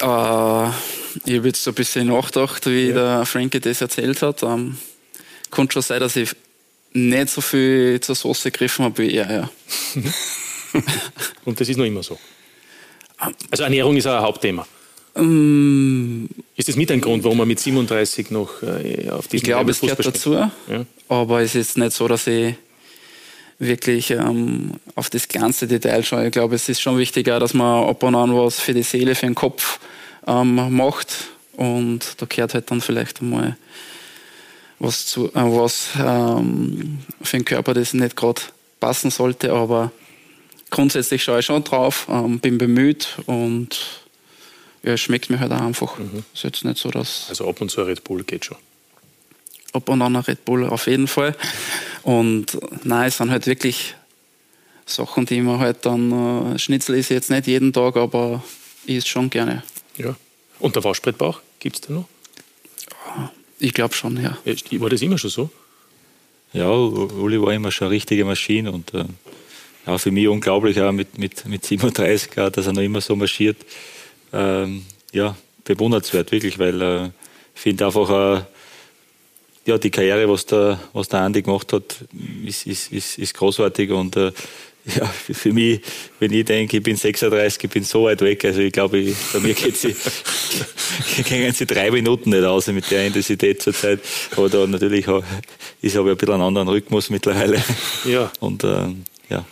Äh, 0.00 0.68
ich 1.24 1.36
habe 1.36 1.46
jetzt 1.48 1.62
so 1.62 1.70
ein 1.70 1.74
bisschen 1.74 2.08
nachgedacht, 2.08 2.66
wie 2.66 2.92
der 2.92 3.24
Frankie 3.24 3.60
das 3.60 3.80
erzählt 3.80 4.20
hat. 4.22 4.42
Ähm, 4.42 4.76
konnte 5.50 5.74
schon 5.74 5.82
sein, 5.82 6.00
dass 6.00 6.16
ich 6.16 6.30
nicht 6.92 7.28
so 7.30 7.40
viel 7.40 8.00
zur 8.00 8.14
Soße 8.16 8.50
gegriffen 8.50 8.84
habe 8.84 8.98
wie 9.02 9.14
er. 9.14 9.30
Ja. 9.30 9.50
Und 11.44 11.60
das 11.60 11.68
ist 11.68 11.76
noch 11.76 11.84
immer 11.84 12.02
so. 12.02 12.18
Also 13.50 13.62
Ernährung 13.62 13.96
ist 13.96 14.06
auch 14.06 14.16
ein 14.16 14.22
Hauptthema. 14.22 14.66
Ähm, 15.14 16.28
Ist 16.56 16.68
das 16.68 16.76
mit 16.76 16.90
ein 16.90 17.00
Grund, 17.00 17.24
warum 17.24 17.38
man 17.38 17.48
mit 17.48 17.60
37 17.60 18.30
noch 18.30 18.62
äh, 18.62 19.10
auf 19.10 19.26
ich 19.26 19.30
diesem 19.30 19.46
glaube, 19.46 19.70
Level 19.70 19.70
es 19.70 19.80
gehört 19.80 20.06
dazu. 20.06 20.34
Ja. 20.34 20.50
Aber 21.08 21.42
es 21.42 21.54
ist 21.54 21.76
nicht 21.76 21.92
so, 21.92 22.08
dass 22.08 22.26
ich 22.26 22.54
wirklich 23.58 24.10
ähm, 24.10 24.72
auf 24.94 25.10
das 25.10 25.28
kleinste 25.28 25.66
Detail 25.66 26.02
schaue. 26.02 26.26
Ich 26.26 26.32
glaube, 26.32 26.54
es 26.54 26.68
ist 26.68 26.80
schon 26.80 26.98
wichtiger, 26.98 27.38
dass 27.38 27.54
man 27.54 27.88
ab 27.88 28.02
und 28.02 28.14
an 28.14 28.34
was 28.34 28.58
für 28.58 28.74
die 28.74 28.82
Seele, 28.82 29.14
für 29.14 29.26
den 29.26 29.34
Kopf 29.34 29.78
ähm, 30.26 30.76
macht. 30.76 31.28
Und 31.52 32.20
da 32.20 32.26
gehört 32.26 32.54
halt 32.54 32.70
dann 32.70 32.80
vielleicht 32.80 33.20
einmal 33.20 33.56
was, 34.78 35.06
zu, 35.06 35.28
äh, 35.28 35.30
was 35.34 35.90
ähm, 35.98 36.98
für 37.20 37.36
den 37.36 37.44
Körper, 37.44 37.74
das 37.74 37.94
nicht 37.94 38.16
gerade 38.16 38.40
passen 38.80 39.10
sollte. 39.10 39.52
Aber 39.52 39.92
grundsätzlich 40.70 41.22
schaue 41.22 41.40
ich 41.40 41.46
schon 41.46 41.62
drauf, 41.62 42.08
ähm, 42.10 42.40
bin 42.40 42.58
bemüht 42.58 43.18
und 43.26 44.01
ja, 44.82 44.92
es 44.94 45.00
schmeckt 45.00 45.30
mir 45.30 45.38
halt 45.40 45.52
auch 45.52 45.60
einfach. 45.60 45.98
Es 45.98 46.38
ist 46.38 46.42
jetzt 46.44 46.64
nicht 46.64 46.78
so, 46.78 46.90
dass 46.90 47.26
Also 47.28 47.48
ab 47.48 47.60
und 47.60 47.70
zu 47.70 47.80
ein 47.80 47.86
Red 47.86 48.04
Bull 48.04 48.22
geht 48.24 48.44
schon. 48.44 48.56
ab 49.72 49.88
und 49.88 50.02
an 50.02 50.16
ein 50.16 50.22
Red 50.22 50.44
Bull 50.44 50.64
auf 50.68 50.86
jeden 50.86 51.06
Fall. 51.08 51.36
Und 52.02 52.58
nein, 52.84 53.08
es 53.08 53.16
sind 53.18 53.30
halt 53.30 53.46
wirklich 53.46 53.94
Sachen, 54.86 55.26
die 55.26 55.40
man 55.40 55.58
halt 55.60 55.86
dann, 55.86 56.54
äh, 56.54 56.58
Schnitzel 56.58 56.96
ist 56.96 57.08
jetzt 57.10 57.30
nicht 57.30 57.46
jeden 57.46 57.72
Tag, 57.72 57.96
aber 57.96 58.42
ich 58.84 58.96
esse 58.96 59.08
schon 59.08 59.30
gerne. 59.30 59.62
Ja. 59.96 60.16
Und 60.58 60.74
der 60.76 60.84
Waschbrettbauch, 60.84 61.40
gibt 61.60 61.76
es 61.76 61.80
da 61.82 61.92
noch? 61.92 62.08
Ich 63.58 63.72
glaube 63.74 63.94
schon, 63.94 64.20
ja. 64.20 64.36
Ja, 64.44 64.80
War 64.80 64.90
das 64.90 65.02
immer 65.02 65.18
schon 65.18 65.30
so? 65.30 65.50
Ja, 66.52 66.68
Uli 66.68 67.40
war 67.40 67.52
immer 67.54 67.70
schon 67.70 67.86
eine 67.86 67.94
richtige 67.94 68.24
Maschine 68.24 68.72
und 68.72 68.92
äh, 68.92 69.04
ja, 69.86 69.96
für 69.98 70.10
mich 70.10 70.28
unglaublich, 70.28 70.80
auch 70.80 70.92
mit, 70.92 71.16
mit, 71.16 71.46
mit 71.46 71.64
37, 71.64 72.38
auch, 72.38 72.50
dass 72.50 72.66
er 72.66 72.72
noch 72.72 72.82
immer 72.82 73.00
so 73.00 73.16
marschiert. 73.16 73.56
Ähm, 74.32 74.84
ja, 75.12 75.36
bewundernswert, 75.64 76.32
wirklich, 76.32 76.58
weil 76.58 76.80
äh, 76.82 77.04
ich 77.54 77.60
finde 77.60 77.86
einfach, 77.86 78.10
äh, 78.38 78.42
ja, 79.66 79.78
die 79.78 79.90
Karriere, 79.90 80.28
was 80.28 80.46
der, 80.46 80.80
was 80.92 81.08
der 81.08 81.20
Andi 81.20 81.42
gemacht 81.42 81.72
hat, 81.72 81.96
ist, 82.44 82.66
ist, 82.66 82.92
ist, 82.92 83.18
ist 83.18 83.34
großartig 83.34 83.90
und 83.90 84.16
äh, 84.16 84.32
ja, 84.96 85.06
für 85.06 85.32
für 85.32 85.52
mich, 85.52 85.80
wenn 86.18 86.32
ich 86.32 86.44
denke, 86.44 86.78
ich 86.78 86.82
bin 86.82 86.96
36, 86.96 87.62
ich 87.62 87.70
bin 87.70 87.84
so 87.84 88.04
weit 88.04 88.20
weg, 88.20 88.44
also 88.44 88.58
ich 88.60 88.72
glaube, 88.72 88.98
ich, 88.98 89.16
bei 89.32 89.38
mir 89.38 89.54
geht 89.54 89.76
sie, 89.76 89.94
gehen 91.22 91.52
sie 91.52 91.66
drei 91.66 91.92
Minuten 91.92 92.30
nicht 92.30 92.42
aus 92.42 92.66
mit 92.66 92.90
der 92.90 93.06
Intensität 93.06 93.62
zurzeit. 93.62 94.00
Aber 94.34 94.48
da 94.48 94.66
natürlich 94.66 95.06
auch- 95.06 95.22
ist 95.82 95.96
aber 95.96 96.10
ein 96.10 96.16
bisschen 96.16 96.34
ein 96.34 96.40
anderer 96.40 96.66
Rhythmus 96.66 97.10
mittlerweile. 97.10 97.62
Ja. 98.04 98.32
Und 98.40 98.64
ähm, 98.64 99.04
ja. 99.30 99.44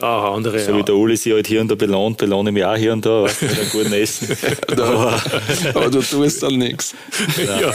Ah, 0.00 0.34
andere. 0.34 0.58
So 0.58 0.76
wie 0.76 0.82
der 0.82 0.94
Uli 0.94 1.16
sich 1.16 1.32
halt 1.32 1.46
hier 1.46 1.60
und 1.60 1.68
da 1.70 1.74
belohnt, 1.74 2.18
belohne 2.18 2.50
ich 2.50 2.54
mich 2.54 2.64
auch 2.64 2.76
hier 2.76 2.92
und 2.92 3.04
da, 3.06 3.22
weißt 3.22 3.42
du, 3.42 3.46
mit 3.46 3.58
einem 3.60 3.70
guten 3.70 3.92
Essen. 3.92 4.36
aber, 4.68 5.22
Aber 5.74 5.90
du 5.90 6.00
tust 6.02 6.42
dann 6.42 6.58
nichts. 6.58 6.94
ja, 7.46 7.72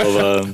aber 0.00 0.48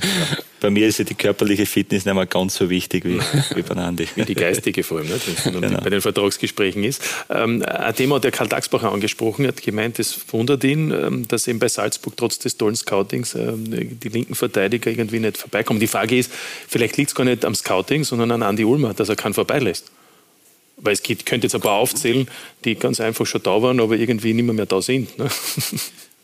bei 0.61 0.71
mir 0.71 0.87
ist 0.89 0.99
ja 0.99 1.05
die 1.05 1.15
körperliche 1.15 1.67
Fitness 1.67 2.05
nicht 2.05 2.15
mehr 2.15 2.27
ganz 2.27 2.57
so 2.57 2.69
wichtig 2.69 3.05
wie, 3.05 3.21
wie 3.55 3.63
bei 3.63 3.75
Andi. 3.77 4.09
Wie 4.17 4.25
die 4.25 4.35
geistige 4.35 4.83
vor 4.83 4.99
allem, 4.99 5.09
nicht? 5.09 5.27
wenn 5.27 5.35
es 5.35 5.45
dann 5.45 5.61
Genau. 5.61 5.81
bei 5.81 5.91
den 5.91 6.01
Vertragsgesprächen 6.01 6.83
ist. 6.85 7.03
Ähm, 7.31 7.63
ein 7.63 7.95
Thema 7.95 8.17
hat 8.17 8.25
der 8.25 8.33
Karl 8.33 8.49
Dagsbacher 8.49 8.93
angesprochen, 8.93 9.45
er 9.45 9.49
hat 9.49 9.63
gemeint, 9.63 9.99
es 9.99 10.19
wundert 10.33 10.65
ihn, 10.65 10.91
ähm, 10.91 11.29
dass 11.29 11.47
eben 11.47 11.59
bei 11.59 11.69
Salzburg 11.69 12.17
trotz 12.17 12.39
des 12.39 12.57
tollen 12.57 12.77
Scoutings 12.77 13.35
ähm, 13.35 13.65
die 14.01 14.09
linken 14.09 14.35
Verteidiger 14.35 14.91
irgendwie 14.91 15.21
nicht 15.21 15.39
vorbeikommen. 15.39 15.81
Die 15.81 15.87
Frage 15.87 16.19
ist, 16.19 16.33
vielleicht 16.67 16.97
liegt 16.97 17.11
es 17.11 17.15
gar 17.15 17.25
nicht 17.25 17.45
am 17.45 17.55
Scouting, 17.55 18.05
sondern 18.05 18.31
an 18.33 18.43
Andi 18.43 18.65
Ulmer, 18.65 18.95
dass 18.95 19.09
er 19.09 19.17
keinen 19.17 19.35
vorbeilässt. 19.35 19.91
Weil 20.81 20.93
es 20.93 21.03
gibt, 21.03 21.27
könnte 21.27 21.47
jetzt 21.47 21.55
ein 21.55 21.61
paar 21.61 21.75
aufzählen, 21.75 22.29
die 22.65 22.77
ganz 22.77 23.01
einfach 23.01 23.27
schon 23.27 23.43
da 23.43 23.61
waren, 23.63 23.81
aber 23.81 23.97
irgendwie 23.97 24.33
nicht 24.33 24.45
mehr, 24.45 24.55
mehr 24.55 24.67
da 24.67 24.81
sind. 24.81 25.19
Ne? 25.19 25.29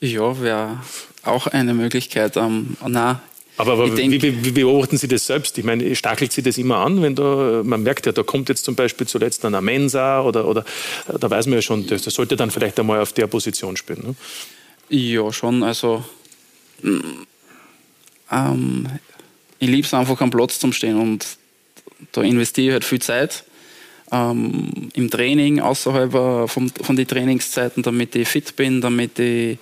Ja, 0.00 0.40
wäre 0.40 0.80
auch 1.22 1.46
eine 1.46 1.72
Möglichkeit. 1.72 2.36
Ähm, 2.36 2.76
nein, 2.86 3.18
Aber, 3.56 3.72
aber 3.72 3.96
wie, 3.96 4.10
wie, 4.10 4.44
wie 4.44 4.50
beobachten 4.50 4.98
Sie 4.98 5.08
das 5.08 5.26
selbst? 5.26 5.56
Ich 5.58 5.64
meine, 5.64 5.94
stachelt 5.94 6.32
Sie 6.32 6.42
das 6.42 6.58
immer 6.58 6.78
an, 6.78 7.02
wenn 7.02 7.14
da, 7.14 7.62
man 7.64 7.82
merkt 7.82 8.06
ja, 8.06 8.12
da 8.12 8.22
kommt 8.22 8.48
jetzt 8.48 8.64
zum 8.64 8.74
Beispiel 8.74 9.06
zuletzt 9.06 9.44
dann 9.44 9.54
ein 9.54 9.64
Mensa 9.64 10.22
oder, 10.22 10.46
oder 10.46 10.64
da 11.06 11.30
weiß 11.30 11.46
man 11.46 11.54
ja 11.54 11.62
schon, 11.62 11.86
das, 11.86 12.02
das 12.02 12.14
sollte 12.14 12.36
dann 12.36 12.50
vielleicht 12.50 12.78
einmal 12.80 13.00
auf 13.00 13.12
der 13.12 13.28
Position 13.28 13.76
spielen. 13.76 14.02
Ne? 14.08 14.14
Ja, 14.88 15.32
schon. 15.32 15.62
Also, 15.62 16.04
mm, 16.82 16.98
ähm, 18.30 18.88
ich 19.58 19.68
liebe 19.68 19.86
es 19.86 19.94
einfach 19.94 20.20
am 20.20 20.30
Platz 20.30 20.58
zum 20.58 20.72
Stehen 20.72 20.98
und 20.98 21.26
da 22.12 22.22
investiere 22.22 22.66
ich 22.66 22.72
halt 22.72 22.84
viel 22.84 23.00
Zeit 23.00 23.44
ähm, 24.12 24.70
im 24.94 25.10
Training, 25.10 25.60
außerhalb 25.60 26.14
äh, 26.14 26.48
von, 26.48 26.68
von 26.68 26.96
den 26.96 27.06
Trainingszeiten, 27.06 27.82
damit 27.82 28.14
ich 28.14 28.28
fit 28.28 28.56
bin, 28.56 28.80
damit 28.80 29.18
ich 29.18 29.58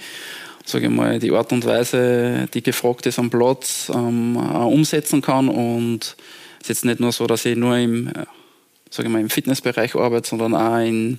sage 0.64 0.86
ich 0.86 0.93
mal, 0.93 1.18
die 1.18 1.32
Art 1.32 1.53
und 1.53 1.64
Weise, 1.64 2.49
die 2.53 2.62
gefragt 2.62 3.07
ist 3.07 3.18
am 3.18 3.30
Platz, 3.30 3.90
ähm, 3.93 4.36
umsetzen 4.36 5.20
kann. 5.20 5.49
Und 5.49 6.16
es 6.61 6.62
ist 6.62 6.68
jetzt 6.68 6.84
nicht 6.84 7.01
nur 7.01 7.12
so, 7.12 7.26
dass 7.26 7.45
ich 7.45 7.57
nur 7.57 7.76
im, 7.76 8.09
äh, 8.09 8.24
sage 8.90 9.09
ich 9.09 9.12
mal, 9.12 9.20
im 9.20 9.30
Fitnessbereich 9.30 9.95
arbeite, 9.95 10.28
sondern 10.28 10.55
auch 10.55 10.78
in, 10.78 11.18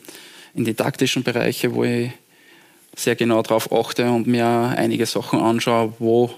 in 0.54 0.66
die 0.66 0.74
taktischen 0.74 1.24
Bereiche, 1.24 1.74
wo 1.74 1.84
ich 1.84 2.12
sehr 2.96 3.16
genau 3.16 3.42
darauf 3.42 3.72
achte 3.72 4.10
und 4.10 4.28
mir 4.28 4.46
einige 4.46 5.06
Sachen 5.06 5.40
anschaue, 5.40 5.94
wo 6.00 6.32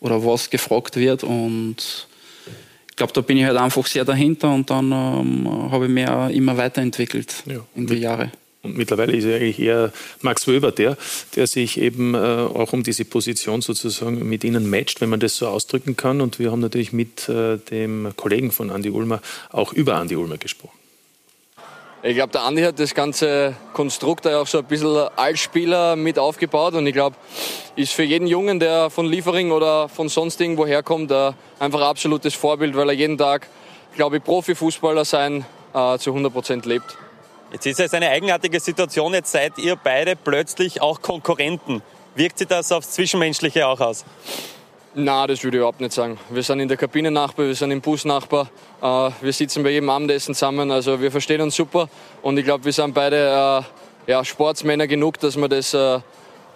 oder 0.00 0.24
was 0.24 0.50
gefragt 0.50 0.96
wird. 0.96 1.22
Und 1.22 2.08
glaube, 3.00 3.14
da 3.14 3.22
bin 3.22 3.38
ich 3.38 3.44
halt 3.44 3.56
einfach 3.56 3.86
sehr 3.86 4.04
dahinter 4.04 4.52
und 4.52 4.68
dann 4.68 4.92
ähm, 4.92 5.48
habe 5.72 5.86
ich 5.86 5.90
mich 5.90 6.06
auch 6.06 6.28
immer 6.28 6.56
weiterentwickelt 6.58 7.42
Ja. 7.46 7.60
in 7.74 7.86
die 7.86 7.94
Jahre. 7.96 8.30
Und 8.62 8.76
mittlerweile 8.76 9.16
ist 9.16 9.24
ja 9.24 9.36
eigentlich 9.36 9.58
eher 9.58 9.90
Max 10.20 10.46
Wöber 10.46 10.70
der, 10.70 10.98
der 11.34 11.46
sich 11.46 11.80
eben 11.80 12.14
äh, 12.14 12.18
auch 12.18 12.74
um 12.74 12.82
diese 12.82 13.06
Position 13.06 13.62
sozusagen 13.62 14.28
mit 14.28 14.44
Ihnen 14.44 14.68
matcht, 14.68 15.00
wenn 15.00 15.08
man 15.08 15.18
das 15.18 15.38
so 15.38 15.48
ausdrücken 15.48 15.96
kann. 15.96 16.20
Und 16.20 16.38
wir 16.38 16.52
haben 16.52 16.60
natürlich 16.60 16.92
mit 16.92 17.26
äh, 17.30 17.56
dem 17.56 18.12
Kollegen 18.16 18.50
von 18.52 18.70
Andi 18.70 18.90
Ulmer 18.90 19.22
auch 19.50 19.72
über 19.72 19.94
Andi 19.94 20.14
Ulmer 20.14 20.36
gesprochen. 20.36 20.79
Ich 22.02 22.14
glaube, 22.14 22.32
der 22.32 22.44
Andi 22.44 22.62
hat 22.62 22.80
das 22.80 22.94
ganze 22.94 23.54
Konstrukt 23.74 24.26
auch 24.26 24.46
so 24.46 24.58
ein 24.58 24.64
bisschen 24.64 25.08
als 25.16 25.38
Spieler 25.38 25.96
mit 25.96 26.18
aufgebaut 26.18 26.72
und 26.72 26.86
ich 26.86 26.94
glaube, 26.94 27.14
ist 27.76 27.92
für 27.92 28.04
jeden 28.04 28.26
Jungen, 28.26 28.58
der 28.58 28.88
von 28.88 29.04
Liefering 29.04 29.50
oder 29.50 29.86
von 29.86 30.08
sonst 30.08 30.40
irgendwo 30.40 30.66
herkommt, 30.66 31.12
einfach 31.12 31.34
ein 31.58 31.86
absolutes 31.86 32.34
Vorbild, 32.34 32.74
weil 32.74 32.88
er 32.88 32.94
jeden 32.94 33.18
Tag, 33.18 33.48
glaube 33.96 34.16
ich, 34.16 34.24
Profifußballer 34.24 35.04
sein 35.04 35.44
äh, 35.74 35.98
zu 35.98 36.10
100 36.10 36.32
Prozent 36.32 36.64
lebt. 36.64 36.96
Jetzt 37.52 37.66
ist 37.66 37.80
es 37.80 37.92
eine 37.92 38.08
eigenartige 38.08 38.60
Situation, 38.60 39.12
jetzt 39.12 39.32
seid 39.32 39.58
ihr 39.58 39.76
beide 39.76 40.16
plötzlich 40.16 40.80
auch 40.80 41.02
Konkurrenten. 41.02 41.82
Wirkt 42.14 42.38
sich 42.38 42.48
das 42.48 42.72
aufs 42.72 42.92
Zwischenmenschliche 42.92 43.66
auch 43.66 43.80
aus? 43.80 44.06
Na, 44.92 45.24
das 45.24 45.44
würde 45.44 45.56
ich 45.56 45.60
überhaupt 45.60 45.80
nicht 45.80 45.92
sagen. 45.92 46.18
Wir 46.30 46.42
sind 46.42 46.58
in 46.58 46.66
der 46.66 46.76
Kabine 46.76 47.12
Nachbar, 47.12 47.46
wir 47.46 47.54
sind 47.54 47.70
im 47.70 47.80
Bus 47.80 48.04
Nachbar, 48.04 48.50
äh, 48.82 49.10
wir 49.20 49.32
sitzen 49.32 49.62
bei 49.62 49.70
jedem 49.70 49.88
Abendessen 49.88 50.34
zusammen, 50.34 50.72
also 50.72 51.00
wir 51.00 51.12
verstehen 51.12 51.40
uns 51.40 51.54
super 51.54 51.88
und 52.22 52.36
ich 52.38 52.44
glaube, 52.44 52.64
wir 52.64 52.72
sind 52.72 52.92
beide 52.92 53.62
äh, 54.06 54.10
ja, 54.10 54.24
Sportsmänner 54.24 54.88
genug, 54.88 55.20
dass 55.20 55.36
wir 55.36 55.46
das 55.46 55.74
äh, 55.74 56.00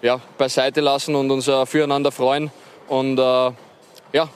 ja, 0.02 0.20
beiseite 0.36 0.80
lassen 0.80 1.14
und 1.14 1.30
uns 1.30 1.48
füreinander 1.66 2.10
freuen 2.10 2.50
und 2.88 3.18
ja, 3.18 4.28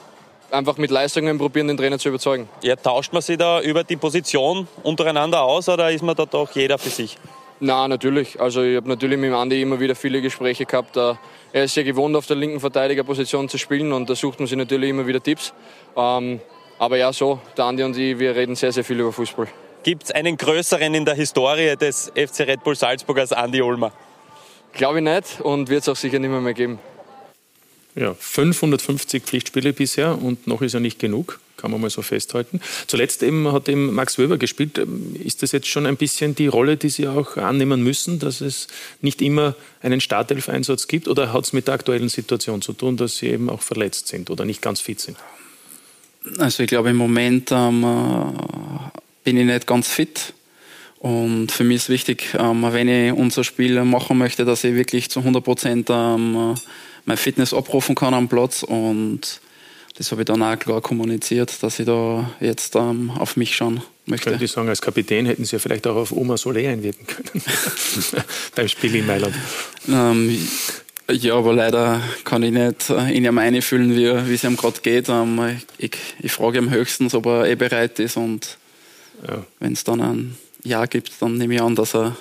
einfach 0.49 0.77
mit 0.77 0.91
Leistungen 0.91 1.37
probieren, 1.37 1.67
den 1.67 1.77
Trainer 1.77 1.99
zu 1.99 2.07
überzeugen. 2.07 2.47
Ja, 2.63 2.77
tauscht 2.77 3.11
man 3.11 3.21
sich 3.21 3.37
da 3.37 3.61
über 3.61 3.83
die 3.83 3.97
Position 3.97 4.67
untereinander 4.81 5.41
aus 5.43 5.67
oder 5.67 5.91
ist 5.91 6.03
man 6.03 6.15
da 6.15 6.25
doch 6.25 6.49
jeder 6.55 6.77
für 6.77 6.89
sich? 6.89 7.17
Na, 7.59 7.87
natürlich. 7.87 8.39
Also 8.39 8.63
ich 8.63 8.77
habe 8.77 8.87
natürlich 8.87 9.19
mit 9.19 9.29
dem 9.29 9.35
Andi 9.35 9.61
immer 9.61 9.79
wieder 9.79 9.93
viele 9.93 10.21
Gespräche 10.21 10.65
gehabt. 10.65 10.97
Er 11.51 11.63
ist 11.63 11.75
ja 11.75 11.83
gewohnt, 11.83 12.15
auf 12.15 12.27
der 12.27 12.35
linken 12.35 12.59
Verteidigerposition 12.59 13.49
zu 13.49 13.57
spielen 13.57 13.91
und 13.91 14.09
da 14.09 14.15
sucht 14.15 14.39
man 14.39 14.47
sich 14.47 14.57
natürlich 14.57 14.89
immer 14.89 15.07
wieder 15.07 15.21
Tipps. 15.21 15.53
Ähm, 15.97 16.39
aber 16.77 16.97
ja, 16.97 17.11
so, 17.11 17.39
der 17.57 17.65
Andi 17.65 17.83
und 17.83 17.97
ich, 17.97 18.19
wir 18.19 18.35
reden 18.35 18.55
sehr, 18.55 18.71
sehr 18.71 18.83
viel 18.83 18.99
über 18.99 19.11
Fußball. 19.11 19.47
Gibt 19.83 20.03
es 20.03 20.11
einen 20.11 20.37
größeren 20.37 20.93
in 20.93 21.05
der 21.05 21.15
Historie 21.15 21.75
des 21.75 22.11
FC 22.15 22.41
Red 22.41 22.63
Bull 22.63 22.75
Salzburg 22.75 23.17
als 23.19 23.31
Andi 23.31 23.61
Ulmer? 23.61 23.91
Glaube 24.73 24.99
ich 24.99 25.03
nicht 25.03 25.41
und 25.41 25.69
wird 25.69 25.81
es 25.81 25.89
auch 25.89 25.95
sicher 25.95 26.19
nicht 26.19 26.29
mehr, 26.29 26.41
mehr 26.41 26.53
geben. 26.53 26.79
Ja, 27.95 28.13
550 28.13 29.23
Pflichtspiele 29.23 29.73
bisher 29.73 30.21
und 30.21 30.45
noch 30.45 30.61
ist 30.61 30.73
ja 30.73 30.79
nicht 30.79 30.99
genug, 30.99 31.39
kann 31.59 31.71
man 31.71 31.81
mal 31.81 31.89
so 31.89 32.01
festhalten. 32.01 32.61
Zuletzt 32.87 33.23
eben 33.23 33.51
hat 33.51 33.69
eben 33.69 33.93
Max 33.93 34.17
Wöber 34.17 34.37
gespielt. 34.37 34.79
Ist 35.23 35.43
das 35.43 35.51
jetzt 35.51 35.67
schon 35.67 35.85
ein 35.85 35.97
bisschen 35.97 36.35
die 36.35 36.47
Rolle, 36.47 36.77
die 36.77 36.89
Sie 36.89 37.07
auch 37.07 37.37
annehmen 37.37 37.83
müssen, 37.83 38.19
dass 38.19 38.41
es 38.41 38.67
nicht 39.01 39.21
immer 39.21 39.55
einen 39.81 40.01
Startelf-Einsatz 40.01 40.87
gibt 40.87 41.07
oder 41.07 41.33
hat 41.33 41.45
es 41.45 41.53
mit 41.53 41.67
der 41.67 41.75
aktuellen 41.75 42.09
Situation 42.09 42.61
zu 42.61 42.73
tun, 42.73 42.97
dass 42.97 43.17
Sie 43.17 43.27
eben 43.27 43.49
auch 43.49 43.61
verletzt 43.61 44.07
sind 44.07 44.29
oder 44.29 44.45
nicht 44.45 44.61
ganz 44.61 44.81
fit 44.81 44.99
sind? 44.99 45.17
Also 46.37 46.63
ich 46.63 46.69
glaube 46.69 46.89
im 46.89 46.97
Moment 46.97 47.51
ähm, 47.51 47.83
äh, 47.83 48.99
bin 49.23 49.37
ich 49.37 49.45
nicht 49.45 49.67
ganz 49.67 49.87
fit. 49.87 50.33
Und 50.99 51.51
für 51.51 51.63
mich 51.63 51.77
ist 51.77 51.89
wichtig, 51.89 52.35
ähm, 52.37 52.65
wenn 52.69 52.89
ich 52.89 53.13
unser 53.13 53.45
Spiel 53.45 53.83
machen 53.85 54.17
möchte, 54.17 54.43
dass 54.43 54.63
ich 54.65 54.75
wirklich 54.75 55.09
zu 55.09 55.19
100 55.19 55.43
Prozent 55.43 55.89
ähm, 55.89 56.53
äh, 56.55 56.59
meine 57.05 57.17
Fitness 57.17 57.53
abrufen 57.53 57.95
kann 57.95 58.13
am 58.13 58.27
Platz. 58.27 58.63
Und 58.63 59.39
das 59.99 60.11
habe 60.11 60.21
ich 60.21 60.25
dann 60.25 60.41
auch 60.41 60.57
klar 60.57 60.81
kommuniziert, 60.81 61.61
dass 61.61 61.77
ich 61.79 61.85
da 61.85 62.31
jetzt 62.39 62.75
ähm, 62.75 63.11
auf 63.11 63.35
mich 63.37 63.55
schauen 63.55 63.83
möchte. 64.07 64.29
Könnte 64.31 64.45
ich 64.45 64.51
sagen, 64.51 64.67
als 64.69 64.81
Kapitän 64.81 65.25
hätten 65.27 65.45
Sie 65.45 65.55
ja 65.55 65.59
vielleicht 65.59 65.85
auch 65.85 65.95
auf 65.97 66.11
Oma 66.11 66.35
Solé 66.35 66.67
einwirken 66.69 67.05
können 67.05 67.43
beim 68.55 68.67
Spiel 68.67 68.95
in 68.95 69.05
Mailand. 69.05 69.35
Ähm, 69.87 70.47
ja, 71.11 71.35
aber 71.35 71.53
leider 71.53 72.01
kann 72.23 72.43
ich 72.43 72.51
nicht 72.51 72.89
äh, 72.89 73.15
in 73.15 73.25
ihm 73.25 73.37
einfühlen, 73.37 73.91
wie, 73.95 74.29
wie 74.29 74.33
es 74.35 74.43
ihm 74.43 74.55
gerade 74.57 74.79
geht. 74.81 75.09
Ähm, 75.09 75.59
ich, 75.77 75.91
ich 76.19 76.31
frage 76.31 76.59
ihm 76.59 76.69
höchstens, 76.71 77.13
ob 77.13 77.25
er 77.27 77.45
eh 77.47 77.55
bereit 77.55 77.99
ist 77.99 78.17
und 78.17 78.57
Ja. 79.27 79.43
wenn 79.59 79.73
es 79.73 79.83
dann 79.83 80.01
ein 80.01 80.37
Ja 80.63 80.85
gibt, 80.85 81.11
dann 81.19 81.37
nehme 81.37 81.55
ich 81.55 81.61
an, 81.61 81.75
dass 81.75 81.93
er 81.93 82.15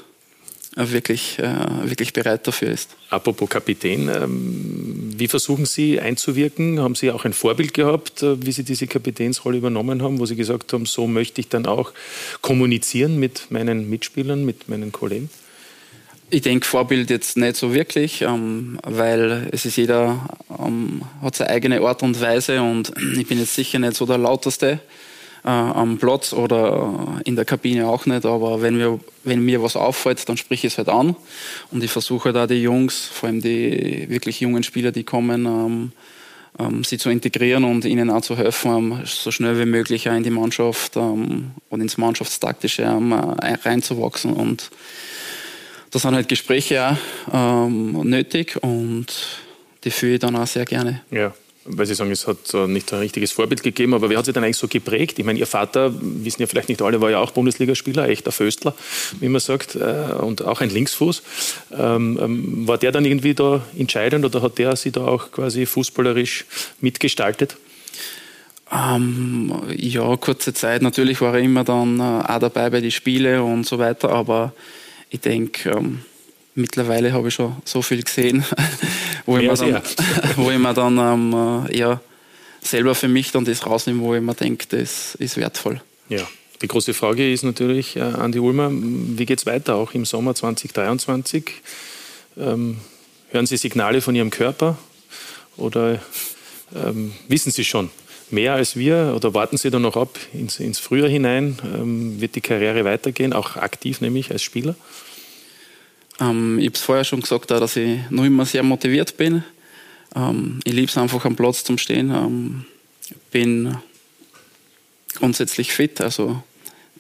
wirklich, 0.79 1.39
äh, 1.39 1.45
wirklich 1.83 2.13
bereit 2.13 2.47
dafür 2.47 2.71
ist. 2.71 2.91
Apropos 3.11 3.49
Kapitän, 3.51 4.09
ähm, 4.09 5.13
wie 5.17 5.27
versuchen 5.27 5.67
Sie 5.67 6.01
einzuwirken? 6.01 6.81
Haben 6.81 6.95
Sie 6.95 7.11
auch 7.11 7.25
ein 7.25 7.33
Vorbild 7.33 7.75
gehabt, 7.75 8.23
äh, 8.23 8.45
wie 8.45 8.53
Sie 8.53 8.63
diese 8.63 8.87
Kapitänsrolle 8.87 9.59
übernommen 9.59 10.03
haben, 10.03 10.21
wo 10.21 10.27
Sie 10.27 10.37
gesagt 10.37 10.73
haben, 10.73 10.87
so 10.87 11.07
möchte 11.09 11.41
ich 11.41 11.49
dann 11.49 11.67
auch 11.67 11.93
kommunizieren 12.43 13.19
mit 13.19 13.51
meinen 13.51 13.91
Mitspielern, 13.91 14.45
mit 14.45 14.69
meinen 14.69 14.93
Kollegen? 14.93 15.29
Ich 16.31 16.43
denke 16.43 16.67
Vorbild 16.67 17.11
jetzt 17.11 17.37
nicht 17.37 17.57
so 17.57 17.75
wirklich, 17.75 18.23
ähm, 18.23 18.79
weil 18.85 19.49
es 19.51 19.65
ist 19.65 19.77
jeder 19.77 20.29
ähm, 20.59 21.03
hat 21.23 21.35
seine 21.35 21.51
eigene 21.51 21.81
Art 21.81 22.03
und 22.03 22.21
Weise 22.21 22.63
und 22.63 22.93
ich 23.19 23.27
bin 23.27 23.39
jetzt 23.39 23.55
sicher 23.55 23.79
nicht 23.79 23.97
so 23.97 24.07
der 24.07 24.19
lauteste 24.19 24.79
äh, 25.49 25.51
am 25.51 25.97
Platz 25.97 26.35
oder 26.35 27.23
in 27.25 27.35
der 27.35 27.47
Kabine 27.47 27.87
auch 27.87 28.05
nicht, 28.05 28.27
aber 28.27 28.61
wenn 28.61 28.77
mir, 28.77 29.01
wenn 29.25 29.43
mir 29.43 29.63
was 29.63 29.77
auffällt, 29.77 30.29
dann 30.29 30.37
sprich 30.37 30.65
ich 30.65 30.73
es 30.73 30.79
halt 30.79 30.91
an. 30.91 31.17
Und 31.71 31.83
ich 31.83 31.91
versuche 31.91 32.35
da 32.35 32.47
die 32.47 32.63
Jungs, 32.63 33.07
vor 33.07 33.29
allem 33.29 33.41
die 33.41 34.05
wirklich 34.11 34.41
jungen 34.41 34.63
Spieler, 34.63 34.93
die 34.93 35.05
kommen, 35.05 35.47
ähm, 35.47 35.93
ähm, 36.59 36.85
sie 36.85 36.99
zu 36.99 37.09
integrieren 37.09 37.65
und 37.65 37.87
ihnen 37.87 38.11
auch 38.11 38.21
zu 38.21 38.37
helfen, 38.37 38.77
ähm, 38.77 39.01
so 39.07 39.31
schnell 39.31 39.59
wie 39.59 39.65
möglich 39.65 40.05
in 40.05 40.23
die 40.23 40.31
Mannschaft 40.31 40.97
ähm, 40.97 41.53
und 41.71 41.81
ins 41.81 41.97
Mannschaftstaktische 41.97 42.83
ähm, 42.83 43.13
äh, 43.13 43.55
reinzuwachsen. 43.65 44.35
Und 44.35 44.71
da 45.93 45.99
sind 45.99 46.15
halt 46.15 46.29
Gespräche 46.29 46.99
auch 47.33 47.67
ähm, 47.67 47.93
nötig 48.03 48.63
und 48.63 49.07
die 49.85 49.91
führe 49.91 50.15
ich 50.15 50.21
dann 50.21 50.37
auch 50.37 50.47
sehr 50.47 50.67
gerne. 50.67 51.01
Ja, 51.11 51.33
weil 51.69 51.87
Sie 51.87 51.95
sagen, 51.95 52.11
es 52.11 52.27
hat 52.27 52.53
nicht 52.69 52.93
ein 52.93 53.01
richtiges 53.01 53.33
Vorbild 53.33 53.63
gegeben, 53.63 53.95
aber 53.95 54.11
wer 54.11 54.19
hat 54.19 54.27
Sie 54.27 54.33
dann 54.33 54.45
eigentlich 54.45 54.57
so 54.57 54.69
geprägt? 54.69 55.19
Ich 55.19 55.25
meine, 55.25 55.39
Ihr 55.39 55.47
Vater, 55.47 55.93
wissen 56.01 56.41
ja 56.41 56.47
vielleicht 56.47 56.69
nicht 56.69 56.83
alle, 56.83 57.01
war 57.01 57.11
ja 57.11 57.19
auch 57.19 57.31
Bundesligaspieler, 57.31 58.09
echter 58.09 58.33
Föstler, 58.33 58.75
wie 59.21 59.29
man 59.29 59.41
sagt, 59.41 59.75
äh, 59.77 60.15
und 60.21 60.43
auch 60.43 60.61
ein 60.61 60.71
Linksfuß. 60.71 61.23
Ähm, 61.79 62.19
ähm, 62.21 62.69
war 62.69 62.79
der 62.79 62.93
dann 62.93 63.05
irgendwie 63.05 63.35
da 63.35 63.63
entscheidend 63.77 64.25
oder 64.25 64.43
hat 64.43 64.59
der 64.59 64.77
Sie 64.77 64.91
da 64.91 65.07
auch 65.07 65.31
quasi 65.31 65.67
fußballerisch 65.67 66.47
mitgestaltet? 66.81 67.57
Ähm, 68.71 69.53
ja, 69.77 70.17
kurze 70.17 70.53
Zeit. 70.53 70.83
Natürlich 70.83 71.21
war 71.21 71.35
er 71.35 71.41
immer 71.41 71.65
dann 71.65 72.01
äh, 72.01 72.03
auch 72.03 72.39
dabei 72.39 72.71
bei 72.71 72.81
den 72.81 72.91
Spielen 72.91 73.41
und 73.41 73.65
so 73.65 73.79
weiter, 73.79 74.11
aber 74.11 74.53
ich 75.11 75.21
denke, 75.21 75.71
ähm, 75.71 76.01
mittlerweile 76.55 77.13
habe 77.13 77.29
ich 77.29 77.35
schon 77.35 77.57
so 77.65 77.81
viel 77.81 78.03
gesehen, 78.03 78.45
wo, 79.29 79.39
ich 79.39 79.59
dann, 79.59 79.83
wo 80.37 80.51
ich 80.51 80.59
mir 80.59 80.73
dann 80.73 80.99
ähm, 80.99 81.67
äh, 81.69 81.79
ja, 81.79 82.01
selber 82.63 82.95
für 82.95 83.09
mich 83.09 83.31
dann 83.31 83.45
das 83.45 83.67
rausnehme, 83.67 84.01
wo 84.01 84.15
ich 84.15 84.23
mir 84.23 84.35
denke, 84.35 84.67
das 84.69 85.15
ist 85.17 85.37
wertvoll. 85.37 85.81
Ja. 86.09 86.27
Die 86.63 86.67
große 86.67 86.95
Frage 86.95 87.31
ist 87.31 87.45
natürlich, 87.45 87.97
äh, 87.97 88.01
Andi 88.01 88.39
Ulmer, 88.39 88.71
wie 88.73 89.27
geht 89.27 89.39
es 89.39 89.47
weiter, 89.47 89.77
auch 89.77 89.93
im 89.93 90.05
Sommer 90.05 90.35
2023? 90.35 91.53
Ähm, 92.39 92.79
hören 93.31 93.47
Sie 93.47 93.57
Signale 93.59 94.01
von 94.01 94.15
Ihrem 94.15 94.31
Körper 94.31 94.79
oder 95.57 96.01
ähm, 96.75 97.13
wissen 97.29 97.53
Sie 97.53 97.65
schon 97.65 97.91
mehr 98.31 98.55
als 98.55 98.77
wir 98.77 99.13
oder 99.15 99.35
warten 99.35 99.57
Sie 99.57 99.71
da 99.71 99.79
noch 99.79 99.97
ab 99.97 100.19
ins, 100.33 100.59
ins 100.59 100.79
Frühjahr 100.79 101.09
hinein? 101.09 101.59
Ähm, 101.75 102.21
wird 102.21 102.35
die 102.35 102.41
Karriere 102.41 102.85
weitergehen, 102.85 103.33
auch 103.35 103.57
aktiv 103.57 104.01
nämlich 104.01 104.31
als 104.31 104.43
Spieler? 104.43 104.75
Ähm, 106.21 106.59
ich 106.59 106.67
habe 106.67 106.75
es 106.75 106.83
vorher 106.83 107.05
schon 107.05 107.21
gesagt, 107.21 107.53
auch, 107.53 107.61
dass 107.61 107.77
ich 107.77 107.99
noch 108.11 108.25
immer 108.25 108.45
sehr 108.45 108.63
motiviert 108.63 109.17
bin. 109.17 109.45
Ähm, 110.15 110.61
ich 110.65 110.73
liebe 110.73 110.89
es 110.89 110.97
einfach 110.97 111.25
am 111.25 111.37
Platz 111.37 111.65
zum 111.65 111.79
Stehen. 111.79 112.11
Ähm, 112.11 112.65
bin 113.31 113.77
grundsätzlich 115.15 115.73
fit, 115.73 116.01
also 116.01 116.43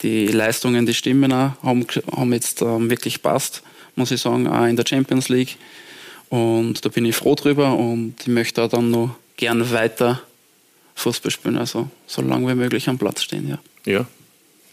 die 0.02 0.28
Leistungen, 0.28 0.86
die 0.86 0.94
Stimmen 0.94 1.32
auch, 1.32 1.52
haben, 1.62 1.86
haben 2.10 2.32
jetzt 2.32 2.62
ähm, 2.62 2.90
wirklich 2.90 3.22
passt, 3.22 3.62
muss 3.96 4.10
ich 4.10 4.20
sagen, 4.20 4.46
auch 4.46 4.66
in 4.66 4.76
der 4.76 4.84
Champions 4.86 5.28
League. 5.28 5.56
Und 6.28 6.84
da 6.84 6.88
bin 6.88 7.04
ich 7.04 7.16
froh 7.16 7.34
drüber 7.34 7.74
und 7.76 8.14
ich 8.20 8.28
möchte 8.28 8.62
auch 8.62 8.68
dann 8.68 8.90
noch 8.90 9.16
gern 9.36 9.70
weiter 9.72 10.22
Fußball 10.94 11.30
spielen, 11.30 11.56
also 11.56 11.88
so 12.06 12.22
lange 12.22 12.48
wie 12.48 12.54
möglich 12.54 12.88
am 12.88 12.98
Platz 12.98 13.22
stehen, 13.22 13.48
ja. 13.48 13.58
Ja. 13.86 14.06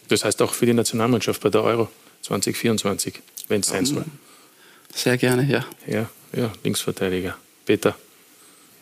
Das 0.09 0.25
heißt 0.25 0.41
auch 0.41 0.53
für 0.53 0.65
die 0.65 0.73
Nationalmannschaft 0.73 1.41
bei 1.41 1.49
der 1.49 1.63
Euro 1.63 1.87
2024, 2.23 3.21
wenn 3.47 3.61
es 3.61 3.67
sein 3.67 3.85
soll. 3.85 4.05
Sehr 4.95 5.17
gerne, 5.17 5.43
ja. 5.43 5.65
Ja, 5.85 6.09
ja, 6.35 6.51
Linksverteidiger. 6.63 7.37
Peter. 7.65 7.95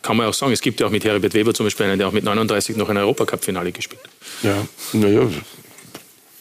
Kann 0.01 0.16
man 0.18 0.28
auch 0.28 0.34
sagen, 0.34 0.51
es 0.51 0.61
gibt 0.61 0.80
ja 0.80 0.88
auch 0.88 0.91
mit 0.91 1.03
Heribert 1.03 1.34
Weber 1.34 1.53
zum 1.53 1.66
Beispiel 1.66 1.88
einen, 1.88 1.97
der 1.97 2.07
auch 2.07 2.11
mit 2.11 2.24
39 2.24 2.78
noch 2.78 2.89
ein 2.89 2.97
Europacup-Finale 2.97 3.72
gespielt 3.72 4.01
hat. 4.03 4.11
Ja, 4.43 4.68
naja, 4.93 5.30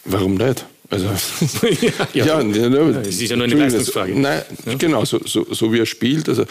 warum 0.04 0.34
nicht? 0.34 0.66
Also, 0.90 1.06
ja, 1.80 1.90
ja, 2.12 2.40
ja, 2.42 2.68
ja, 2.68 3.00
es 3.00 3.20
ist 3.20 3.30
ja 3.30 3.36
nur 3.36 3.44
eine 3.44 3.54
Entschuldigung, 3.54 3.58
Leistungsfrage. 3.58 4.14
Nein, 4.14 4.42
genau, 4.78 5.04
so, 5.06 5.20
so, 5.24 5.46
so 5.52 5.72
wie 5.72 5.78
er 5.78 5.86
spielt. 5.86 6.28
Also, 6.28 6.44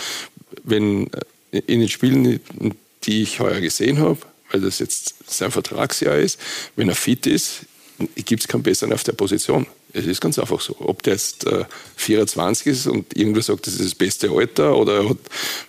wenn 0.63 1.11
äh, 1.51 1.59
in 1.67 1.82
den 1.82 1.89
Spielen, 1.89 2.39
die 3.03 3.22
ich 3.22 3.39
heuer 3.39 3.59
gesehen 3.59 3.99
habe, 3.99 4.17
weil 4.49 4.61
das 4.61 4.80
jetzt 4.80 5.15
sein 5.28 5.51
Vertragsjahr 5.51 6.17
ist. 6.17 6.39
Wenn 6.76 6.89
er 6.89 6.95
fit 6.95 7.28
ist, 7.28 7.65
gibt 8.15 8.41
es 8.41 8.47
keinen 8.47 8.63
besseren 8.63 8.93
auf 8.93 9.03
der 9.03 9.13
Position. 9.13 9.67
Es 9.94 10.06
ist 10.06 10.22
ganz 10.22 10.39
einfach 10.39 10.62
so. 10.62 10.76
Ob 10.80 11.04
der 11.04 11.14
jetzt 11.14 11.46
äh, 11.46 11.66
24 11.98 12.68
ist 12.68 12.88
und 12.88 13.18
irgendwer 13.18 13.42
sagt, 13.42 13.68
das 13.68 13.74
ist 13.76 13.86
das 13.86 13.96
beste 13.96 14.30
Alter 14.30 14.76
oder 14.78 15.04
er 15.04 15.10
hat 15.10 15.18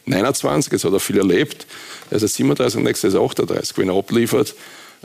29, 0.07 0.73
jetzt 0.73 0.85
hat 0.85 0.93
er 0.93 1.01
viel 1.01 1.19
erlebt. 1.19 1.67
Er 2.11 2.23
ist 2.23 2.35
37 2.35 2.79
und 2.79 2.85
nächstes 2.85 3.15
ist 3.15 3.21
38. 3.21 3.79
Wenn 3.79 3.89
er 3.89 3.97
abliefert 3.97 4.55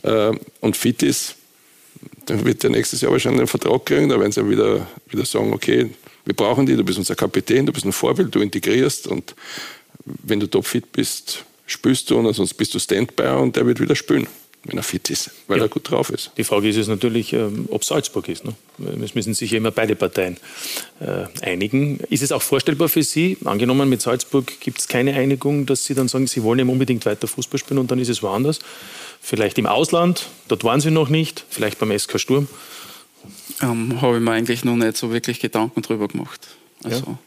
äh, 0.03 0.32
und 0.61 0.78
fit 0.78 1.03
ist, 1.03 1.36
dann 2.26 2.45
wird 2.45 2.63
er 2.63 2.70
nächstes 2.70 3.01
Jahr 3.01 3.11
wahrscheinlich 3.11 3.39
einen 3.39 3.47
Vertrag 3.47 3.86
kriegen. 3.86 4.09
Da 4.09 4.20
werden 4.20 4.32
sie 4.32 4.47
wieder, 4.47 4.88
wieder 5.09 5.26
sagen, 5.26 5.53
okay, 5.53 5.89
wir 6.26 6.36
brauchen 6.36 6.65
dich, 6.65 6.76
du 6.76 6.84
bist 6.84 6.99
unser 6.99 7.15
Kapitän, 7.15 7.65
du 7.65 7.72
bist 7.72 7.86
ein 7.86 7.93
Vorbild, 7.93 8.36
du 8.36 8.41
integrierst 8.41 9.07
und 9.07 9.34
wenn 10.05 10.39
du 10.39 10.47
topfit 10.47 10.91
bist, 10.91 11.45
spielst 11.65 12.09
du 12.09 12.18
und 12.18 12.32
sonst 12.34 12.53
bist 12.53 12.74
du 12.76 12.80
Standby 12.80 13.30
und 13.39 13.55
der 13.55 13.65
wird 13.65 13.80
wieder 13.80 13.95
spielen 13.95 14.28
wenn 14.64 14.78
er 14.78 14.84
fit 14.84 15.10
ist, 15.10 15.32
weil 15.47 15.60
ja. 15.60 15.66
er 15.66 15.70
gut 15.70 15.89
drauf 15.89 16.10
ist. 16.10 16.32
Die 16.38 16.43
Frage 16.43 16.68
ist 16.68 16.78
es 16.78 16.88
natürlich, 16.88 17.32
ähm, 17.34 17.68
ob 17.72 17.86
Salzburg 17.86 18.28
ist. 18.28 18.43
Ne? 18.43 18.53
Es 19.03 19.16
müssen 19.16 19.34
sich 19.34 19.53
immer 19.53 19.72
beide 19.72 19.95
Parteien 19.95 20.38
äh, 20.99 21.26
einigen. 21.41 21.99
Ist 22.10 22.22
es 22.22 22.32
auch 22.32 22.41
vorstellbar 22.41 22.89
für 22.89 23.03
Sie, 23.03 23.38
angenommen 23.45 23.88
mit 23.88 24.01
Salzburg 24.01 24.60
gibt 24.60 24.80
es 24.80 24.88
keine 24.88 25.14
Einigung, 25.16 25.66
dass 25.66 25.86
Sie 25.86 25.95
dann 25.95 26.08
sagen, 26.08 26.28
Sie 26.28 26.43
wollen 26.43 26.60
eben 26.60 26.70
unbedingt 26.70 27.05
weiter 27.05 27.28
Fußball 27.28 27.60
spielen 27.60 27.80
und 27.80 27.91
dann 27.91 27.99
ist 27.99 28.10
es 28.10 28.22
woanders? 28.22 28.60
Vielleicht 29.22 29.58
im 29.58 29.68
Ausland, 29.68 30.28
dort 30.47 30.64
waren 30.64 30.82
Sie 30.82 30.91
noch 30.91 31.10
nicht, 31.10 31.45
vielleicht 31.49 31.80
beim 31.80 31.97
SK 31.97 32.20
Sturm? 32.20 32.47
Ähm, 33.62 34.01
Habe 34.01 34.18
ich 34.18 34.22
mir 34.22 34.32
eigentlich 34.32 34.64
noch 34.66 34.76
nicht 34.76 34.97
so 34.97 35.12
wirklich 35.12 35.39
Gedanken 35.39 35.82
drüber 35.82 36.08
gemacht. 36.08 36.47
Also, 36.84 37.05
ja. 37.05 37.18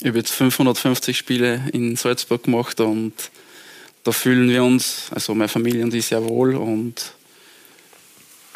Ich 0.00 0.06
habe 0.06 0.18
jetzt 0.18 0.32
550 0.32 1.16
Spiele 1.16 1.62
in 1.72 1.94
Salzburg 1.96 2.44
gemacht 2.44 2.80
und 2.80 3.12
da 4.04 4.12
fühlen 4.12 4.48
wir 4.48 4.64
uns, 4.64 5.08
also 5.10 5.34
meine 5.34 5.48
Familie 5.48 5.84
und 5.84 5.94
ich, 5.94 6.06
sehr 6.06 6.24
wohl 6.24 6.54
und 6.54 7.12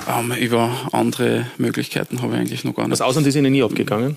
ähm, 0.08 0.32
über 0.32 0.88
andere 0.92 1.46
Möglichkeiten 1.58 2.22
habe 2.22 2.34
ich 2.34 2.40
eigentlich 2.40 2.64
noch 2.64 2.74
gar 2.74 2.84
nicht. 2.84 2.92
Das 2.92 3.00
Ausland 3.00 3.26
ist 3.26 3.36
Ihnen 3.36 3.52
nie 3.52 3.62
abgegangen? 3.62 4.16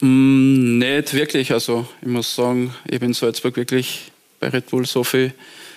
Mm, 0.00 0.78
nicht 0.78 1.14
wirklich. 1.14 1.52
Also 1.52 1.86
ich 2.02 2.08
muss 2.08 2.34
sagen, 2.34 2.74
ich 2.86 2.96
habe 2.96 3.06
in 3.06 3.14
Salzburg 3.14 3.56
wirklich 3.56 4.12
bei 4.40 4.48
Red 4.48 4.66
Bull 4.68 4.86
so 4.86 5.04
viel 5.04 5.32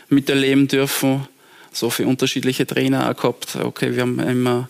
miterleben 0.10 0.68
dürfen, 0.68 1.28
so 1.72 1.90
viele 1.90 2.10
unterschiedliche 2.10 2.66
Trainer 2.66 3.10
auch 3.10 3.16
gehabt. 3.16 3.56
Okay, 3.56 3.96
wir 3.96 4.02
haben 4.02 4.20
immer, 4.20 4.70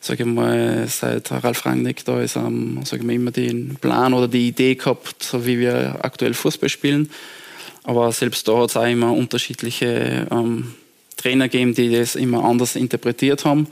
sage 0.00 0.24
ich 0.24 0.28
mal, 0.28 0.86
seit 0.88 1.30
Ralf 1.30 1.64
Rangnick 1.64 2.04
da 2.04 2.20
ist, 2.20 2.36
um, 2.36 2.84
sage 2.84 3.02
ich 3.02 3.06
mal, 3.06 3.14
immer 3.14 3.30
den 3.30 3.76
Plan 3.80 4.12
oder 4.12 4.28
die 4.28 4.48
Idee 4.48 4.74
gehabt, 4.74 5.34
wie 5.46 5.58
wir 5.58 5.98
aktuell 6.02 6.34
Fußball 6.34 6.68
spielen. 6.68 7.10
Aber 7.84 8.10
selbst 8.12 8.48
da 8.48 8.58
hat 8.58 8.70
es 8.70 8.76
auch 8.76 8.86
immer 8.86 9.12
unterschiedliche 9.12 10.26
ähm, 10.30 10.74
Trainer 11.16 11.48
gegeben, 11.48 11.74
die 11.74 11.94
das 11.94 12.16
immer 12.16 12.44
anders 12.44 12.76
interpretiert 12.76 13.44
haben. 13.44 13.68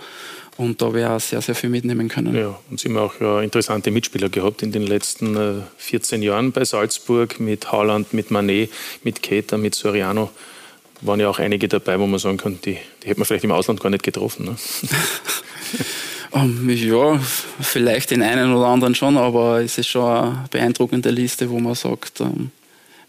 Und 0.59 0.83
da 0.83 0.93
wäre 0.93 1.19
sehr, 1.19 1.41
sehr 1.41 1.55
viel 1.55 1.71
mitnehmen 1.71 2.09
können. 2.09 2.37
Ja, 2.37 2.59
und 2.71 2.79
Sie 2.79 2.89
haben 2.89 2.99
auch 2.99 3.19
äh, 3.21 3.43
interessante 3.43 3.91
Mitspieler 3.91 4.29
gehabt 4.29 4.63
in 4.63 4.71
den 4.71 4.87
letzten 4.87 5.35
äh, 5.35 5.63
14 5.79 6.23
Jahren 6.23 6.53
bei 6.53 6.65
Salzburg 6.65 7.41
mit 7.41 7.73
Haaland, 7.73 8.13
mit 8.13 8.31
Manet, 8.31 8.71
mit 9.03 9.23
Keter, 9.23 9.57
mit 9.57 9.75
Soriano. 9.75 10.31
Waren 11.01 11.21
ja 11.21 11.29
auch 11.31 11.39
einige 11.39 11.69
dabei, 11.69 11.99
wo 11.99 12.07
man 12.07 12.21
sagen 12.21 12.37
kann, 12.37 12.59
die, 12.65 12.77
die 13.03 13.09
hätte 13.09 13.19
man 13.19 13.27
vielleicht 13.27 13.45
im 13.45 13.53
Ausland 13.53 13.81
gar 13.81 13.89
nicht 13.89 14.05
getroffen. 14.05 14.45
Ne? 14.45 14.57
um, 16.33 16.43
ähm, 16.69 16.77
ja, 16.77 17.19
vielleicht 17.61 18.11
den 18.11 18.23
einen 18.23 18.55
oder 18.55 18.67
anderen 18.67 18.95
schon, 18.95 19.17
aber 19.17 19.63
es 19.63 19.79
ist 19.79 19.89
schon 19.89 20.05
eine 20.05 20.45
beeindruckende 20.51 21.11
Liste, 21.11 21.49
wo 21.49 21.59
man 21.59 21.75
sagt, 21.75 22.21
ähm, 22.21 22.51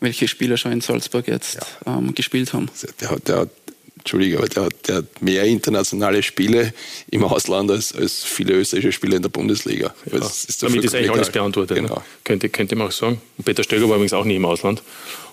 welche 0.03 0.27
Spieler 0.27 0.57
schon 0.57 0.71
in 0.71 0.81
Salzburg 0.81 1.27
jetzt 1.27 1.55
ja. 1.55 1.97
ähm, 1.97 2.13
gespielt 2.13 2.53
haben. 2.53 2.69
Der 3.01 3.09
hat, 3.09 3.27
der 3.27 3.37
hat, 3.37 3.49
Entschuldige, 3.97 4.37
aber 4.37 4.49
der 4.49 4.63
hat, 4.63 4.87
der 4.87 4.95
hat 4.97 5.21
mehr 5.21 5.45
internationale 5.45 6.21
Spiele 6.21 6.73
im 7.09 7.23
Ausland 7.23 7.71
als, 7.71 7.95
als 7.95 8.23
viele 8.23 8.53
österreichische 8.53 8.91
Spieler 8.91 9.15
in 9.15 9.21
der 9.21 9.29
Bundesliga. 9.29 9.93
Ja. 10.11 10.17
Ist 10.17 10.61
Damit 10.61 10.83
ist 10.83 10.93
eigentlich 10.93 11.11
alles 11.11 11.29
beantwortet. 11.29 11.77
Ne? 11.77 11.83
Genau. 11.83 11.95
Ne? 11.95 12.01
Könnte, 12.25 12.49
könnte 12.49 12.75
man 12.75 12.87
auch 12.87 12.91
sagen. 12.91 13.21
Und 13.37 13.45
Peter 13.45 13.63
Stöger 13.63 13.87
war 13.87 13.95
übrigens 13.95 14.11
auch 14.13 14.25
nie 14.25 14.35
im 14.35 14.45
Ausland. 14.45 14.83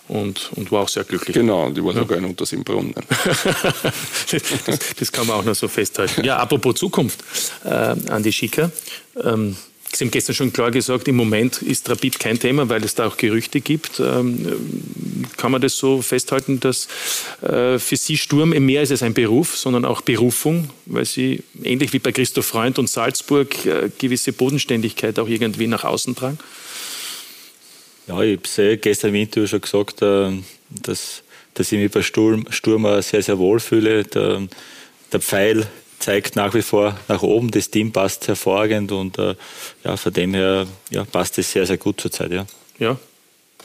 Und, 0.06 0.50
und, 0.56 0.72
war 0.72 0.82
auch 0.82 0.88
sehr 0.88 1.04
glücklich. 1.04 1.34
Genau, 1.34 1.66
und 1.66 1.76
die 1.76 1.84
war 1.84 1.92
ja. 1.94 2.00
sogar 2.00 2.18
in 2.18 2.24
Untersimbrunn. 2.24 2.92
das, 4.30 4.42
das, 4.98 5.12
kann 5.12 5.26
man 5.26 5.36
auch 5.36 5.44
noch 5.44 5.54
so 5.54 5.68
festhalten. 5.68 6.24
Ja, 6.24 6.38
apropos 6.38 6.76
Zukunft, 6.76 7.20
äh, 7.64 7.68
Andi 7.68 8.32
Schicker. 8.32 8.72
Ähm, 9.22 9.56
Sie 9.92 10.04
haben 10.04 10.12
gestern 10.12 10.36
schon 10.36 10.52
klar 10.52 10.70
gesagt, 10.70 11.08
im 11.08 11.16
Moment 11.16 11.62
ist 11.62 11.90
Rapid 11.90 12.20
kein 12.20 12.38
Thema, 12.38 12.68
weil 12.68 12.84
es 12.84 12.94
da 12.94 13.08
auch 13.08 13.16
Gerüchte 13.16 13.60
gibt. 13.60 13.98
Ähm, 13.98 14.46
kann 15.36 15.50
man 15.50 15.60
das 15.60 15.76
so 15.76 16.00
festhalten, 16.00 16.60
dass 16.60 16.86
äh, 17.42 17.78
für 17.78 17.96
Sie 17.96 18.16
Sturm 18.16 18.50
mehr 18.50 18.82
ist 18.82 18.92
als 18.92 19.02
ein 19.02 19.14
Beruf, 19.14 19.56
sondern 19.56 19.84
auch 19.84 20.00
Berufung, 20.02 20.70
weil 20.86 21.04
Sie 21.04 21.42
ähnlich 21.64 21.92
wie 21.92 21.98
bei 21.98 22.12
Christoph 22.12 22.46
Freund 22.46 22.78
und 22.78 22.88
Salzburg 22.88 23.66
äh, 23.66 23.90
gewisse 23.98 24.32
Bodenständigkeit 24.32 25.18
auch 25.18 25.28
irgendwie 25.28 25.66
nach 25.66 25.82
außen 25.82 26.14
tragen? 26.14 26.38
Ja, 28.06 28.22
ich 28.22 28.38
habe 28.38 28.76
gestern 28.76 29.10
im 29.10 29.16
Interview 29.16 29.48
schon 29.48 29.60
gesagt, 29.60 30.02
äh, 30.02 30.30
dass, 30.70 31.24
dass 31.54 31.72
ich 31.72 31.78
mich 31.78 31.90
bei 31.90 32.02
Sturm, 32.02 32.46
Sturm 32.50 33.02
sehr, 33.02 33.22
sehr 33.22 33.38
wohl 33.38 33.58
fühle. 33.58 34.04
Der, 34.04 34.42
der 35.12 35.20
Pfeil 35.20 35.66
zeigt 36.00 36.34
nach 36.34 36.54
wie 36.54 36.62
vor 36.62 36.98
nach 37.08 37.22
oben. 37.22 37.50
Das 37.50 37.70
Team 37.70 37.92
passt 37.92 38.26
hervorragend 38.26 38.90
und 38.90 39.18
äh, 39.18 39.36
ja, 39.84 39.96
von 39.96 40.12
dem 40.12 40.34
her 40.34 40.66
ja, 40.90 41.04
passt 41.04 41.38
es 41.38 41.52
sehr, 41.52 41.66
sehr 41.66 41.76
gut 41.76 42.00
zurzeit. 42.00 42.32
Ja, 42.32 42.46
ja. 42.78 42.98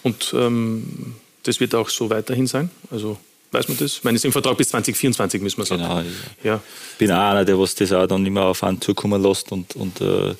und 0.04 0.34
ähm, 0.38 1.16
das 1.44 1.60
wird 1.60 1.74
auch 1.74 1.90
so 1.90 2.10
weiterhin 2.10 2.48
sein? 2.48 2.70
Also 2.92 3.18
weiß 3.52 3.68
man 3.70 3.78
das? 3.78 3.94
Ich 3.94 4.04
meine, 4.04 4.16
es 4.16 4.22
ist 4.22 4.26
im 4.26 4.32
Vertrag 4.32 4.58
bis 4.58 4.70
2024, 4.70 5.42
müssen 5.42 5.58
wir 5.60 5.66
sagen. 5.66 5.82
Genau. 5.82 6.04
Ja. 6.44 6.62
Ich 6.94 6.98
bin 6.98 7.12
auch 7.12 7.32
einer, 7.32 7.46
der 7.46 7.58
was 7.58 7.74
das 7.76 7.92
auch 7.92 8.06
dann 8.06 8.26
immer 8.26 8.46
auf 8.46 8.64
einen 8.64 8.82
zukommen 8.82 9.22
lässt 9.22 9.52
und, 9.52 9.76
und 9.76 10.02
äh, 10.02 10.36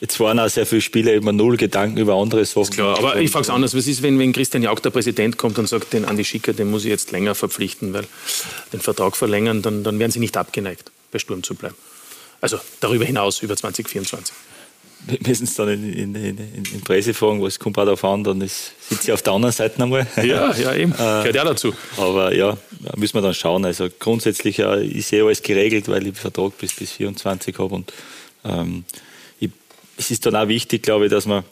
Jetzt 0.00 0.18
waren 0.18 0.40
auch 0.40 0.48
sehr 0.48 0.64
viele 0.64 0.80
Spieler 0.80 1.12
immer 1.12 1.30
null 1.30 1.58
Gedanken 1.58 1.98
über 1.98 2.14
andere 2.14 2.42
Sachen. 2.46 2.70
Klar, 2.70 2.96
aber 2.96 3.20
ich 3.20 3.30
frage 3.30 3.42
es 3.42 3.50
anders. 3.50 3.76
Was 3.76 3.86
ist, 3.86 4.00
wenn, 4.00 4.18
wenn 4.18 4.32
Christian 4.32 4.62
Jauch, 4.62 4.80
der 4.80 4.88
Präsident, 4.88 5.36
kommt 5.36 5.58
und 5.58 5.68
sagt, 5.68 5.92
den 5.92 6.06
Andi 6.06 6.24
Schicker, 6.24 6.54
den 6.54 6.70
muss 6.70 6.84
ich 6.84 6.90
jetzt 6.90 7.10
länger 7.10 7.34
verpflichten, 7.34 7.92
weil 7.92 8.06
den 8.72 8.80
Vertrag 8.80 9.14
verlängern, 9.14 9.60
dann, 9.60 9.84
dann 9.84 9.98
werden 9.98 10.10
Sie 10.10 10.18
nicht 10.18 10.38
abgeneigt 10.38 10.90
bei 11.10 11.18
Sturm 11.18 11.42
zu 11.42 11.54
bleiben. 11.54 11.76
Also 12.40 12.58
darüber 12.80 13.04
hinaus, 13.04 13.42
über 13.42 13.56
2024. 13.56 14.34
Wir 15.06 15.18
müssen 15.26 15.44
es 15.44 15.54
dann 15.54 15.68
in, 15.70 15.92
in, 15.92 16.14
in, 16.14 16.38
in 16.38 16.80
Presse 16.82 17.14
fragen, 17.14 17.40
was 17.42 17.58
kommt 17.58 17.78
auch 17.78 17.84
darauf 17.84 18.04
an, 18.04 18.22
dann 18.22 18.40
sitzt 18.40 19.02
sie 19.02 19.12
auf 19.12 19.22
der 19.22 19.32
anderen 19.32 19.52
Seite 19.52 19.82
einmal. 19.82 20.06
Ja, 20.16 20.54
ja, 20.54 20.74
eben. 20.74 20.92
Äh, 20.92 20.96
Gehört 20.96 21.34
ja 21.34 21.44
dazu. 21.44 21.72
Aber 21.96 22.34
ja, 22.34 22.58
da 22.80 22.92
müssen 22.96 23.14
wir 23.14 23.22
dann 23.22 23.32
schauen. 23.32 23.64
Also 23.64 23.88
grundsätzlich 23.98 24.58
ist 24.58 25.12
eh 25.12 25.22
alles 25.22 25.42
geregelt, 25.42 25.88
weil 25.88 26.06
ich 26.06 26.16
Vertrag 26.16 26.56
bis, 26.58 26.74
bis 26.74 26.92
24 26.92 27.58
habe 27.58 27.74
und 27.74 27.92
ähm, 28.44 28.84
ich, 29.38 29.50
es 29.96 30.10
ist 30.10 30.26
dann 30.26 30.36
auch 30.36 30.48
wichtig, 30.48 30.82
glaube 30.82 31.06
ich, 31.06 31.10
dass 31.10 31.24
man 31.24 31.44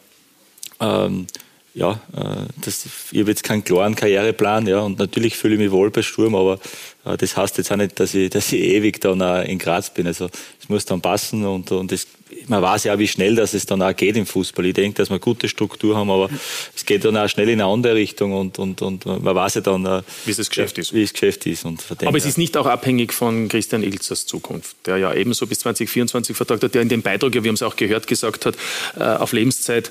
ähm, 0.81 1.27
ja, 1.75 2.01
äh, 2.17 2.47
das, 2.65 2.87
ich 3.13 3.21
habe 3.21 3.31
jetzt 3.31 3.45
keinen 3.45 3.65
klaren 3.65 3.95
Karriereplan, 3.95 4.67
ja, 4.67 4.81
und 4.81 4.99
natürlich 4.99 5.37
fühle 5.37 5.55
ich 5.55 5.61
mich 5.61 5.71
wohl 5.71 5.91
bei 5.91 6.03
Sturm, 6.03 6.35
aber 6.35 6.59
äh, 7.05 7.17
das 7.17 7.37
heißt 7.37 7.59
jetzt 7.59 7.71
auch 7.71 7.77
nicht, 7.77 7.99
dass 8.01 8.15
ich, 8.15 8.31
dass 8.31 8.53
ich 8.53 8.61
ewig 8.61 9.01
dann 9.01 9.23
auch 9.23 9.43
in 9.43 9.59
Graz 9.59 9.93
bin. 9.93 10.07
Also 10.07 10.29
es 10.61 10.69
muss 10.69 10.85
dann 10.85 11.01
passen 11.01 11.45
und, 11.45 11.71
und 11.71 11.93
das, 11.93 12.07
man 12.47 12.63
weiß 12.63 12.85
ja 12.85 12.95
auch, 12.95 12.99
wie 12.99 13.09
schnell 13.09 13.35
das 13.35 13.55
es 13.55 13.67
dann 13.67 13.83
auch 13.83 13.95
geht 13.95 14.17
im 14.17 14.27
Fußball. 14.27 14.67
Ich 14.67 14.75
denke, 14.75 14.97
dass 14.97 15.11
wir 15.11 15.19
gute 15.19 15.49
Struktur 15.49 15.97
haben, 15.97 16.11
aber 16.11 16.31
es 16.75 16.87
geht 16.87 17.05
dann 17.05 17.17
auch 17.17 17.29
schnell 17.29 17.49
in 17.49 17.61
eine 17.61 17.71
andere 17.71 17.95
Richtung 17.95 18.33
und, 18.33 18.59
und, 18.59 18.83
und 18.83 19.07
man 19.07 19.35
weiß 19.35 19.55
ja 19.55 19.61
dann, 19.61 19.85
äh, 19.85 20.03
wie 20.25 20.31
es 20.31 20.37
das 20.37 20.49
Geschäft 20.49 20.79
ist. 20.79 20.93
Wie 20.93 21.03
es 21.03 21.13
Geschäft 21.13 21.47
ist. 21.47 21.65
Und 21.65 21.85
aber 22.05 22.17
es 22.17 22.25
ist 22.25 22.39
nicht 22.39 22.57
auch 22.57 22.67
abhängig 22.67 23.13
von 23.13 23.49
Christian 23.49 23.83
Ilzers 23.83 24.27
Zukunft, 24.27 24.77
der 24.87 24.99
ja 24.99 25.13
ebenso 25.15 25.47
bis 25.47 25.61
2024 25.61 26.37
Vertrag 26.37 26.63
hat, 26.63 26.75
der 26.75 26.83
in 26.83 26.89
dem 26.89 27.03
Beitrag, 27.03 27.33
wir 27.33 27.43
haben 27.43 27.55
es 27.55 27.63
auch 27.63 27.77
gehört, 27.77 28.07
gesagt 28.07 28.47
hat, 28.47 28.57
äh, 28.99 29.03
auf 29.03 29.33
Lebenszeit 29.33 29.91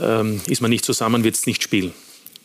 ähm, 0.00 0.40
ist 0.48 0.60
man 0.60 0.70
nicht 0.70 0.84
zusammen, 0.84 1.24
wird 1.24 1.34
es 1.34 1.46
nicht 1.46 1.62
spielen. 1.62 1.92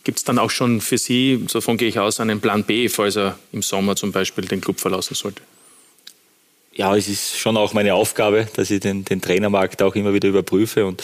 Gibt 0.04 0.18
es 0.18 0.24
dann 0.24 0.38
auch 0.38 0.50
schon 0.50 0.80
für 0.80 0.98
Sie, 0.98 1.44
davon 1.52 1.76
gehe 1.76 1.88
ich 1.88 1.98
aus, 1.98 2.18
einen 2.18 2.40
Plan 2.40 2.64
B, 2.64 2.88
falls 2.88 3.16
er 3.16 3.38
im 3.52 3.62
Sommer 3.62 3.94
zum 3.94 4.10
Beispiel 4.10 4.44
den 4.44 4.60
Club 4.60 4.80
verlassen 4.80 5.14
sollte? 5.14 5.42
Ja, 6.74 6.96
es 6.96 7.08
ist 7.08 7.36
schon 7.38 7.56
auch 7.56 7.74
meine 7.74 7.94
Aufgabe, 7.94 8.46
dass 8.54 8.70
ich 8.70 8.80
den, 8.80 9.04
den 9.04 9.20
Trainermarkt 9.20 9.82
auch 9.82 9.94
immer 9.94 10.14
wieder 10.14 10.28
überprüfe 10.28 10.86
und 10.86 11.02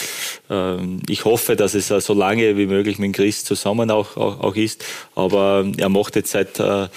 ähm, 0.49 1.03
ich 1.09 1.25
hoffe, 1.25 1.57
dass 1.57 1.75
es 1.75 1.89
so 1.89 2.15
lange 2.15 2.57
wie 2.57 2.67
möglich 2.67 2.99
mit 2.99 3.15
Chris 3.15 3.45
zusammen 3.45 3.91
auch, 3.91 4.17
auch, 4.17 4.41
auch 4.41 4.57
ist. 4.57 4.85
Aber 5.15 5.63
ähm, 5.65 5.75
er 5.77 5.89
macht 5.91 6.17
jetzt 6.17 6.31
seit 6.31 6.59
äh, 6.59 6.89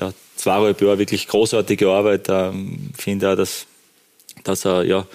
ja, 0.00 0.12
zweieinhalb 0.36 0.80
Jahren 0.80 0.98
wirklich 0.98 1.28
großartige 1.28 1.88
Arbeit. 1.90 2.26
Ähm, 2.30 2.90
ich 2.96 3.02
finde 3.02 3.32
auch, 3.32 3.36
dass, 3.36 3.66
dass 4.42 4.64
er 4.64 4.84
ja, 4.84 5.06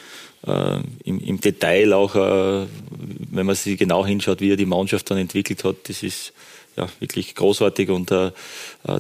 äh, 0.46 0.80
im, 1.04 1.20
im, 1.20 1.42
Detail 1.42 1.94
auch, 1.94 2.16
äh, 2.16 2.68
wenn 3.32 3.46
man 3.46 3.56
sich 3.56 3.78
genau 3.80 4.06
hinschaut, 4.06 4.40
wie 4.40 4.52
er 4.52 4.58
die 4.58 4.68
Mannschaft 4.68 5.10
dann 5.10 5.18
entwickelt 5.18 5.64
hat, 5.64 5.78
das 5.88 6.04
ist 6.04 6.32
ja, 6.78 6.88
wirklich 7.00 7.34
großartig 7.34 7.90
und 7.90 8.12
äh, 8.12 8.28
äh 8.28 8.32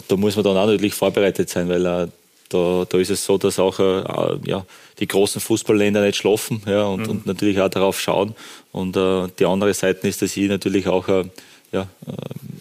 da 0.07 0.15
muss 0.18 0.36
man 0.36 0.45
dann 0.45 0.57
auch 0.57 0.65
natürlich 0.65 0.95
vorbereitet 0.95 1.49
sein, 1.49 1.69
weil 1.69 1.86
er 1.86 2.10
da, 2.50 2.86
da 2.88 2.98
ist 2.98 3.10
es 3.12 3.24
so, 3.24 3.38
dass 3.38 3.60
auch 3.60 3.80
äh, 3.80 4.40
ja, 4.46 4.66
die 5.00 5.08
großen 5.08 5.40
Fußballländer 5.40 6.02
nicht 6.02 6.18
schlafen 6.18 6.62
ja, 6.66 6.84
und, 6.86 7.04
mhm. 7.04 7.10
und 7.10 7.26
natürlich 7.26 7.60
auch 7.62 7.70
darauf 7.70 8.00
schauen. 8.00 8.36
Und 8.72 8.98
äh, 8.98 9.28
die 9.40 9.46
andere 9.46 9.74
Seite 9.74 10.08
ist, 10.08 10.22
dass 10.22 10.36
ich 10.36 10.50
natürlich 10.50 10.88
auch 10.88 11.08
äh, 11.08 11.26
ja, 11.72 11.82
äh, 11.82 12.12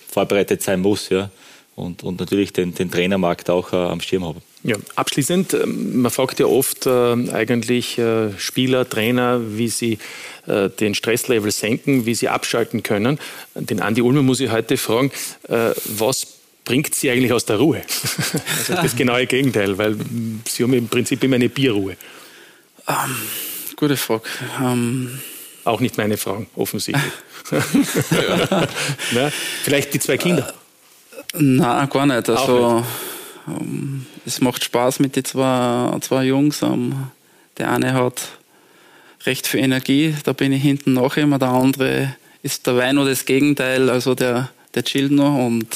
vorbereitet 0.08 0.62
sein 0.62 0.80
muss. 0.80 1.08
Ja. 1.08 1.30
und, 1.78 2.02
und 2.02 2.18
natürlich 2.18 2.52
den, 2.52 2.74
den 2.74 2.90
Trainermarkt 2.90 3.48
auch 3.50 3.72
äh, 3.72 3.76
am 3.76 4.00
Schirm 4.00 4.24
haben. 4.24 4.42
Ja, 4.64 4.76
abschließend, 4.96 5.54
ähm, 5.54 6.02
man 6.02 6.10
fragt 6.10 6.40
ja 6.40 6.46
oft 6.46 6.86
äh, 6.86 6.90
eigentlich 7.32 7.98
äh, 7.98 8.36
Spieler, 8.36 8.88
Trainer, 8.88 9.40
wie 9.56 9.68
sie 9.68 9.98
äh, 10.46 10.68
den 10.68 10.94
Stresslevel 10.94 11.52
senken, 11.52 12.04
wie 12.04 12.14
sie 12.14 12.28
abschalten 12.28 12.82
können. 12.82 13.20
Den 13.54 13.80
Andi 13.80 14.02
Ulmer 14.02 14.22
muss 14.22 14.40
ich 14.40 14.50
heute 14.50 14.76
fragen, 14.76 15.12
äh, 15.48 15.70
was 15.84 16.37
bringt 16.68 16.94
sie 16.94 17.10
eigentlich 17.10 17.32
aus 17.32 17.46
der 17.46 17.56
Ruhe? 17.56 17.80
also 18.58 18.74
das 18.74 18.94
genaue 18.94 19.26
Gegenteil, 19.26 19.78
weil 19.78 19.96
sie 20.46 20.62
haben 20.62 20.74
im 20.74 20.86
Prinzip 20.86 21.24
immer 21.24 21.36
eine 21.36 21.48
Bierruhe. 21.48 21.96
Ähm, 22.86 23.16
gute 23.74 23.96
Frage. 23.96 24.24
Ähm 24.62 25.18
Auch 25.64 25.80
nicht 25.80 25.96
meine 25.96 26.18
Fragen, 26.18 26.46
offensichtlich. 26.56 27.10
Na, 29.12 29.32
vielleicht 29.62 29.94
die 29.94 29.98
zwei 29.98 30.18
Kinder? 30.18 30.52
Nein, 31.32 31.88
gar 31.88 32.04
nicht. 32.04 32.28
Also, 32.28 32.84
ähm, 33.46 34.04
es 34.26 34.42
macht 34.42 34.62
Spaß 34.62 35.00
mit 35.00 35.16
den 35.16 35.24
zwei, 35.24 35.96
zwei 36.02 36.24
Jungs. 36.24 36.60
Ähm, 36.60 37.08
der 37.56 37.72
eine 37.72 37.94
hat 37.94 38.28
recht 39.24 39.46
viel 39.46 39.60
Energie, 39.60 40.14
da 40.24 40.34
bin 40.34 40.52
ich 40.52 40.62
hinten 40.62 40.92
nach 40.92 41.16
immer. 41.16 41.38
Der 41.38 41.48
andere 41.48 42.14
ist 42.42 42.66
der 42.66 42.76
Wein 42.76 42.98
oder 42.98 43.08
das 43.08 43.24
Gegenteil, 43.24 43.88
also 43.88 44.14
der, 44.14 44.50
der 44.74 44.84
chillt 44.84 45.12
noch 45.12 45.46
und 45.46 45.66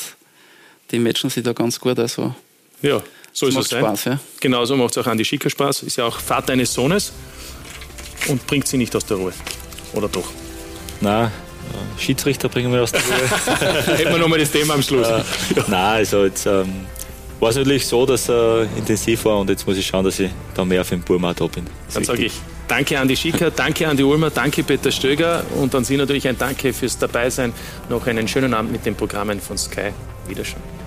die 0.93 0.99
matchen 0.99 1.31
sich 1.31 1.43
da 1.43 1.53
ganz 1.53 1.81
gut. 1.81 1.99
Also, 1.99 2.35
ja, 2.83 3.03
so 3.33 3.47
ist 3.47 3.55
macht 3.55 3.65
es. 3.65 3.71
sein. 3.71 3.81
Spaß, 3.81 4.05
ja. 4.05 4.21
Genauso 4.41 4.77
macht 4.77 4.97
es 4.97 4.99
auch 4.99 5.07
Andi 5.07 5.25
Schicker 5.25 5.51
Spaß. 5.51 5.83
Ist 5.83 5.97
ja 5.97 6.05
auch 6.05 6.21
Vater 6.21 6.53
eines 6.53 6.73
Sohnes 6.73 7.13
und 8.29 8.47
bringt 8.47 8.69
sie 8.69 8.77
nicht 8.77 8.95
aus 8.95 9.05
der 9.07 9.17
Ruhe. 9.17 9.33
Oder 9.95 10.09
doch? 10.09 10.31
Nein, 11.01 11.27
äh, 11.27 12.01
Schiedsrichter 12.01 12.49
bringen 12.49 12.73
wir 12.73 12.83
aus 12.83 12.93
der 12.93 13.01
Ruhe. 13.01 13.97
Hätten 13.97 14.13
wir 14.13 14.19
nochmal 14.19 14.39
das 14.39 14.51
Thema 14.51 14.75
am 14.75 14.83
Schluss. 14.83 15.09
Äh, 15.09 15.23
Nein, 15.67 15.97
also 15.97 16.25
jetzt 16.25 16.47
ähm, 16.47 16.87
war 17.41 17.51
es 17.51 17.57
natürlich 17.57 17.87
so, 17.87 18.07
dass 18.07 18.29
er 18.29 18.69
intensiv 18.77 19.25
war 19.25 19.39
und 19.39 19.51
jetzt 19.51 19.67
muss 19.67 19.77
ich 19.77 19.87
schauen, 19.87 20.05
dass 20.05 20.21
ich 20.21 20.31
da 20.55 20.65
mehr 20.65 20.85
für 20.85 20.97
den 20.97 21.03
Burma 21.03 21.35
da 21.35 21.47
bin. 21.47 21.67
Das 21.87 21.95
Dann 21.95 22.05
sage 22.05 22.27
ich 22.27 22.33
Danke 22.69 22.99
Andi 22.99 23.17
Schicker, 23.17 23.51
danke 23.51 23.87
Andi 23.87 24.03
Ulmer, 24.03 24.31
danke 24.31 24.63
Peter 24.63 24.91
Stöger 24.91 25.45
und 25.61 25.75
an 25.75 25.85
Sie 25.85 25.97
natürlich 25.97 26.27
ein 26.27 26.39
Danke 26.39 26.73
fürs 26.73 26.97
Dabeisein. 26.97 27.53
Noch 27.91 28.07
einen 28.07 28.27
schönen 28.27 28.55
Abend 28.55 28.73
mit 28.73 28.87
den 28.87 28.95
Programmen 28.95 29.41
von 29.41 29.59
Sky. 29.59 29.91
Wiederschauen. 30.27 30.82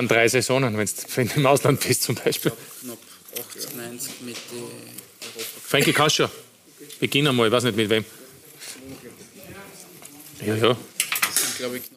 Sind 0.00 0.10
drei 0.10 0.28
Saisonen, 0.28 0.76
wenn 1.14 1.28
du 1.28 1.34
im 1.34 1.46
Ausland 1.46 1.80
bist 1.86 2.02
zum 2.02 2.14
Beispiel. 2.14 2.52
Knapp 2.80 2.98
98 3.38 4.20
mit 4.22 4.36
den 4.36 4.94
Frankie 5.66 5.92
Kascher, 5.92 6.30
beginn 7.00 7.26
einmal, 7.26 7.46
ich 7.46 7.52
weiß 7.52 7.64
nicht 7.64 7.76
mit 7.76 7.90
wem. 7.90 8.04
Ja, 10.44 10.54
ja. 10.54 10.76
Das 11.20 11.34
sind, 11.34 11.56
glaube 11.58 11.78
ich, 11.78 11.93